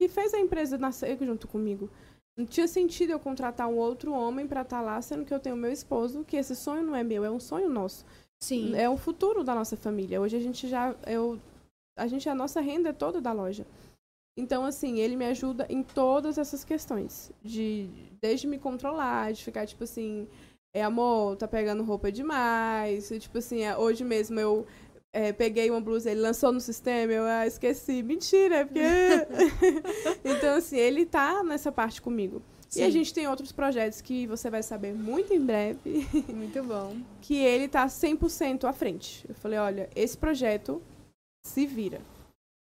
que 0.00 0.08
fez 0.08 0.32
a 0.32 0.38
empresa 0.38 0.78
nascer 0.78 1.18
junto 1.20 1.48
comigo. 1.48 1.90
Não 2.36 2.46
tinha 2.46 2.68
sentido 2.68 3.10
eu 3.10 3.18
contratar 3.18 3.66
um 3.66 3.76
outro 3.76 4.12
homem 4.12 4.46
pra 4.46 4.62
estar 4.62 4.80
lá, 4.80 5.02
sendo 5.02 5.24
que 5.24 5.34
eu 5.34 5.40
tenho 5.40 5.56
meu 5.56 5.72
esposo, 5.72 6.24
que 6.24 6.36
esse 6.36 6.54
sonho 6.54 6.84
não 6.84 6.94
é 6.94 7.02
meu, 7.02 7.24
é 7.24 7.30
um 7.30 7.40
sonho 7.40 7.68
nosso. 7.68 8.06
Sim. 8.38 8.76
É 8.76 8.88
o 8.88 8.96
futuro 8.96 9.42
da 9.42 9.56
nossa 9.56 9.76
família. 9.76 10.20
Hoje 10.20 10.36
a 10.36 10.40
gente 10.40 10.68
já. 10.68 10.94
Eu, 11.04 11.40
a 11.96 12.06
gente, 12.06 12.28
a 12.28 12.34
nossa 12.36 12.60
renda 12.60 12.90
é 12.90 12.92
toda 12.92 13.20
da 13.20 13.32
loja. 13.32 13.66
Então, 14.36 14.64
assim, 14.64 15.00
ele 15.00 15.16
me 15.16 15.24
ajuda 15.24 15.66
em 15.68 15.82
todas 15.82 16.38
essas 16.38 16.62
questões. 16.62 17.32
De, 17.42 17.88
desde 18.20 18.46
me 18.46 18.58
controlar, 18.58 19.32
de 19.32 19.42
ficar, 19.42 19.66
tipo 19.66 19.84
assim, 19.84 20.28
é 20.74 20.82
amor, 20.82 21.36
tá 21.36 21.48
pegando 21.48 21.82
roupa 21.82 22.10
demais. 22.12 23.10
e, 23.10 23.18
tipo 23.18 23.38
assim, 23.38 23.62
é, 23.62 23.76
hoje 23.76 24.04
mesmo 24.04 24.38
eu 24.38 24.66
é, 25.12 25.32
peguei 25.32 25.70
uma 25.70 25.80
blusa, 25.80 26.10
ele 26.10 26.20
lançou 26.20 26.52
no 26.52 26.60
sistema, 26.60 27.12
eu 27.12 27.24
ah, 27.24 27.46
esqueci. 27.46 28.02
Mentira, 28.02 28.56
é 28.56 28.64
porque. 28.64 28.80
então, 30.24 30.56
assim, 30.56 30.76
ele 30.76 31.06
tá 31.06 31.42
nessa 31.42 31.72
parte 31.72 32.00
comigo. 32.00 32.42
Sim. 32.68 32.82
E 32.82 32.84
a 32.84 32.90
gente 32.90 33.14
tem 33.14 33.26
outros 33.26 33.50
projetos 33.50 34.02
que 34.02 34.26
você 34.26 34.50
vai 34.50 34.62
saber 34.62 34.92
muito 34.92 35.32
em 35.32 35.40
breve, 35.40 36.06
Muito 36.28 36.62
bom. 36.62 36.96
que 37.22 37.34
ele 37.34 37.66
tá 37.66 37.86
100% 37.86 38.64
à 38.64 38.72
frente. 38.74 39.24
Eu 39.26 39.34
falei, 39.34 39.58
olha, 39.58 39.88
esse 39.96 40.16
projeto 40.16 40.82
se 41.42 41.66
vira. 41.66 42.02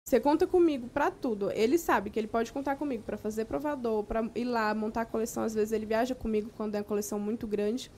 Você 0.06 0.18
conta 0.18 0.46
comigo 0.46 0.88
pra 0.88 1.10
tudo. 1.10 1.50
Ele 1.52 1.78
sabe 1.78 2.10
que 2.10 2.18
ele 2.18 2.26
pode 2.26 2.52
contar 2.52 2.76
comigo 2.76 3.02
pra 3.02 3.16
fazer 3.16 3.44
provador, 3.44 4.04
pra 4.04 4.28
ir 4.34 4.44
lá 4.44 4.74
montar 4.74 5.02
a 5.02 5.06
coleção. 5.06 5.44
Às 5.44 5.54
vezes 5.54 5.72
ele 5.72 5.86
viaja 5.86 6.14
comigo 6.14 6.50
quando 6.56 6.74
é 6.74 6.78
uma 6.78 6.84
coleção 6.84 7.18
muito 7.18 7.46
grande. 7.46 7.90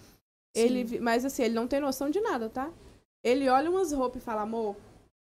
Ele, 0.54 1.00
mas 1.00 1.24
assim, 1.24 1.42
ele 1.42 1.54
não 1.54 1.66
tem 1.66 1.80
noção 1.80 2.10
de 2.10 2.20
nada, 2.20 2.48
tá? 2.48 2.70
Ele 3.24 3.48
olha 3.48 3.70
umas 3.70 3.92
roupas 3.92 4.22
e 4.22 4.24
fala, 4.24 4.42
amor, 4.42 4.76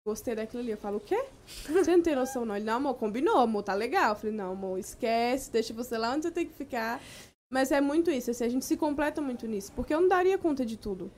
gostei 0.06 0.34
daquilo 0.34 0.62
ali. 0.62 0.72
Eu 0.72 0.76
falo, 0.76 0.98
o 0.98 1.00
quê? 1.00 1.24
Você 1.46 1.96
não 1.96 2.02
tem 2.02 2.14
noção, 2.14 2.44
não. 2.44 2.56
Ele, 2.56 2.64
não, 2.64 2.74
amor, 2.74 2.94
combinou, 2.94 3.38
amor, 3.38 3.62
tá 3.62 3.72
legal. 3.72 4.10
Eu 4.10 4.16
falei, 4.16 4.34
não, 4.34 4.52
amor, 4.52 4.78
esquece, 4.78 5.50
deixa 5.50 5.72
você 5.72 5.96
lá 5.96 6.12
onde 6.12 6.24
você 6.24 6.30
tem 6.30 6.46
que 6.46 6.52
ficar. 6.52 7.00
Mas 7.50 7.70
é 7.70 7.80
muito 7.80 8.10
isso, 8.10 8.32
assim, 8.32 8.44
a 8.44 8.48
gente 8.48 8.64
se 8.64 8.76
completa 8.76 9.22
muito 9.22 9.46
nisso, 9.46 9.72
porque 9.76 9.94
eu 9.94 10.00
não 10.00 10.08
daria 10.08 10.36
conta 10.36 10.66
de 10.66 10.76
tudo. 10.76 11.10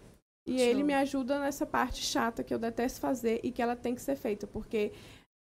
E 0.47 0.59
Show. 0.59 0.67
ele 0.67 0.83
me 0.83 0.93
ajuda 0.95 1.41
nessa 1.41 1.67
parte 1.67 2.03
chata 2.05 2.45
que 2.45 2.53
eu 2.55 2.59
detesto 2.59 3.01
fazer 3.01 3.41
e 3.43 3.51
que 3.51 3.61
ela 3.61 3.75
tem 3.75 3.95
que 3.95 4.03
ser 4.03 4.17
feita, 4.17 4.47
porque 4.47 4.93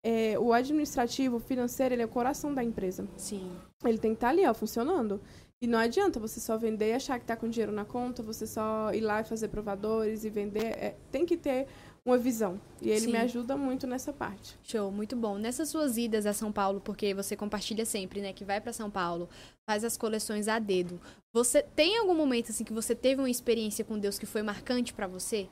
é, 0.03 0.37
o 0.37 0.51
administrativo, 0.51 1.37
o 1.37 1.39
financeiro, 1.39 1.95
ele 1.95 2.01
é 2.01 2.05
o 2.05 2.09
coração 2.09 2.53
da 2.53 2.63
empresa. 2.63 3.07
Sim. 3.15 3.49
Ele 3.85 3.97
tem 3.97 4.11
que 4.11 4.17
estar 4.17 4.29
ali, 4.29 4.45
ó, 4.45 4.53
funcionando. 4.53 5.21
E 5.61 5.67
não 5.67 5.79
adianta 5.79 6.19
você 6.19 6.41
só 6.41 6.57
vender 6.57 6.89
e 6.89 6.93
achar 6.93 7.17
que 7.17 7.25
tá 7.25 7.37
com 7.37 7.47
dinheiro 7.47 7.71
na 7.71 7.85
conta, 7.85 8.21
você 8.21 8.45
só 8.45 8.93
ir 8.93 8.99
lá 8.99 9.21
e 9.21 9.23
fazer 9.23 9.47
provadores 9.47 10.25
e 10.25 10.29
vender. 10.29 10.65
É, 10.65 10.95
tem 11.09 11.25
que 11.25 11.37
ter 11.37 11.67
uma 12.05 12.17
visão. 12.17 12.59
E 12.81 12.89
ele 12.89 12.99
Sim. 12.99 13.11
me 13.13 13.17
ajuda 13.17 13.55
muito 13.55 13.87
nessa 13.87 14.11
parte. 14.11 14.59
Show, 14.61 14.91
muito 14.91 15.15
bom. 15.15 15.37
Nessas 15.37 15.69
suas 15.69 15.97
idas 15.97 16.25
a 16.25 16.33
São 16.33 16.51
Paulo, 16.51 16.81
porque 16.81 17.13
você 17.13 17.37
compartilha 17.37 17.85
sempre, 17.85 18.19
né, 18.19 18.33
que 18.33 18.43
vai 18.43 18.59
pra 18.59 18.73
São 18.73 18.91
Paulo, 18.91 19.29
faz 19.65 19.85
as 19.85 19.95
coleções 19.95 20.49
a 20.49 20.59
dedo. 20.59 20.99
Você 21.31 21.63
tem 21.63 21.97
algum 21.97 22.13
momento 22.13 22.51
assim 22.51 22.65
que 22.65 22.73
você 22.73 22.93
teve 22.93 23.21
uma 23.21 23.29
experiência 23.29 23.85
com 23.85 23.97
Deus 23.97 24.19
que 24.19 24.25
foi 24.25 24.43
marcante 24.43 24.93
pra 24.93 25.07
você? 25.07 25.47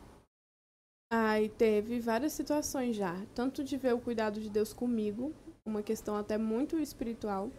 Aí 1.14 1.50
teve 1.50 2.00
várias 2.00 2.32
situações 2.32 2.96
já, 2.96 3.14
tanto 3.36 3.66
de 3.66 3.76
ver 3.76 3.94
o 3.94 4.00
cuidado 4.00 4.40
de 4.40 4.50
Deus 4.50 4.72
comigo, 4.72 5.34
uma 5.66 5.84
questão 5.84 6.16
até 6.16 6.38
muito 6.38 6.80
espiritual. 6.80 7.52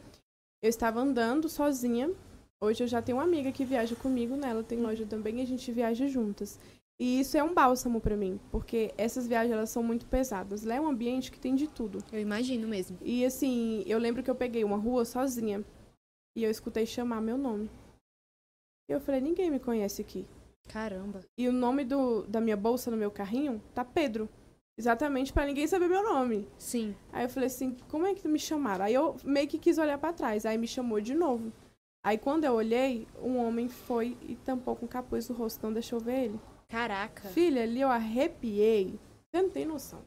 Eu 0.63 0.71
estava 0.71 1.01
andando 1.01 1.51
sozinha. 1.51 2.11
Hoje 2.59 2.83
eu 2.83 2.89
já 2.89 3.03
tenho 3.03 3.19
uma 3.19 3.25
amiga 3.25 3.53
que 3.53 3.63
viaja 3.63 3.95
comigo, 3.95 4.37
né? 4.37 4.49
Ela 4.49 4.63
tem 4.63 4.81
loja 4.81 5.05
também 5.05 5.39
e 5.39 5.43
a 5.43 5.47
gente 5.47 5.71
viaja 5.71 6.09
juntas. 6.09 6.59
E 6.99 7.21
isso 7.21 7.37
é 7.37 7.43
um 7.43 7.53
bálsamo 7.53 8.01
pra 8.01 8.17
mim, 8.17 8.41
porque 8.51 8.95
essas 8.97 9.27
viagens 9.27 9.53
elas 9.53 9.69
são 9.69 9.83
muito 9.83 10.07
pesadas. 10.07 10.63
Lá 10.65 10.77
é 10.77 10.81
um 10.81 10.89
ambiente 10.89 11.31
que 11.31 11.39
tem 11.39 11.55
de 11.55 11.67
tudo. 11.67 12.03
Eu 12.11 12.21
imagino 12.21 12.67
mesmo. 12.67 12.97
E 13.03 13.23
assim, 13.23 13.83
eu 13.87 13.99
lembro 13.99 14.23
que 14.23 14.31
eu 14.31 14.35
peguei 14.35 14.65
uma 14.65 14.79
rua 14.79 15.05
sozinha 15.05 15.63
e 16.35 16.43
eu 16.43 16.51
escutei 16.51 16.87
chamar 16.87 17.21
meu 17.21 17.37
nome. 17.37 17.69
E 18.89 18.95
eu 18.95 19.01
falei, 19.01 19.21
ninguém 19.21 19.51
me 19.51 19.59
conhece 19.61 20.01
aqui. 20.01 20.27
Caramba. 20.69 21.21
E 21.37 21.49
o 21.49 21.53
nome 21.53 21.85
do, 21.85 22.23
da 22.23 22.41
minha 22.41 22.57
bolsa 22.57 22.91
no 22.91 22.97
meu 22.97 23.11
carrinho 23.11 23.63
tá 23.75 23.85
Pedro. 23.85 24.29
Exatamente 24.79 25.33
pra 25.33 25.47
ninguém 25.47 25.67
saber 25.67 25.89
meu 25.89 26.03
nome. 26.03 26.49
Sim. 26.59 26.97
Aí 27.13 27.25
eu 27.25 27.29
falei 27.29 27.47
assim, 27.47 27.77
como 27.89 28.07
é 28.07 28.15
que 28.15 28.27
me 28.27 28.39
chamaram? 28.39 28.85
Aí 28.85 28.95
eu 28.95 29.17
meio 29.23 29.47
que 29.47 29.59
quis 29.59 29.79
olhar 29.79 29.99
pra 29.99 30.13
trás, 30.13 30.47
aí 30.47 30.57
me 30.57 30.67
chamou 30.67 31.01
de 31.01 31.15
novo. 31.15 31.53
Aí 32.05 32.19
quando 32.19 32.45
eu 32.45 32.55
olhei, 32.55 33.07
um 33.21 33.37
homem 33.37 33.69
foi 33.69 34.17
e 34.23 34.35
tampou 34.37 34.75
com 34.75 34.87
o 34.87 34.89
capuz 34.89 35.29
o 35.31 35.35
rosto, 35.35 35.63
não 35.63 35.73
deixou 35.73 36.01
ver 36.01 36.25
ele. 36.25 36.41
Caraca. 36.69 37.29
Filha, 37.29 37.63
ali 37.63 37.81
eu 37.81 37.91
arrepiei. 37.91 38.99
Você 39.31 39.43
não 39.43 39.51
tem 39.51 39.67
noção. 39.67 40.03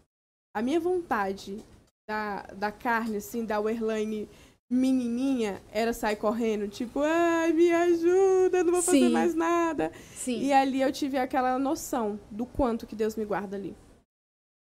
A 0.54 0.62
minha 0.62 0.80
vontade 0.80 1.64
da, 2.10 2.42
da 2.54 2.72
carne, 2.72 3.18
assim, 3.18 3.46
da 3.46 3.60
Werline 3.60 4.28
menininha, 4.70 5.62
era 5.72 5.94
sair 5.94 6.16
correndo, 6.16 6.68
tipo, 6.68 7.00
ai, 7.02 7.54
me 7.54 7.72
ajuda, 7.72 8.64
não 8.64 8.74
vou 8.74 8.82
fazer 8.82 9.08
Sim. 9.08 9.10
mais 9.10 9.36
nada. 9.36 9.92
Sim. 10.14 10.42
E 10.42 10.52
ali 10.52 10.82
eu 10.82 10.92
tive 10.92 11.18
aquela 11.18 11.58
noção 11.60 12.20
do 12.32 12.46
quanto 12.46 12.88
que 12.88 12.96
Deus 12.96 13.16
me 13.16 13.26
guarda 13.26 13.56
ali. 13.56 13.76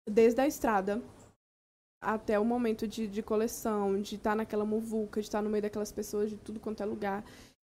Desde 0.08 0.40
a 0.40 0.46
estrada 0.46 1.02
até 2.02 2.38
o 2.38 2.44
momento 2.44 2.86
de, 2.86 3.08
de 3.08 3.22
coleção, 3.22 4.00
de 4.00 4.16
estar 4.16 4.36
naquela 4.36 4.64
muvuca, 4.64 5.20
de 5.20 5.26
estar 5.26 5.40
no 5.40 5.48
meio 5.48 5.62
daquelas 5.62 5.90
pessoas 5.90 6.28
de 6.28 6.36
tudo 6.36 6.60
quanto 6.60 6.82
é 6.82 6.86
lugar. 6.86 7.24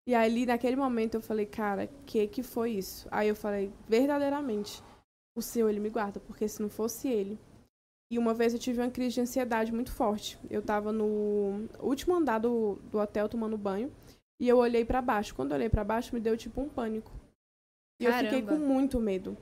E 0.08 0.16
ali, 0.16 0.46
naquele 0.46 0.76
momento, 0.76 1.16
eu 1.16 1.22
falei, 1.22 1.46
cara, 1.46 1.88
que 2.06 2.28
que 2.28 2.42
foi 2.42 2.72
isso? 2.72 3.08
Aí 3.12 3.28
eu 3.28 3.36
falei, 3.36 3.72
verdadeiramente, 3.88 4.82
o 5.36 5.42
Senhor, 5.42 5.70
Ele 5.70 5.80
me 5.80 5.90
guarda, 5.90 6.20
porque 6.20 6.48
se 6.48 6.62
não 6.62 6.70
fosse 6.70 7.08
Ele... 7.08 7.40
E 8.14 8.20
uma 8.20 8.32
vez 8.32 8.54
eu 8.54 8.60
tive 8.60 8.80
uma 8.80 8.92
crise 8.92 9.16
de 9.16 9.22
ansiedade 9.22 9.74
muito 9.74 9.92
forte. 9.92 10.38
Eu 10.48 10.62
tava 10.62 10.92
no 10.92 11.68
último 11.80 12.14
andar 12.14 12.38
do, 12.38 12.78
do 12.92 13.00
hotel 13.00 13.28
tomando 13.28 13.58
banho, 13.58 13.92
e 14.40 14.48
eu 14.48 14.58
olhei 14.58 14.86
pra 14.86 15.02
baixo. 15.02 15.34
Quando 15.34 15.50
eu 15.50 15.56
olhei 15.56 15.68
pra 15.68 15.84
baixo, 15.84 16.14
me 16.14 16.22
deu 16.22 16.38
tipo 16.38 16.62
um 16.62 16.70
pânico. 16.70 17.12
E 18.00 18.06
eu 18.06 18.14
fiquei 18.14 18.44
Caramba. 18.44 18.52
com 18.52 18.72
muito 18.72 19.00
medo. 19.00 19.36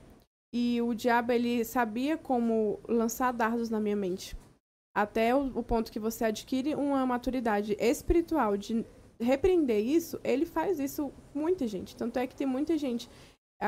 E 0.54 0.80
o 0.80 0.94
diabo, 0.94 1.32
ele 1.32 1.66
sabia 1.66 2.16
como 2.16 2.80
lançar 2.88 3.30
dardos 3.30 3.68
na 3.68 3.78
minha 3.78 3.94
mente. 3.94 4.34
Até 4.96 5.34
o, 5.34 5.48
o 5.54 5.62
ponto 5.62 5.92
que 5.92 6.00
você 6.00 6.24
adquire 6.24 6.74
uma 6.74 7.04
maturidade 7.04 7.76
espiritual 7.78 8.56
de 8.56 8.86
repreender 9.20 9.84
isso, 9.84 10.18
ele 10.24 10.46
faz 10.46 10.80
isso 10.80 11.12
muita 11.34 11.66
gente. 11.66 11.94
Tanto 11.94 12.18
é 12.18 12.26
que 12.26 12.34
tem 12.34 12.46
muita 12.46 12.78
gente 12.78 13.06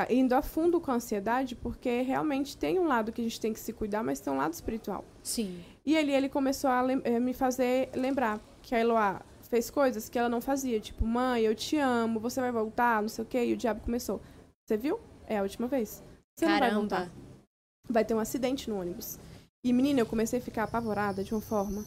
indo 0.09 0.33
a 0.33 0.41
fundo 0.41 0.79
com 0.81 0.91
a 0.91 0.95
ansiedade, 0.95 1.55
porque 1.55 2.01
realmente 2.01 2.57
tem 2.57 2.79
um 2.79 2.87
lado 2.87 3.11
que 3.11 3.21
a 3.21 3.23
gente 3.23 3.39
tem 3.39 3.53
que 3.53 3.59
se 3.59 3.71
cuidar, 3.71 4.03
mas 4.03 4.19
tem 4.19 4.31
um 4.31 4.37
lado 4.37 4.53
espiritual. 4.53 5.05
Sim. 5.23 5.63
E 5.85 5.95
ali 5.97 6.13
ele 6.13 6.29
começou 6.29 6.69
a 6.69 6.85
eh, 7.03 7.19
me 7.19 7.33
fazer 7.33 7.89
lembrar 7.95 8.39
que 8.61 8.75
a 8.75 8.79
Eloá 8.79 9.21
fez 9.49 9.69
coisas 9.69 10.09
que 10.09 10.17
ela 10.17 10.29
não 10.29 10.41
fazia. 10.41 10.79
Tipo, 10.79 11.05
mãe, 11.05 11.43
eu 11.43 11.55
te 11.55 11.77
amo, 11.77 12.19
você 12.19 12.41
vai 12.41 12.51
voltar, 12.51 13.01
não 13.01 13.09
sei 13.09 13.23
o 13.23 13.27
quê. 13.27 13.45
E 13.45 13.53
o 13.53 13.57
diabo 13.57 13.81
começou. 13.81 14.21
Você 14.65 14.75
viu? 14.75 14.99
É 15.27 15.37
a 15.37 15.43
última 15.43 15.67
vez. 15.67 16.03
Você 16.35 16.45
não 16.45 16.59
vai 16.59 16.73
voltar. 16.73 16.95
Caramba. 16.97 17.11
Vai 17.89 18.03
ter 18.03 18.15
um 18.15 18.19
acidente 18.19 18.69
no 18.69 18.79
ônibus. 18.79 19.19
E, 19.63 19.71
menina, 19.71 20.01
eu 20.01 20.05
comecei 20.05 20.39
a 20.39 20.41
ficar 20.41 20.63
apavorada 20.63 21.23
de 21.23 21.33
uma 21.33 21.41
forma. 21.41 21.85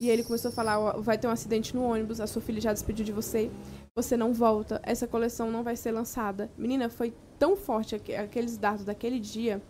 E 0.00 0.10
ele 0.10 0.22
começou 0.22 0.50
a 0.50 0.52
falar, 0.52 0.92
vai 0.98 1.16
ter 1.16 1.26
um 1.26 1.30
acidente 1.30 1.74
no 1.74 1.82
ônibus, 1.82 2.20
a 2.20 2.26
sua 2.26 2.42
filha 2.42 2.60
já 2.60 2.72
despediu 2.72 3.04
de 3.04 3.12
você, 3.12 3.50
você 3.96 4.14
não 4.16 4.34
volta, 4.34 4.78
essa 4.84 5.08
coleção 5.08 5.50
não 5.50 5.62
vai 5.62 5.74
ser 5.74 5.90
lançada. 5.90 6.50
Menina, 6.56 6.90
foi 6.90 7.14
tão 7.38 7.56
forte 7.56 7.94
aque- 7.94 8.14
aqueles 8.14 8.58
dardos 8.58 8.84
daquele 8.84 9.18
dia 9.18 9.62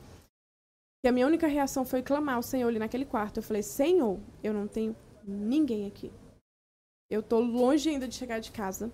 que 1.01 1.09
a 1.09 1.13
minha 1.13 1.27
única 1.27 1.47
reação 1.47 1.85
foi 1.85 2.03
clamar 2.03 2.35
ao 2.35 2.43
Senhor 2.43 2.67
ali 2.67 2.81
naquele 2.81 3.05
quarto. 3.05 3.37
Eu 3.37 3.43
falei, 3.43 3.63
Senhor, 3.63 4.19
eu 4.43 4.53
não 4.53 4.67
tenho 4.67 4.97
ninguém 5.25 5.87
aqui. 5.87 6.11
Eu 7.09 7.23
tô 7.23 7.39
longe 7.39 7.89
ainda 7.89 8.09
de 8.09 8.17
chegar 8.17 8.41
de 8.41 8.51
casa 8.51 8.91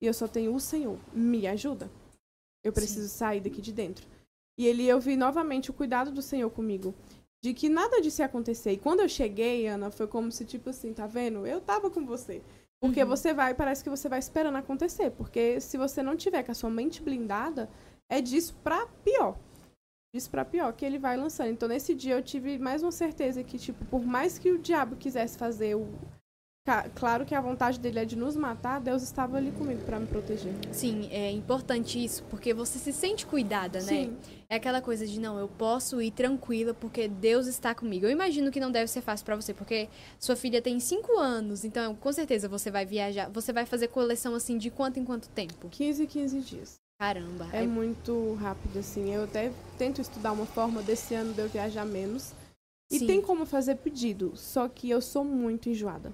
e 0.00 0.06
eu 0.06 0.14
só 0.14 0.28
tenho 0.28 0.54
o 0.54 0.60
Senhor. 0.60 0.96
Me 1.12 1.48
ajuda. 1.48 1.90
Eu 2.62 2.72
preciso 2.72 3.08
sair 3.08 3.40
daqui 3.40 3.60
de 3.60 3.72
dentro. 3.72 4.06
E 4.56 4.66
ele 4.66 4.86
eu 4.86 5.00
vi 5.00 5.16
novamente 5.16 5.68
o 5.70 5.74
cuidado 5.74 6.12
do 6.12 6.22
Senhor 6.22 6.48
comigo. 6.50 6.94
De 7.42 7.52
que 7.52 7.68
nada 7.68 8.00
disso 8.00 8.22
ia 8.22 8.26
acontecer. 8.26 8.72
E 8.72 8.78
quando 8.78 9.00
eu 9.00 9.08
cheguei, 9.08 9.66
Ana, 9.66 9.90
foi 9.90 10.06
como 10.06 10.30
se, 10.30 10.44
tipo 10.44 10.70
assim, 10.70 10.92
tá 10.92 11.06
vendo? 11.06 11.44
Eu 11.44 11.60
tava 11.60 11.90
com 11.90 12.06
você. 12.06 12.40
Porque 12.86 13.02
Uhum. 13.02 13.08
você 13.08 13.34
vai, 13.34 13.54
parece 13.54 13.82
que 13.84 13.90
você 13.90 14.08
vai 14.08 14.18
esperando 14.18 14.56
acontecer. 14.56 15.10
Porque 15.10 15.60
se 15.60 15.76
você 15.76 16.02
não 16.02 16.16
tiver 16.16 16.42
com 16.42 16.52
a 16.52 16.54
sua 16.54 16.70
mente 16.70 17.02
blindada, 17.02 17.68
é 18.10 18.20
disso 18.20 18.54
pra 18.62 18.86
pior. 19.04 19.36
Disso 20.14 20.30
pra 20.30 20.44
pior 20.44 20.72
que 20.72 20.84
ele 20.84 20.98
vai 20.98 21.16
lançando. 21.16 21.50
Então, 21.50 21.68
nesse 21.68 21.94
dia, 21.94 22.14
eu 22.14 22.22
tive 22.22 22.58
mais 22.58 22.82
uma 22.82 22.92
certeza 22.92 23.42
que, 23.44 23.58
tipo, 23.58 23.84
por 23.86 24.04
mais 24.04 24.38
que 24.38 24.50
o 24.50 24.58
diabo 24.58 24.96
quisesse 24.96 25.36
fazer 25.36 25.74
o. 25.76 25.86
Claro 26.96 27.24
que 27.24 27.34
a 27.34 27.40
vontade 27.40 27.78
dele 27.78 28.00
é 28.00 28.04
de 28.04 28.16
nos 28.16 28.34
matar, 28.34 28.80
Deus 28.80 29.02
estava 29.02 29.36
ali 29.36 29.52
comigo 29.52 29.82
pra 29.84 30.00
me 30.00 30.06
proteger. 30.06 30.52
Sim, 30.72 31.08
é 31.12 31.30
importante 31.30 32.02
isso, 32.02 32.24
porque 32.24 32.52
você 32.52 32.78
se 32.78 32.92
sente 32.92 33.24
cuidada, 33.24 33.78
né? 33.80 33.86
Sim. 33.86 34.16
É 34.48 34.56
aquela 34.56 34.80
coisa 34.80 35.06
de 35.06 35.20
não, 35.20 35.38
eu 35.38 35.46
posso 35.48 36.02
ir 36.02 36.10
tranquila 36.10 36.74
porque 36.74 37.06
Deus 37.06 37.46
está 37.46 37.72
comigo. 37.74 38.06
Eu 38.06 38.10
imagino 38.10 38.50
que 38.50 38.58
não 38.58 38.70
deve 38.72 38.90
ser 38.90 39.00
fácil 39.00 39.24
pra 39.24 39.36
você, 39.36 39.54
porque 39.54 39.88
sua 40.18 40.34
filha 40.34 40.60
tem 40.60 40.80
cinco 40.80 41.16
anos, 41.18 41.64
então 41.64 41.94
com 41.94 42.12
certeza 42.12 42.48
você 42.48 42.70
vai 42.70 42.84
viajar. 42.84 43.30
Você 43.30 43.52
vai 43.52 43.64
fazer 43.64 43.88
coleção 43.88 44.34
assim 44.34 44.58
de 44.58 44.68
quanto 44.70 44.98
em 44.98 45.04
quanto 45.04 45.28
tempo? 45.28 45.68
15, 45.68 46.06
15 46.06 46.40
dias. 46.40 46.74
Caramba. 46.98 47.48
É 47.52 47.58
aí- 47.60 47.66
muito 47.68 48.34
rápido, 48.40 48.78
assim. 48.78 49.12
Eu 49.14 49.24
até 49.24 49.52
tento 49.78 50.00
estudar 50.00 50.32
uma 50.32 50.46
forma 50.46 50.82
desse 50.82 51.14
ano 51.14 51.32
de 51.32 51.40
eu 51.40 51.48
viajar 51.48 51.84
menos. 51.84 52.32
E 52.90 53.00
Sim. 53.00 53.06
tem 53.06 53.20
como 53.20 53.44
fazer 53.44 53.76
pedido, 53.76 54.32
só 54.36 54.68
que 54.68 54.88
eu 54.88 55.00
sou 55.00 55.24
muito 55.24 55.68
enjoada. 55.68 56.12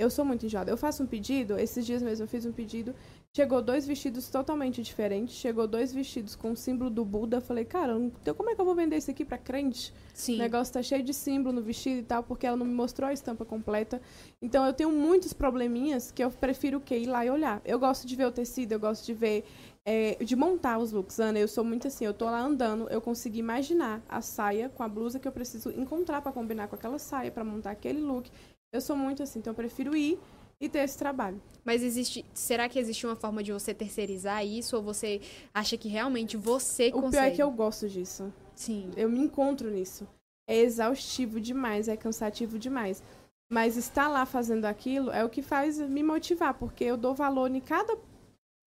Eu 0.00 0.08
sou 0.08 0.24
muito 0.24 0.46
enjoada. 0.46 0.70
Eu 0.70 0.78
faço 0.78 1.02
um 1.02 1.06
pedido, 1.06 1.58
esses 1.58 1.84
dias 1.84 2.02
mesmo 2.02 2.24
eu 2.24 2.28
fiz 2.28 2.46
um 2.46 2.52
pedido, 2.52 2.94
chegou 3.36 3.60
dois 3.60 3.86
vestidos 3.86 4.30
totalmente 4.30 4.82
diferentes, 4.82 5.34
chegou 5.34 5.66
dois 5.68 5.92
vestidos 5.92 6.34
com 6.34 6.52
o 6.52 6.56
símbolo 6.56 6.88
do 6.88 7.04
Buda. 7.04 7.38
Falei, 7.38 7.66
cara, 7.66 7.94
então 7.98 8.34
como 8.34 8.48
é 8.48 8.54
que 8.54 8.60
eu 8.60 8.64
vou 8.64 8.74
vender 8.74 8.96
isso 8.96 9.10
aqui 9.10 9.26
pra 9.26 9.36
crente? 9.36 9.92
Sim. 10.14 10.36
O 10.36 10.38
negócio 10.38 10.72
tá 10.72 10.82
cheio 10.82 11.02
de 11.02 11.12
símbolo 11.12 11.54
no 11.54 11.62
vestido 11.62 11.98
e 11.98 12.02
tal, 12.02 12.22
porque 12.22 12.46
ela 12.46 12.56
não 12.56 12.64
me 12.64 12.72
mostrou 12.72 13.10
a 13.10 13.12
estampa 13.12 13.44
completa. 13.44 14.00
Então 14.40 14.64
eu 14.64 14.72
tenho 14.72 14.90
muitos 14.90 15.34
probleminhas 15.34 16.10
que 16.10 16.24
eu 16.24 16.30
prefiro 16.30 16.78
o 16.78 16.80
quê? 16.80 16.96
Ir 16.96 17.06
lá 17.06 17.26
e 17.26 17.28
olhar. 17.28 17.60
Eu 17.62 17.78
gosto 17.78 18.06
de 18.06 18.16
ver 18.16 18.24
o 18.24 18.32
tecido, 18.32 18.72
eu 18.72 18.80
gosto 18.80 19.04
de 19.04 19.12
ver 19.12 19.44
é, 19.84 20.16
de 20.24 20.34
montar 20.34 20.78
os 20.78 20.92
looks. 20.92 21.20
Ana, 21.20 21.38
eu 21.38 21.48
sou 21.48 21.62
muito 21.62 21.86
assim, 21.88 22.06
eu 22.06 22.14
tô 22.14 22.24
lá 22.24 22.40
andando, 22.40 22.88
eu 22.88 23.00
consigo 23.00 23.36
imaginar 23.36 24.02
a 24.08 24.22
saia 24.22 24.70
com 24.70 24.82
a 24.82 24.88
blusa 24.88 25.18
que 25.18 25.28
eu 25.28 25.32
preciso 25.32 25.70
encontrar 25.70 26.22
para 26.22 26.32
combinar 26.32 26.68
com 26.68 26.76
aquela 26.76 26.98
saia, 26.98 27.30
para 27.30 27.44
montar 27.44 27.72
aquele 27.72 28.00
look. 28.00 28.30
Eu 28.72 28.80
sou 28.80 28.96
muito 28.96 29.22
assim, 29.22 29.38
então 29.38 29.52
eu 29.52 29.56
prefiro 29.56 29.96
ir 29.96 30.18
e 30.60 30.68
ter 30.68 30.80
esse 30.80 30.98
trabalho. 30.98 31.40
Mas 31.64 31.82
existe, 31.82 32.24
será 32.32 32.68
que 32.68 32.78
existe 32.78 33.06
uma 33.06 33.16
forma 33.16 33.42
de 33.42 33.52
você 33.52 33.74
terceirizar 33.74 34.44
isso 34.44 34.76
ou 34.76 34.82
você 34.82 35.20
acha 35.52 35.76
que 35.76 35.88
realmente 35.88 36.36
você 36.36 36.88
o 36.88 36.92
consegue? 36.92 37.06
O 37.06 37.10
pior 37.10 37.24
é 37.24 37.30
que 37.30 37.42
eu 37.42 37.50
gosto 37.50 37.88
disso. 37.88 38.32
Sim. 38.54 38.90
Eu 38.96 39.08
me 39.08 39.18
encontro 39.18 39.70
nisso. 39.70 40.06
É 40.48 40.56
exaustivo 40.56 41.40
demais, 41.40 41.88
é 41.88 41.96
cansativo 41.96 42.58
demais. 42.58 43.02
Mas 43.52 43.76
estar 43.76 44.08
lá 44.08 44.24
fazendo 44.24 44.64
aquilo 44.64 45.10
é 45.10 45.24
o 45.24 45.28
que 45.28 45.42
faz 45.42 45.78
me 45.78 46.02
motivar, 46.02 46.54
porque 46.54 46.84
eu 46.84 46.96
dou 46.96 47.14
valor 47.14 47.50
em 47.50 47.60
cada 47.60 47.98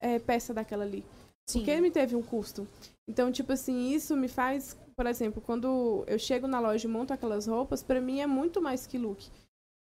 é, 0.01 0.20
peça 0.20 0.54
daquela 0.54 0.84
ali. 0.84 1.06
Sim. 1.47 1.60
Porque 1.60 1.80
me 1.80 1.91
teve 1.91 2.16
um 2.16 2.22
custo. 2.22 2.68
Então, 3.08 3.32
tipo 3.32 3.54
assim, 3.54 3.91
isso 3.91 4.16
me 4.16 4.28
faz, 4.28 4.78
por 4.95 5.06
exemplo, 5.06 5.41
quando 5.41 6.04
eu 6.08 6.20
chego 6.20 6.47
na 6.47 6.60
loja 6.60 6.88
e 6.88 6.91
monto 6.91 7.14
aquelas 7.14 7.47
roupas, 7.47 7.84
para 7.84 8.01
mim 8.01 8.20
é 8.20 8.28
muito 8.28 8.62
mais 8.62 8.88
que 8.88 8.97
look. 8.97 9.30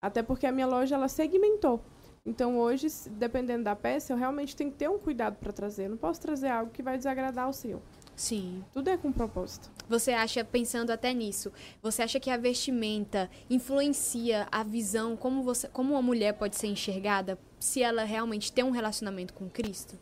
Até 0.03 0.23
porque 0.23 0.47
a 0.47 0.53
minha 0.53 0.67
loja 0.67 0.97
ela 0.97 1.09
segmentou. 1.09 1.81
Então, 2.25 2.59
hoje, 2.59 2.87
dependendo 3.11 3.65
da 3.65 3.75
peça, 3.75 4.13
eu 4.13 4.17
realmente 4.17 4.55
tenho 4.55 4.71
que 4.71 4.77
ter 4.77 4.89
um 4.89 4.99
cuidado 4.99 5.37
para 5.37 5.53
trazer. 5.53 5.87
Eu 5.87 5.91
não 5.91 5.97
posso 5.97 6.21
trazer 6.21 6.49
algo 6.49 6.71
que 6.71 6.83
vai 6.83 6.97
desagradar 6.97 7.49
o 7.49 7.53
seu. 7.53 7.83
Sim. 8.15 8.65
Tudo 8.73 8.89
é 8.89 8.97
com 8.97 9.11
propósito. 9.11 9.71
Você 9.89 10.13
acha, 10.13 10.45
pensando 10.45 10.91
até 10.91 11.13
nisso, 11.13 11.53
você 11.81 12.03
acha 12.03 12.21
que 12.21 12.31
a 12.31 12.37
vestimenta 12.37 13.29
influencia 13.51 14.47
a 14.53 14.63
visão, 14.63 15.17
como, 15.17 15.43
você, 15.43 15.69
como 15.69 15.95
uma 15.95 16.03
mulher 16.03 16.35
pode 16.35 16.57
ser 16.57 16.69
enxergada 16.69 17.39
se 17.59 17.83
ela 17.83 18.05
realmente 18.05 18.53
tem 18.53 18.65
um 18.65 18.71
relacionamento 18.71 19.35
com 19.35 19.51
Cristo? 19.51 19.99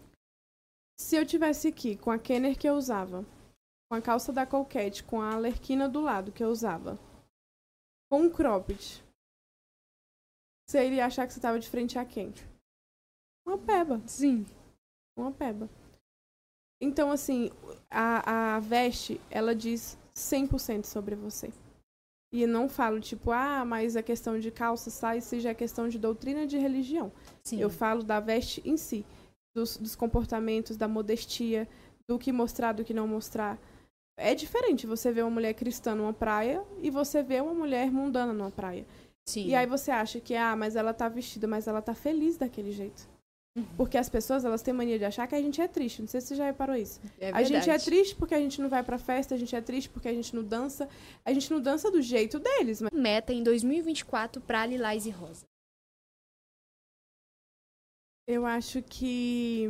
Se 0.98 1.16
eu 1.16 1.24
tivesse 1.24 1.68
aqui 1.68 1.96
com 1.96 2.10
a 2.10 2.18
Kenner 2.18 2.58
que 2.58 2.68
eu 2.68 2.74
usava, 2.74 3.24
com 3.90 3.96
a 3.96 4.02
calça 4.02 4.32
da 4.32 4.44
Colquete, 4.44 5.02
com 5.02 5.22
a 5.22 5.32
Alerquina 5.32 5.88
do 5.88 6.00
lado 6.00 6.32
que 6.32 6.44
eu 6.44 6.50
usava, 6.50 6.98
com 8.10 8.22
um 8.22 8.30
cropped, 8.30 9.02
você 10.70 10.86
iria 10.86 11.04
achar 11.04 11.26
que 11.26 11.32
você 11.32 11.40
estava 11.40 11.58
de 11.58 11.68
frente 11.68 11.98
a 11.98 12.04
quem? 12.04 12.32
Uma 13.44 13.58
peba. 13.58 14.00
Sim. 14.06 14.46
Uma 15.18 15.32
peba. 15.32 15.68
Então, 16.80 17.10
assim, 17.10 17.50
a, 17.90 18.54
a 18.54 18.60
veste, 18.60 19.20
ela 19.28 19.52
diz 19.52 19.98
100% 20.14 20.84
sobre 20.84 21.16
você. 21.16 21.52
E 22.32 22.46
não 22.46 22.68
falo, 22.68 23.00
tipo, 23.00 23.32
ah, 23.32 23.64
mas 23.64 23.96
a 23.96 24.02
questão 24.02 24.38
de 24.38 24.52
calça, 24.52 24.90
sai, 24.90 25.20
seja 25.20 25.50
a 25.50 25.54
questão 25.54 25.88
de 25.88 25.98
doutrina 25.98 26.46
de 26.46 26.56
religião. 26.56 27.10
Sim. 27.42 27.60
Eu 27.60 27.68
falo 27.68 28.04
da 28.04 28.20
veste 28.20 28.62
em 28.64 28.76
si, 28.76 29.04
dos, 29.52 29.76
dos 29.76 29.96
comportamentos, 29.96 30.76
da 30.76 30.86
modestia, 30.86 31.68
do 32.08 32.16
que 32.16 32.30
mostrar, 32.30 32.72
do 32.72 32.84
que 32.84 32.94
não 32.94 33.08
mostrar. 33.08 33.58
É 34.16 34.36
diferente 34.36 34.86
você 34.86 35.10
ver 35.10 35.22
uma 35.22 35.30
mulher 35.32 35.54
cristã 35.54 35.96
numa 35.96 36.12
praia 36.12 36.64
e 36.80 36.90
você 36.90 37.24
ver 37.24 37.42
uma 37.42 37.54
mulher 37.54 37.90
mundana 37.90 38.32
numa 38.32 38.52
praia. 38.52 38.86
Sim. 39.28 39.46
E 39.46 39.54
aí 39.54 39.66
você 39.66 39.90
acha 39.90 40.20
que, 40.20 40.34
ah, 40.34 40.56
mas 40.56 40.76
ela 40.76 40.92
tá 40.92 41.08
vestida, 41.08 41.46
mas 41.46 41.66
ela 41.66 41.80
tá 41.80 41.94
feliz 41.94 42.36
daquele 42.36 42.72
jeito. 42.72 43.08
Uhum. 43.56 43.64
Porque 43.76 43.98
as 43.98 44.08
pessoas, 44.08 44.44
elas 44.44 44.62
têm 44.62 44.72
mania 44.72 44.98
de 44.98 45.04
achar 45.04 45.26
que 45.26 45.34
a 45.34 45.42
gente 45.42 45.60
é 45.60 45.66
triste. 45.66 46.00
Não 46.00 46.08
sei 46.08 46.20
se 46.20 46.28
você 46.28 46.36
já 46.36 46.44
reparou 46.46 46.76
isso. 46.76 47.00
É 47.18 47.30
a 47.30 47.42
gente 47.42 47.68
é 47.68 47.78
triste 47.78 48.14
porque 48.14 48.34
a 48.34 48.38
gente 48.38 48.60
não 48.60 48.68
vai 48.68 48.82
pra 48.82 48.98
festa, 48.98 49.34
a 49.34 49.38
gente 49.38 49.54
é 49.54 49.60
triste 49.60 49.90
porque 49.90 50.08
a 50.08 50.14
gente 50.14 50.34
não 50.34 50.44
dança. 50.44 50.88
A 51.24 51.32
gente 51.32 51.50
não 51.50 51.60
dança 51.60 51.90
do 51.90 52.00
jeito 52.00 52.38
deles. 52.38 52.80
Mas... 52.80 52.92
Meta 52.92 53.32
em 53.32 53.42
2024 53.42 54.40
pra 54.40 54.66
Lilás 54.66 55.04
e 55.06 55.10
Rosa. 55.10 55.44
Eu 58.28 58.46
acho 58.46 58.80
que 58.82 59.68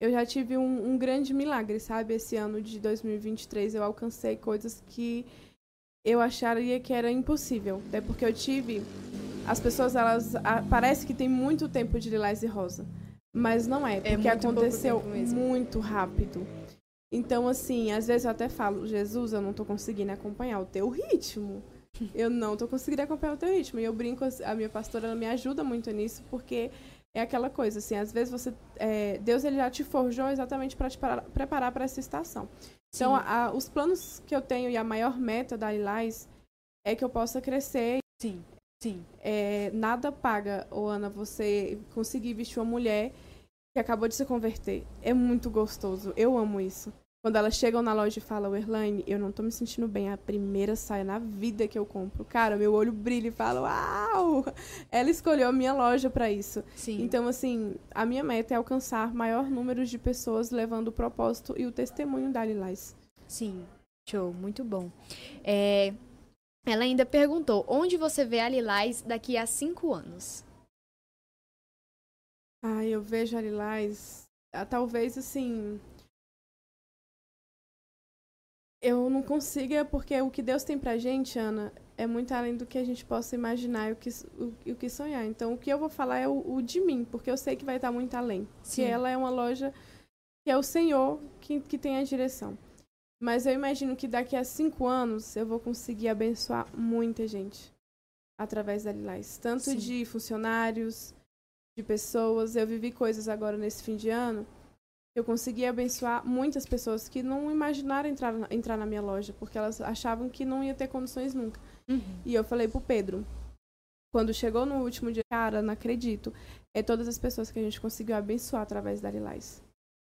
eu 0.00 0.12
já 0.12 0.24
tive 0.24 0.56
um, 0.56 0.92
um, 0.92 0.96
grande 0.96 1.34
milagre, 1.34 1.80
sabe? 1.80 2.14
Esse 2.14 2.36
ano 2.36 2.62
de 2.62 2.78
2023 2.78 3.74
eu 3.74 3.82
alcancei 3.82 4.36
coisas 4.36 4.82
que 4.86 5.26
eu 6.04 6.20
acharia 6.20 6.80
que 6.80 6.92
era 6.92 7.10
impossível. 7.10 7.82
Até 7.88 8.00
porque 8.00 8.24
eu 8.24 8.32
tive 8.32 8.82
as 9.46 9.60
pessoas, 9.60 9.96
elas. 9.96 10.34
A, 10.36 10.62
parece 10.62 11.06
que 11.06 11.14
tem 11.14 11.28
muito 11.28 11.68
tempo 11.68 11.98
de 11.98 12.10
lilás 12.10 12.42
e 12.42 12.46
rosa. 12.46 12.86
Mas 13.32 13.66
não 13.66 13.86
é, 13.86 13.98
é 13.98 14.14
porque 14.14 14.28
é 14.28 14.32
aconteceu 14.32 15.02
muito 15.02 15.78
rápido. 15.78 16.44
Então, 17.12 17.48
assim, 17.48 17.90
às 17.92 18.06
vezes 18.06 18.24
eu 18.24 18.30
até 18.30 18.48
falo, 18.48 18.86
Jesus, 18.86 19.32
eu 19.32 19.40
não 19.40 19.52
tô 19.52 19.64
conseguindo 19.64 20.12
acompanhar 20.12 20.60
o 20.60 20.64
teu 20.64 20.88
ritmo. 20.88 21.62
Eu 22.14 22.30
não 22.30 22.56
tô 22.56 22.68
conseguindo 22.68 23.02
acompanhar 23.02 23.34
o 23.34 23.36
teu 23.36 23.48
ritmo. 23.48 23.80
E 23.80 23.84
eu 23.84 23.92
brinco, 23.92 24.24
a 24.44 24.54
minha 24.54 24.68
pastora, 24.68 25.06
ela 25.06 25.16
me 25.16 25.26
ajuda 25.26 25.64
muito 25.64 25.90
nisso, 25.90 26.22
porque 26.30 26.70
é 27.12 27.20
aquela 27.20 27.50
coisa, 27.50 27.80
assim, 27.80 27.96
às 27.96 28.12
vezes 28.12 28.30
você. 28.30 28.54
É, 28.76 29.18
Deus 29.18 29.42
ele 29.42 29.56
já 29.56 29.68
te 29.68 29.82
forjou 29.82 30.28
exatamente 30.28 30.76
para 30.76 30.88
te 30.88 30.98
preparar 31.32 31.72
para 31.72 31.84
essa 31.84 31.98
estação. 31.98 32.48
Então, 32.94 33.14
a, 33.14 33.52
os 33.52 33.68
planos 33.68 34.20
que 34.26 34.34
eu 34.34 34.42
tenho 34.42 34.68
e 34.68 34.76
a 34.76 34.84
maior 34.84 35.18
meta 35.18 35.56
da 35.56 35.72
Lilás 35.72 36.28
é 36.84 36.94
que 36.94 37.04
eu 37.04 37.08
possa 37.08 37.40
crescer. 37.40 37.98
Sim. 38.20 38.44
Sim. 38.82 39.04
É, 39.20 39.70
nada 39.72 40.10
paga, 40.10 40.66
ô 40.70 40.86
Ana, 40.86 41.08
você 41.08 41.78
conseguir 41.94 42.34
vestir 42.34 42.58
uma 42.58 42.64
mulher 42.64 43.12
que 43.74 43.78
acabou 43.78 44.08
de 44.08 44.14
se 44.14 44.24
converter. 44.24 44.86
É 45.02 45.12
muito 45.12 45.50
gostoso. 45.50 46.12
Eu 46.16 46.36
amo 46.36 46.60
isso. 46.60 46.92
Quando 47.22 47.36
elas 47.36 47.54
chegam 47.54 47.82
na 47.82 47.92
loja 47.92 48.18
e 48.18 48.22
falam, 48.22 48.56
Erlaine, 48.56 49.04
eu 49.06 49.18
não 49.18 49.30
tô 49.30 49.42
me 49.42 49.52
sentindo 49.52 49.86
bem. 49.86 50.08
É 50.08 50.12
a 50.14 50.16
primeira 50.16 50.74
saia 50.74 51.04
na 51.04 51.18
vida 51.18 51.68
que 51.68 51.78
eu 51.78 51.84
compro. 51.84 52.24
Cara, 52.24 52.56
meu 52.56 52.72
olho 52.72 52.92
brilha 52.92 53.28
e 53.28 53.30
fala, 53.30 53.60
uau! 53.60 54.44
Ela 54.90 55.10
escolheu 55.10 55.48
a 55.48 55.52
minha 55.52 55.74
loja 55.74 56.08
para 56.08 56.30
isso. 56.30 56.64
Sim. 56.74 57.02
Então, 57.02 57.28
assim, 57.28 57.74
a 57.90 58.06
minha 58.06 58.24
meta 58.24 58.54
é 58.54 58.56
alcançar 58.56 59.12
maior 59.12 59.50
número 59.50 59.84
de 59.84 59.98
pessoas 59.98 60.50
levando 60.50 60.88
o 60.88 60.92
propósito 60.92 61.54
e 61.58 61.66
o 61.66 61.72
testemunho 61.72 62.32
da 62.32 62.42
Lilás. 62.42 62.96
Sim, 63.28 63.66
show, 64.08 64.32
muito 64.32 64.64
bom. 64.64 64.90
É, 65.44 65.92
ela 66.64 66.84
ainda 66.84 67.04
perguntou: 67.04 67.66
onde 67.68 67.98
você 67.98 68.24
vê 68.24 68.40
a 68.40 68.48
Lilás 68.48 69.02
daqui 69.02 69.36
a 69.36 69.44
cinco 69.44 69.92
anos? 69.92 70.42
Ah, 72.62 72.84
eu 72.84 73.02
vejo 73.02 73.36
a 73.36 73.42
Lilás. 73.42 74.24
Ah, 74.52 74.64
talvez 74.64 75.16
assim. 75.18 75.78
Eu 78.82 79.10
não 79.10 79.22
consiga, 79.22 79.84
porque 79.84 80.18
o 80.20 80.30
que 80.30 80.42
Deus 80.42 80.64
tem 80.64 80.78
pra 80.78 80.96
gente, 80.96 81.38
Ana, 81.38 81.72
é 81.98 82.06
muito 82.06 82.32
além 82.32 82.56
do 82.56 82.64
que 82.64 82.78
a 82.78 82.84
gente 82.84 83.04
possa 83.04 83.34
imaginar 83.34 83.90
e 83.90 83.92
o 83.92 83.96
que, 83.96 84.08
o, 84.38 84.72
o 84.72 84.74
que 84.74 84.88
sonhar. 84.88 85.26
Então, 85.26 85.52
o 85.52 85.58
que 85.58 85.70
eu 85.70 85.78
vou 85.78 85.90
falar 85.90 86.18
é 86.18 86.26
o, 86.26 86.54
o, 86.54 86.62
de 86.62 86.80
mim, 86.80 87.04
porque 87.04 87.30
eu 87.30 87.36
sei 87.36 87.56
que 87.56 87.64
vai 87.64 87.76
estar 87.76 87.92
muito 87.92 88.14
além. 88.14 88.48
Sim. 88.62 88.82
Que 88.82 88.88
ela 88.88 89.10
é 89.10 89.16
uma 89.16 89.28
loja 89.28 89.72
que 90.42 90.50
é 90.50 90.56
o 90.56 90.62
Senhor 90.62 91.20
que, 91.42 91.60
que 91.60 91.76
tem 91.76 91.98
a 91.98 92.04
direção. 92.04 92.56
Mas 93.22 93.44
eu 93.44 93.52
imagino 93.52 93.94
que 93.94 94.08
daqui 94.08 94.34
a 94.34 94.42
cinco 94.42 94.86
anos 94.86 95.36
eu 95.36 95.44
vou 95.44 95.60
conseguir 95.60 96.08
abençoar 96.08 96.66
muita 96.74 97.28
gente 97.28 97.70
através 98.38 98.84
da 98.84 98.92
Lilás. 98.92 99.36
Tanto 99.36 99.64
Sim. 99.64 99.76
de 99.76 100.06
funcionários, 100.06 101.14
de 101.76 101.84
pessoas. 101.84 102.56
Eu 102.56 102.66
vivi 102.66 102.90
coisas 102.90 103.28
agora 103.28 103.58
nesse 103.58 103.82
fim 103.82 103.96
de 103.96 104.08
ano. 104.08 104.46
Eu 105.14 105.24
consegui 105.24 105.66
abençoar 105.66 106.24
muitas 106.24 106.64
pessoas 106.64 107.08
que 107.08 107.22
não 107.22 107.50
imaginaram 107.50 108.08
entrar, 108.08 108.34
entrar 108.52 108.76
na 108.76 108.86
minha 108.86 109.02
loja, 109.02 109.34
porque 109.38 109.58
elas 109.58 109.80
achavam 109.80 110.28
que 110.28 110.44
não 110.44 110.62
ia 110.62 110.74
ter 110.74 110.88
condições 110.88 111.34
nunca. 111.34 111.60
Uhum. 111.88 112.00
E 112.24 112.32
eu 112.32 112.44
falei 112.44 112.68
pro 112.68 112.80
Pedro, 112.80 113.26
quando 114.12 114.32
chegou 114.32 114.64
no 114.64 114.82
último 114.82 115.10
dia, 115.10 115.24
cara, 115.30 115.62
não 115.62 115.72
acredito. 115.72 116.32
É 116.74 116.82
todas 116.82 117.08
as 117.08 117.18
pessoas 117.18 117.50
que 117.50 117.58
a 117.58 117.62
gente 117.62 117.80
conseguiu 117.80 118.14
abençoar 118.16 118.62
através 118.62 119.00
da 119.00 119.10
Lilás. 119.10 119.62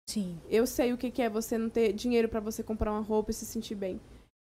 Sim. 0.08 0.40
Eu 0.48 0.66
sei 0.66 0.92
o 0.92 0.98
que 0.98 1.22
é 1.22 1.28
você 1.28 1.58
não 1.58 1.68
ter 1.68 1.92
dinheiro 1.92 2.28
para 2.28 2.40
você 2.40 2.62
comprar 2.62 2.90
uma 2.90 3.00
roupa 3.00 3.30
e 3.30 3.34
se 3.34 3.44
sentir 3.44 3.74
bem. 3.74 4.00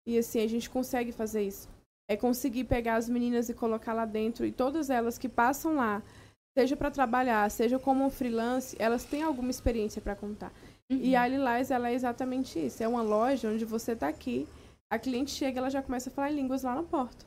E 0.08 0.18
assim, 0.18 0.42
a 0.42 0.48
gente 0.48 0.70
consegue 0.70 1.12
fazer 1.12 1.44
isso. 1.44 1.70
É 2.10 2.18
conseguir 2.18 2.64
pegar 2.64 2.96
as 2.96 3.08
meninas 3.08 3.50
e 3.50 3.54
colocar 3.54 3.94
lá 3.94 4.06
dentro 4.06 4.46
e 4.46 4.52
todas 4.52 4.90
elas 4.90 5.18
que 5.18 5.30
passam 5.30 5.76
lá, 5.76 6.02
seja 6.58 6.76
para 6.76 6.92
trabalhar, 6.92 7.50
seja 7.50 7.80
como 7.80 8.06
um 8.06 8.10
freelance, 8.10 8.76
elas 8.80 9.04
têm 9.04 9.24
alguma 9.24 9.52
experiência 9.52 10.02
para 10.02 10.16
contar. 10.16 10.52
Uhum. 10.90 11.00
E 11.02 11.16
a 11.16 11.28
Lilás, 11.28 11.72
ela 11.72 11.90
é 11.90 11.94
exatamente 11.94 12.60
isso. 12.60 12.84
É 12.84 12.88
uma 12.88 13.02
loja 13.02 13.50
onde 13.50 13.66
você 13.66 13.96
tá 13.96 14.08
aqui, 14.08 14.48
a 14.90 15.00
cliente 15.00 15.32
chega, 15.32 15.60
ela 15.60 15.70
já 15.70 15.82
começa 15.82 16.10
a 16.10 16.14
falar 16.14 16.30
línguas 16.30 16.64
lá 16.64 16.76
na 16.76 16.84
porta. 16.84 17.26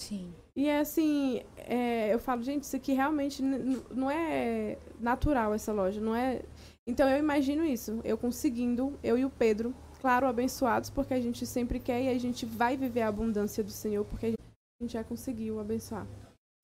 Sim. 0.00 0.32
E 0.54 0.66
é 0.68 0.78
assim, 0.78 1.42
é, 1.56 2.14
eu 2.14 2.20
falo, 2.20 2.42
gente, 2.42 2.62
isso 2.62 2.76
aqui 2.76 2.92
realmente 2.92 3.42
não 3.42 4.08
é 4.08 4.78
natural 5.00 5.52
essa 5.52 5.72
loja, 5.72 6.00
não 6.00 6.14
é 6.14 6.42
então 6.88 7.06
eu 7.06 7.18
imagino 7.18 7.66
isso, 7.66 8.00
eu 8.02 8.16
conseguindo, 8.16 8.98
eu 9.02 9.18
e 9.18 9.22
o 9.22 9.28
Pedro, 9.28 9.74
claro, 10.00 10.26
abençoados, 10.26 10.88
porque 10.88 11.12
a 11.12 11.20
gente 11.20 11.44
sempre 11.44 11.78
quer 11.78 12.02
e 12.02 12.08
a 12.08 12.18
gente 12.18 12.46
vai 12.46 12.78
viver 12.78 13.02
a 13.02 13.08
abundância 13.08 13.62
do 13.62 13.70
Senhor, 13.70 14.06
porque 14.06 14.28
a 14.28 14.82
gente 14.82 14.94
já 14.94 15.04
conseguiu 15.04 15.60
abençoar. 15.60 16.06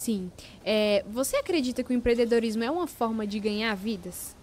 Sim. 0.05 0.31
É, 0.63 1.03
você 1.05 1.37
acredita 1.37 1.83
que 1.83 1.91
o 1.91 1.97
empreendedorismo 1.97 2.63
é 2.63 2.71
uma 2.71 2.87
forma 2.87 3.27
de 3.27 3.41
ganhar 3.41 3.75
vidas? 3.75 4.37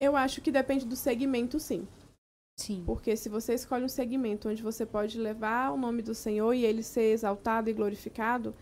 Eu 0.00 0.16
acho 0.16 0.40
que 0.40 0.50
depende 0.50 0.84
do 0.84 0.96
segmento, 0.96 1.60
sim. 1.60 1.86
Sim. 2.58 2.82
Porque 2.84 3.16
se 3.16 3.28
você 3.28 3.54
escolhe 3.54 3.84
um 3.84 3.88
segmento 3.88 4.48
onde 4.48 4.60
você 4.60 4.84
pode 4.84 5.20
levar 5.20 5.70
o 5.70 5.76
nome 5.76 6.02
do 6.02 6.16
Senhor 6.16 6.52
e 6.52 6.64
ele 6.64 6.82
ser 6.82 7.12
exaltado 7.12 7.70
e 7.70 7.72
glorificado, 7.72 8.52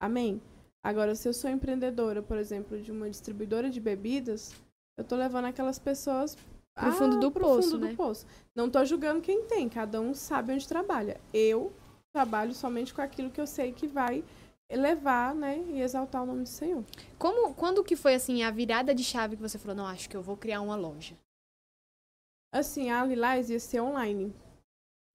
amém. 0.00 0.40
Agora, 0.82 1.14
se 1.14 1.28
eu 1.28 1.34
sou 1.34 1.50
empreendedora, 1.50 2.22
por 2.22 2.38
exemplo, 2.38 2.80
de 2.80 2.90
uma 2.90 3.10
distribuidora 3.10 3.68
de 3.68 3.80
bebidas, 3.80 4.54
eu 4.96 5.04
tô 5.04 5.14
levando 5.14 5.44
aquelas 5.44 5.78
pessoas 5.78 6.38
Pro 6.74 6.92
fundo 6.92 7.20
do 7.20 7.30
pro 7.30 7.44
poço, 7.44 7.72
fundo 7.72 7.84
né? 7.84 7.90
do 7.90 7.96
poço. 7.96 8.26
Não 8.54 8.70
tô 8.70 8.82
julgando 8.82 9.20
quem 9.20 9.44
tem, 9.44 9.68
cada 9.68 10.00
um 10.00 10.14
sabe 10.14 10.54
onde 10.54 10.66
trabalha. 10.66 11.20
Eu 11.34 11.70
trabalho 12.14 12.54
somente 12.54 12.94
com 12.94 13.02
aquilo 13.02 13.30
que 13.30 13.40
eu 13.40 13.46
sei 13.46 13.72
que 13.72 13.86
vai 13.86 14.24
elevar, 14.70 15.34
né, 15.34 15.58
e 15.68 15.80
exaltar 15.80 16.22
o 16.22 16.26
nome 16.26 16.42
do 16.42 16.48
Senhor. 16.48 16.84
Como, 17.18 17.54
quando 17.54 17.82
que 17.82 17.96
foi, 17.96 18.14
assim, 18.14 18.42
a 18.42 18.50
virada 18.50 18.94
de 18.94 19.02
chave 19.02 19.36
que 19.36 19.42
você 19.42 19.58
falou, 19.58 19.76
não, 19.76 19.86
acho 19.86 20.08
que 20.08 20.16
eu 20.16 20.22
vou 20.22 20.36
criar 20.36 20.60
uma 20.60 20.76
loja? 20.76 21.16
Assim, 22.52 22.90
a 22.90 23.04
Lilás 23.04 23.50
ia 23.50 23.60
ser 23.60 23.80
online. 23.80 24.34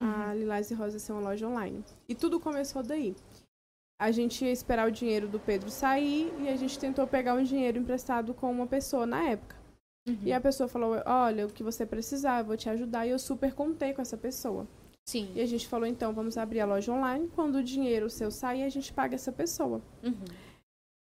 Uhum. 0.02 0.10
A 0.10 0.34
Lilás 0.34 0.70
e 0.70 0.74
Rosa 0.74 0.96
ia 0.96 1.00
ser 1.00 1.12
uma 1.14 1.22
loja 1.22 1.48
online. 1.48 1.84
E 2.08 2.16
tudo 2.16 2.40
começou 2.40 2.84
daí. 2.84 3.16
A 4.00 4.12
gente 4.12 4.44
ia 4.44 4.52
esperar 4.52 4.88
o 4.88 4.92
dinheiro 4.92 5.28
do 5.28 5.40
Pedro 5.40 5.70
sair 5.70 6.34
e 6.42 6.50
a 6.50 6.56
gente 6.56 6.78
tentou 6.78 7.08
pegar 7.08 7.36
um 7.36 7.44
dinheiro 7.44 7.80
emprestado 7.80 8.34
com 8.34 8.52
uma 8.52 8.68
pessoa 8.68 9.06
na 9.06 9.24
época. 9.24 9.56
Uhum. 10.08 10.20
E 10.24 10.34
a 10.34 10.42
pessoa 10.42 10.68
falou: 10.68 11.02
Olha, 11.06 11.46
o 11.46 11.50
que 11.50 11.64
você 11.64 11.86
precisar, 11.86 12.40
eu 12.40 12.46
vou 12.46 12.58
te 12.58 12.70
ajudar. 12.70 13.08
E 13.08 13.12
eu 13.12 13.20
super 13.20 13.54
contei 13.54 13.94
com 13.94 14.02
essa 14.02 14.18
pessoa. 14.18 14.68
Sim. 15.06 15.32
E 15.36 15.42
a 15.42 15.46
gente 15.46 15.68
falou: 15.68 15.86
Então, 15.86 16.14
vamos 16.14 16.38
abrir 16.38 16.62
a 16.62 16.66
loja 16.66 16.92
online. 16.92 17.30
Quando 17.36 17.56
o 17.56 17.64
dinheiro 17.64 18.10
seu 18.10 18.32
sair, 18.32 18.64
a 18.64 18.70
gente 18.70 18.94
paga 18.94 19.16
essa 19.16 19.32
pessoa. 19.32 19.82
Uhum. 20.04 20.26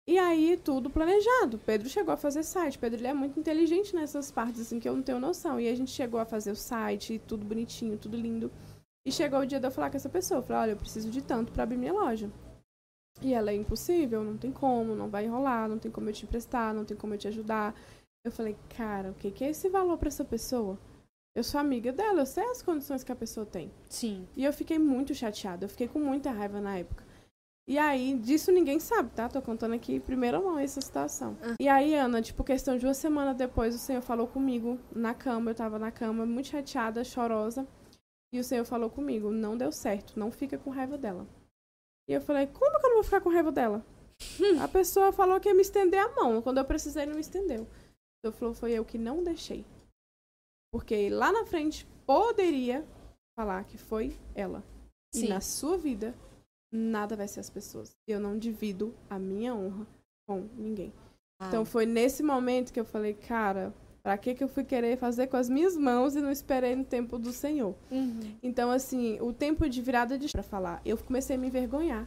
E 0.08 0.18
aí, 0.18 0.56
tudo 0.56 0.88
planejado. 0.88 1.58
Pedro 1.58 1.88
chegou 1.88 2.14
a 2.14 2.16
fazer 2.16 2.44
site. 2.44 2.78
Pedro 2.78 3.00
ele 3.00 3.08
é 3.08 3.14
muito 3.14 3.40
inteligente 3.40 3.94
nessas 3.94 4.30
partes, 4.30 4.60
assim, 4.60 4.78
que 4.78 4.88
eu 4.88 4.94
não 4.94 5.02
tenho 5.02 5.18
noção. 5.18 5.58
E 5.58 5.68
a 5.68 5.74
gente 5.74 5.90
chegou 5.90 6.20
a 6.20 6.24
fazer 6.24 6.52
o 6.52 6.56
site, 6.56 7.20
tudo 7.26 7.44
bonitinho, 7.44 7.98
tudo 7.98 8.16
lindo. 8.16 8.50
E 9.04 9.10
chegou 9.10 9.40
o 9.40 9.46
dia 9.46 9.58
de 9.58 9.66
eu 9.66 9.70
falar 9.70 9.90
com 9.90 9.96
essa 9.96 10.08
pessoa. 10.08 10.38
Eu 10.38 10.42
falei, 10.42 10.62
olha, 10.62 10.70
eu 10.72 10.76
preciso 10.76 11.10
de 11.10 11.22
tanto 11.22 11.50
pra 11.50 11.64
abrir 11.64 11.76
minha 11.76 11.92
loja. 11.92 12.30
E 13.22 13.32
ela 13.32 13.50
é 13.50 13.54
impossível, 13.54 14.22
não 14.22 14.36
tem 14.36 14.52
como, 14.52 14.94
não 14.94 15.08
vai 15.08 15.26
rolar, 15.26 15.68
não 15.68 15.78
tem 15.78 15.90
como 15.90 16.08
eu 16.08 16.12
te 16.12 16.24
emprestar, 16.24 16.74
não 16.74 16.84
tem 16.84 16.96
como 16.96 17.14
eu 17.14 17.18
te 17.18 17.28
ajudar. 17.28 17.74
Eu 18.24 18.30
falei, 18.30 18.56
cara, 18.76 19.10
o 19.10 19.14
que, 19.14 19.30
que 19.30 19.44
é 19.44 19.50
esse 19.50 19.68
valor 19.68 19.96
pra 19.96 20.08
essa 20.08 20.24
pessoa? 20.24 20.78
Eu 21.36 21.44
sou 21.44 21.60
amiga 21.60 21.92
dela, 21.92 22.22
eu 22.22 22.26
sei 22.26 22.44
as 22.44 22.62
condições 22.62 23.04
que 23.04 23.12
a 23.12 23.16
pessoa 23.16 23.44
tem. 23.44 23.70
Sim. 23.90 24.26
E 24.34 24.42
eu 24.42 24.54
fiquei 24.54 24.78
muito 24.78 25.14
chateada, 25.14 25.66
eu 25.66 25.68
fiquei 25.68 25.86
com 25.86 25.98
muita 25.98 26.30
raiva 26.30 26.62
na 26.62 26.78
época. 26.78 27.04
E 27.68 27.76
aí, 27.76 28.16
disso 28.16 28.50
ninguém 28.50 28.80
sabe, 28.80 29.10
tá? 29.10 29.28
Tô 29.28 29.42
contando 29.42 29.74
aqui 29.74 30.00
primeira 30.00 30.40
mão 30.40 30.58
essa 30.58 30.80
situação. 30.80 31.36
Ah. 31.42 31.54
E 31.60 31.68
aí, 31.68 31.94
Ana, 31.94 32.22
tipo, 32.22 32.42
questão 32.42 32.78
de 32.78 32.86
uma 32.86 32.94
semana 32.94 33.34
depois, 33.34 33.74
o 33.74 33.78
Senhor 33.78 34.00
falou 34.00 34.26
comigo 34.26 34.78
na 34.94 35.12
cama, 35.12 35.50
eu 35.50 35.54
tava 35.54 35.78
na 35.78 35.90
cama, 35.90 36.24
muito 36.24 36.48
chateada, 36.48 37.04
chorosa. 37.04 37.68
E 38.32 38.40
o 38.40 38.44
Senhor 38.44 38.64
falou 38.64 38.88
comigo, 38.88 39.30
não 39.30 39.58
deu 39.58 39.70
certo, 39.70 40.18
não 40.18 40.30
fica 40.30 40.56
com 40.56 40.70
raiva 40.70 40.96
dela. 40.96 41.26
E 42.08 42.14
eu 42.14 42.20
falei, 42.22 42.46
como 42.46 42.80
que 42.80 42.86
eu 42.86 42.90
não 42.90 42.96
vou 42.96 43.04
ficar 43.04 43.20
com 43.20 43.28
raiva 43.28 43.52
dela? 43.52 43.84
a 44.62 44.68
pessoa 44.68 45.12
falou 45.12 45.38
que 45.38 45.50
ia 45.50 45.54
me 45.54 45.60
estender 45.60 46.00
a 46.00 46.08
mão, 46.14 46.40
quando 46.40 46.56
eu 46.56 46.64
precisei, 46.64 47.04
não 47.04 47.14
me 47.14 47.20
estendeu. 47.20 47.66
Então 48.20 48.32
falou, 48.32 48.54
foi 48.54 48.72
eu 48.72 48.86
que 48.86 48.96
não 48.96 49.22
deixei. 49.22 49.66
Porque 50.76 51.08
lá 51.08 51.32
na 51.32 51.46
frente 51.46 51.86
poderia 52.04 52.84
falar 53.34 53.64
que 53.64 53.78
foi 53.78 54.14
ela. 54.34 54.62
E 55.14 55.20
Sim. 55.20 55.28
na 55.28 55.40
sua 55.40 55.78
vida, 55.78 56.14
nada 56.70 57.16
vai 57.16 57.26
ser 57.26 57.40
as 57.40 57.48
pessoas. 57.48 57.96
Eu 58.06 58.20
não 58.20 58.38
divido 58.38 58.94
a 59.08 59.18
minha 59.18 59.54
honra 59.54 59.86
com 60.28 60.46
ninguém. 60.54 60.92
Ah, 61.40 61.48
Então 61.48 61.64
foi 61.64 61.86
nesse 61.86 62.22
momento 62.22 62.74
que 62.74 62.78
eu 62.78 62.84
falei, 62.84 63.14
cara, 63.14 63.72
pra 64.02 64.18
que 64.18 64.34
que 64.34 64.44
eu 64.44 64.48
fui 64.48 64.64
querer 64.64 64.98
fazer 64.98 65.28
com 65.28 65.38
as 65.38 65.48
minhas 65.48 65.78
mãos 65.78 66.14
e 66.14 66.20
não 66.20 66.30
esperei 66.30 66.76
no 66.76 66.84
tempo 66.84 67.18
do 67.18 67.32
Senhor? 67.32 67.74
uhum. 67.90 68.36
Então, 68.42 68.70
assim, 68.70 69.18
o 69.22 69.32
tempo 69.32 69.66
de 69.70 69.80
virada 69.80 70.18
de 70.18 70.28
pra 70.28 70.42
falar, 70.42 70.82
eu 70.84 70.98
comecei 70.98 71.36
a 71.36 71.38
me 71.38 71.46
envergonhar. 71.46 72.06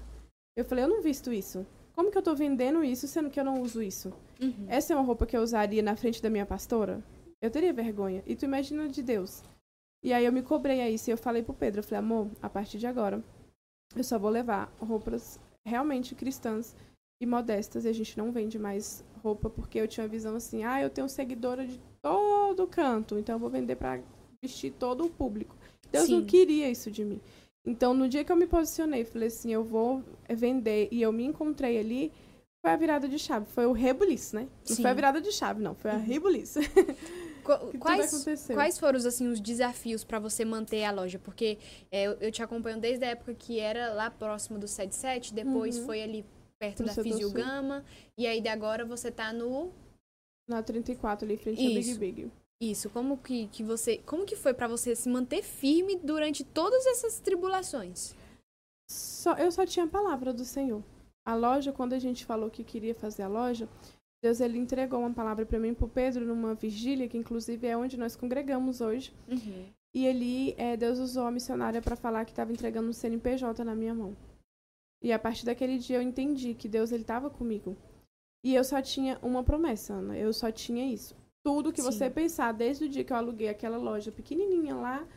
Eu 0.55 0.63
falei, 0.63 0.83
eu 0.83 0.89
não 0.89 1.01
visto 1.01 1.33
isso. 1.33 1.65
Como 1.95 2.11
que 2.11 2.17
eu 2.19 2.21
tô 2.21 2.35
vendendo 2.35 2.83
isso 2.83 3.07
sendo 3.07 3.31
que 3.31 3.39
eu 3.39 3.43
não 3.43 3.63
uso 3.63 3.81
isso? 3.81 4.13
Uhum. 4.39 4.67
Essa 4.67 4.93
é 4.93 4.95
uma 4.95 5.03
roupa 5.03 5.25
que 5.25 5.35
eu 5.35 5.41
usaria 5.41 5.81
na 5.81 5.95
frente 5.95 6.21
da 6.21 6.29
minha 6.29 6.45
pastora? 6.45 7.03
Eu 7.41 7.49
teria 7.49 7.73
vergonha. 7.73 8.23
E 8.25 8.35
tu 8.35 8.45
imagina 8.45 8.87
de 8.87 9.01
Deus. 9.01 9.43
E 10.03 10.13
aí 10.13 10.25
eu 10.25 10.31
me 10.31 10.41
cobrei 10.41 10.81
a 10.81 10.89
isso 10.89 11.09
e 11.09 11.13
eu 11.13 11.17
falei 11.17 11.43
pro 11.43 11.53
Pedro, 11.53 11.79
eu 11.79 11.83
falei, 11.83 11.99
amor, 11.99 12.29
a 12.41 12.49
partir 12.49 12.77
de 12.77 12.87
agora, 12.87 13.23
eu 13.95 14.03
só 14.03 14.17
vou 14.17 14.29
levar 14.29 14.71
roupas 14.79 15.39
realmente 15.65 16.15
cristãs 16.15 16.75
e 17.21 17.25
modestas 17.25 17.83
e 17.83 17.89
a 17.89 17.93
gente 17.93 18.17
não 18.17 18.31
vende 18.31 18.57
mais 18.57 19.03
roupa 19.21 19.49
porque 19.49 19.77
eu 19.77 19.87
tinha 19.87 20.05
uma 20.05 20.09
visão 20.09 20.35
assim, 20.35 20.63
ah, 20.63 20.81
eu 20.81 20.89
tenho 20.89 21.09
seguidora 21.09 21.67
de 21.67 21.77
todo 22.01 22.65
canto, 22.67 23.19
então 23.19 23.35
eu 23.35 23.39
vou 23.39 23.49
vender 23.49 23.75
pra 23.75 23.99
vestir 24.41 24.71
todo 24.71 25.05
o 25.05 25.09
público. 25.09 25.55
Deus 25.91 26.05
Sim. 26.05 26.19
não 26.19 26.25
queria 26.25 26.69
isso 26.69 26.89
de 26.89 27.03
mim. 27.03 27.19
Então, 27.65 27.93
no 27.93 28.07
dia 28.07 28.23
que 28.23 28.31
eu 28.31 28.37
me 28.37 28.47
posicionei, 28.47 29.03
falei 29.03 29.27
assim, 29.27 29.51
eu 29.51 29.63
vou 29.63 30.01
vender 30.29 30.87
e 30.91 31.01
eu 31.01 31.11
me 31.11 31.25
encontrei 31.25 31.77
ali, 31.77 32.11
foi 32.61 32.71
a 32.71 32.77
virada 32.77 33.07
de 33.07 33.19
chave, 33.19 33.45
foi 33.47 33.65
o 33.65 33.73
rebuliço, 33.73 34.35
né? 34.37 34.47
Não 34.67 34.75
Sim. 34.75 34.81
foi 34.81 34.91
a 34.91 34.93
virada 34.93 35.19
de 35.19 35.31
chave, 35.31 35.61
não, 35.61 35.75
foi 35.75 35.91
a 35.91 35.97
rebuliço. 35.97 36.59
Qu- 37.43 37.77
quais, 37.79 38.25
quais 38.53 38.77
foram 38.79 38.97
assim, 38.99 39.27
os 39.27 39.39
desafios 39.39 40.03
pra 40.03 40.19
você 40.19 40.43
manter 40.45 40.83
a 40.83 40.91
loja? 40.91 41.17
Porque 41.19 41.57
é, 41.91 42.05
eu, 42.05 42.31
te 42.31 42.41
acompanho 42.43 42.79
desde 42.79 43.05
a 43.05 43.09
época 43.09 43.33
que 43.33 43.59
era 43.59 43.93
lá 43.93 44.09
próximo 44.11 44.57
do 44.59 44.67
77, 44.67 45.33
depois 45.33 45.77
Uhum. 45.77 45.85
foi 45.85 46.01
ali 46.03 46.25
perto 46.59 46.83
da. 46.83 46.93
Fisiogama, 46.93 47.83
e 48.17 48.27
aí 48.27 48.41
de 48.41 48.49
agora 48.49 48.83
você 48.85 49.09
tá 49.11 49.31
no 49.33 49.71
Na 50.47 50.61
34 50.63 51.25
ali, 51.25 51.37
frente 51.37 51.61
Isso. 51.63 51.91
a 51.95 51.99
Big 51.99 52.13
Big. 52.21 52.31
isso. 52.61 52.89
Como 52.89 53.17
que, 53.17 53.47
que 53.47 53.63
você, 53.63 53.97
como 53.99 54.25
que 54.25 54.35
foi 54.35 54.53
pra 54.53 54.67
você 54.67 54.95
se 54.95 55.07
manter 55.09 55.41
firme 55.43 55.95
durante 55.95 56.43
todas 56.43 56.85
essas 56.87 57.19
tribulações? 57.19 58.13
Só, 58.91 59.33
eu 59.35 59.51
só 59.51 59.65
tinha 59.65 59.85
a 59.85 59.89
palavra 59.89 60.33
do 60.33 60.43
Senhor. 60.43 60.83
A 61.25 61.35
loja, 61.35 61.71
quando 61.71 61.93
a 61.93 61.99
gente 61.99 62.25
falou 62.25 62.49
que 62.49 62.63
queria 62.63 62.95
fazer 62.95 63.21
a 63.23 63.27
loja, 63.27 63.69
Deus 64.21 64.41
ele 64.41 64.57
entregou 64.57 64.99
uma 64.99 65.13
palavra 65.13 65.45
para 65.45 65.59
mim 65.59 65.69
e 65.69 65.75
pro 65.75 65.87
Pedro 65.87 66.25
numa 66.25 66.53
vigília, 66.53 67.07
que 67.07 67.17
inclusive 67.17 67.65
é 67.65 67.77
onde 67.77 67.97
nós 67.97 68.15
congregamos 68.15 68.81
hoje. 68.81 69.13
Uhum. 69.27 69.65
E 69.93 70.07
ali, 70.07 70.53
eh, 70.57 70.75
Deus 70.77 70.99
usou 70.99 71.25
a 71.25 71.31
missionária 71.31 71.81
para 71.81 71.95
falar 71.95 72.25
que 72.25 72.31
estava 72.31 72.51
entregando 72.51 72.89
um 72.89 72.93
CNPJ 72.93 73.63
na 73.63 73.73
minha 73.73 73.93
mão. 73.93 74.15
E 75.01 75.13
a 75.13 75.17
partir 75.17 75.45
daquele 75.45 75.77
dia 75.77 75.97
eu 75.97 76.01
entendi 76.01 76.53
que 76.53 76.67
Deus 76.67 76.91
ele 76.91 77.03
estava 77.03 77.29
comigo. 77.29 77.77
E 78.43 78.53
eu 78.53 78.63
só 78.63 78.81
tinha 78.81 79.17
uma 79.21 79.43
promessa, 79.43 79.93
Ana. 79.93 80.17
Eu 80.17 80.33
só 80.33 80.51
tinha 80.51 80.85
isso. 80.85 81.15
Tudo 81.43 81.71
que 81.71 81.81
Sim. 81.81 81.91
você 81.91 82.09
pensar, 82.09 82.51
desde 82.51 82.85
o 82.85 82.89
dia 82.89 83.03
que 83.03 83.13
eu 83.13 83.17
aluguei 83.17 83.47
aquela 83.47 83.77
loja 83.77 84.11
pequenininha 84.11 84.75
lá 84.75 85.07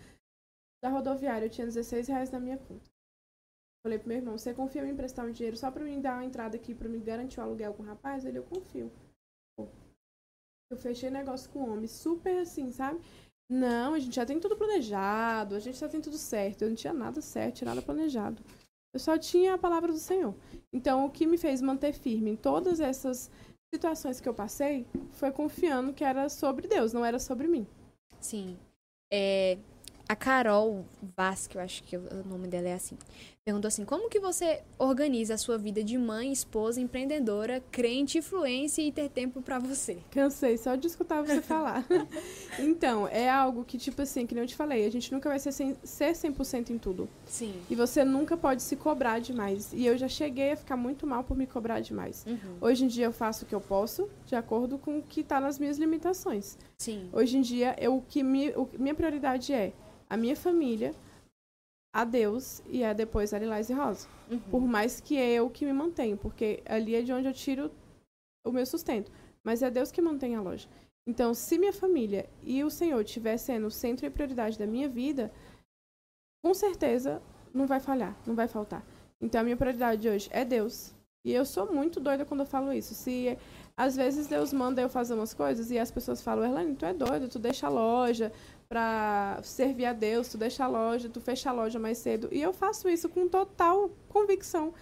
da 0.83 0.89
rodoviária, 0.89 1.47
eu 1.47 1.51
tinha 1.51 1.66
16 1.66 2.09
reais 2.09 2.31
na 2.31 2.41
minha 2.41 2.59
conta. 2.59 2.91
Falei 3.84 3.98
pro 3.98 4.09
meu 4.09 4.18
irmão, 4.18 4.38
você 4.38 4.54
confia 4.54 4.82
em 4.82 4.84
me 4.86 4.92
emprestar 4.92 5.26
um 5.26 5.32
dinheiro 5.32 5.56
só 5.56 5.70
pra 5.70 5.84
mim 5.84 6.00
dar 6.00 6.14
uma 6.14 6.24
entrada 6.24 6.56
aqui, 6.56 6.72
pra 6.74 6.88
me 6.88 6.98
garantir 7.00 7.40
o 7.40 7.42
aluguel 7.42 7.74
com 7.74 7.82
o 7.82 7.86
rapaz? 7.86 8.24
Ele, 8.24 8.38
eu 8.38 8.44
confio. 8.44 8.92
Eu 10.70 10.76
fechei 10.76 11.10
negócio 11.10 11.50
com 11.50 11.60
o 11.60 11.72
homem, 11.72 11.86
super 11.86 12.38
assim, 12.38 12.70
sabe? 12.72 13.00
Não, 13.50 13.92
a 13.92 13.98
gente 13.98 14.14
já 14.14 14.24
tem 14.24 14.40
tudo 14.40 14.56
planejado, 14.56 15.54
a 15.54 15.59
gente 15.59 15.78
já 15.78 15.88
tem 15.88 16.00
tudo 16.00 16.16
certo. 16.16 16.62
Eu 16.62 16.68
não 16.68 16.76
tinha 16.76 16.94
nada 16.94 17.20
certo, 17.20 17.64
nada 17.64 17.82
planejado. 17.82 18.42
Eu 18.94 19.00
só 19.00 19.18
tinha 19.18 19.54
a 19.54 19.59
palavra 19.59 19.92
do 19.92 19.98
Senhor. 19.98 20.34
Então, 20.72 21.04
o 21.04 21.10
que 21.10 21.26
me 21.26 21.36
fez 21.36 21.60
manter 21.60 21.92
firme 21.92 22.30
em 22.30 22.36
todas 22.36 22.80
essas 22.80 23.30
situações 23.74 24.20
que 24.20 24.28
eu 24.28 24.34
passei 24.34 24.86
foi 25.12 25.32
confiando 25.32 25.92
que 25.92 26.04
era 26.04 26.28
sobre 26.28 26.68
Deus, 26.68 26.92
não 26.92 27.04
era 27.04 27.18
sobre 27.18 27.48
mim. 27.48 27.66
Sim. 28.20 28.56
É, 29.12 29.59
a 30.09 30.16
Carol 30.16 30.84
Vaz, 31.16 31.46
que 31.46 31.56
eu 31.56 31.62
acho 31.62 31.82
que 31.82 31.96
o 31.96 32.24
nome 32.26 32.48
dela 32.48 32.68
é 32.68 32.74
assim, 32.74 32.96
perguntou 33.44 33.69
assim: 33.69 33.85
como 33.85 34.09
que 34.09 34.20
você 34.20 34.62
organiza 34.78 35.35
a 35.35 35.39
sua 35.39 35.59
vida 35.59 35.82
de 35.82 35.98
mãe, 35.98 36.32
esposa, 36.32 36.81
empreendedora, 36.81 37.62
crente, 37.70 38.19
influência 38.19 38.82
e 38.82 38.93
ter 38.93 39.09
tempo 39.09 39.43
pra 39.43 39.59
você? 39.59 39.98
Cansei 40.10 40.56
só 40.56 40.77
de 40.77 40.86
escutar 40.86 41.23
você 41.23 41.43
falar. 41.43 41.85
então, 42.59 43.09
é 43.09 43.28
algo 43.28 43.64
que, 43.64 43.77
tipo 43.77 44.02
assim, 44.02 44.27
que 44.27 44.35
nem 44.35 44.44
eu 44.44 44.48
te 44.48 44.55
falei, 44.55 44.86
a 44.86 44.90
gente 44.90 45.12
nunca 45.12 45.28
vai 45.28 45.39
ser, 45.39 45.52
100, 45.52 45.77
ser 45.82 46.12
100% 46.12 46.70
em 46.70 46.78
tudo. 46.78 47.09
Sim. 47.27 47.55
E 47.69 47.74
você 47.74 48.05
nunca 48.05 48.36
pode 48.36 48.62
se 48.62 48.77
cobrar 48.77 49.19
demais. 49.19 49.73
E 49.73 49.85
eu 49.86 49.98
já 49.98 50.09
cheguei 50.09 50.52
a 50.52 50.56
ficar 50.56 50.77
muito 50.77 51.06
mal 51.06 51.24
por 51.24 51.36
me 51.36 51.47
cobrar 51.47 51.81
demais. 51.81 52.24
Uhum. 52.27 52.56
Hoje 52.60 52.85
em 52.85 52.89
dia 52.89 53.06
eu 53.06 53.12
faço 53.12 53.44
o 53.44 53.48
que 53.48 53.55
eu 53.55 53.60
posso, 53.60 54.09
de 54.24 54.36
acordo 54.36 54.78
com 54.78 54.98
o 54.98 55.02
que 55.02 55.20
está 55.20 55.40
nas 55.40 55.59
minhas 55.59 55.78
limitações. 55.78 56.56
Sim. 56.78 57.09
Hoje 57.12 57.39
em 57.39 57.40
dia, 57.40 57.74
eu, 57.78 57.97
o 57.97 58.02
que 58.02 58.23
me, 58.23 58.51
o, 58.51 58.69
minha 58.78 58.94
prioridade 58.94 59.52
é 59.52 59.73
a 60.09 60.16
minha 60.16 60.36
família, 60.36 60.94
a 61.93 62.05
Deus 62.05 62.62
e 62.66 62.82
a 62.82 62.93
depois 62.93 63.35
a 63.35 63.39
Lilás 63.39 63.69
e 63.69 63.74
Rosa. 63.74 64.09
Uhum. 64.31 64.40
Por 64.51 64.62
mais 64.62 65.01
que 65.01 65.16
é 65.16 65.32
eu 65.32 65.51
que 65.51 65.64
me 65.64 65.73
mantenho, 65.73 66.16
porque 66.16 66.62
ali 66.64 66.94
é 66.94 67.02
de 67.02 67.12
onde 67.12 67.28
eu 67.28 67.35
tiro 67.35 67.70
o 68.44 68.51
meu 68.51 68.64
sustento. 68.64 69.12
Mas 69.44 69.62
é 69.62 69.70
Deus 69.70 69.93
que 69.93 70.01
mantém 70.01 70.35
a 70.35 70.40
loja. 70.40 70.69
Então, 71.06 71.35
se 71.35 71.59
minha 71.59 71.73
família 71.73 72.28
e 72.43 72.62
o 72.62 72.70
Senhor 72.70 73.01
estiver 73.01 73.36
sendo 73.36 73.66
o 73.66 73.70
centro 73.70 74.06
e 74.06 74.10
prioridade 74.10 74.59
da 74.59 74.66
minha 74.66 74.89
vida, 74.89 75.32
com 76.44 76.55
certeza 76.55 77.20
não 77.52 77.66
vai 77.66 77.81
falhar, 77.81 78.16
não 78.27 78.35
vai 78.35 78.48
faltar. 78.48 78.86
Então, 79.20 79.40
a 79.40 79.44
minha 79.44 79.56
prioridade 79.56 80.09
hoje 80.09 80.28
é 80.32 80.44
Deus. 80.44 80.94
E 81.24 81.32
eu 81.32 81.44
sou 81.44 81.73
muito 81.73 82.01
doida 82.01 82.24
quando 82.24 82.40
eu 82.40 82.47
falo 82.47 82.73
isso. 82.73 82.94
Se 82.94 83.36
às 83.77 83.97
vezes 83.97 84.27
Deus 84.27 84.52
manda 84.52 84.81
eu 84.81 84.89
fazer 84.89 85.14
umas 85.14 85.32
coisas 85.32 85.70
e 85.70 85.78
as 85.78 85.90
pessoas 85.90 86.20
falam, 86.20 86.44
Erlane, 86.44 86.74
tu 86.74 86.85
é 86.85 86.93
doido, 86.93 87.28
tu 87.28 87.39
deixa 87.39 87.66
a 87.66 87.70
loja 87.70 88.32
pra 88.73 89.39
servir 89.43 89.85
a 89.85 89.93
Deus, 89.93 90.28
tu 90.28 90.39
deixa 90.39 90.65
a 90.65 90.66
loja, 90.66 91.07
tu 91.07 91.20
fecha 91.20 91.51
a 91.51 91.53
loja 91.53 91.78
mais 91.78 91.99
cedo. 91.99 92.31
E 92.32 92.40
eu 92.40 92.55
faço 92.55 92.89
isso 92.89 93.07
com 93.07 93.28
total 93.28 93.90
convicção. 94.09 94.73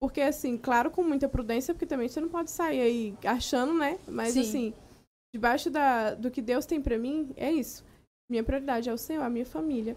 Porque, 0.00 0.22
assim, 0.22 0.56
claro, 0.56 0.90
com 0.90 1.02
muita 1.02 1.28
prudência, 1.28 1.74
porque 1.74 1.84
também 1.84 2.08
você 2.08 2.22
não 2.22 2.30
pode 2.30 2.50
sair 2.50 2.80
aí 2.80 3.14
achando, 3.22 3.74
né? 3.74 3.98
Mas, 4.08 4.32
Sim. 4.32 4.40
assim, 4.40 4.74
debaixo 5.34 5.68
da, 5.68 6.14
do 6.14 6.30
que 6.30 6.40
Deus 6.40 6.64
tem 6.64 6.80
para 6.80 6.96
mim, 6.96 7.34
é 7.36 7.52
isso. 7.52 7.84
Minha 8.30 8.42
prioridade 8.42 8.88
é 8.88 8.94
o 8.94 8.96
Senhor, 8.96 9.22
a 9.22 9.28
minha 9.28 9.44
família. 9.44 9.94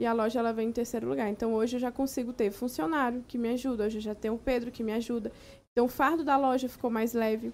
E 0.00 0.06
a 0.06 0.12
loja 0.12 0.38
ela 0.38 0.52
vem 0.52 0.68
em 0.68 0.72
terceiro 0.72 1.08
lugar. 1.08 1.28
Então 1.28 1.52
hoje 1.52 1.74
eu 1.74 1.80
já 1.80 1.90
consigo 1.90 2.32
ter 2.32 2.52
funcionário 2.52 3.24
que 3.26 3.36
me 3.36 3.48
ajuda, 3.48 3.86
hoje 3.86 3.98
eu 3.98 4.02
já 4.02 4.14
tenho 4.14 4.34
o 4.34 4.38
Pedro 4.38 4.70
que 4.70 4.84
me 4.84 4.92
ajuda. 4.92 5.32
Então 5.72 5.86
o 5.86 5.88
fardo 5.88 6.22
da 6.22 6.36
loja 6.36 6.68
ficou 6.68 6.90
mais 6.90 7.12
leve. 7.12 7.52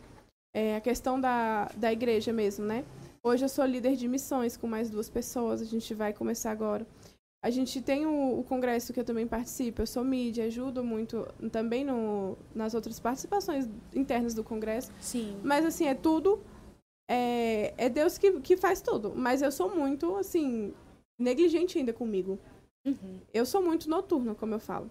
É, 0.55 0.77
a 0.77 0.81
questão 0.83 1.19
da, 1.19 1.71
da 1.77 1.91
igreja 1.91 2.31
mesmo, 2.31 2.67
né? 2.67 2.85
Hoje 3.23 3.45
eu 3.45 3.49
sou 3.49 3.65
líder 3.65 3.97
de 3.97 4.09
missões 4.09 4.57
com 4.57 4.67
mais 4.67 4.89
duas 4.89 5.11
pessoas, 5.11 5.61
a 5.61 5.65
gente 5.65 5.93
vai 5.93 6.13
começar 6.13 6.51
agora. 6.51 6.87
A 7.43 7.51
gente 7.51 7.81
tem 7.81 8.07
o, 8.07 8.41
o 8.41 8.45
congresso 8.45 8.93
que 8.93 9.01
eu 9.01 9.05
também 9.05 9.27
participo, 9.27 9.83
eu 9.83 9.87
sou 9.87 10.05
mídia, 10.05 10.45
ajudo 10.45 10.85
muito 10.85 11.27
também 11.51 11.85
no, 11.85 12.37
nas 12.55 12.75
outras 12.75 13.01
participações 13.01 13.69
internas 13.95 14.35
do 14.35 14.45
congresso. 14.45 14.93
Sim. 15.01 15.39
Mas 15.43 15.65
assim, 15.65 15.87
é 15.87 15.95
tudo. 15.95 16.43
É, 17.11 17.75
é 17.77 17.89
Deus 17.89 18.19
que, 18.19 18.41
que 18.41 18.57
faz 18.57 18.81
tudo. 18.81 19.13
Mas 19.15 19.43
eu 19.43 19.51
sou 19.51 19.75
muito, 19.75 20.17
assim, 20.17 20.75
negligente 21.19 21.79
ainda 21.79 21.93
comigo. 21.93 22.39
Uhum. 22.87 23.21
Eu 23.33 23.45
sou 23.45 23.63
muito 23.63 23.89
noturna, 23.89 24.35
como 24.35 24.55
eu 24.55 24.61
falo. 24.61 24.91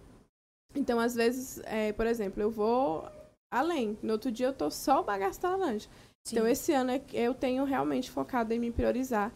Então, 0.74 1.00
às 1.00 1.14
vezes, 1.14 1.60
é, 1.64 1.92
por 1.92 2.06
exemplo, 2.06 2.42
eu 2.42 2.50
vou 2.50 3.08
além. 3.50 3.98
No 4.02 4.12
outro 4.12 4.30
dia 4.30 4.46
eu 4.46 4.52
tô 4.52 4.70
só 4.70 5.02
bagaço 5.02 5.40
da 5.40 5.56
laranja. 5.56 5.88
Sim. 6.26 6.36
Então, 6.36 6.46
esse 6.46 6.72
ano 6.72 6.90
é- 6.92 7.02
eu 7.12 7.34
tenho 7.34 7.64
realmente 7.64 8.10
focado 8.10 8.52
em 8.52 8.58
me 8.58 8.70
priorizar. 8.70 9.32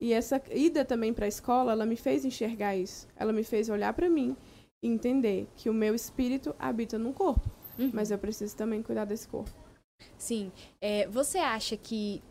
E 0.00 0.12
essa 0.12 0.40
ida 0.50 0.84
também 0.84 1.12
para 1.12 1.24
a 1.24 1.28
escola, 1.28 1.72
ela 1.72 1.84
me 1.84 1.96
fez 1.96 2.24
enxergar 2.24 2.76
isso. 2.76 3.08
Ela 3.16 3.32
me 3.32 3.42
fez 3.42 3.68
olhar 3.68 3.92
para 3.92 4.08
mim 4.08 4.36
e 4.82 4.88
entender 4.88 5.48
que 5.56 5.68
o 5.68 5.74
meu 5.74 5.94
espírito 5.94 6.54
habita 6.58 6.98
no 6.98 7.12
corpo. 7.12 7.50
Uhum. 7.78 7.90
Mas 7.92 8.10
eu 8.10 8.18
preciso 8.18 8.56
também 8.56 8.82
cuidar 8.82 9.04
desse 9.04 9.26
corpo. 9.26 9.50
Sim. 10.16 10.52
É, 10.80 11.08
você 11.08 11.38
acha 11.38 11.76
que 11.76 12.22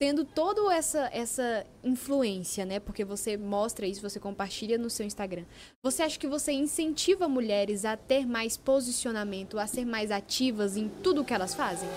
tendo 0.00 0.24
toda 0.24 0.74
essa, 0.74 1.10
essa 1.12 1.66
influência, 1.84 2.64
né? 2.64 2.80
Porque 2.80 3.04
você 3.04 3.36
mostra 3.36 3.86
isso, 3.86 4.00
você 4.00 4.18
compartilha 4.18 4.78
no 4.78 4.88
seu 4.88 5.04
Instagram. 5.04 5.44
Você 5.82 6.02
acha 6.02 6.18
que 6.18 6.26
você 6.26 6.52
incentiva 6.52 7.28
mulheres 7.28 7.84
a 7.84 7.98
ter 7.98 8.26
mais 8.26 8.56
posicionamento, 8.56 9.58
a 9.58 9.66
ser 9.66 9.84
mais 9.84 10.10
ativas 10.10 10.74
em 10.78 10.88
tudo 11.02 11.24
que 11.24 11.34
elas 11.34 11.54
fazem? 11.54 11.88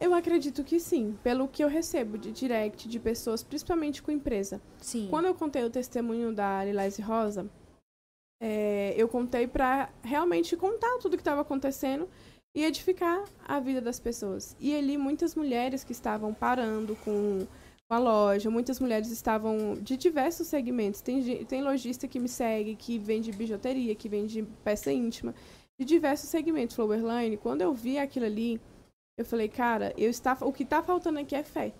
Eu 0.00 0.14
acredito 0.14 0.62
que 0.62 0.78
sim, 0.78 1.18
pelo 1.24 1.48
que 1.48 1.62
eu 1.62 1.68
recebo 1.68 2.16
de 2.16 2.30
direct 2.30 2.88
de 2.88 3.00
pessoas, 3.00 3.42
principalmente 3.42 4.00
com 4.00 4.12
empresa. 4.12 4.60
Sim. 4.78 5.08
Quando 5.10 5.26
eu 5.26 5.34
contei 5.34 5.64
o 5.64 5.70
testemunho 5.70 6.32
da 6.32 6.64
Lilás 6.64 6.98
Rosa, 7.00 7.50
é, 8.40 8.94
eu 8.96 9.08
contei 9.08 9.48
para 9.48 9.90
realmente 10.02 10.56
contar 10.56 10.98
tudo 10.98 11.16
que 11.16 11.20
estava 11.20 11.40
acontecendo 11.40 12.08
e 12.56 12.64
edificar 12.64 13.24
a 13.44 13.58
vida 13.58 13.80
das 13.80 13.98
pessoas. 13.98 14.56
E 14.60 14.74
ali 14.74 14.96
muitas 14.96 15.34
mulheres 15.34 15.82
que 15.82 15.92
estavam 15.92 16.32
parando 16.32 16.94
com 17.04 17.46
a 17.90 17.98
loja, 17.98 18.50
muitas 18.50 18.78
mulheres 18.78 19.10
estavam 19.10 19.74
de 19.80 19.96
diversos 19.96 20.46
segmentos. 20.46 21.00
Tem, 21.00 21.44
tem 21.44 21.62
lojista 21.62 22.06
que 22.06 22.20
me 22.20 22.28
segue, 22.28 22.76
que 22.76 22.98
vende 22.98 23.32
bijuteria, 23.32 23.94
que 23.96 24.08
vende 24.08 24.46
peça 24.62 24.92
íntima, 24.92 25.34
de 25.78 25.84
diversos 25.84 26.30
segmentos. 26.30 26.76
Flowerline, 26.76 27.36
quando 27.36 27.62
eu 27.62 27.72
vi 27.72 27.98
aquilo 27.98 28.26
ali, 28.26 28.60
eu 29.18 29.24
falei, 29.24 29.48
cara, 29.48 29.92
eu 29.98 30.08
está, 30.08 30.38
o 30.40 30.52
que 30.52 30.62
está 30.62 30.80
faltando 30.80 31.18
aqui 31.18 31.34
é 31.34 31.42
fé 31.42 31.74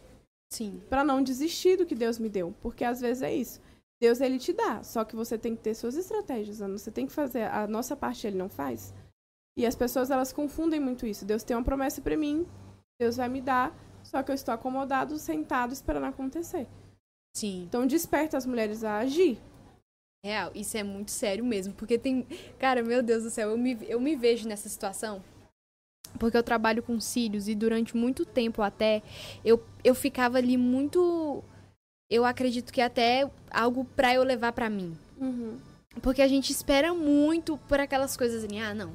Sim. 0.52 0.82
para 0.90 1.05
não 1.05 1.23
desistir 1.23 1.77
do 1.77 1.86
que 1.86 1.94
Deus 1.94 2.19
me 2.19 2.28
deu, 2.28 2.52
porque 2.60 2.85
às 2.85 3.01
vezes 3.01 3.23
é 3.23 3.32
isso. 3.32 3.60
Deus 4.01 4.20
ele 4.20 4.39
te 4.39 4.52
dá, 4.52 4.82
só 4.82 5.05
que 5.05 5.15
você 5.15 5.39
tem 5.39 5.55
que 5.55 5.62
ter 5.62 5.74
suas 5.74 5.97
estratégias, 5.97 6.60
Ana. 6.60 6.77
você 6.77 6.90
tem 6.90 7.06
que 7.06 7.12
fazer 7.12 7.44
a 7.44 7.66
nossa 7.69 7.97
parte 7.97 8.27
ele 8.27 8.36
não 8.36 8.48
faz. 8.48 8.93
E 9.56 9.65
as 9.65 9.77
pessoas 9.77 10.10
elas 10.10 10.32
confundem 10.32 10.81
muito 10.81 11.06
isso. 11.06 11.24
Deus 11.24 11.43
tem 11.43 11.56
uma 11.56 11.65
promessa 11.65 12.01
para 12.01 12.16
mim, 12.16 12.47
Deus 13.01 13.16
vai 13.16 13.28
me 13.28 13.40
dar, 13.40 13.73
só 14.02 14.23
que 14.23 14.32
eu 14.32 14.35
estou 14.35 14.52
acomodado, 14.52 15.16
sentado 15.19 15.73
esperando 15.73 16.06
acontecer. 16.06 16.66
Sim. 17.36 17.62
Então 17.69 17.86
desperta 17.86 18.36
as 18.36 18.47
mulheres 18.47 18.82
a 18.82 18.98
agir. 18.98 19.39
Real, 20.24 20.51
isso 20.56 20.77
é 20.77 20.82
muito 20.82 21.12
sério 21.12 21.44
mesmo, 21.44 21.73
porque 21.74 21.97
tem. 21.97 22.27
Cara, 22.59 22.82
meu 22.82 23.01
Deus 23.01 23.23
do 23.23 23.31
céu, 23.31 23.51
eu 23.51 23.59
me, 23.59 23.78
eu 23.89 24.01
me 24.01 24.16
vejo 24.16 24.48
nessa 24.48 24.69
situação. 24.69 25.23
Porque 26.18 26.36
eu 26.36 26.43
trabalho 26.43 26.82
com 26.82 27.01
cílios 27.01 27.48
e 27.48 27.55
durante 27.55 27.97
muito 27.97 28.24
tempo 28.24 28.62
até 28.62 29.02
eu, 29.44 29.62
eu 29.85 29.94
ficava 29.94 30.39
ali 30.39 30.56
muito. 30.56 31.43
Eu 32.10 32.24
acredito 32.24 32.72
que 32.72 32.80
até 32.80 33.28
algo 33.51 33.85
pra 33.97 34.14
eu 34.14 34.22
levar 34.22 34.52
pra 34.52 34.70
mim. 34.70 34.97
Uhum. 35.20 35.59
Porque 36.02 36.22
a 36.22 36.28
gente 36.28 36.51
espera 36.52 36.94
muito 36.94 37.59
por 37.68 37.80
aquelas 37.80 38.16
coisas 38.16 38.44
assim, 38.44 38.60
ah, 38.60 38.72
não. 38.74 38.93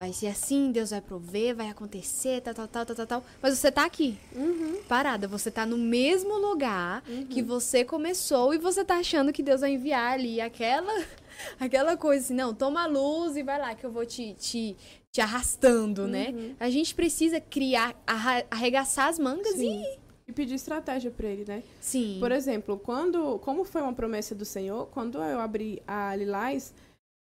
Vai 0.00 0.12
ser 0.12 0.28
assim, 0.28 0.70
Deus 0.70 0.90
vai 0.90 1.00
prover, 1.00 1.56
vai 1.56 1.68
acontecer, 1.68 2.40
tal, 2.40 2.54
tal, 2.54 2.68
tal, 2.68 2.86
tal, 2.86 2.94
tal, 2.96 3.06
tal. 3.06 3.24
Mas 3.42 3.58
você 3.58 3.72
tá 3.72 3.84
aqui, 3.84 4.16
Uhum. 4.32 4.80
parada. 4.86 5.26
Você 5.26 5.50
tá 5.50 5.66
no 5.66 5.76
mesmo 5.76 6.36
lugar 6.36 7.02
que 7.30 7.42
você 7.42 7.84
começou 7.84 8.54
e 8.54 8.58
você 8.58 8.84
tá 8.84 8.98
achando 8.98 9.32
que 9.32 9.42
Deus 9.42 9.60
vai 9.62 9.72
enviar 9.72 10.12
ali 10.12 10.40
aquela, 10.40 10.92
aquela 11.58 11.96
coisa 11.96 12.24
assim, 12.26 12.34
não, 12.34 12.54
toma 12.54 12.84
a 12.84 12.86
luz 12.86 13.36
e 13.36 13.42
vai 13.42 13.58
lá 13.58 13.74
que 13.74 13.84
eu 13.84 13.90
vou 13.90 14.06
te, 14.06 14.34
te, 14.34 14.76
te 15.18 15.20
arrastando, 15.20 16.06
né? 16.06 16.30
Uhum. 16.30 16.54
A 16.60 16.70
gente 16.70 16.94
precisa 16.94 17.40
criar, 17.40 18.00
arregaçar 18.48 19.08
as 19.08 19.18
mangas 19.18 19.54
Sim. 19.54 19.82
e... 19.82 20.08
E 20.28 20.32
pedir 20.32 20.54
estratégia 20.54 21.10
para 21.10 21.26
ele, 21.26 21.44
né? 21.44 21.64
Sim. 21.80 22.18
Por 22.20 22.30
exemplo, 22.30 22.78
quando, 22.78 23.38
como 23.40 23.64
foi 23.64 23.80
uma 23.80 23.94
promessa 23.94 24.34
do 24.34 24.44
Senhor, 24.44 24.86
quando 24.88 25.18
eu 25.18 25.40
abri 25.40 25.82
a 25.86 26.14
Lilás, 26.14 26.72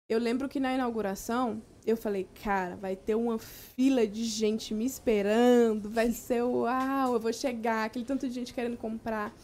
eu 0.08 0.20
lembro 0.20 0.48
que 0.48 0.60
na 0.60 0.72
inauguração 0.74 1.62
eu 1.84 1.96
falei, 1.96 2.28
cara, 2.44 2.76
vai 2.76 2.94
ter 2.94 3.14
uma 3.14 3.38
fila 3.38 4.06
de 4.06 4.24
gente 4.24 4.72
me 4.74 4.84
esperando, 4.84 5.88
vai 5.90 6.12
ser 6.12 6.42
uau, 6.42 7.14
eu 7.14 7.20
vou 7.20 7.32
chegar, 7.32 7.86
aquele 7.86 8.04
tanto 8.04 8.28
de 8.28 8.34
gente 8.34 8.54
querendo 8.54 8.76
comprar. 8.76 9.34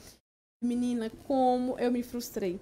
Menina, 0.62 1.10
como 1.24 1.76
eu 1.78 1.90
me 1.90 2.02
frustrei. 2.02 2.60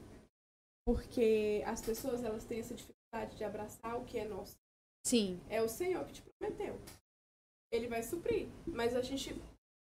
Porque 0.86 1.62
as 1.66 1.82
pessoas, 1.82 2.22
elas 2.22 2.44
têm 2.44 2.60
essa 2.60 2.74
dificuldade 2.74 3.36
de 3.36 3.44
abraçar 3.44 3.98
o 3.98 4.04
que 4.04 4.18
é 4.18 4.24
nosso. 4.24 4.63
Sim. 5.04 5.38
É 5.48 5.62
o 5.62 5.68
Senhor 5.68 6.04
que 6.06 6.14
te 6.14 6.22
prometeu. 6.22 6.78
Ele 7.70 7.88
vai 7.88 8.02
suprir, 8.02 8.48
mas 8.66 8.94
a 8.94 9.02
gente 9.02 9.34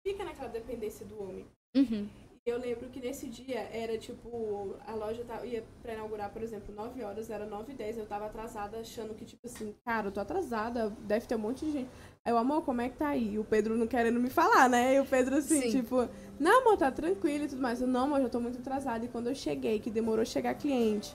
fica 0.06 0.24
naquela 0.24 0.48
dependência 0.48 1.06
do 1.06 1.22
homem. 1.22 1.46
Uhum. 1.74 2.08
Eu 2.44 2.58
lembro 2.58 2.88
que 2.88 2.98
nesse 2.98 3.28
dia 3.28 3.60
era 3.60 3.98
tipo, 3.98 4.74
a 4.86 4.94
loja 4.94 5.22
tava, 5.24 5.46
ia 5.46 5.62
pra 5.82 5.92
inaugurar, 5.92 6.32
por 6.32 6.42
exemplo, 6.42 6.74
9 6.74 7.02
horas, 7.04 7.28
era 7.28 7.44
9 7.44 7.72
e 7.72 7.76
10, 7.76 7.98
eu 7.98 8.06
tava 8.06 8.24
atrasada, 8.24 8.78
achando 8.78 9.14
que, 9.14 9.26
tipo 9.26 9.46
assim, 9.46 9.74
cara, 9.84 10.08
eu 10.08 10.12
tô 10.12 10.18
atrasada, 10.18 10.88
deve 11.00 11.26
ter 11.26 11.34
um 11.34 11.40
monte 11.40 11.66
de 11.66 11.72
gente. 11.72 11.90
Aí 12.24 12.32
eu, 12.32 12.38
amor, 12.38 12.64
como 12.64 12.80
é 12.80 12.88
que 12.88 12.96
tá 12.96 13.08
aí? 13.08 13.34
E 13.34 13.38
o 13.38 13.44
Pedro 13.44 13.76
não 13.76 13.86
querendo 13.86 14.18
me 14.18 14.30
falar, 14.30 14.68
né? 14.68 14.94
E 14.94 15.00
o 15.00 15.04
Pedro 15.04 15.36
assim, 15.36 15.60
Sim. 15.60 15.70
tipo, 15.70 16.08
não, 16.40 16.62
amor, 16.62 16.78
tá 16.78 16.90
tranquilo 16.90 17.44
e 17.44 17.48
tudo 17.48 17.60
mais. 17.60 17.82
Eu, 17.82 17.86
não, 17.86 18.04
amor, 18.04 18.22
já 18.22 18.30
tô 18.30 18.40
muito 18.40 18.58
atrasada. 18.58 19.04
E 19.04 19.08
quando 19.08 19.28
eu 19.28 19.34
cheguei, 19.34 19.78
que 19.78 19.90
demorou 19.90 20.24
chegar 20.24 20.54
cliente, 20.54 21.14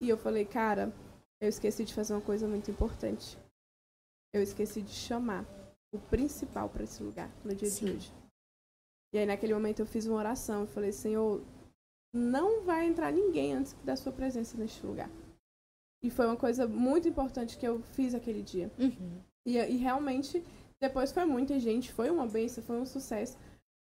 e 0.00 0.08
eu 0.08 0.16
falei, 0.16 0.44
cara, 0.44 0.92
eu 1.40 1.48
esqueci 1.48 1.84
de 1.84 1.94
fazer 1.94 2.14
uma 2.14 2.22
coisa 2.22 2.46
muito 2.48 2.70
importante. 2.70 3.38
Eu 4.34 4.42
esqueci 4.42 4.82
de 4.82 4.92
chamar 4.92 5.46
o 5.92 5.98
principal 5.98 6.68
pra 6.68 6.84
esse 6.84 7.02
lugar 7.02 7.30
no 7.44 7.54
dia 7.54 7.68
Sim. 7.70 7.86
de 7.86 7.92
hoje. 7.92 8.12
E 9.14 9.18
aí, 9.18 9.26
naquele 9.26 9.54
momento, 9.54 9.80
eu 9.80 9.86
fiz 9.86 10.06
uma 10.06 10.18
oração. 10.18 10.62
Eu 10.62 10.66
falei, 10.66 10.92
Senhor, 10.92 11.42
não 12.14 12.62
vai 12.62 12.86
entrar 12.86 13.10
ninguém 13.10 13.54
antes 13.54 13.72
da 13.84 13.96
sua 13.96 14.12
presença 14.12 14.58
neste 14.58 14.84
lugar. 14.84 15.10
E 16.02 16.10
foi 16.10 16.26
uma 16.26 16.36
coisa 16.36 16.68
muito 16.68 17.08
importante 17.08 17.56
que 17.56 17.66
eu 17.66 17.80
fiz 17.94 18.14
aquele 18.14 18.42
dia. 18.42 18.70
Uhum. 18.78 19.20
E, 19.46 19.56
e 19.56 19.76
realmente, 19.76 20.44
depois 20.80 21.10
foi 21.10 21.24
muita 21.24 21.58
gente, 21.58 21.92
foi 21.92 22.10
uma 22.10 22.26
benção, 22.26 22.62
foi 22.62 22.78
um 22.78 22.86
sucesso. 22.86 23.38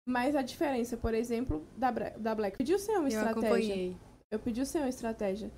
Mas 0.08 0.36
a 0.36 0.44
diferença, 0.44 0.96
por 0.96 1.14
exemplo, 1.14 1.66
da, 1.76 1.90
da 1.92 2.36
Black, 2.36 2.58
pediu 2.58 2.76
o 2.76 2.80
Senhor 2.80 3.00
uma 3.00 3.10
Eu 3.10 3.18
estratégia. 3.18 3.40
acompanhei. 3.50 3.98
Eu 4.32 4.40
pedi 4.40 4.62
o 4.62 4.66
Senhor 4.66 4.84
uma 4.84 4.90
estratégia. 4.90 5.52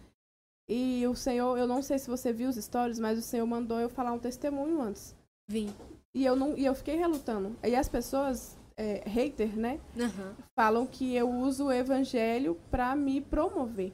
E 0.70 1.08
o 1.08 1.16
Senhor, 1.16 1.58
eu 1.58 1.66
não 1.66 1.82
sei 1.82 1.98
se 1.98 2.10
você 2.10 2.34
viu 2.34 2.50
os 2.50 2.58
stories, 2.58 3.00
mas 3.00 3.18
o 3.18 3.22
Senhor 3.22 3.46
mandou 3.46 3.80
eu 3.80 3.90
falar 3.90 4.12
um 4.12 4.20
testemunho 4.20 4.82
antes. 4.82 5.16
Vim. 5.48 5.74
E 6.14 6.26
eu 6.26 6.36
não, 6.36 6.58
e 6.58 6.66
eu 6.66 6.76
fiquei 6.76 6.96
relutando. 6.96 7.56
E 7.64 7.76
as 7.76 7.88
pessoas, 7.88 8.58
é, 8.76 9.08
hater, 9.08 9.56
né, 9.56 9.80
Aham. 9.98 10.36
falam 10.58 10.86
que 10.86 11.16
eu 11.16 11.30
uso 11.30 11.68
o 11.68 11.72
evangelho 11.72 12.60
para 12.70 12.96
me 12.96 13.22
promover. 13.22 13.94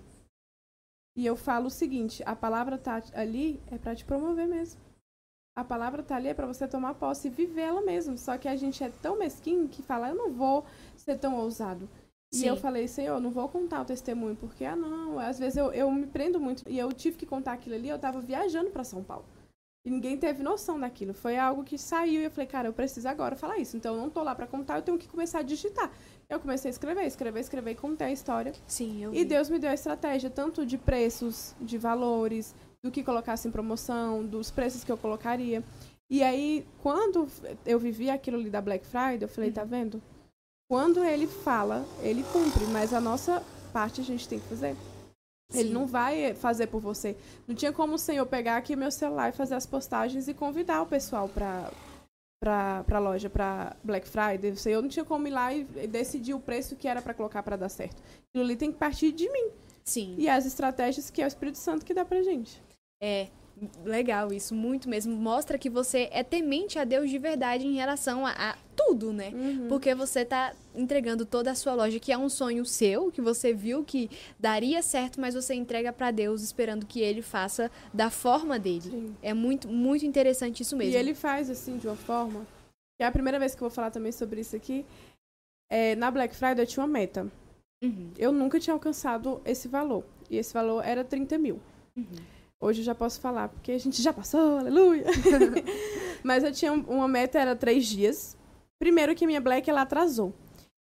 E 1.16 1.26
eu 1.26 1.36
falo 1.36 1.68
o 1.68 1.72
seguinte, 1.72 2.24
a 2.26 2.36
palavra 2.36 2.76
tá 2.78 3.04
ali 3.14 3.62
é 3.68 3.78
para 3.78 3.96
te 3.96 4.04
promover 4.04 4.48
mesmo. 4.48 4.82
A 5.56 5.64
palavra 5.64 6.02
tá 6.02 6.16
ali 6.16 6.30
é 6.30 6.34
para 6.34 6.48
você 6.48 6.68
tomar 6.68 6.96
posse 6.96 7.28
e 7.28 7.32
viver 7.32 7.62
ela 7.62 7.82
mesmo. 7.84 8.18
Só 8.18 8.36
que 8.40 8.48
a 8.48 8.56
gente 8.56 8.84
é 8.84 8.90
tão 8.90 9.20
mesquinho 9.20 9.70
que 9.70 9.84
fala, 9.84 10.10
eu 10.10 10.16
não 10.16 10.32
vou 10.32 10.66
ser 10.98 11.20
tão 11.20 11.36
ousado. 11.36 11.88
E 12.34 12.38
Sim. 12.38 12.48
eu 12.48 12.58
falei, 12.58 12.88
Senhor, 12.88 13.20
não 13.20 13.30
vou 13.30 13.48
contar 13.48 13.82
o 13.82 13.86
testemunho, 13.86 14.36
porque, 14.36 14.66
ah, 14.66 14.76
não, 14.76 15.20
às 15.20 15.38
vezes 15.38 15.56
eu, 15.56 15.72
eu 15.72 15.92
me 15.92 16.08
prendo 16.08 16.40
muito. 16.40 16.64
E 16.68 16.80
eu 16.80 16.92
tive 16.92 17.16
que 17.16 17.28
contar 17.28 17.54
aquilo 17.54 17.76
ali, 17.76 17.88
eu 17.90 18.00
tava 18.00 18.20
viajando 18.20 18.72
para 18.72 18.84
São 18.84 19.04
Paulo. 19.04 19.26
E 19.86 19.90
ninguém 19.92 20.18
teve 20.18 20.42
noção 20.42 20.80
daquilo. 20.80 21.14
Foi 21.14 21.38
algo 21.38 21.64
que 21.64 21.78
saiu 21.78 22.22
e 22.22 22.24
eu 22.24 22.32
falei, 22.32 22.48
cara, 22.48 22.68
eu 22.70 22.74
preciso 22.74 23.08
agora 23.08 23.36
falar 23.36 23.58
isso. 23.60 23.78
Então 23.78 23.94
eu 23.96 24.02
não 24.02 24.10
tô 24.10 24.24
lá 24.24 24.34
para 24.34 24.48
contar, 24.48 24.78
eu 24.78 24.82
tenho 24.82 24.98
que 24.98 25.08
começar 25.08 25.40
a 25.40 25.42
digitar. 25.44 25.92
Eu 26.30 26.40
comecei 26.40 26.70
a 26.70 26.72
escrever, 26.72 27.06
escrever, 27.06 27.40
escrever 27.42 27.72
e 27.72 27.76
contei 27.76 28.08
a 28.08 28.12
história. 28.12 28.54
Sim, 28.66 29.04
eu 29.04 29.14
E 29.14 29.20
vi. 29.20 29.26
Deus 29.26 29.50
me 29.50 29.60
deu 29.60 29.70
a 29.70 29.74
estratégia, 29.74 30.30
tanto 30.30 30.66
de 30.66 30.78
preços, 30.78 31.54
de 31.62 31.78
valores, 31.78 32.56
do 32.84 32.90
que 32.90 33.04
colocasse 33.04 33.48
em 33.48 33.52
promoção, 33.52 34.26
dos 34.26 34.50
preços 34.50 34.84
que 34.86 34.92
eu 34.92 34.98
colocaria. 34.98 35.62
E 36.10 36.24
aí, 36.24 36.66
quando 36.82 37.28
eu 37.66 37.78
vivi 37.78 38.10
aquilo 38.10 38.38
ali 38.38 38.50
da 38.50 38.62
Black 38.62 38.86
Friday, 38.86 39.20
eu 39.24 39.28
falei, 39.28 39.50
Uhum. 39.50 39.54
tá 39.56 39.64
vendo? 39.66 40.02
Quando 40.70 41.04
ele 41.04 41.28
fala, 41.28 41.86
ele 42.02 42.24
cumpre, 42.24 42.66
mas 42.66 42.94
a 42.94 43.02
nossa 43.02 43.44
parte 43.72 44.02
a 44.02 44.04
gente 44.04 44.28
tem 44.28 44.40
que 44.40 44.48
fazer. 44.48 44.76
Ele 45.54 45.68
Sim. 45.68 45.74
não 45.74 45.86
vai 45.86 46.34
fazer 46.34 46.68
por 46.68 46.80
você. 46.80 47.16
Não 47.48 47.56
tinha 47.56 47.72
como 47.72 47.94
o 47.96 48.00
Senhor 48.00 48.26
pegar 48.26 48.58
aqui 48.58 48.76
meu 48.76 48.92
celular 48.92 49.30
e 49.30 49.34
fazer 49.34 49.56
as 49.56 49.66
postagens 49.66 50.28
e 50.28 50.34
convidar 50.34 50.82
o 50.82 50.88
pessoal 50.88 51.30
pra, 51.30 51.72
pra, 52.42 52.84
pra 52.86 53.00
loja, 53.00 53.30
pra 53.30 53.76
Black 53.84 54.08
Friday. 54.08 54.52
O 54.52 54.58
Senhor 54.58 54.82
não 54.82 54.90
tinha 54.90 55.06
como 55.06 55.28
ir 55.28 55.32
lá 55.32 55.54
e 55.54 55.64
decidir 55.88 56.34
o 56.34 56.40
preço 56.40 56.76
que 56.76 56.88
era 56.88 57.02
pra 57.02 57.14
colocar 57.14 57.44
pra 57.44 57.56
dar 57.56 57.70
certo. 57.70 58.02
Aquilo 58.30 58.44
ali 58.44 58.56
tem 58.56 58.72
que 58.72 58.80
partir 58.80 59.12
de 59.12 59.30
mim. 59.30 59.50
Sim. 59.84 60.16
E 60.18 60.28
as 60.28 60.46
estratégias 60.46 61.10
que 61.10 61.22
é 61.22 61.26
o 61.26 61.28
Espírito 61.28 61.58
Santo 61.58 61.86
que 61.86 61.94
dá 61.94 62.04
pra 62.06 62.24
gente. 62.24 62.62
É 63.02 63.28
legal 63.86 64.34
isso, 64.34 64.54
muito 64.54 64.90
mesmo. 64.90 65.16
Mostra 65.16 65.58
que 65.58 65.70
você 65.70 66.10
é 66.12 66.24
temente 66.24 66.78
a 66.80 66.84
Deus 66.84 67.10
de 67.10 67.18
verdade 67.18 67.66
em 67.66 67.76
relação 67.76 68.26
a, 68.26 68.32
a 68.32 68.56
tudo, 68.76 69.14
né? 69.14 69.32
Porque 69.70 69.94
você 69.94 70.26
tá 70.26 70.54
entregando 70.76 71.26
toda 71.26 71.52
a 71.52 71.56
sua 71.56 71.74
loja, 71.74 72.00
que 72.00 72.12
é 72.12 72.18
um 72.18 72.28
sonho 72.30 72.66
seu, 72.66 73.12
que 73.12 73.22
você 73.22 73.54
viu 73.54 73.84
que 73.84 74.10
daria 74.40 74.82
certo, 74.82 75.22
mas 75.22 75.36
você 75.36 75.54
entrega 75.54 75.94
pra 75.94 76.12
Deus 76.12 76.42
esperando 76.42 76.86
que 76.86 77.00
ele 77.00 77.22
faça 77.22 77.70
da 77.94 78.10
forma 78.10 78.58
dele. 78.60 78.90
Sim. 78.90 79.16
É 79.22 79.34
muito, 79.34 79.68
muito 79.68 80.06
interessante 80.06 80.62
isso 80.62 80.76
mesmo. 80.76 80.94
E 80.94 80.98
ele 80.98 81.14
faz 81.14 81.50
assim 81.50 81.78
de 81.78 81.88
uma 81.88 81.96
forma. 81.96 82.46
Que 82.98 83.04
é 83.04 83.06
a 83.06 83.12
primeira 83.12 83.40
vez 83.40 83.54
que 83.56 83.62
eu 83.64 83.70
vou 83.70 83.76
falar 83.76 83.92
também 83.92 84.12
sobre 84.12 84.42
isso 84.42 84.56
aqui. 84.56 84.86
É, 85.72 85.96
na 85.96 86.12
Black 86.12 86.36
Friday 86.36 86.64
eu 86.64 86.68
tinha 86.68 86.84
uma 86.84 86.92
meta. 86.92 87.28
Uhum, 87.84 88.12
Eu 88.18 88.32
nunca 88.32 88.60
tinha 88.60 88.74
alcançado 88.74 89.42
esse 89.46 89.68
valor. 89.68 90.04
E 90.30 90.38
esse 90.38 90.54
valor 90.54 90.84
era 90.86 91.04
30 91.04 91.38
mil. 91.38 91.60
uhum. 91.96 92.06
Hoje 92.64 92.80
eu 92.80 92.86
já 92.86 92.96
posso 92.96 93.20
falar, 93.20 93.50
porque 93.50 93.74
a 93.74 93.78
gente 93.78 94.02
já 94.02 94.14
passou, 94.14 94.58
aleluia. 94.60 95.04
Mas 96.24 96.46
eu 96.46 96.52
tinha 96.54 96.72
um- 96.72 96.80
uma 96.88 97.10
meta, 97.10 97.38
era 97.38 97.58
três 97.58 97.86
dias. 97.86 98.38
Primeiro 98.80 99.14
que 99.14 99.28
minha 99.28 99.42
Black 99.42 99.70
ela 99.70 99.82
atrasou. 99.82 100.34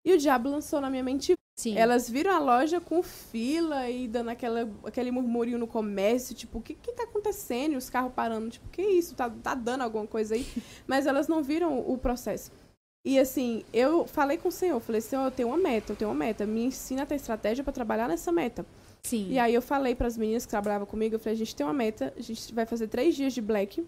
E 0.05 0.13
o 0.13 0.19
diabo 0.19 0.49
lançou 0.49 0.81
na 0.81 0.91
minha 0.91 1.05
mente. 1.05 1.35
Sim. 1.57 1.77
Elas 1.79 2.11
viram 2.11 2.33
a 2.33 2.39
loja 2.41 2.81
com 2.81 3.01
fila 3.03 3.89
e 3.89 4.09
dando 4.09 4.31
aquela, 4.31 4.69
aquele 4.85 5.11
murmurinho 5.13 5.59
no 5.59 5.67
comércio, 5.69 6.35
tipo, 6.35 6.59
o 6.59 6.63
que 6.63 6.75
que 6.75 6.93
tá 6.93 7.05
acontecendo? 7.05 7.75
E 7.75 7.77
os 7.77 7.89
carros 7.89 8.13
parando, 8.13 8.51
tipo, 8.51 8.69
que 8.71 8.83
isso? 8.83 9.15
Tá, 9.15 9.31
tá 9.31 9.55
dando 9.55 9.83
alguma 9.83 10.07
coisa 10.07 10.35
aí? 10.35 10.47
Mas 10.87 11.07
elas 11.07 11.29
não 11.29 11.43
viram 11.45 11.79
o 11.79 11.97
processo. 11.97 12.51
E 13.05 13.19
assim, 13.21 13.65
eu 13.73 14.05
falei 14.07 14.37
com 14.37 14.49
o 14.49 14.53
Senhor, 14.53 14.81
falei, 14.81 15.01
Senhor, 15.01 15.25
eu 15.25 15.31
tenho 15.31 15.49
uma 15.49 15.57
meta, 15.57 15.93
eu 15.93 15.97
tenho 15.97 16.11
uma 16.11 16.17
meta. 16.17 16.45
Me 16.45 16.65
ensina 16.65 17.03
a 17.05 17.07
ter 17.07 17.15
estratégia 17.15 17.63
para 17.63 17.73
trabalhar 17.73 18.09
nessa 18.09 18.33
meta. 18.33 18.67
Sim. 19.03 19.31
E 19.31 19.39
aí 19.39 19.55
eu 19.55 19.62
falei 19.62 19.95
para 19.95 20.07
as 20.07 20.16
meninas 20.16 20.45
que 20.45 20.51
trabalhavam 20.51 20.87
comigo, 20.87 21.15
eu 21.15 21.19
falei, 21.19 21.35
a 21.35 21.39
gente 21.39 21.55
tem 21.55 21.65
uma 21.65 21.73
meta, 21.73 22.12
a 22.16 22.20
gente 22.20 22.53
vai 22.55 22.66
fazer 22.66 22.89
três 22.89 23.15
dias 23.15 23.33
de 23.33 23.41
Black. 23.41 23.87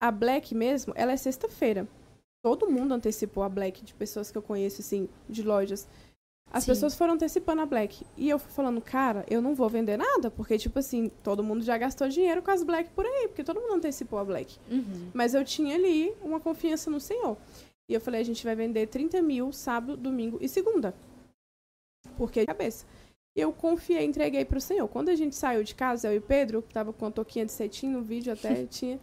A 0.00 0.10
Black 0.10 0.54
mesmo, 0.54 0.92
ela 0.96 1.12
é 1.12 1.16
sexta-feira. 1.16 1.86
Todo 2.42 2.70
mundo 2.70 2.92
antecipou 2.94 3.42
a 3.42 3.48
Black 3.48 3.84
de 3.84 3.94
pessoas 3.94 4.30
que 4.30 4.38
eu 4.38 4.42
conheço, 4.42 4.80
assim, 4.80 5.08
de 5.28 5.42
lojas. 5.42 5.88
As 6.52 6.62
Sim. 6.62 6.70
pessoas 6.70 6.94
foram 6.94 7.14
antecipando 7.14 7.60
a 7.60 7.66
Black. 7.66 8.06
E 8.16 8.28
eu 8.28 8.38
fui 8.38 8.52
falando, 8.52 8.80
cara, 8.80 9.24
eu 9.28 9.42
não 9.42 9.54
vou 9.54 9.68
vender 9.68 9.96
nada, 9.96 10.30
porque, 10.30 10.56
tipo 10.56 10.78
assim, 10.78 11.10
todo 11.22 11.42
mundo 11.42 11.64
já 11.64 11.76
gastou 11.76 12.08
dinheiro 12.08 12.42
com 12.42 12.50
as 12.50 12.62
Black 12.62 12.90
por 12.90 13.04
aí, 13.04 13.28
porque 13.28 13.42
todo 13.42 13.60
mundo 13.60 13.74
antecipou 13.74 14.18
a 14.18 14.24
Black. 14.24 14.56
Uhum. 14.70 15.10
Mas 15.12 15.34
eu 15.34 15.44
tinha 15.44 15.74
ali 15.74 16.14
uma 16.22 16.38
confiança 16.38 16.88
no 16.88 17.00
Senhor. 17.00 17.36
E 17.88 17.94
eu 17.94 18.00
falei, 18.00 18.20
a 18.20 18.24
gente 18.24 18.44
vai 18.44 18.54
vender 18.54 18.86
30 18.86 19.20
mil 19.22 19.52
sábado, 19.52 19.96
domingo 19.96 20.38
e 20.40 20.48
segunda. 20.48 20.94
Porque 22.16 22.46
cabeça. 22.46 22.86
Eu 23.36 23.52
confiei, 23.52 24.04
entreguei 24.04 24.46
pro 24.46 24.60
Senhor. 24.60 24.88
Quando 24.88 25.10
a 25.10 25.14
gente 25.14 25.36
saiu 25.36 25.62
de 25.62 25.74
casa, 25.74 26.08
eu 26.08 26.14
e 26.14 26.18
o 26.18 26.22
Pedro, 26.22 26.62
tava 26.62 26.90
com 26.90 27.04
a 27.04 27.10
toquinha 27.10 27.44
de 27.44 27.52
cetim 27.52 27.88
no 27.88 28.00
vídeo 28.00 28.32
até, 28.32 28.64
tinha. 28.66 28.98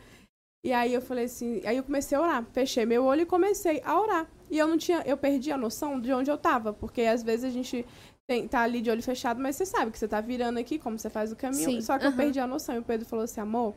E 0.65 0.73
aí 0.73 0.93
eu 0.93 1.01
falei 1.01 1.25
assim, 1.25 1.61
aí 1.65 1.77
eu 1.77 1.83
comecei 1.83 2.17
a 2.17 2.21
orar. 2.21 2.45
Fechei 2.51 2.85
meu 2.85 3.03
olho 3.03 3.21
e 3.21 3.25
comecei 3.25 3.81
a 3.85 3.99
orar. 3.99 4.27
E 4.49 4.57
eu 4.57 4.67
não 4.67 4.77
tinha, 4.77 5.03
eu 5.05 5.15
perdi 5.15 5.51
a 5.51 5.57
noção 5.57 5.99
de 5.99 6.11
onde 6.11 6.31
eu 6.31 6.37
tava, 6.37 6.73
porque 6.73 7.01
às 7.01 7.21
vezes 7.21 7.45
a 7.45 7.49
gente 7.49 7.85
tem, 8.25 8.47
tá 8.47 8.61
ali 8.61 8.81
de 8.81 8.89
olho 8.89 9.03
fechado, 9.03 9.41
mas 9.41 9.55
você 9.55 9.65
sabe 9.65 9.91
que 9.91 9.99
você 9.99 10.07
tá 10.07 10.21
virando 10.21 10.57
aqui, 10.57 10.79
como 10.79 10.97
você 10.97 11.09
faz 11.09 11.31
o 11.31 11.35
caminho. 11.35 11.69
Sim, 11.69 11.81
Só 11.81 11.99
que 11.99 12.05
eu 12.05 12.09
aham. 12.09 12.17
perdi 12.17 12.39
a 12.39 12.47
noção. 12.47 12.75
E 12.75 12.79
o 12.79 12.83
Pedro 12.83 13.05
falou 13.05 13.25
assim, 13.25 13.41
amor, 13.41 13.75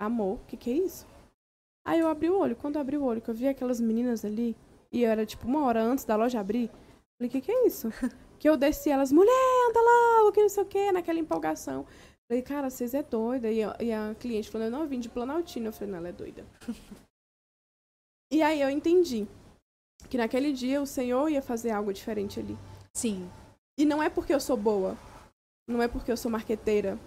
amor, 0.00 0.36
o 0.36 0.44
que 0.46 0.56
que 0.56 0.70
é 0.70 0.78
isso? 0.78 1.06
Aí 1.86 2.00
eu 2.00 2.08
abri 2.08 2.28
o 2.28 2.38
olho. 2.38 2.56
Quando 2.56 2.74
eu 2.74 2.80
abri 2.80 2.96
o 2.96 3.04
olho, 3.04 3.20
que 3.20 3.28
eu 3.28 3.34
vi 3.34 3.46
aquelas 3.46 3.80
meninas 3.80 4.24
ali, 4.24 4.56
e 4.90 5.04
era 5.04 5.24
tipo 5.24 5.46
uma 5.46 5.64
hora 5.64 5.82
antes 5.82 6.04
da 6.04 6.16
loja 6.16 6.40
abrir, 6.40 6.68
falei, 7.18 7.28
o 7.28 7.30
que 7.30 7.40
que 7.40 7.52
é 7.52 7.66
isso? 7.66 7.88
que 8.38 8.48
eu 8.48 8.56
desci 8.56 8.90
elas, 8.90 9.10
mulher, 9.10 9.68
anda 9.68 9.80
logo, 9.80 10.32
que 10.32 10.42
não 10.42 10.48
sei 10.48 10.62
o 10.62 10.66
que, 10.66 10.92
naquela 10.92 11.18
empolgação. 11.18 11.84
Falei, 12.28 12.42
cara, 12.42 12.68
vocês 12.68 12.94
é 12.94 13.02
doida. 13.02 13.50
E 13.50 13.62
a, 13.62 13.76
e 13.80 13.92
a 13.92 14.14
cliente 14.14 14.50
falou, 14.50 14.66
eu 14.66 14.70
não 14.70 14.86
vim 14.86 15.00
de 15.00 15.08
Planaltina. 15.08 15.68
Eu 15.68 15.72
falei, 15.72 15.90
não, 15.90 15.98
ela 15.98 16.08
é 16.08 16.12
doida. 16.12 16.46
e 18.30 18.42
aí 18.42 18.60
eu 18.60 18.68
entendi 18.68 19.26
que 20.10 20.18
naquele 20.18 20.52
dia 20.52 20.80
o 20.80 20.86
Senhor 20.86 21.28
ia 21.28 21.42
fazer 21.42 21.70
algo 21.70 21.92
diferente 21.92 22.38
ali. 22.38 22.56
Sim. 22.94 23.28
E 23.78 23.84
não 23.84 24.02
é 24.02 24.10
porque 24.10 24.34
eu 24.34 24.40
sou 24.40 24.56
boa. 24.56 24.96
Não 25.66 25.82
é 25.82 25.88
porque 25.88 26.12
eu 26.12 26.16
sou 26.16 26.30
marqueteira. 26.30 26.98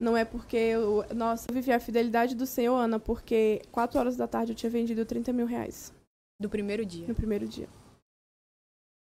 Não 0.00 0.16
é 0.16 0.24
porque 0.24 0.56
eu. 0.56 1.04
Nossa, 1.14 1.50
eu 1.50 1.54
vivi 1.54 1.72
a 1.72 1.80
fidelidade 1.80 2.34
do 2.34 2.46
Senhor, 2.46 2.76
Ana, 2.76 2.98
porque 2.98 3.60
4 3.70 3.98
horas 3.98 4.16
da 4.16 4.26
tarde 4.26 4.52
eu 4.52 4.56
tinha 4.56 4.70
vendido 4.70 5.04
30 5.04 5.32
mil 5.32 5.46
reais 5.46 5.92
Do 6.40 6.48
primeiro 6.48 6.86
dia. 6.86 7.06
no 7.06 7.14
primeiro 7.14 7.46
dia. 7.46 7.68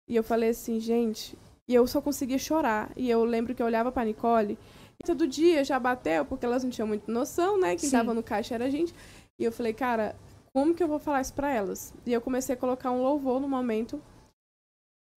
E 0.09 0.17
eu 0.17 0.25
falei 0.25 0.49
assim, 0.49 0.81
gente. 0.81 1.39
E 1.69 1.75
eu 1.75 1.87
só 1.87 2.01
conseguia 2.01 2.39
chorar. 2.39 2.91
E 2.97 3.11
eu 3.11 3.25
lembro 3.25 3.55
que 3.55 3.63
eu 3.63 3.67
olhava 3.67 3.93
pra 3.93 4.05
Nicole. 4.05 4.59
E 4.99 5.05
todo 5.05 5.29
dia 5.29 5.63
já 5.65 5.79
bateu, 5.79 6.25
porque 6.25 6.45
elas 6.45 6.65
não 6.65 6.71
tinham 6.71 6.89
muita 6.89 7.13
noção, 7.13 7.59
né? 7.61 7.77
Quem 7.77 7.89
Sim. 7.89 7.97
tava 7.97 8.15
no 8.15 8.23
caixa 8.23 8.55
era 8.55 8.65
a 8.65 8.71
gente. 8.71 8.95
E 9.39 9.45
eu 9.45 9.53
falei, 9.53 9.73
cara, 9.73 10.17
como 10.53 10.75
que 10.75 10.83
eu 10.83 10.89
vou 10.89 10.99
falar 10.99 11.21
isso 11.21 11.35
pra 11.35 11.53
elas? 11.53 11.95
E 12.05 12.13
eu 12.13 12.21
comecei 12.21 12.55
a 12.55 12.59
colocar 12.59 12.91
um 12.91 13.03
louvor 13.03 13.41
no 13.41 13.49
momento. 13.49 14.03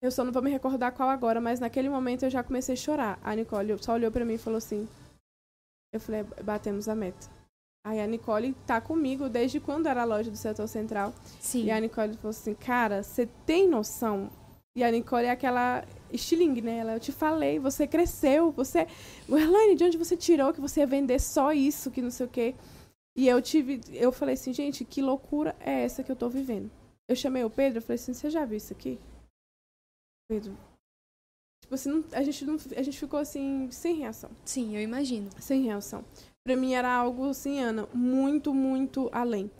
Eu 0.03 0.11
só 0.11 0.23
não 0.23 0.31
vou 0.31 0.41
me 0.41 0.51
recordar 0.51 0.91
qual 0.91 1.09
agora, 1.09 1.39
mas 1.39 1.59
naquele 1.59 1.89
momento 1.89 2.23
eu 2.23 2.29
já 2.29 2.43
comecei 2.43 2.73
a 2.73 2.77
chorar. 2.77 3.19
A 3.23 3.33
Nicole 3.35 3.81
só 3.81 3.93
olhou 3.93 4.11
pra 4.11 4.25
mim 4.25 4.33
e 4.33 4.37
falou 4.37 4.57
assim. 4.57 4.87
Eu 5.93 5.99
falei, 5.99 6.23
batemos 6.43 6.87
a 6.87 6.95
meta. 6.95 7.27
Aí 7.83 7.99
a 7.99 8.05
Nicole 8.05 8.53
tá 8.67 8.79
comigo 8.79 9.27
desde 9.27 9.59
quando 9.59 9.87
era 9.87 10.03
a 10.03 10.05
loja 10.05 10.29
do 10.29 10.37
setor 10.37 10.67
central. 10.67 11.13
Sim. 11.39 11.65
E 11.65 11.71
a 11.71 11.79
Nicole 11.79 12.15
falou 12.15 12.29
assim, 12.29 12.53
cara, 12.53 13.01
você 13.01 13.27
tem 13.45 13.67
noção? 13.67 14.29
E 14.75 14.83
a 14.83 14.91
Nicole 14.91 15.25
é 15.25 15.31
aquela 15.31 15.85
estilingue, 16.11 16.61
né? 16.61 16.77
Ela, 16.77 16.93
eu 16.93 16.99
te 16.99 17.11
falei, 17.11 17.59
você 17.59 17.85
cresceu, 17.85 18.51
você... 18.51 18.87
Elaine, 19.27 19.75
de 19.75 19.83
onde 19.83 19.97
você 19.97 20.15
tirou 20.15 20.53
que 20.53 20.61
você 20.61 20.79
ia 20.79 20.87
vender 20.87 21.19
só 21.19 21.51
isso, 21.51 21.91
que 21.91 22.01
não 22.01 22.09
sei 22.11 22.25
o 22.25 22.29
quê? 22.29 22.55
E 23.15 23.27
eu 23.27 23.41
tive... 23.41 23.81
Eu 23.91 24.11
falei 24.11 24.35
assim, 24.35 24.53
gente, 24.53 24.85
que 24.85 25.01
loucura 25.01 25.55
é 25.59 25.83
essa 25.83 26.03
que 26.03 26.11
eu 26.11 26.15
tô 26.15 26.29
vivendo? 26.29 26.71
Eu 27.09 27.15
chamei 27.15 27.43
o 27.43 27.49
Pedro, 27.49 27.79
eu 27.79 27.81
falei 27.81 27.95
assim, 27.95 28.13
você 28.13 28.29
já 28.29 28.45
viu 28.45 28.57
isso 28.57 28.71
aqui? 28.71 28.97
Pedro... 30.29 30.57
Tipo 31.61 31.75
assim, 31.75 31.89
não- 31.89 32.03
a, 32.13 32.23
gente 32.23 32.45
não, 32.45 32.55
a 32.75 32.81
gente 32.81 32.97
ficou 32.97 33.19
assim, 33.19 33.69
sem 33.71 33.95
reação. 33.95 34.31
Sim, 34.43 34.75
eu 34.75 34.81
imagino. 34.81 35.29
Sem 35.39 35.63
reação. 35.63 36.03
Pra 36.45 36.55
mim 36.55 36.73
era 36.73 36.91
algo 36.91 37.29
assim, 37.29 37.59
Ana, 37.59 37.87
muito, 37.93 38.53
muito 38.53 39.09
além. 39.11 39.51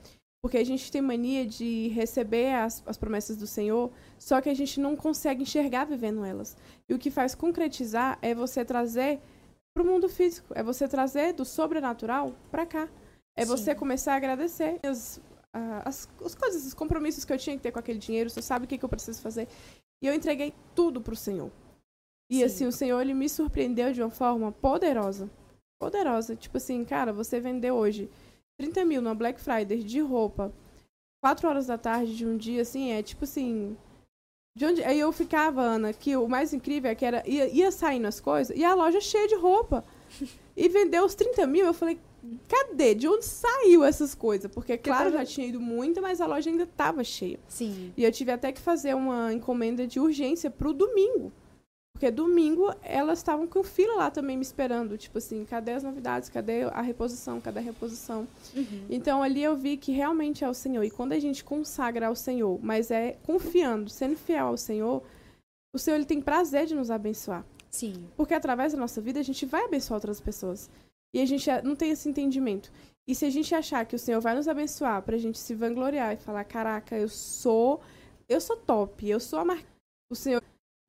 Porque 0.43 0.57
a 0.57 0.63
gente 0.63 0.91
tem 0.91 1.01
mania 1.01 1.45
de 1.45 1.89
receber 1.89 2.55
as, 2.55 2.81
as 2.87 2.97
promessas 2.97 3.37
do 3.37 3.45
Senhor, 3.45 3.91
só 4.21 4.39
que 4.39 4.49
a 4.49 4.53
gente 4.53 4.79
não 4.79 4.95
consegue 4.95 5.41
enxergar 5.41 5.85
vivendo 5.85 6.23
elas. 6.23 6.55
E 6.87 6.93
o 6.93 6.99
que 6.99 7.09
faz 7.09 7.33
concretizar 7.33 8.19
é 8.21 8.35
você 8.35 8.63
trazer 8.63 9.19
pro 9.73 9.83
mundo 9.83 10.07
físico, 10.07 10.53
é 10.55 10.61
você 10.61 10.87
trazer 10.87 11.33
do 11.33 11.43
sobrenatural 11.43 12.35
pra 12.51 12.63
cá. 12.63 12.87
É 13.35 13.43
você 13.43 13.71
Sim. 13.71 13.79
começar 13.79 14.13
a 14.13 14.17
agradecer 14.17 14.79
as, 14.83 15.19
as, 15.51 16.07
as 16.23 16.35
coisas, 16.35 16.67
os 16.67 16.73
compromissos 16.75 17.25
que 17.25 17.33
eu 17.33 17.37
tinha 17.39 17.57
que 17.57 17.63
ter 17.63 17.71
com 17.71 17.79
aquele 17.79 17.97
dinheiro, 17.97 18.29
você 18.29 18.43
sabe 18.43 18.65
o 18.65 18.67
que, 18.67 18.77
que 18.77 18.85
eu 18.85 18.89
preciso 18.89 19.19
fazer. 19.23 19.47
E 20.03 20.05
eu 20.05 20.13
entreguei 20.13 20.53
tudo 20.75 21.01
pro 21.01 21.15
Senhor. 21.15 21.51
E 22.29 22.35
Sim. 22.37 22.43
assim, 22.43 22.65
o 22.67 22.71
Senhor 22.71 23.01
ele 23.01 23.15
me 23.15 23.27
surpreendeu 23.27 23.91
de 23.91 24.03
uma 24.03 24.11
forma 24.11 24.51
poderosa. 24.51 25.31
Poderosa. 25.81 26.35
Tipo 26.35 26.57
assim, 26.57 26.85
cara, 26.85 27.11
você 27.11 27.39
vendeu 27.39 27.73
hoje 27.73 28.07
30 28.59 28.85
mil 28.85 29.01
numa 29.01 29.15
Black 29.15 29.41
Friday 29.41 29.81
de 29.81 29.99
roupa, 29.99 30.53
4 31.23 31.47
horas 31.49 31.65
da 31.65 31.77
tarde 31.79 32.15
de 32.15 32.23
um 32.23 32.37
dia, 32.37 32.61
assim, 32.61 32.91
é 32.91 33.01
tipo 33.01 33.23
assim. 33.23 33.75
De 34.55 34.65
onde... 34.65 34.83
Aí 34.83 34.99
eu 34.99 35.11
ficava, 35.11 35.61
Ana, 35.61 35.93
que 35.93 36.15
o 36.15 36.27
mais 36.27 36.53
incrível 36.53 36.91
é 36.91 36.95
que 36.95 37.05
era. 37.05 37.23
Ia, 37.27 37.47
ia 37.47 37.71
saindo 37.71 38.07
as 38.07 38.19
coisas 38.19 38.55
e 38.55 38.63
a 38.63 38.73
loja 38.73 38.99
cheia 38.99 39.27
de 39.27 39.35
roupa. 39.35 39.83
E 40.53 40.67
vendeu 40.67 41.05
os 41.05 41.15
30 41.15 41.47
mil, 41.47 41.65
eu 41.65 41.73
falei, 41.73 41.97
cadê? 42.47 42.93
De 42.93 43.07
onde 43.07 43.23
saiu 43.25 43.85
essas 43.85 44.13
coisas? 44.13 44.51
Porque, 44.51 44.77
claro, 44.77 45.09
já 45.11 45.25
tinha 45.25 45.47
ido 45.47 45.61
muito, 45.61 46.01
mas 46.01 46.19
a 46.19 46.27
loja 46.27 46.49
ainda 46.49 46.63
estava 46.63 47.03
cheia. 47.05 47.39
Sim. 47.47 47.93
E 47.95 48.03
eu 48.03 48.11
tive 48.11 48.33
até 48.33 48.51
que 48.51 48.59
fazer 48.59 48.93
uma 48.93 49.33
encomenda 49.33 49.87
de 49.87 49.99
urgência 49.99 50.51
pro 50.51 50.73
domingo. 50.73 51.31
Porque 52.01 52.09
domingo 52.09 52.73
elas 52.81 53.19
estavam 53.19 53.45
com 53.45 53.61
fila 53.63 53.93
lá 53.93 54.09
também 54.09 54.35
me 54.35 54.41
esperando. 54.41 54.97
Tipo 54.97 55.19
assim, 55.19 55.45
cadê 55.45 55.73
as 55.73 55.83
novidades? 55.83 56.29
Cadê 56.29 56.63
a 56.63 56.81
reposição? 56.81 57.39
Cadê 57.39 57.59
a 57.59 57.61
reposição? 57.61 58.27
Uhum. 58.55 58.87
Então 58.89 59.21
ali 59.21 59.43
eu 59.43 59.55
vi 59.55 59.77
que 59.77 59.91
realmente 59.91 60.43
é 60.43 60.49
o 60.49 60.53
Senhor. 60.53 60.83
E 60.83 60.89
quando 60.89 61.11
a 61.11 61.19
gente 61.19 61.43
consagra 61.43 62.07
ao 62.07 62.15
Senhor, 62.15 62.59
mas 62.59 62.89
é 62.89 63.19
confiando, 63.21 63.87
sendo 63.87 64.15
fiel 64.15 64.47
ao 64.47 64.57
Senhor, 64.57 65.03
o 65.71 65.77
Senhor 65.77 65.97
ele 65.97 66.05
tem 66.05 66.19
prazer 66.19 66.65
de 66.65 66.73
nos 66.73 66.89
abençoar. 66.89 67.45
Sim. 67.69 68.09
Porque 68.17 68.33
através 68.33 68.73
da 68.73 68.79
nossa 68.79 68.99
vida 68.99 69.19
a 69.19 69.23
gente 69.23 69.45
vai 69.45 69.65
abençoar 69.65 69.97
outras 69.97 70.19
pessoas. 70.19 70.71
E 71.13 71.21
a 71.21 71.25
gente 71.27 71.47
não 71.63 71.75
tem 71.75 71.91
esse 71.91 72.09
entendimento. 72.09 72.71
E 73.07 73.13
se 73.13 73.25
a 73.25 73.29
gente 73.29 73.53
achar 73.53 73.85
que 73.85 73.95
o 73.95 73.99
Senhor 73.99 74.19
vai 74.19 74.33
nos 74.33 74.47
abençoar 74.47 75.03
pra 75.03 75.19
gente 75.19 75.37
se 75.37 75.53
vangloriar 75.53 76.13
e 76.13 76.17
falar, 76.17 76.45
caraca, 76.45 76.97
eu 76.97 77.07
sou, 77.07 77.79
eu 78.27 78.41
sou 78.41 78.57
top, 78.57 79.07
eu 79.07 79.19
sou 79.19 79.37
a 79.37 79.45
mar... 79.45 79.63
o 80.11 80.15
Senhor, 80.15 80.40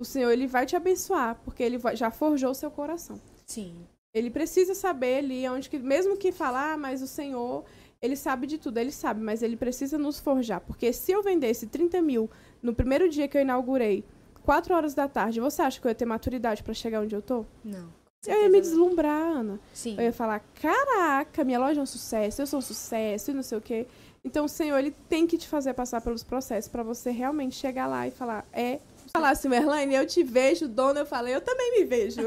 o 0.03 0.05
Senhor 0.05 0.31
ele 0.31 0.47
vai 0.47 0.66
te 0.66 0.77
abençoar, 0.77 1.41
porque 1.45 1.62
ele 1.62 1.81
já 1.95 2.11
forjou 2.11 2.51
o 2.51 2.55
seu 2.55 2.70
coração. 2.70 3.20
Sim. 3.47 3.74
Ele 4.15 4.31
precisa 4.31 4.74
saber 4.74 5.19
ali 5.19 5.49
onde 5.49 5.70
que, 5.70 5.79
mesmo 5.79 6.16
que 6.16 6.31
falar, 6.31 6.74
ah, 6.74 6.77
mas 6.77 7.01
o 7.01 7.07
Senhor, 7.07 7.65
ele 8.01 8.15
sabe 8.15 8.47
de 8.47 8.59
tudo, 8.59 8.77
ele 8.79 8.93
sabe, 8.93 9.23
mas 9.23 9.43
ele 9.43 9.57
precisa 9.57 9.97
nos 9.97 10.20
forjar. 10.20 10.61
Porque 10.61 10.93
se 10.93 11.12
eu 11.12 11.23
vendesse 11.23 11.66
30 11.66 12.03
mil 12.03 12.31
no 12.62 12.74
primeiro 12.74 13.09
dia 13.09 13.27
que 13.27 13.39
eu 13.39 13.43
inaugurei, 13.43 14.05
4 14.45 14.74
horas 14.74 14.93
da 14.93 15.09
tarde, 15.09 15.41
você 15.41 15.62
acha 15.62 15.81
que 15.81 15.87
eu 15.87 15.91
ia 15.91 15.95
ter 15.95 16.05
maturidade 16.05 16.62
para 16.62 16.74
chegar 16.74 17.01
onde 17.01 17.15
eu 17.15 17.23
tô? 17.23 17.47
Não. 17.65 17.89
Eu 18.27 18.43
ia 18.43 18.49
me 18.49 18.61
deslumbrar, 18.61 19.37
Ana. 19.39 19.59
Sim. 19.73 19.97
Eu 19.97 20.05
ia 20.05 20.12
falar, 20.12 20.41
caraca, 20.61 21.43
minha 21.43 21.59
loja 21.59 21.81
é 21.81 21.83
um 21.83 21.87
sucesso, 21.87 22.43
eu 22.43 22.47
sou 22.47 22.59
um 22.59 22.62
sucesso 22.62 23.31
e 23.31 23.35
não 23.35 23.43
sei 23.43 23.59
o 23.59 23.61
quê. 23.61 23.87
Então 24.24 24.45
o 24.45 24.49
Senhor, 24.49 24.79
ele 24.79 24.93
tem 25.09 25.27
que 25.27 25.37
te 25.37 25.49
fazer 25.49 25.74
passar 25.74 26.01
pelos 26.01 26.23
processos 26.23 26.70
para 26.70 26.83
você 26.83 27.11
realmente 27.11 27.57
chegar 27.57 27.87
lá 27.87 28.07
e 28.07 28.11
falar, 28.11 28.47
é 28.53 28.79
falar 29.12 29.30
assim, 29.30 29.48
Merlane, 29.48 29.94
eu 29.94 30.06
te 30.06 30.22
vejo, 30.22 30.66
dona, 30.66 31.01
eu 31.01 31.06
falei, 31.06 31.34
eu 31.34 31.40
também 31.40 31.78
me 31.78 31.84
vejo. 31.84 32.20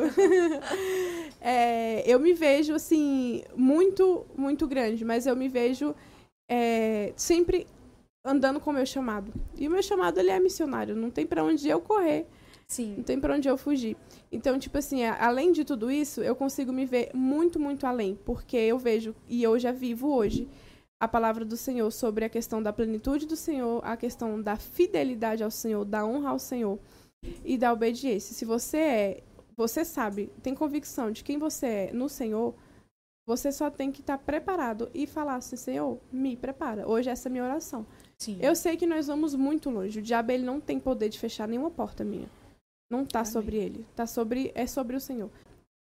é, 1.42 2.04
eu 2.06 2.20
me 2.20 2.34
vejo, 2.34 2.74
assim, 2.76 3.44
muito, 3.56 4.26
muito 4.38 4.68
grande, 4.68 5.04
mas 5.04 5.26
eu 5.26 5.36
me 5.36 5.50
vejo 5.50 5.96
é, 6.50 7.12
sempre 7.16 7.66
andando 8.24 8.60
com 8.60 8.70
o 8.70 8.74
meu 8.74 8.86
chamado. 8.86 9.34
E 9.58 9.68
o 9.68 9.72
meu 9.72 9.82
chamado, 9.82 10.20
ele 10.20 10.30
é 10.30 10.40
missionário, 10.40 10.96
não 10.96 11.10
tem 11.10 11.26
para 11.26 11.44
onde 11.44 11.68
eu 11.68 11.82
correr. 11.82 12.28
Sim. 12.68 12.96
Não 12.98 13.04
tem 13.04 13.20
para 13.20 13.36
onde 13.36 13.48
eu 13.48 13.58
fugir. 13.58 13.96
Então, 14.32 14.58
tipo 14.58 14.78
assim, 14.78 15.06
além 15.06 15.52
de 15.52 15.64
tudo 15.64 15.92
isso, 15.92 16.22
eu 16.22 16.36
consigo 16.36 16.72
me 16.72 16.86
ver 16.86 17.12
muito, 17.14 17.60
muito 17.60 17.86
além, 17.86 18.18
porque 18.26 18.58
eu 18.58 18.78
vejo 18.78 19.16
e 19.28 19.44
eu 19.44 19.58
já 19.60 19.72
vivo 19.72 20.14
hoje 20.14 20.48
a 21.00 21.08
palavra 21.08 21.44
do 21.44 21.58
Senhor 21.58 21.92
sobre 21.92 22.26
a 22.26 22.30
questão 22.30 22.62
da 22.62 22.72
plenitude 22.72 23.26
do 23.26 23.36
Senhor, 23.36 23.82
a 23.84 23.98
questão 23.98 24.42
da 24.42 24.56
fidelidade 24.56 25.44
ao 25.44 25.52
Senhor, 25.52 25.84
da 25.84 26.06
honra 26.06 26.30
ao 26.30 26.40
Senhor 26.40 26.80
e 27.44 27.58
da 27.58 27.74
obediência. 27.74 28.34
Se 28.34 28.46
você 28.46 28.78
é, 28.78 29.24
você 29.58 29.84
sabe, 29.84 30.32
tem 30.42 30.56
convicção 30.56 31.12
de 31.12 31.24
quem 31.24 31.38
você 31.38 31.66
é 31.66 31.94
no 31.94 32.08
Senhor, 32.08 32.56
você 33.28 33.52
só 33.52 33.70
tem 33.70 33.92
que 33.92 34.02
estar 34.02 34.18
tá 34.18 34.24
preparado 34.24 34.90
e 34.94 35.08
falar 35.08 35.36
assim, 35.36 35.56
Senhor, 35.56 36.00
me 36.12 36.38
prepara. 36.38 36.88
Hoje 36.88 37.10
essa 37.10 37.28
é 37.28 37.30
a 37.30 37.32
minha 37.32 37.44
oração. 37.44 37.86
Sim. 38.18 38.38
Eu 38.40 38.56
sei 38.56 38.78
que 38.78 38.86
nós 38.86 39.08
vamos 39.08 39.34
muito 39.34 39.70
longe. 39.70 40.00
O 40.00 40.02
diabo 40.02 40.32
ele 40.32 40.46
não 40.46 40.62
tem 40.62 40.80
poder 40.80 41.10
de 41.10 41.20
fechar 41.20 41.48
nenhuma 41.48 41.72
porta 41.72 42.04
minha. 42.04 42.30
Não 42.90 43.02
está 43.02 43.26
sobre 43.26 43.58
ele, 43.58 43.86
tá 43.96 44.06
sobre 44.06 44.52
é 44.54 44.68
sobre 44.68 44.96
o 44.96 45.00
Senhor. 45.00 45.32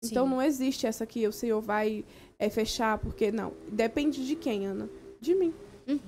Então 0.05 0.27
Sim. 0.27 0.31
não 0.31 0.43
existe 0.43 0.87
essa 0.87 1.07
que 1.07 1.27
o 1.27 1.33
Senhor 1.33 1.61
vai 1.61 2.05
é, 2.39 2.49
fechar, 2.49 2.99
porque 2.99 3.33
não. 3.33 3.53
Depende 3.71 4.27
de 4.27 4.37
quem, 4.37 4.67
Ana? 4.67 4.89
De 5.21 5.35
mim. 5.35 5.53
Uhum. 5.87 5.99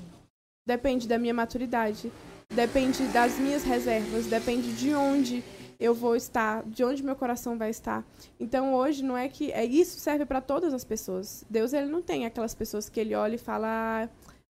Depende 0.67 1.09
da 1.09 1.19
minha 1.19 1.35
maturidade. 1.35 2.13
Depende 2.49 3.05
das 3.09 3.39
minhas 3.39 3.65
reservas. 3.65 4.27
Depende 4.27 4.73
de 4.75 4.95
onde 4.95 5.43
eu 5.81 5.95
vou 5.95 6.15
estar, 6.15 6.63
de 6.65 6.85
onde 6.85 7.03
meu 7.03 7.17
coração 7.17 7.57
vai 7.57 7.71
estar. 7.71 8.05
Então 8.39 8.75
hoje 8.75 9.03
não 9.03 9.17
é 9.17 9.29
que 9.29 9.51
é 9.51 9.65
isso 9.65 9.99
serve 9.99 10.27
para 10.27 10.41
todas 10.41 10.75
as 10.75 10.85
pessoas. 10.85 11.43
Deus 11.49 11.73
ele 11.73 11.87
não 11.87 12.03
tem 12.03 12.27
aquelas 12.27 12.55
pessoas 12.55 12.91
que 12.91 13.01
ele 13.01 13.15
olha 13.15 13.37
e 13.37 13.39
fala, 13.39 13.67
ah, 14.05 14.09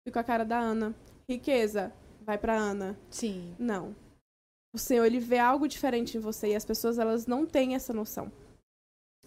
fica 0.07 0.21
a 0.21 0.25
cara 0.25 0.45
da 0.45 0.59
Ana, 0.59 0.95
riqueza, 1.29 1.93
vai 2.21 2.39
para 2.39 2.57
Ana. 2.57 2.97
Sim. 3.11 3.55
Não. 3.59 3.95
O 4.73 4.79
Senhor 4.79 5.05
ele 5.05 5.19
vê 5.19 5.39
algo 5.39 5.67
diferente 5.67 6.17
em 6.17 6.21
você 6.21 6.53
e 6.53 6.55
as 6.55 6.65
pessoas 6.65 6.99
elas 6.99 7.27
não 7.27 7.45
têm 7.45 7.75
essa 7.75 7.93
noção. 7.93 8.31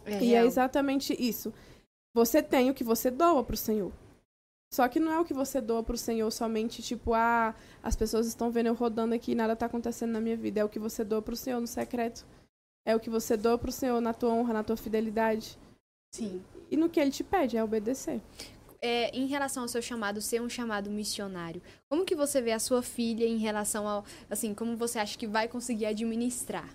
É 0.05 0.23
e 0.23 0.35
é 0.35 0.45
exatamente 0.45 1.13
isso. 1.19 1.53
Você 2.13 2.41
tem 2.41 2.69
o 2.69 2.73
que 2.73 2.83
você 2.83 3.11
doa 3.11 3.43
pro 3.43 3.57
Senhor. 3.57 3.91
Só 4.71 4.87
que 4.87 4.99
não 4.99 5.11
é 5.11 5.19
o 5.19 5.25
que 5.25 5.33
você 5.33 5.59
doa 5.59 5.81
pro 5.81 5.97
Senhor 5.97 6.29
somente, 6.31 6.83
tipo, 6.83 7.13
ah, 7.13 7.55
as 7.81 7.95
pessoas 7.95 8.27
estão 8.27 8.51
vendo 8.51 8.67
eu 8.67 8.75
rodando 8.75 9.15
aqui 9.15 9.31
e 9.31 9.35
nada 9.35 9.55
tá 9.55 9.65
acontecendo 9.65 10.11
na 10.11 10.21
minha 10.21 10.37
vida. 10.37 10.59
É 10.59 10.63
o 10.63 10.69
que 10.69 10.77
você 10.77 11.03
doa 11.03 11.21
pro 11.21 11.35
Senhor 11.35 11.59
no 11.59 11.67
secreto. 11.67 12.25
É 12.85 12.95
o 12.95 12.99
que 12.99 13.09
você 13.09 13.35
doa 13.35 13.57
pro 13.57 13.71
Senhor 13.71 13.99
na 13.99 14.13
tua 14.13 14.29
honra, 14.29 14.53
na 14.53 14.63
tua 14.63 14.77
fidelidade. 14.77 15.57
Sim. 16.13 16.43
E 16.69 16.77
no 16.77 16.89
que 16.89 16.99
ele 16.99 17.11
te 17.11 17.23
pede, 17.23 17.57
é 17.57 17.63
obedecer. 17.63 18.21
É, 18.81 19.09
em 19.15 19.25
relação 19.25 19.63
ao 19.63 19.69
seu 19.69 19.81
chamado 19.81 20.21
ser 20.21 20.41
um 20.41 20.47
chamado 20.47 20.89
missionário, 20.89 21.61
como 21.89 22.05
que 22.05 22.15
você 22.15 22.41
vê 22.41 22.51
a 22.51 22.59
sua 22.59 22.81
filha 22.81 23.25
em 23.25 23.37
relação 23.37 23.87
ao, 23.87 24.05
assim, 24.29 24.53
como 24.53 24.77
você 24.77 24.99
acha 24.99 25.17
que 25.17 25.27
vai 25.27 25.47
conseguir 25.47 25.87
administrar? 25.87 26.69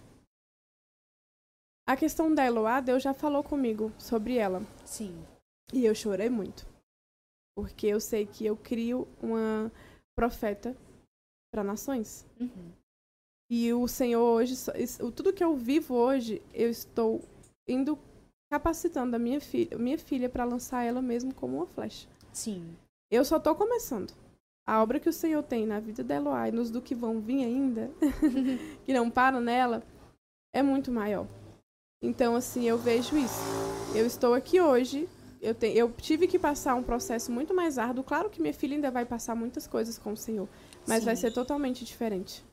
A 1.86 1.96
questão 1.96 2.34
da 2.34 2.44
Eloá, 2.44 2.80
Deus 2.80 3.02
já 3.02 3.12
falou 3.12 3.42
comigo 3.42 3.92
sobre 3.98 4.36
ela. 4.36 4.62
Sim. 4.84 5.14
E 5.72 5.84
eu 5.84 5.94
chorei 5.94 6.30
muito. 6.30 6.66
Porque 7.54 7.86
eu 7.86 8.00
sei 8.00 8.26
que 8.26 8.46
eu 8.46 8.56
crio 8.56 9.06
uma 9.22 9.70
profeta 10.16 10.76
para 11.52 11.62
nações. 11.62 12.26
Uhum. 12.40 12.72
E 13.50 13.72
o 13.72 13.86
Senhor 13.86 14.20
hoje, 14.20 14.54
tudo 15.14 15.32
que 15.32 15.44
eu 15.44 15.54
vivo 15.56 15.94
hoje, 15.94 16.42
eu 16.52 16.70
estou 16.70 17.20
indo 17.68 17.98
capacitando 18.50 19.14
a 19.16 19.18
minha 19.18 19.40
filha, 19.40 19.76
minha 19.76 19.98
filha 19.98 20.28
para 20.28 20.44
lançar 20.44 20.82
ela 20.84 21.02
mesmo 21.02 21.34
como 21.34 21.58
uma 21.58 21.66
flecha. 21.66 22.08
Sim. 22.32 22.74
Eu 23.10 23.24
só 23.24 23.36
estou 23.36 23.54
começando. 23.54 24.12
A 24.66 24.82
obra 24.82 24.98
que 24.98 25.08
o 25.08 25.12
Senhor 25.12 25.42
tem 25.42 25.66
na 25.66 25.78
vida 25.78 26.02
da 26.02 26.14
Eloá 26.14 26.48
e 26.48 26.52
nos 26.52 26.70
do 26.70 26.80
que 26.80 26.94
vão 26.94 27.20
vir 27.20 27.44
ainda, 27.44 27.90
que 28.84 28.94
não 28.94 29.10
param 29.10 29.40
nela, 29.40 29.82
é 30.52 30.62
muito 30.62 30.90
maior. 30.90 31.26
Então, 32.04 32.36
assim, 32.36 32.68
eu 32.68 32.76
vejo 32.76 33.16
isso. 33.16 33.40
Eu 33.94 34.06
estou 34.06 34.34
aqui 34.34 34.60
hoje, 34.60 35.08
eu, 35.40 35.54
te, 35.54 35.66
eu 35.68 35.90
tive 35.92 36.26
que 36.26 36.38
passar 36.38 36.74
um 36.74 36.82
processo 36.82 37.32
muito 37.32 37.54
mais 37.54 37.78
árduo. 37.78 38.04
Claro 38.04 38.28
que 38.28 38.42
minha 38.42 38.52
filha 38.52 38.74
ainda 38.74 38.90
vai 38.90 39.06
passar 39.06 39.34
muitas 39.34 39.66
coisas 39.66 39.96
com 39.96 40.12
o 40.12 40.16
Senhor, 40.16 40.46
mas 40.86 40.98
Sim. 41.00 41.06
vai 41.06 41.16
ser 41.16 41.32
totalmente 41.32 41.82
diferente. 41.82 42.44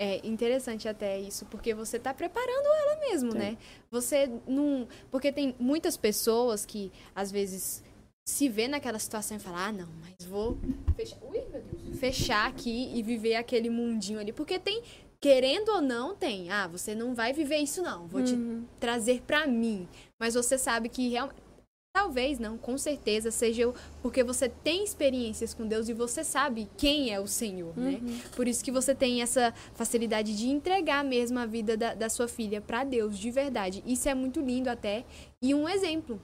É 0.00 0.26
interessante 0.26 0.88
até 0.88 1.18
isso, 1.18 1.46
porque 1.46 1.72
você 1.72 1.96
está 1.96 2.12
preparando 2.12 2.66
ela 2.66 3.00
mesmo, 3.08 3.32
Sim. 3.32 3.38
né? 3.38 3.58
Você 3.90 4.28
não. 4.46 4.86
Porque 5.12 5.30
tem 5.30 5.54
muitas 5.60 5.96
pessoas 5.96 6.66
que, 6.66 6.92
às 7.14 7.30
vezes, 7.30 7.84
se 8.28 8.48
vê 8.48 8.66
naquela 8.66 8.98
situação 8.98 9.36
e 9.36 9.40
falar, 9.40 9.68
ah, 9.68 9.72
não, 9.72 9.88
mas 10.00 10.26
vou 10.28 10.58
fechar. 10.96 11.18
Ui, 11.22 11.40
meu 11.50 11.62
Deus. 11.62 11.98
Fechar 11.98 12.48
aqui 12.48 12.90
e 12.94 13.02
viver 13.02 13.36
aquele 13.36 13.70
mundinho 13.70 14.18
ali. 14.18 14.32
Porque 14.32 14.58
tem 14.58 14.82
querendo 15.20 15.70
ou 15.70 15.80
não, 15.80 16.14
tem. 16.14 16.50
Ah, 16.50 16.66
você 16.66 16.94
não 16.94 17.14
vai 17.14 17.32
viver 17.32 17.58
isso, 17.58 17.82
não. 17.82 18.06
Vou 18.06 18.20
uhum. 18.20 18.26
te 18.26 18.78
trazer 18.78 19.22
para 19.22 19.46
mim. 19.46 19.88
Mas 20.18 20.34
você 20.34 20.56
sabe 20.58 20.88
que 20.88 21.08
realmente. 21.08 21.46
Talvez 21.94 22.38
não, 22.38 22.58
com 22.58 22.76
certeza 22.76 23.30
seja 23.30 23.72
porque 24.02 24.22
você 24.22 24.50
tem 24.50 24.84
experiências 24.84 25.54
com 25.54 25.66
Deus 25.66 25.88
e 25.88 25.94
você 25.94 26.22
sabe 26.22 26.68
quem 26.76 27.10
é 27.10 27.18
o 27.18 27.26
Senhor, 27.26 27.74
né? 27.74 27.98
uhum. 28.02 28.10
né? 28.10 28.20
Por 28.36 28.46
isso 28.46 28.62
que 28.62 28.70
você 28.70 28.94
tem 28.94 29.22
essa 29.22 29.54
facilidade 29.72 30.36
de 30.36 30.46
entregar 30.46 31.02
mesmo 31.02 31.38
a 31.38 31.46
vida 31.46 31.74
da, 31.74 31.94
da 31.94 32.10
sua 32.10 32.28
filha 32.28 32.60
para 32.60 32.84
Deus, 32.84 33.18
de 33.18 33.30
verdade. 33.30 33.82
Isso 33.86 34.10
é 34.10 34.14
muito 34.14 34.40
lindo 34.40 34.68
até. 34.68 35.06
E 35.40 35.54
um 35.54 35.66
exemplo. 35.66 36.20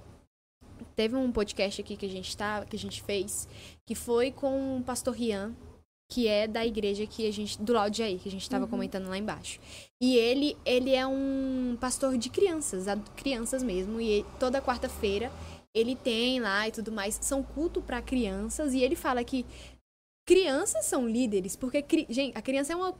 Teve 0.94 1.16
um 1.16 1.32
podcast 1.32 1.80
aqui 1.80 1.96
que 1.96 2.04
a 2.04 2.10
gente 2.10 2.36
tá, 2.36 2.66
que 2.66 2.76
a 2.76 2.78
gente 2.78 3.02
fez, 3.02 3.48
que 3.86 3.94
foi 3.94 4.30
com 4.30 4.76
o 4.76 4.82
pastor 4.82 5.14
Rian, 5.14 5.54
que 6.12 6.28
é 6.28 6.46
da 6.46 6.64
igreja 6.66 7.06
que 7.06 7.26
a 7.26 7.32
gente 7.32 7.58
do 7.58 7.72
lado 7.72 7.90
de 7.90 8.02
aí 8.02 8.18
que 8.18 8.28
a 8.28 8.32
gente 8.32 8.42
estava 8.42 8.66
uhum. 8.66 8.70
comentando 8.70 9.08
lá 9.08 9.16
embaixo. 9.16 9.58
E 9.98 10.14
ele 10.16 10.58
ele 10.62 10.94
é 10.94 11.06
um 11.06 11.74
pastor 11.80 12.18
de 12.18 12.28
crianças, 12.28 12.84
crianças 13.16 13.62
mesmo, 13.62 13.98
e 13.98 14.22
toda 14.38 14.60
quarta-feira 14.60 15.32
ele 15.74 15.96
tem 15.96 16.38
lá 16.38 16.68
e 16.68 16.70
tudo 16.70 16.92
mais, 16.92 17.18
são 17.22 17.42
culto 17.42 17.80
para 17.80 18.02
crianças 18.02 18.74
e 18.74 18.82
ele 18.82 18.94
fala 18.94 19.24
que 19.24 19.46
crianças 20.26 20.84
são 20.84 21.08
líderes, 21.08 21.56
porque 21.56 21.82
gente, 22.10 22.36
a 22.36 22.42
criança 22.42 22.74
é 22.74 22.76
uma 22.76 22.94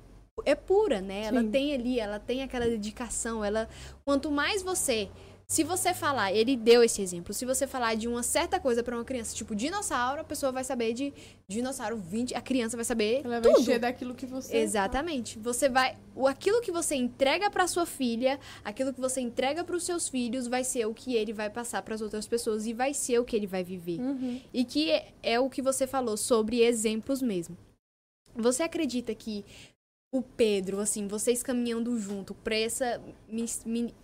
é 0.47 0.55
pura, 0.55 1.03
né? 1.03 1.25
Ela 1.25 1.45
tem 1.45 1.75
ali, 1.75 2.01
ela 2.01 2.19
tem 2.19 2.43
aquela 2.43 2.65
dedicação, 2.65 3.45
ela 3.45 3.69
quanto 4.07 4.31
mais 4.31 4.63
você 4.63 5.11
se 5.47 5.63
você 5.63 5.93
falar, 5.93 6.33
ele 6.33 6.57
deu 6.57 6.83
esse 6.83 7.03
exemplo, 7.03 7.35
se 7.35 7.45
você 7.45 7.67
falar 7.67 7.95
de 7.95 8.09
uma 8.09 8.23
certa 8.23 8.59
coisa 8.59 8.83
para 8.83 8.97
uma 8.97 9.05
criança, 9.05 9.35
tipo 9.35 9.55
dinossauro, 9.55 10.21
a 10.21 10.25
pessoa 10.25 10.51
vai 10.51 10.65
saber 10.65 10.93
de 10.95 11.13
dinossauro 11.47 11.97
20, 11.97 12.35
a 12.35 12.41
criança 12.41 12.77
vai 12.77 12.85
saber 12.85 13.23
Ela 13.25 13.41
vai 13.41 13.53
encher 13.53 13.79
daquilo 13.79 14.15
que 14.15 14.27
você 14.27 14.57
Exatamente. 14.57 15.39
Você 15.39 15.69
vai, 15.69 15.97
o 16.15 16.27
aquilo 16.27 16.61
que 16.61 16.73
você 16.73 16.95
entrega 16.95 17.51
para 17.51 17.67
sua 17.67 17.87
filha, 17.87 18.39
aquilo 18.65 18.93
que 18.93 19.01
você 19.01 19.21
entrega 19.21 19.63
para 19.65 19.77
os 19.77 19.85
seus 19.85 20.09
filhos 20.09 20.47
vai 20.47 20.65
ser 20.65 20.87
o 20.87 20.95
que 20.95 21.15
ele 21.15 21.33
vai 21.33 21.51
passar 21.51 21.83
para 21.83 21.95
as 21.95 22.01
outras 22.01 22.27
pessoas 22.27 22.67
e 22.67 22.73
vai 22.73 22.95
ser 22.95 23.19
o 23.19 23.25
que 23.25 23.37
ele 23.37 23.47
vai 23.47 23.63
viver. 23.63 24.01
Uhum. 24.01 24.41
E 24.53 24.65
que 24.65 24.91
é, 24.91 25.13
é 25.23 25.41
o 25.41 25.51
que 25.51 25.61
você 25.61 25.87
falou 25.87 26.17
sobre 26.17 26.63
exemplos 26.63 27.21
mesmo. 27.21 27.57
Você 28.35 28.63
acredita 28.63 29.15
que 29.15 29.45
o 30.13 30.23
Pedro, 30.23 30.79
assim, 30.79 31.09
vocês 31.09 31.43
caminhando 31.43 31.99
junto 31.99 32.35
para 32.35 32.55
essa 32.55 33.03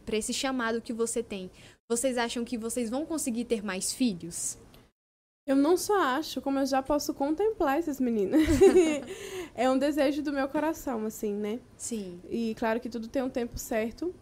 para 0.06 0.16
esse 0.16 0.32
chamado 0.32 0.80
que 0.80 0.92
você 0.92 1.22
tem, 1.22 1.50
vocês 1.86 2.16
acham 2.16 2.44
que 2.44 2.56
vocês 2.56 2.88
vão 2.88 3.04
conseguir 3.04 3.44
ter 3.44 3.62
mais 3.62 3.92
filhos? 3.92 4.56
Eu 5.46 5.56
não 5.56 5.76
só 5.76 5.98
acho, 6.00 6.42
como 6.42 6.58
eu 6.58 6.66
já 6.66 6.82
posso 6.82 7.14
contemplar 7.14 7.78
esses 7.78 7.98
meninos. 7.98 8.42
é 9.54 9.70
um 9.70 9.78
desejo 9.78 10.22
do 10.22 10.32
meu 10.32 10.46
coração, 10.46 11.06
assim, 11.06 11.32
né? 11.32 11.58
Sim. 11.76 12.20
E 12.28 12.54
claro 12.58 12.80
que 12.80 12.88
tudo 12.90 13.08
tem 13.08 13.22
um 13.22 13.30
tempo 13.30 13.58
certo. 13.58 14.14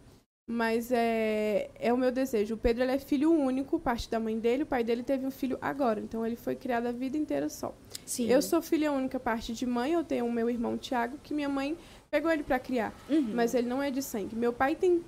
Mas 0.49 0.93
é, 0.93 1.71
é 1.75 1.93
o 1.93 1.99
meu 1.99 2.13
desejo. 2.13 2.55
O 2.55 2.57
Pedro 2.57 2.85
ele 2.85 2.93
é 2.93 2.99
filho 2.99 3.33
único, 3.33 3.81
parte 3.81 4.09
da 4.09 4.21
mãe 4.21 4.39
dele. 4.39 4.63
O 4.63 4.67
pai 4.67 4.85
dele 4.85 5.03
teve 5.03 5.27
um 5.27 5.31
filho 5.31 5.59
agora. 5.61 5.99
Então 5.99 6.25
ele 6.25 6.37
foi 6.37 6.55
criado 6.55 6.87
a 6.87 6.93
vida 6.93 7.19
inteira 7.19 7.49
só. 7.49 7.75
Sim. 8.05 8.29
Eu 8.31 8.41
sou 8.41 8.63
filha 8.63 8.93
única, 8.93 9.19
parte 9.19 9.53
de 9.53 9.67
mãe. 9.67 9.93
Eu 9.93 10.05
tenho 10.05 10.25
o 10.25 10.31
meu 10.31 10.49
irmão 10.49 10.79
Tiago, 10.79 11.19
que 11.21 11.35
minha 11.35 11.49
mãe 11.49 11.77
pegou 12.09 12.31
ele 12.31 12.45
para 12.45 12.61
criar. 12.61 12.95
Uhum. 13.11 13.33
Mas 13.35 13.55
ele 13.55 13.69
não 13.69 13.83
é 13.83 13.91
de 13.91 14.01
sangue. 14.01 14.37
Meu 14.37 14.53
pai 14.53 14.77
tem 14.77 15.05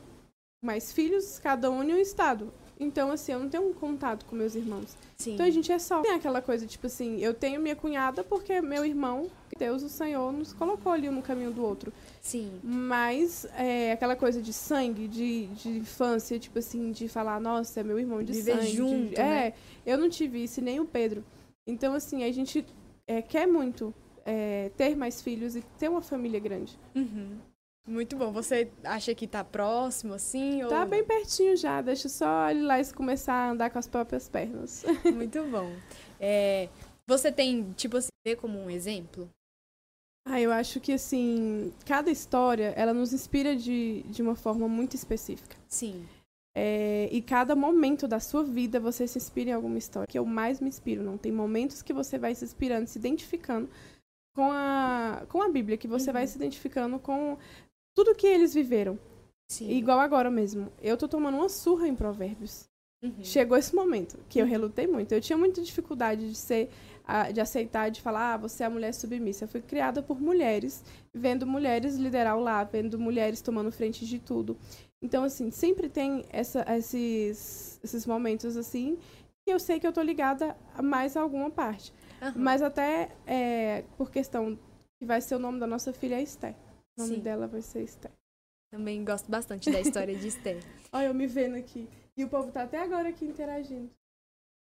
mais 0.61 0.93
filhos, 0.93 1.39
cada 1.39 1.71
um 1.71 1.85
em 1.85 1.95
um 1.95 1.99
estado. 1.99 2.53
Então, 2.81 3.11
assim, 3.11 3.33
eu 3.33 3.41
não 3.41 3.49
tenho 3.49 3.69
um 3.69 3.73
contato 3.73 4.25
com 4.25 4.37
meus 4.37 4.55
irmãos. 4.55 4.97
Sim. 5.17 5.35
Então 5.35 5.45
a 5.47 5.51
gente 5.51 5.71
é 5.73 5.79
só. 5.79 6.01
Tem 6.03 6.13
aquela 6.13 6.41
coisa, 6.41 6.65
tipo 6.67 6.87
assim, 6.87 7.19
eu 7.19 7.35
tenho 7.35 7.61
minha 7.61 7.75
cunhada 7.75 8.23
porque 8.23 8.61
meu 8.61 8.85
irmão, 8.85 9.29
Deus, 9.59 9.83
o 9.83 9.89
Senhor, 9.89 10.33
nos 10.33 10.53
colocou 10.53 10.93
ali 10.93 11.09
um 11.09 11.13
no 11.13 11.23
caminho 11.23 11.51
do 11.51 11.65
outro. 11.65 11.93
Sim. 12.21 12.53
Mas 12.63 13.45
é, 13.57 13.93
aquela 13.93 14.15
coisa 14.15 14.41
de 14.41 14.53
sangue, 14.53 15.09
de, 15.09 15.47
de 15.47 15.69
infância, 15.71 16.39
tipo 16.39 16.59
assim, 16.59 16.93
de 16.93 17.09
falar, 17.09 17.41
nossa, 17.41 17.81
é 17.81 17.83
meu 17.83 17.99
irmão 17.99 18.23
de 18.23 18.33
Viver 18.33 18.55
sangue. 18.57 18.67
de- 18.71 18.77
junto, 18.77 19.21
é, 19.21 19.25
né? 19.25 19.53
eu 19.85 19.99
não 19.99 20.09
tive 20.09 20.45
isso, 20.45 20.61
e 20.61 20.63
nem 20.63 20.79
o 20.79 20.85
Pedro. 20.85 21.25
Então, 21.67 21.95
assim, 21.95 22.23
a 22.23 22.31
gente 22.33 22.65
é, 23.07 23.21
quer 23.21 23.47
muito 23.49 23.93
é, 24.25 24.71
ter 24.77 24.95
mais 24.97 25.21
filhos 25.21 25.57
e 25.57 25.63
ter 25.79 25.89
uma 25.89 26.01
família 26.03 26.39
grande. 26.39 26.79
Uhum. 26.95 27.39
Muito 27.89 28.17
bom. 28.17 28.31
Você 28.33 28.71
acha 28.85 29.15
que 29.15 29.27
tá 29.27 29.43
próximo, 29.43 30.13
assim? 30.13 30.63
Ou... 30.63 30.69
Tá 30.69 30.85
bem 30.85 31.03
pertinho 31.03 31.57
já, 31.57 31.81
deixa 31.81 32.07
só 32.09 32.51
ele 32.51 32.61
lá 32.63 32.79
e 32.79 32.93
começar 32.93 33.33
a 33.33 33.51
andar 33.51 33.71
com 33.71 33.79
as 33.79 33.89
próprias 33.89 34.29
pernas. 34.29 34.85
Muito 35.15 35.43
bom. 35.45 35.75
É, 36.21 36.69
você 37.07 37.33
tem, 37.33 37.73
tipo 37.73 37.97
assim, 37.97 38.11
ver 38.27 38.37
como 38.37 38.59
um 38.59 38.69
exemplo? 38.69 39.29
Ah, 40.27 40.39
eu 40.39 40.53
acho 40.53 40.79
que, 40.81 40.93
assim, 40.93 41.73
cada 41.87 42.11
história, 42.11 42.75
ela 42.77 42.93
nos 42.93 43.15
inspira 43.15 43.57
de, 43.57 44.03
de 44.03 44.21
uma 44.21 44.37
forma 44.37 44.69
muito 44.69 44.95
específica. 44.95 45.57
Sim. 45.67 46.07
É, 46.55 47.09
e 47.11 47.23
cada 47.23 47.57
momento 47.57 48.07
da 48.07 48.21
sua 48.21 48.45
vida 48.45 48.79
você 48.79 49.07
se 49.07 49.17
inspira 49.17 49.51
em 49.51 49.53
alguma 49.55 49.79
história. 49.79 50.07
Que 50.07 50.19
eu 50.19 50.27
mais 50.27 50.61
me 50.61 50.69
inspiro, 50.69 51.03
não 51.03 51.17
tem 51.17 51.33
momentos 51.33 51.81
que 51.81 51.95
você 51.95 52.19
vai 52.19 52.35
se 52.35 52.45
inspirando, 52.45 52.87
se 52.87 52.99
identificando 52.99 53.71
com 54.37 54.51
a, 54.53 55.25
com 55.31 55.41
a 55.41 55.49
Bíblia, 55.49 55.79
que 55.79 55.89
você 55.89 56.11
Uhum. 56.11 56.15
vai 56.15 56.27
se 56.27 56.37
identificando 56.37 56.99
com 56.99 57.39
tudo 57.99 58.15
que 58.15 58.29
eles 58.29 58.55
viveram. 58.55 58.97
Sim. 59.51 59.71
Igual 59.71 59.99
agora 59.99 60.31
mesmo. 60.31 60.71
Eu 60.81 60.97
tô 60.97 61.09
tomando 61.09 61.37
uma 61.37 61.49
surra 61.49 61.89
em 61.89 61.97
provérbios. 61.97 62.69
Uhum. 63.03 63.25
Chegou 63.25 63.59
esse 63.59 63.75
momento 63.75 64.17
que 64.29 64.39
eu 64.39 64.47
relutei 64.47 64.87
muito. 64.87 65.11
Eu 65.11 65.21
tinha 65.21 65.37
muita 65.37 65.61
dificuldade 65.61 66.29
de 66.29 66.37
ser, 66.37 66.71
de 67.35 67.41
aceitar, 67.41 67.91
de 67.91 68.01
falar, 68.01 68.35
ah, 68.35 68.37
você 68.37 68.63
é 68.63 68.67
a 68.67 68.71
mulher 68.71 68.95
submissa. 68.95 69.45
Eu 69.45 69.49
fui 69.49 69.61
criada 69.61 70.01
por 70.01 70.21
mulheres, 70.21 70.85
vendo 71.13 71.45
mulheres 71.45 71.97
liderar 71.97 72.37
o 72.37 72.41
lar, 72.41 72.69
vendo 72.71 73.01
mulheres 73.01 73.41
tomando 73.41 73.73
frente 73.73 74.07
de 74.07 74.21
tudo. 74.21 74.57
Então, 75.03 75.25
assim, 75.25 75.51
sempre 75.51 75.89
tem 75.89 76.25
essa, 76.31 76.65
esses, 76.77 77.81
esses 77.83 78.07
momentos 78.07 78.57
assim 78.57 78.97
que 79.45 79.53
eu 79.53 79.59
sei 79.59 79.81
que 79.81 79.87
eu 79.89 79.93
tô 79.93 80.03
ligada 80.03 80.57
a 80.77 80.83
mais 80.83 81.17
alguma 81.17 81.51
parte. 81.51 81.93
Aham. 82.23 82.35
Mas 82.37 82.63
até 82.63 83.09
é, 83.27 83.83
por 83.97 84.09
questão 84.09 84.57
que 85.01 85.05
vai 85.05 85.21
ser 85.21 85.35
o 85.35 85.41
nome 85.41 85.59
da 85.59 85.67
nossa 85.67 85.93
filha 85.93 86.15
é 86.15 86.23
Esther. 86.23 86.55
O 86.99 87.03
nome 87.03 87.15
Sim. 87.15 87.21
dela 87.21 87.47
vai 87.47 87.63
ser 87.63 87.83
Esther. 87.85 88.11
Também 88.73 89.05
gosto 89.05 89.31
bastante 89.31 89.71
da 89.71 89.81
história 89.81 90.17
de 90.17 90.27
Esther. 90.27 90.59
Olha, 90.93 91.07
eu 91.07 91.15
me 91.15 91.29
vendo 91.29 91.55
aqui. 91.55 91.89
E 92.17 92.25
o 92.25 92.29
povo 92.29 92.51
tá 92.51 92.65
até 92.65 92.81
agora 92.83 93.09
aqui 93.09 93.25
interagindo. 93.25 93.89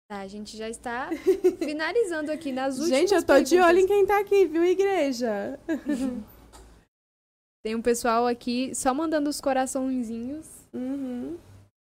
Tá, 0.09 0.21
a 0.21 0.27
gente 0.27 0.55
já 0.55 0.69
está 0.69 1.09
finalizando 1.59 2.31
aqui 2.31 2.53
nas 2.53 2.79
últimas 2.79 2.99
Gente, 2.99 3.13
eu 3.13 3.25
tô 3.25 3.37
de 3.41 3.49
perguntas. 3.49 3.69
olho 3.69 3.79
em 3.79 3.87
quem 3.87 4.05
tá 4.05 4.19
aqui, 4.19 4.45
viu, 4.45 4.63
igreja? 4.63 5.59
Tem 7.63 7.75
um 7.75 7.81
pessoal 7.81 8.25
aqui 8.25 8.73
só 8.73 8.93
mandando 8.93 9.29
os 9.29 9.41
coraçõezinhos. 9.41 10.47
Uhum. 10.73 11.37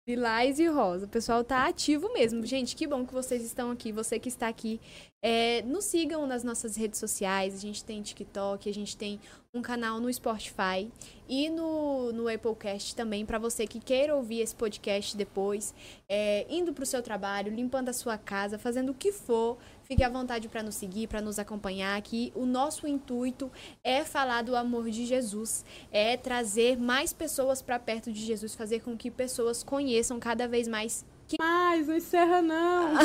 Lilás 0.05 0.59
e 0.59 0.67
Rosa. 0.67 1.05
O 1.05 1.09
pessoal 1.09 1.45
tá 1.45 1.65
ativo 1.65 2.11
mesmo. 2.11 2.45
Gente, 2.45 2.75
que 2.75 2.85
bom 2.85 3.05
que 3.05 3.13
vocês 3.13 3.41
estão 3.41 3.71
aqui. 3.71 3.91
Você 3.93 4.19
que 4.19 4.27
está 4.27 4.49
aqui, 4.49 4.81
é, 5.21 5.61
nos 5.61 5.85
sigam 5.85 6.27
nas 6.27 6.43
nossas 6.43 6.75
redes 6.75 6.99
sociais. 6.99 7.55
A 7.55 7.57
gente 7.57 7.85
tem 7.85 8.01
TikTok, 8.01 8.69
a 8.69 8.73
gente 8.73 8.97
tem 8.97 9.17
um 9.53 9.61
canal 9.61 10.01
no 10.01 10.11
Spotify 10.11 10.91
e 11.29 11.49
no, 11.49 12.11
no 12.11 12.27
Applecast 12.27 12.95
também, 12.95 13.25
para 13.25 13.37
você 13.37 13.65
que 13.65 13.79
queira 13.79 14.15
ouvir 14.15 14.41
esse 14.41 14.53
podcast 14.53 15.15
depois, 15.15 15.73
é, 16.09 16.45
indo 16.49 16.73
pro 16.73 16.85
seu 16.85 17.01
trabalho, 17.01 17.53
limpando 17.53 17.87
a 17.87 17.93
sua 17.93 18.17
casa, 18.17 18.57
fazendo 18.57 18.89
o 18.89 18.93
que 18.95 19.11
for. 19.11 19.57
Fique 19.93 20.03
à 20.03 20.09
vontade 20.09 20.49
para 20.49 20.63
nos 20.63 20.73
seguir, 20.73 21.05
para 21.05 21.21
nos 21.21 21.37
acompanhar 21.37 21.95
aqui. 21.95 22.33
O 22.33 22.47
nosso 22.47 22.87
intuito 22.87 23.51
é 23.83 24.03
falar 24.03 24.41
do 24.41 24.55
amor 24.55 24.89
de 24.89 25.05
Jesus, 25.05 25.63
é 25.91 26.17
trazer 26.17 26.79
mais 26.79 27.13
pessoas 27.13 27.61
para 27.61 27.77
perto 27.77 28.11
de 28.11 28.19
Jesus, 28.19 28.55
fazer 28.55 28.79
com 28.79 28.97
que 28.97 29.11
pessoas 29.11 29.61
conheçam 29.61 30.19
cada 30.19 30.47
vez 30.47 30.67
mais. 30.67 31.05
Mas 31.39 31.87
não 31.87 31.95
encerra, 31.95 32.41
não. 32.41 32.95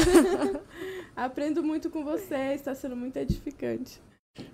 Aprendo 1.15 1.63
muito 1.63 1.91
com 1.91 2.03
você, 2.03 2.55
está 2.55 2.75
sendo 2.75 2.97
muito 2.97 3.19
edificante. 3.19 4.01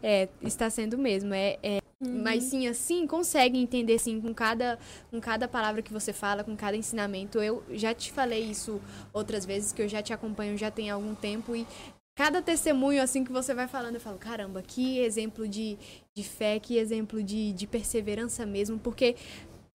É, 0.02 0.28
está 0.42 0.68
sendo 0.68 0.98
mesmo. 0.98 1.32
É, 1.32 1.56
é 1.62 1.78
Mas 2.00 2.42
sim, 2.42 2.66
assim, 2.66 3.06
consegue 3.06 3.60
entender 3.60 4.00
sim 4.00 4.20
com 4.20 4.34
cada, 4.34 4.76
com 5.08 5.20
cada 5.20 5.46
palavra 5.46 5.82
que 5.82 5.92
você 5.92 6.12
fala, 6.12 6.42
com 6.42 6.56
cada 6.56 6.76
ensinamento. 6.76 7.38
Eu 7.38 7.62
já 7.70 7.94
te 7.94 8.10
falei 8.10 8.42
isso 8.42 8.80
outras 9.12 9.46
vezes, 9.46 9.72
que 9.72 9.82
eu 9.82 9.88
já 9.88 10.02
te 10.02 10.12
acompanho 10.12 10.58
já 10.58 10.68
tem 10.68 10.90
algum 10.90 11.14
tempo 11.14 11.54
e 11.54 11.64
cada 12.14 12.40
testemunho 12.40 13.02
assim 13.02 13.24
que 13.24 13.32
você 13.32 13.52
vai 13.52 13.66
falando, 13.66 13.94
eu 13.94 14.00
falo, 14.00 14.18
caramba, 14.18 14.62
que 14.62 14.98
exemplo 14.98 15.48
de, 15.48 15.76
de 16.14 16.22
fé, 16.22 16.58
que 16.58 16.76
exemplo 16.76 17.22
de, 17.22 17.52
de 17.52 17.66
perseverança 17.66 18.46
mesmo, 18.46 18.78
porque 18.78 19.16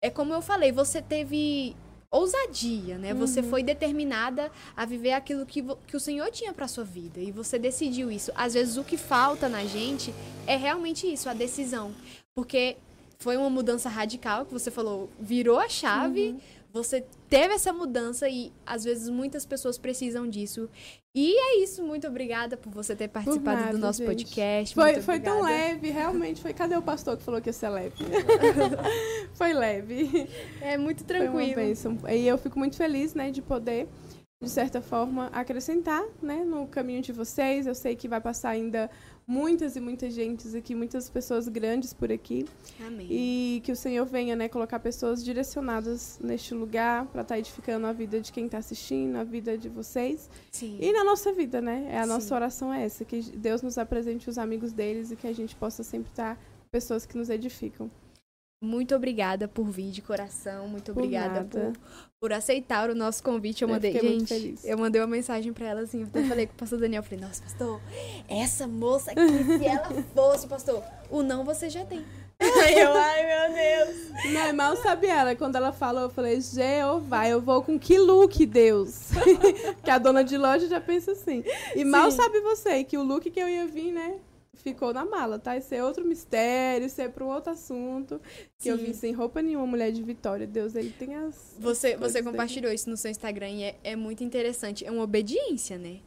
é 0.01 0.09
como 0.09 0.33
eu 0.33 0.41
falei, 0.41 0.71
você 0.71 1.01
teve 1.01 1.75
ousadia, 2.11 2.97
né? 2.97 3.13
Você 3.13 3.43
foi 3.43 3.61
determinada 3.61 4.51
a 4.75 4.85
viver 4.85 5.11
aquilo 5.11 5.45
que, 5.45 5.63
que 5.85 5.97
o 5.97 5.99
Senhor 5.99 6.29
tinha 6.31 6.53
para 6.53 6.67
sua 6.67 6.83
vida 6.83 7.19
e 7.19 7.31
você 7.31 7.59
decidiu 7.59 8.09
isso. 8.09 8.31
Às 8.35 8.53
vezes 8.53 8.77
o 8.77 8.83
que 8.83 8.95
falta 8.95 9.49
na 9.49 9.65
gente 9.65 10.13
é 10.47 10.55
realmente 10.55 11.11
isso, 11.11 11.27
a 11.27 11.33
decisão, 11.33 11.93
porque 12.33 12.77
foi 13.17 13.35
uma 13.37 13.49
mudança 13.49 13.89
radical 13.89 14.45
que 14.45 14.53
você 14.53 14.71
falou, 14.71 15.09
virou 15.19 15.59
a 15.59 15.67
chave, 15.67 16.35
você 16.71 17.05
teve 17.29 17.53
essa 17.53 17.73
mudança 17.73 18.29
e 18.29 18.51
às 18.65 18.83
vezes 18.83 19.09
muitas 19.09 19.45
pessoas 19.45 19.77
precisam 19.77 20.27
disso. 20.27 20.69
E 21.17 21.33
é 21.33 21.63
isso, 21.63 21.81
muito 21.81 22.05
obrigada 22.05 22.57
por 22.57 22.69
você 22.73 22.93
ter 22.93 23.07
participado 23.07 23.61
nada, 23.61 23.71
do 23.71 23.77
nosso 23.77 23.99
gente. 23.99 24.25
podcast. 24.25 24.75
Foi, 24.75 25.01
foi 25.01 25.17
tão 25.17 25.41
leve, 25.41 25.89
realmente. 25.89 26.41
Foi. 26.41 26.53
Cadê 26.53 26.75
o 26.75 26.81
pastor 26.81 27.15
que 27.15 27.23
falou 27.23 27.39
que 27.39 27.47
ia 27.47 27.53
ser 27.53 27.69
leve? 27.69 27.95
foi 29.33 29.53
leve. 29.53 30.29
É 30.59 30.77
muito 30.77 31.05
Foi 31.05 31.15
uma 31.15 31.23
tranquilo. 31.27 31.55
bênção. 31.55 31.97
E 32.09 32.27
eu 32.27 32.37
fico 32.37 32.59
muito 32.59 32.75
feliz, 32.75 33.13
né, 33.13 33.31
de 33.31 33.41
poder, 33.41 33.87
de 34.43 34.49
certa 34.49 34.81
forma, 34.81 35.27
acrescentar, 35.27 36.03
né, 36.21 36.43
no 36.43 36.67
caminho 36.67 37.01
de 37.01 37.13
vocês. 37.13 37.65
Eu 37.65 37.75
sei 37.75 37.95
que 37.95 38.09
vai 38.09 38.19
passar 38.19 38.49
ainda 38.49 38.89
muitas 39.27 39.76
e 39.76 39.80
muitas 39.80 40.14
gentes 40.14 40.53
aqui, 40.53 40.76
muitas 40.76 41.10
pessoas 41.10 41.47
grandes 41.47 41.93
por 41.93 42.11
aqui. 42.11 42.45
Amém. 42.85 43.07
E 43.10 43.61
que 43.64 43.72
o 43.72 43.76
Senhor 43.76 44.06
venha, 44.06 44.35
né, 44.35 44.47
colocar 44.47 44.80
pessoas 44.80 45.23
direcionadas 45.23 46.19
neste 46.22 46.53
lugar 46.53 47.06
para 47.07 47.22
estar 47.22 47.39
edificando 47.39 47.88
a 47.88 47.93
vida 47.93 48.19
de 48.22 48.31
quem 48.31 48.45
está 48.45 48.60
assistindo, 48.60 49.15
a 49.18 49.23
vida 49.23 49.57
de 49.57 49.69
vocês. 49.69 50.30
Sim. 50.52 50.77
E 50.80 50.91
na 50.91 51.03
nossa 51.03 51.34
vida, 51.34 51.61
né? 51.61 51.88
É 51.89 51.97
a 51.97 52.03
Sim. 52.03 52.10
nossa 52.10 52.35
oração 52.35 52.73
é 52.73 52.84
essa, 52.84 53.03
que 53.03 53.22
Deus 53.22 53.61
nos 53.61 53.77
apresente 53.77 54.30
os 54.30 54.38
amigos 54.38 54.72
deles 54.72 55.11
e 55.11 55.15
que 55.15 55.27
a 55.27 55.34
gente 55.34 55.56
possa 55.56 55.84
sempre 55.84 56.10
estar 56.11 56.35
com 56.35 56.69
pessoas 56.72 57.06
que 57.06 57.18
nos 57.18 57.30
edificam. 57.30 57.89
Muito 58.65 58.95
obrigada 58.95 59.47
por 59.47 59.65
vir 59.65 59.91
de 59.91 60.01
coração. 60.01 60.67
Muito 60.67 60.93
Por 60.93 61.03
obrigada 61.03 61.43
por, 61.43 61.73
por 62.19 62.33
aceitar 62.33 62.89
o 62.89 62.95
nosso 62.95 63.21
convite. 63.23 63.61
Eu 63.61 63.69
Eu 63.69 63.73
mandei, 63.75 63.93
gente, 63.93 64.27
feliz. 64.27 64.65
eu 64.65 64.77
mandei 64.77 64.99
uma 65.01 65.07
mensagem 65.07 65.53
pra 65.53 65.67
ela 65.67 65.81
assim. 65.81 66.01
Eu 66.01 66.07
até 66.07 66.23
falei 66.23 66.47
com 66.47 66.53
o 66.53 66.57
pastor 66.57 66.79
Daniel. 66.79 67.01
eu 67.01 67.03
Falei, 67.03 67.23
nossa, 67.23 67.41
pastor, 67.43 67.79
essa 68.27 68.67
moça 68.67 69.11
aqui, 69.11 69.21
se 69.59 69.65
ela 69.67 70.03
fosse, 70.13 70.47
pastor, 70.47 70.83
o 71.09 71.21
não 71.21 71.45
você 71.45 71.69
já 71.69 71.85
tem. 71.85 72.03
Aí 72.39 72.75
eu, 72.79 72.91
ai 72.93 73.25
meu 73.25 73.55
Deus. 73.55 74.33
Não, 74.33 74.53
mal 74.53 74.75
sabe 74.75 75.07
ela. 75.07 75.35
Quando 75.35 75.55
ela 75.55 75.71
falou, 75.71 76.03
eu 76.03 76.09
falei, 76.09 76.41
Jeová, 76.41 77.27
eu 77.29 77.39
vou 77.41 77.61
com 77.63 77.79
que 77.79 77.97
look, 77.97 78.45
Deus? 78.45 79.09
que 79.83 79.89
a 79.89 79.97
dona 79.97 80.23
de 80.23 80.37
loja 80.37 80.67
já 80.67 80.81
pensa 80.81 81.11
assim. 81.13 81.43
E 81.75 81.85
mal 81.85 82.11
Sim. 82.11 82.17
sabe 82.17 82.41
você 82.41 82.83
que 82.83 82.97
o 82.97 83.03
look 83.03 83.29
que 83.29 83.39
eu 83.39 83.47
ia 83.47 83.65
vir, 83.67 83.91
né? 83.93 84.15
Ficou 84.56 84.94
na 84.94 85.06
mala, 85.06 85.38
tá? 85.38 85.56
Isso 85.57 85.73
é 85.76 85.84
outro 85.84 86.03
mistério, 86.06 86.88
isso 86.88 86.99
é 87.02 87.07
para 87.07 87.23
um 87.23 87.30
outro 87.30 87.52
assunto. 87.52 88.19
Que 88.60 88.69
eu 88.69 88.77
Sim. 88.77 88.86
vim 88.86 88.94
sem 88.94 89.11
roupa 89.14 89.41
nenhuma, 89.41 89.68
mulher 89.68 89.91
de 89.91 90.02
Vitória. 90.02 90.48
Deus, 90.48 90.76
ele 90.76 90.90
tem 90.98 91.15
as. 91.15 91.56
Você, 91.60 91.95
você 91.98 92.15
dele. 92.22 92.32
compartilhou 92.32 92.72
isso 92.72 92.90
no 92.90 92.98
seu 92.98 93.11
Instagram 93.11 93.49
e 93.49 93.64
é, 93.64 93.76
é 93.84 93.95
muito 93.95 94.23
interessante. 94.23 94.86
É 94.86 94.91
uma 94.91 95.03
obediência, 95.03 95.77
né? 95.77 95.99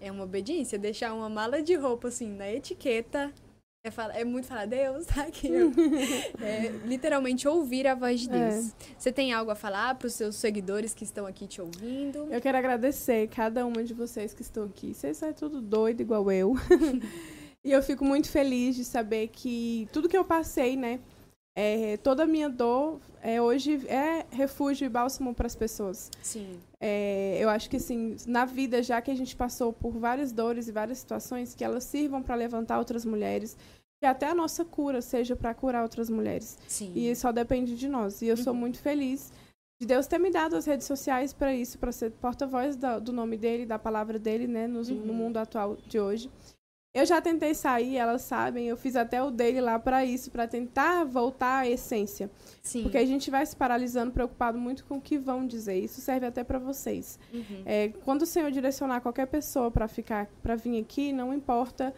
É. 0.00 0.12
uma 0.12 0.24
obediência. 0.24 0.78
Deixar 0.78 1.14
uma 1.14 1.28
mala 1.30 1.62
de 1.62 1.74
roupa, 1.74 2.08
assim, 2.08 2.28
na 2.28 2.50
etiqueta. 2.52 3.32
É, 3.86 3.90
fala- 3.90 4.14
é 4.14 4.24
muito 4.24 4.46
falar, 4.46 4.66
Deus, 4.66 5.04
tá 5.08 5.22
aqui. 5.24 5.48
é 6.42 6.70
literalmente 6.86 7.46
ouvir 7.46 7.86
a 7.86 7.94
voz 7.94 8.20
de 8.20 8.30
É. 8.30 8.48
Deus. 8.50 8.72
Você 8.98 9.12
tem 9.12 9.32
algo 9.32 9.50
a 9.50 9.54
falar 9.54 9.94
para 9.94 10.06
os 10.06 10.14
seus 10.14 10.36
seguidores 10.36 10.94
que 10.94 11.04
estão 11.04 11.26
aqui 11.26 11.46
te 11.46 11.60
ouvindo? 11.60 12.26
Eu 12.30 12.40
quero 12.40 12.56
agradecer 12.56 13.28
cada 13.28 13.64
uma 13.66 13.84
de 13.84 13.92
vocês 13.94 14.32
que 14.32 14.40
estão 14.42 14.64
aqui. 14.64 14.94
Vocês 14.94 15.16
são 15.18 15.32
tudo 15.34 15.60
doido 15.60 16.00
igual 16.00 16.30
eu. 16.32 16.54
e 17.64 17.72
eu 17.72 17.82
fico 17.82 18.04
muito 18.04 18.28
feliz 18.28 18.76
de 18.76 18.84
saber 18.84 19.28
que 19.28 19.88
tudo 19.92 20.08
que 20.08 20.16
eu 20.16 20.24
passei, 20.24 20.76
né? 20.76 21.00
É, 21.56 21.96
toda 21.98 22.24
a 22.24 22.26
minha 22.26 22.48
dor 22.50 23.00
é, 23.22 23.40
hoje 23.40 23.86
é 23.88 24.26
refúgio 24.30 24.86
e 24.86 24.88
bálsamo 24.88 25.32
para 25.32 25.46
as 25.46 25.54
pessoas. 25.54 26.10
Sim. 26.20 26.58
É, 26.80 27.38
eu 27.40 27.48
acho 27.48 27.70
que 27.70 27.76
assim, 27.76 28.16
na 28.26 28.44
vida, 28.44 28.82
já 28.82 29.00
que 29.00 29.10
a 29.10 29.14
gente 29.14 29.36
passou 29.36 29.72
por 29.72 29.92
várias 29.92 30.32
dores 30.32 30.66
e 30.66 30.72
várias 30.72 30.98
situações, 30.98 31.54
que 31.54 31.64
elas 31.64 31.84
sirvam 31.84 32.22
para 32.22 32.34
levantar 32.34 32.78
outras 32.78 33.04
mulheres, 33.04 33.56
que 34.00 34.06
até 34.06 34.26
a 34.28 34.34
nossa 34.34 34.64
cura 34.64 35.00
seja 35.00 35.36
para 35.36 35.54
curar 35.54 35.82
outras 35.84 36.10
mulheres. 36.10 36.58
Sim. 36.66 36.92
E 36.96 37.14
só 37.14 37.30
depende 37.30 37.76
de 37.76 37.88
nós. 37.88 38.20
E 38.20 38.26
eu 38.26 38.36
sou 38.36 38.52
Uhum. 38.52 38.58
muito 38.58 38.80
feliz 38.80 39.32
de 39.80 39.86
Deus 39.86 40.08
ter 40.08 40.18
me 40.18 40.30
dado 40.30 40.56
as 40.56 40.66
redes 40.66 40.86
sociais 40.88 41.32
para 41.32 41.54
isso, 41.54 41.78
para 41.78 41.92
ser 41.92 42.10
porta-voz 42.10 42.76
do 43.00 43.12
nome 43.12 43.36
dele, 43.36 43.64
da 43.64 43.78
palavra 43.78 44.18
dele, 44.18 44.48
né, 44.48 44.66
no 44.66 44.80
Uhum. 44.80 45.14
mundo 45.14 45.36
atual 45.36 45.76
de 45.86 46.00
hoje. 46.00 46.28
Eu 46.94 47.04
já 47.04 47.20
tentei 47.20 47.54
sair, 47.54 47.96
elas 47.96 48.22
sabem, 48.22 48.68
eu 48.68 48.76
fiz 48.76 48.94
até 48.94 49.20
o 49.20 49.28
dele 49.28 49.60
lá 49.60 49.80
para 49.80 50.04
isso, 50.04 50.30
para 50.30 50.46
tentar 50.46 51.02
voltar 51.04 51.58
à 51.58 51.68
essência. 51.68 52.30
Sim. 52.62 52.84
Porque 52.84 52.96
a 52.96 53.04
gente 53.04 53.32
vai 53.32 53.44
se 53.44 53.56
paralisando, 53.56 54.12
preocupado 54.12 54.56
muito 54.56 54.84
com 54.84 54.98
o 54.98 55.00
que 55.00 55.18
vão 55.18 55.44
dizer. 55.44 55.76
Isso 55.76 56.00
serve 56.00 56.24
até 56.24 56.44
para 56.44 56.60
vocês. 56.60 57.18
Uhum. 57.32 57.62
É, 57.66 57.88
quando 58.04 58.22
o 58.22 58.26
Senhor 58.26 58.48
direcionar 58.52 59.00
qualquer 59.00 59.26
pessoa 59.26 59.72
para 59.72 59.88
ficar, 59.88 60.28
para 60.40 60.54
vir 60.54 60.80
aqui, 60.80 61.12
não 61.12 61.34
importa, 61.34 61.92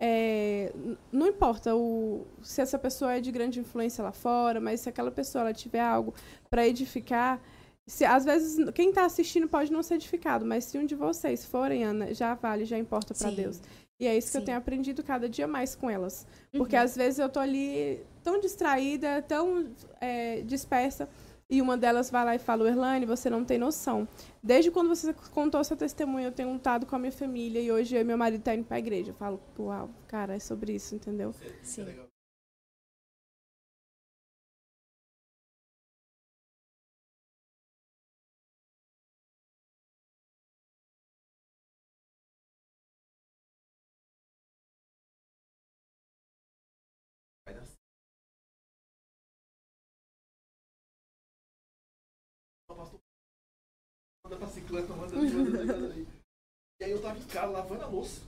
é, 0.00 0.72
não 1.12 1.28
importa 1.28 1.76
o, 1.76 2.26
se 2.42 2.60
essa 2.60 2.76
pessoa 2.76 3.12
é 3.12 3.20
de 3.20 3.30
grande 3.30 3.60
influência 3.60 4.02
lá 4.02 4.10
fora, 4.10 4.58
mas 4.58 4.80
se 4.80 4.88
aquela 4.88 5.12
pessoa 5.12 5.42
ela 5.42 5.54
tiver 5.54 5.78
algo 5.78 6.12
para 6.50 6.66
edificar, 6.66 7.40
se, 7.86 8.04
às 8.04 8.24
vezes 8.24 8.70
quem 8.72 8.90
está 8.90 9.04
assistindo 9.04 9.48
pode 9.48 9.72
não 9.72 9.82
ser 9.82 9.94
edificado, 9.94 10.46
mas 10.46 10.64
se 10.64 10.78
um 10.78 10.86
de 10.86 10.94
vocês 10.94 11.44
forem, 11.44 11.84
Ana, 11.84 12.14
já 12.14 12.34
vale, 12.34 12.64
já 12.64 12.78
importa 12.78 13.12
para. 13.14 13.30
Deus. 13.30 13.60
E 14.00 14.06
é 14.06 14.16
isso 14.16 14.28
que 14.28 14.32
Sim. 14.32 14.38
eu 14.38 14.44
tenho 14.46 14.58
aprendido 14.58 15.02
cada 15.02 15.28
dia 15.28 15.46
mais 15.46 15.74
com 15.74 15.90
elas. 15.90 16.26
Porque 16.50 16.74
Uhum. 16.74 16.82
às 16.82 16.96
vezes 16.96 17.18
eu 17.18 17.28
tô 17.28 17.38
ali 17.38 18.00
tão 18.24 18.40
distraída, 18.40 19.20
tão 19.22 19.70
é, 20.00 20.40
dispersa, 20.40 21.06
e 21.50 21.60
uma 21.60 21.76
delas 21.76 22.10
vai 22.10 22.24
lá 22.24 22.34
e 22.34 22.38
fala, 22.38 22.66
Erlane, 22.68 23.04
você 23.04 23.28
não 23.28 23.44
tem 23.44 23.58
noção. 23.58 24.08
Desde 24.42 24.70
quando 24.70 24.88
você 24.88 25.12
contou 25.34 25.62
seu 25.64 25.76
testemunho, 25.76 26.26
eu 26.28 26.32
tenho 26.32 26.52
lutado 26.52 26.86
com 26.86 26.96
a 26.96 26.98
minha 26.98 27.12
família, 27.12 27.60
e 27.60 27.70
hoje 27.70 27.96
eu 27.96 28.04
meu 28.04 28.16
marido 28.16 28.42
tá 28.42 28.54
indo 28.54 28.64
pra 28.64 28.78
igreja. 28.78 29.10
Eu 29.10 29.14
falo, 29.14 29.40
uau, 29.58 29.90
cara, 30.08 30.34
é 30.34 30.38
sobre 30.38 30.72
isso, 30.72 30.94
entendeu? 30.94 31.34
Sim. 31.62 31.86
Ali. 55.58 56.06
E 56.80 56.84
aí 56.84 56.90
eu 56.90 57.02
tava 57.02 57.18
em 57.18 57.26
casa 57.28 57.52
lavando 57.52 57.82
a 57.84 57.86
louça. 57.86 58.20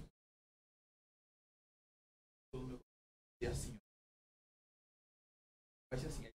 E 3.43 3.47
assim, 3.47 3.77
ó. 3.77 3.83
Vai 5.91 6.01
ser 6.01 6.07
assim. 6.09 6.33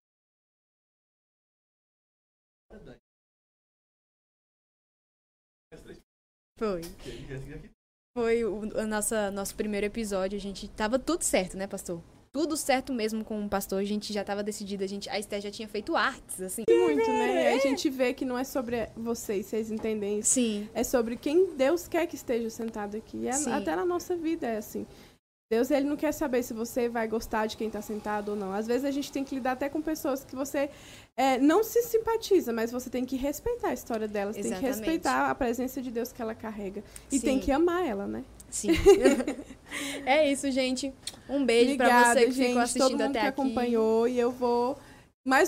Três- 5.83 6.03
Foi. 6.59 6.81
aqui. 6.81 7.71
Foi 8.17 8.45
o, 8.45 8.61
o 8.61 8.87
nossa, 8.87 9.31
nosso 9.31 9.55
primeiro 9.55 9.87
episódio. 9.87 10.37
A 10.37 10.41
gente 10.41 10.69
tava 10.69 10.99
tudo 10.99 11.23
certo, 11.23 11.57
né, 11.57 11.67
pastor? 11.67 12.03
Tudo 12.37 12.55
certo 12.55 12.93
mesmo 12.93 13.25
com 13.25 13.47
o 13.47 13.49
pastor. 13.49 13.81
A 13.81 13.85
gente 13.85 14.13
já 14.13 14.23
tava 14.23 14.43
decidida. 14.43 14.85
A, 14.85 14.87
gente, 14.87 15.09
a 15.09 15.19
Esther 15.19 15.41
já 15.41 15.51
tinha 15.51 15.67
feito 15.67 15.97
artes, 15.97 16.39
assim. 16.43 16.65
Muito, 16.69 17.11
né? 17.11 17.55
E 17.55 17.57
a 17.57 17.59
gente 17.59 17.89
vê 17.89 18.13
que 18.13 18.27
não 18.27 18.37
é 18.37 18.45
sobre 18.45 18.91
vocês, 18.95 19.47
vocês 19.47 19.71
entendem 19.71 20.19
isso. 20.19 20.35
Sim. 20.35 20.69
É 20.75 20.85
sobre 20.85 21.17
quem 21.17 21.57
Deus 21.57 21.89
quer 21.89 22.07
que 22.07 22.15
esteja 22.15 22.51
sentado 22.51 22.95
aqui. 22.95 23.27
É, 23.27 23.31
até 23.55 23.75
na 23.75 23.87
nossa 23.87 24.15
vida 24.15 24.47
é 24.47 24.59
assim. 24.59 24.87
Deus, 25.51 25.71
ele 25.71 25.89
não 25.89 25.97
quer 25.97 26.13
saber 26.13 26.43
se 26.43 26.53
você 26.53 26.91
vai 26.91 27.09
gostar 27.09 27.47
de 27.47 27.57
quem 27.57 27.69
está 27.69 27.81
sentado 27.81 28.31
ou 28.33 28.37
não. 28.37 28.53
Às 28.53 28.67
vezes 28.67 28.85
a 28.85 28.91
gente 28.91 29.11
tem 29.11 29.25
que 29.25 29.35
lidar 29.35 29.53
até 29.53 29.71
com 29.71 29.81
pessoas 29.81 30.23
que 30.23 30.37
você 30.37 30.69
é, 31.17 31.39
não 31.39 31.65
se 31.65 31.85
simpatiza, 31.85 32.53
mas 32.53 32.71
você 32.71 32.91
tem 32.91 33.05
que 33.07 33.17
respeitar 33.17 33.69
a 33.69 33.73
história 33.73 34.07
delas, 34.07 34.35
tem 34.35 34.43
que 34.43 34.49
Exatamente. 34.49 34.75
respeitar 34.75 35.31
a 35.31 35.35
presença 35.35 35.81
de 35.81 35.91
Deus 35.91 36.13
que 36.13 36.21
ela 36.21 36.35
carrega. 36.35 36.85
E 37.11 37.19
Sim. 37.19 37.25
tem 37.25 37.39
que 37.41 37.51
amar 37.51 37.87
ela, 37.87 38.07
né? 38.07 38.25
Sim. 38.51 38.70
é 40.06 40.31
isso, 40.31 40.51
gente. 40.51 40.93
Um 41.28 41.44
beijo 41.44 41.77
pra 41.77 41.86
Obrigada, 41.86 42.20
você 42.20 42.27
que 42.27 42.32
gente, 42.32 42.36
ficou 42.36 42.55
todo 42.55 42.62
assistindo 42.62 42.90
mundo 42.93 43.02
até 43.02 43.12
que 43.12 43.18
aqui. 43.18 43.28
acompanhou. 43.28 44.09
E 44.09 44.18
eu 44.18 44.31
vou 44.31 44.78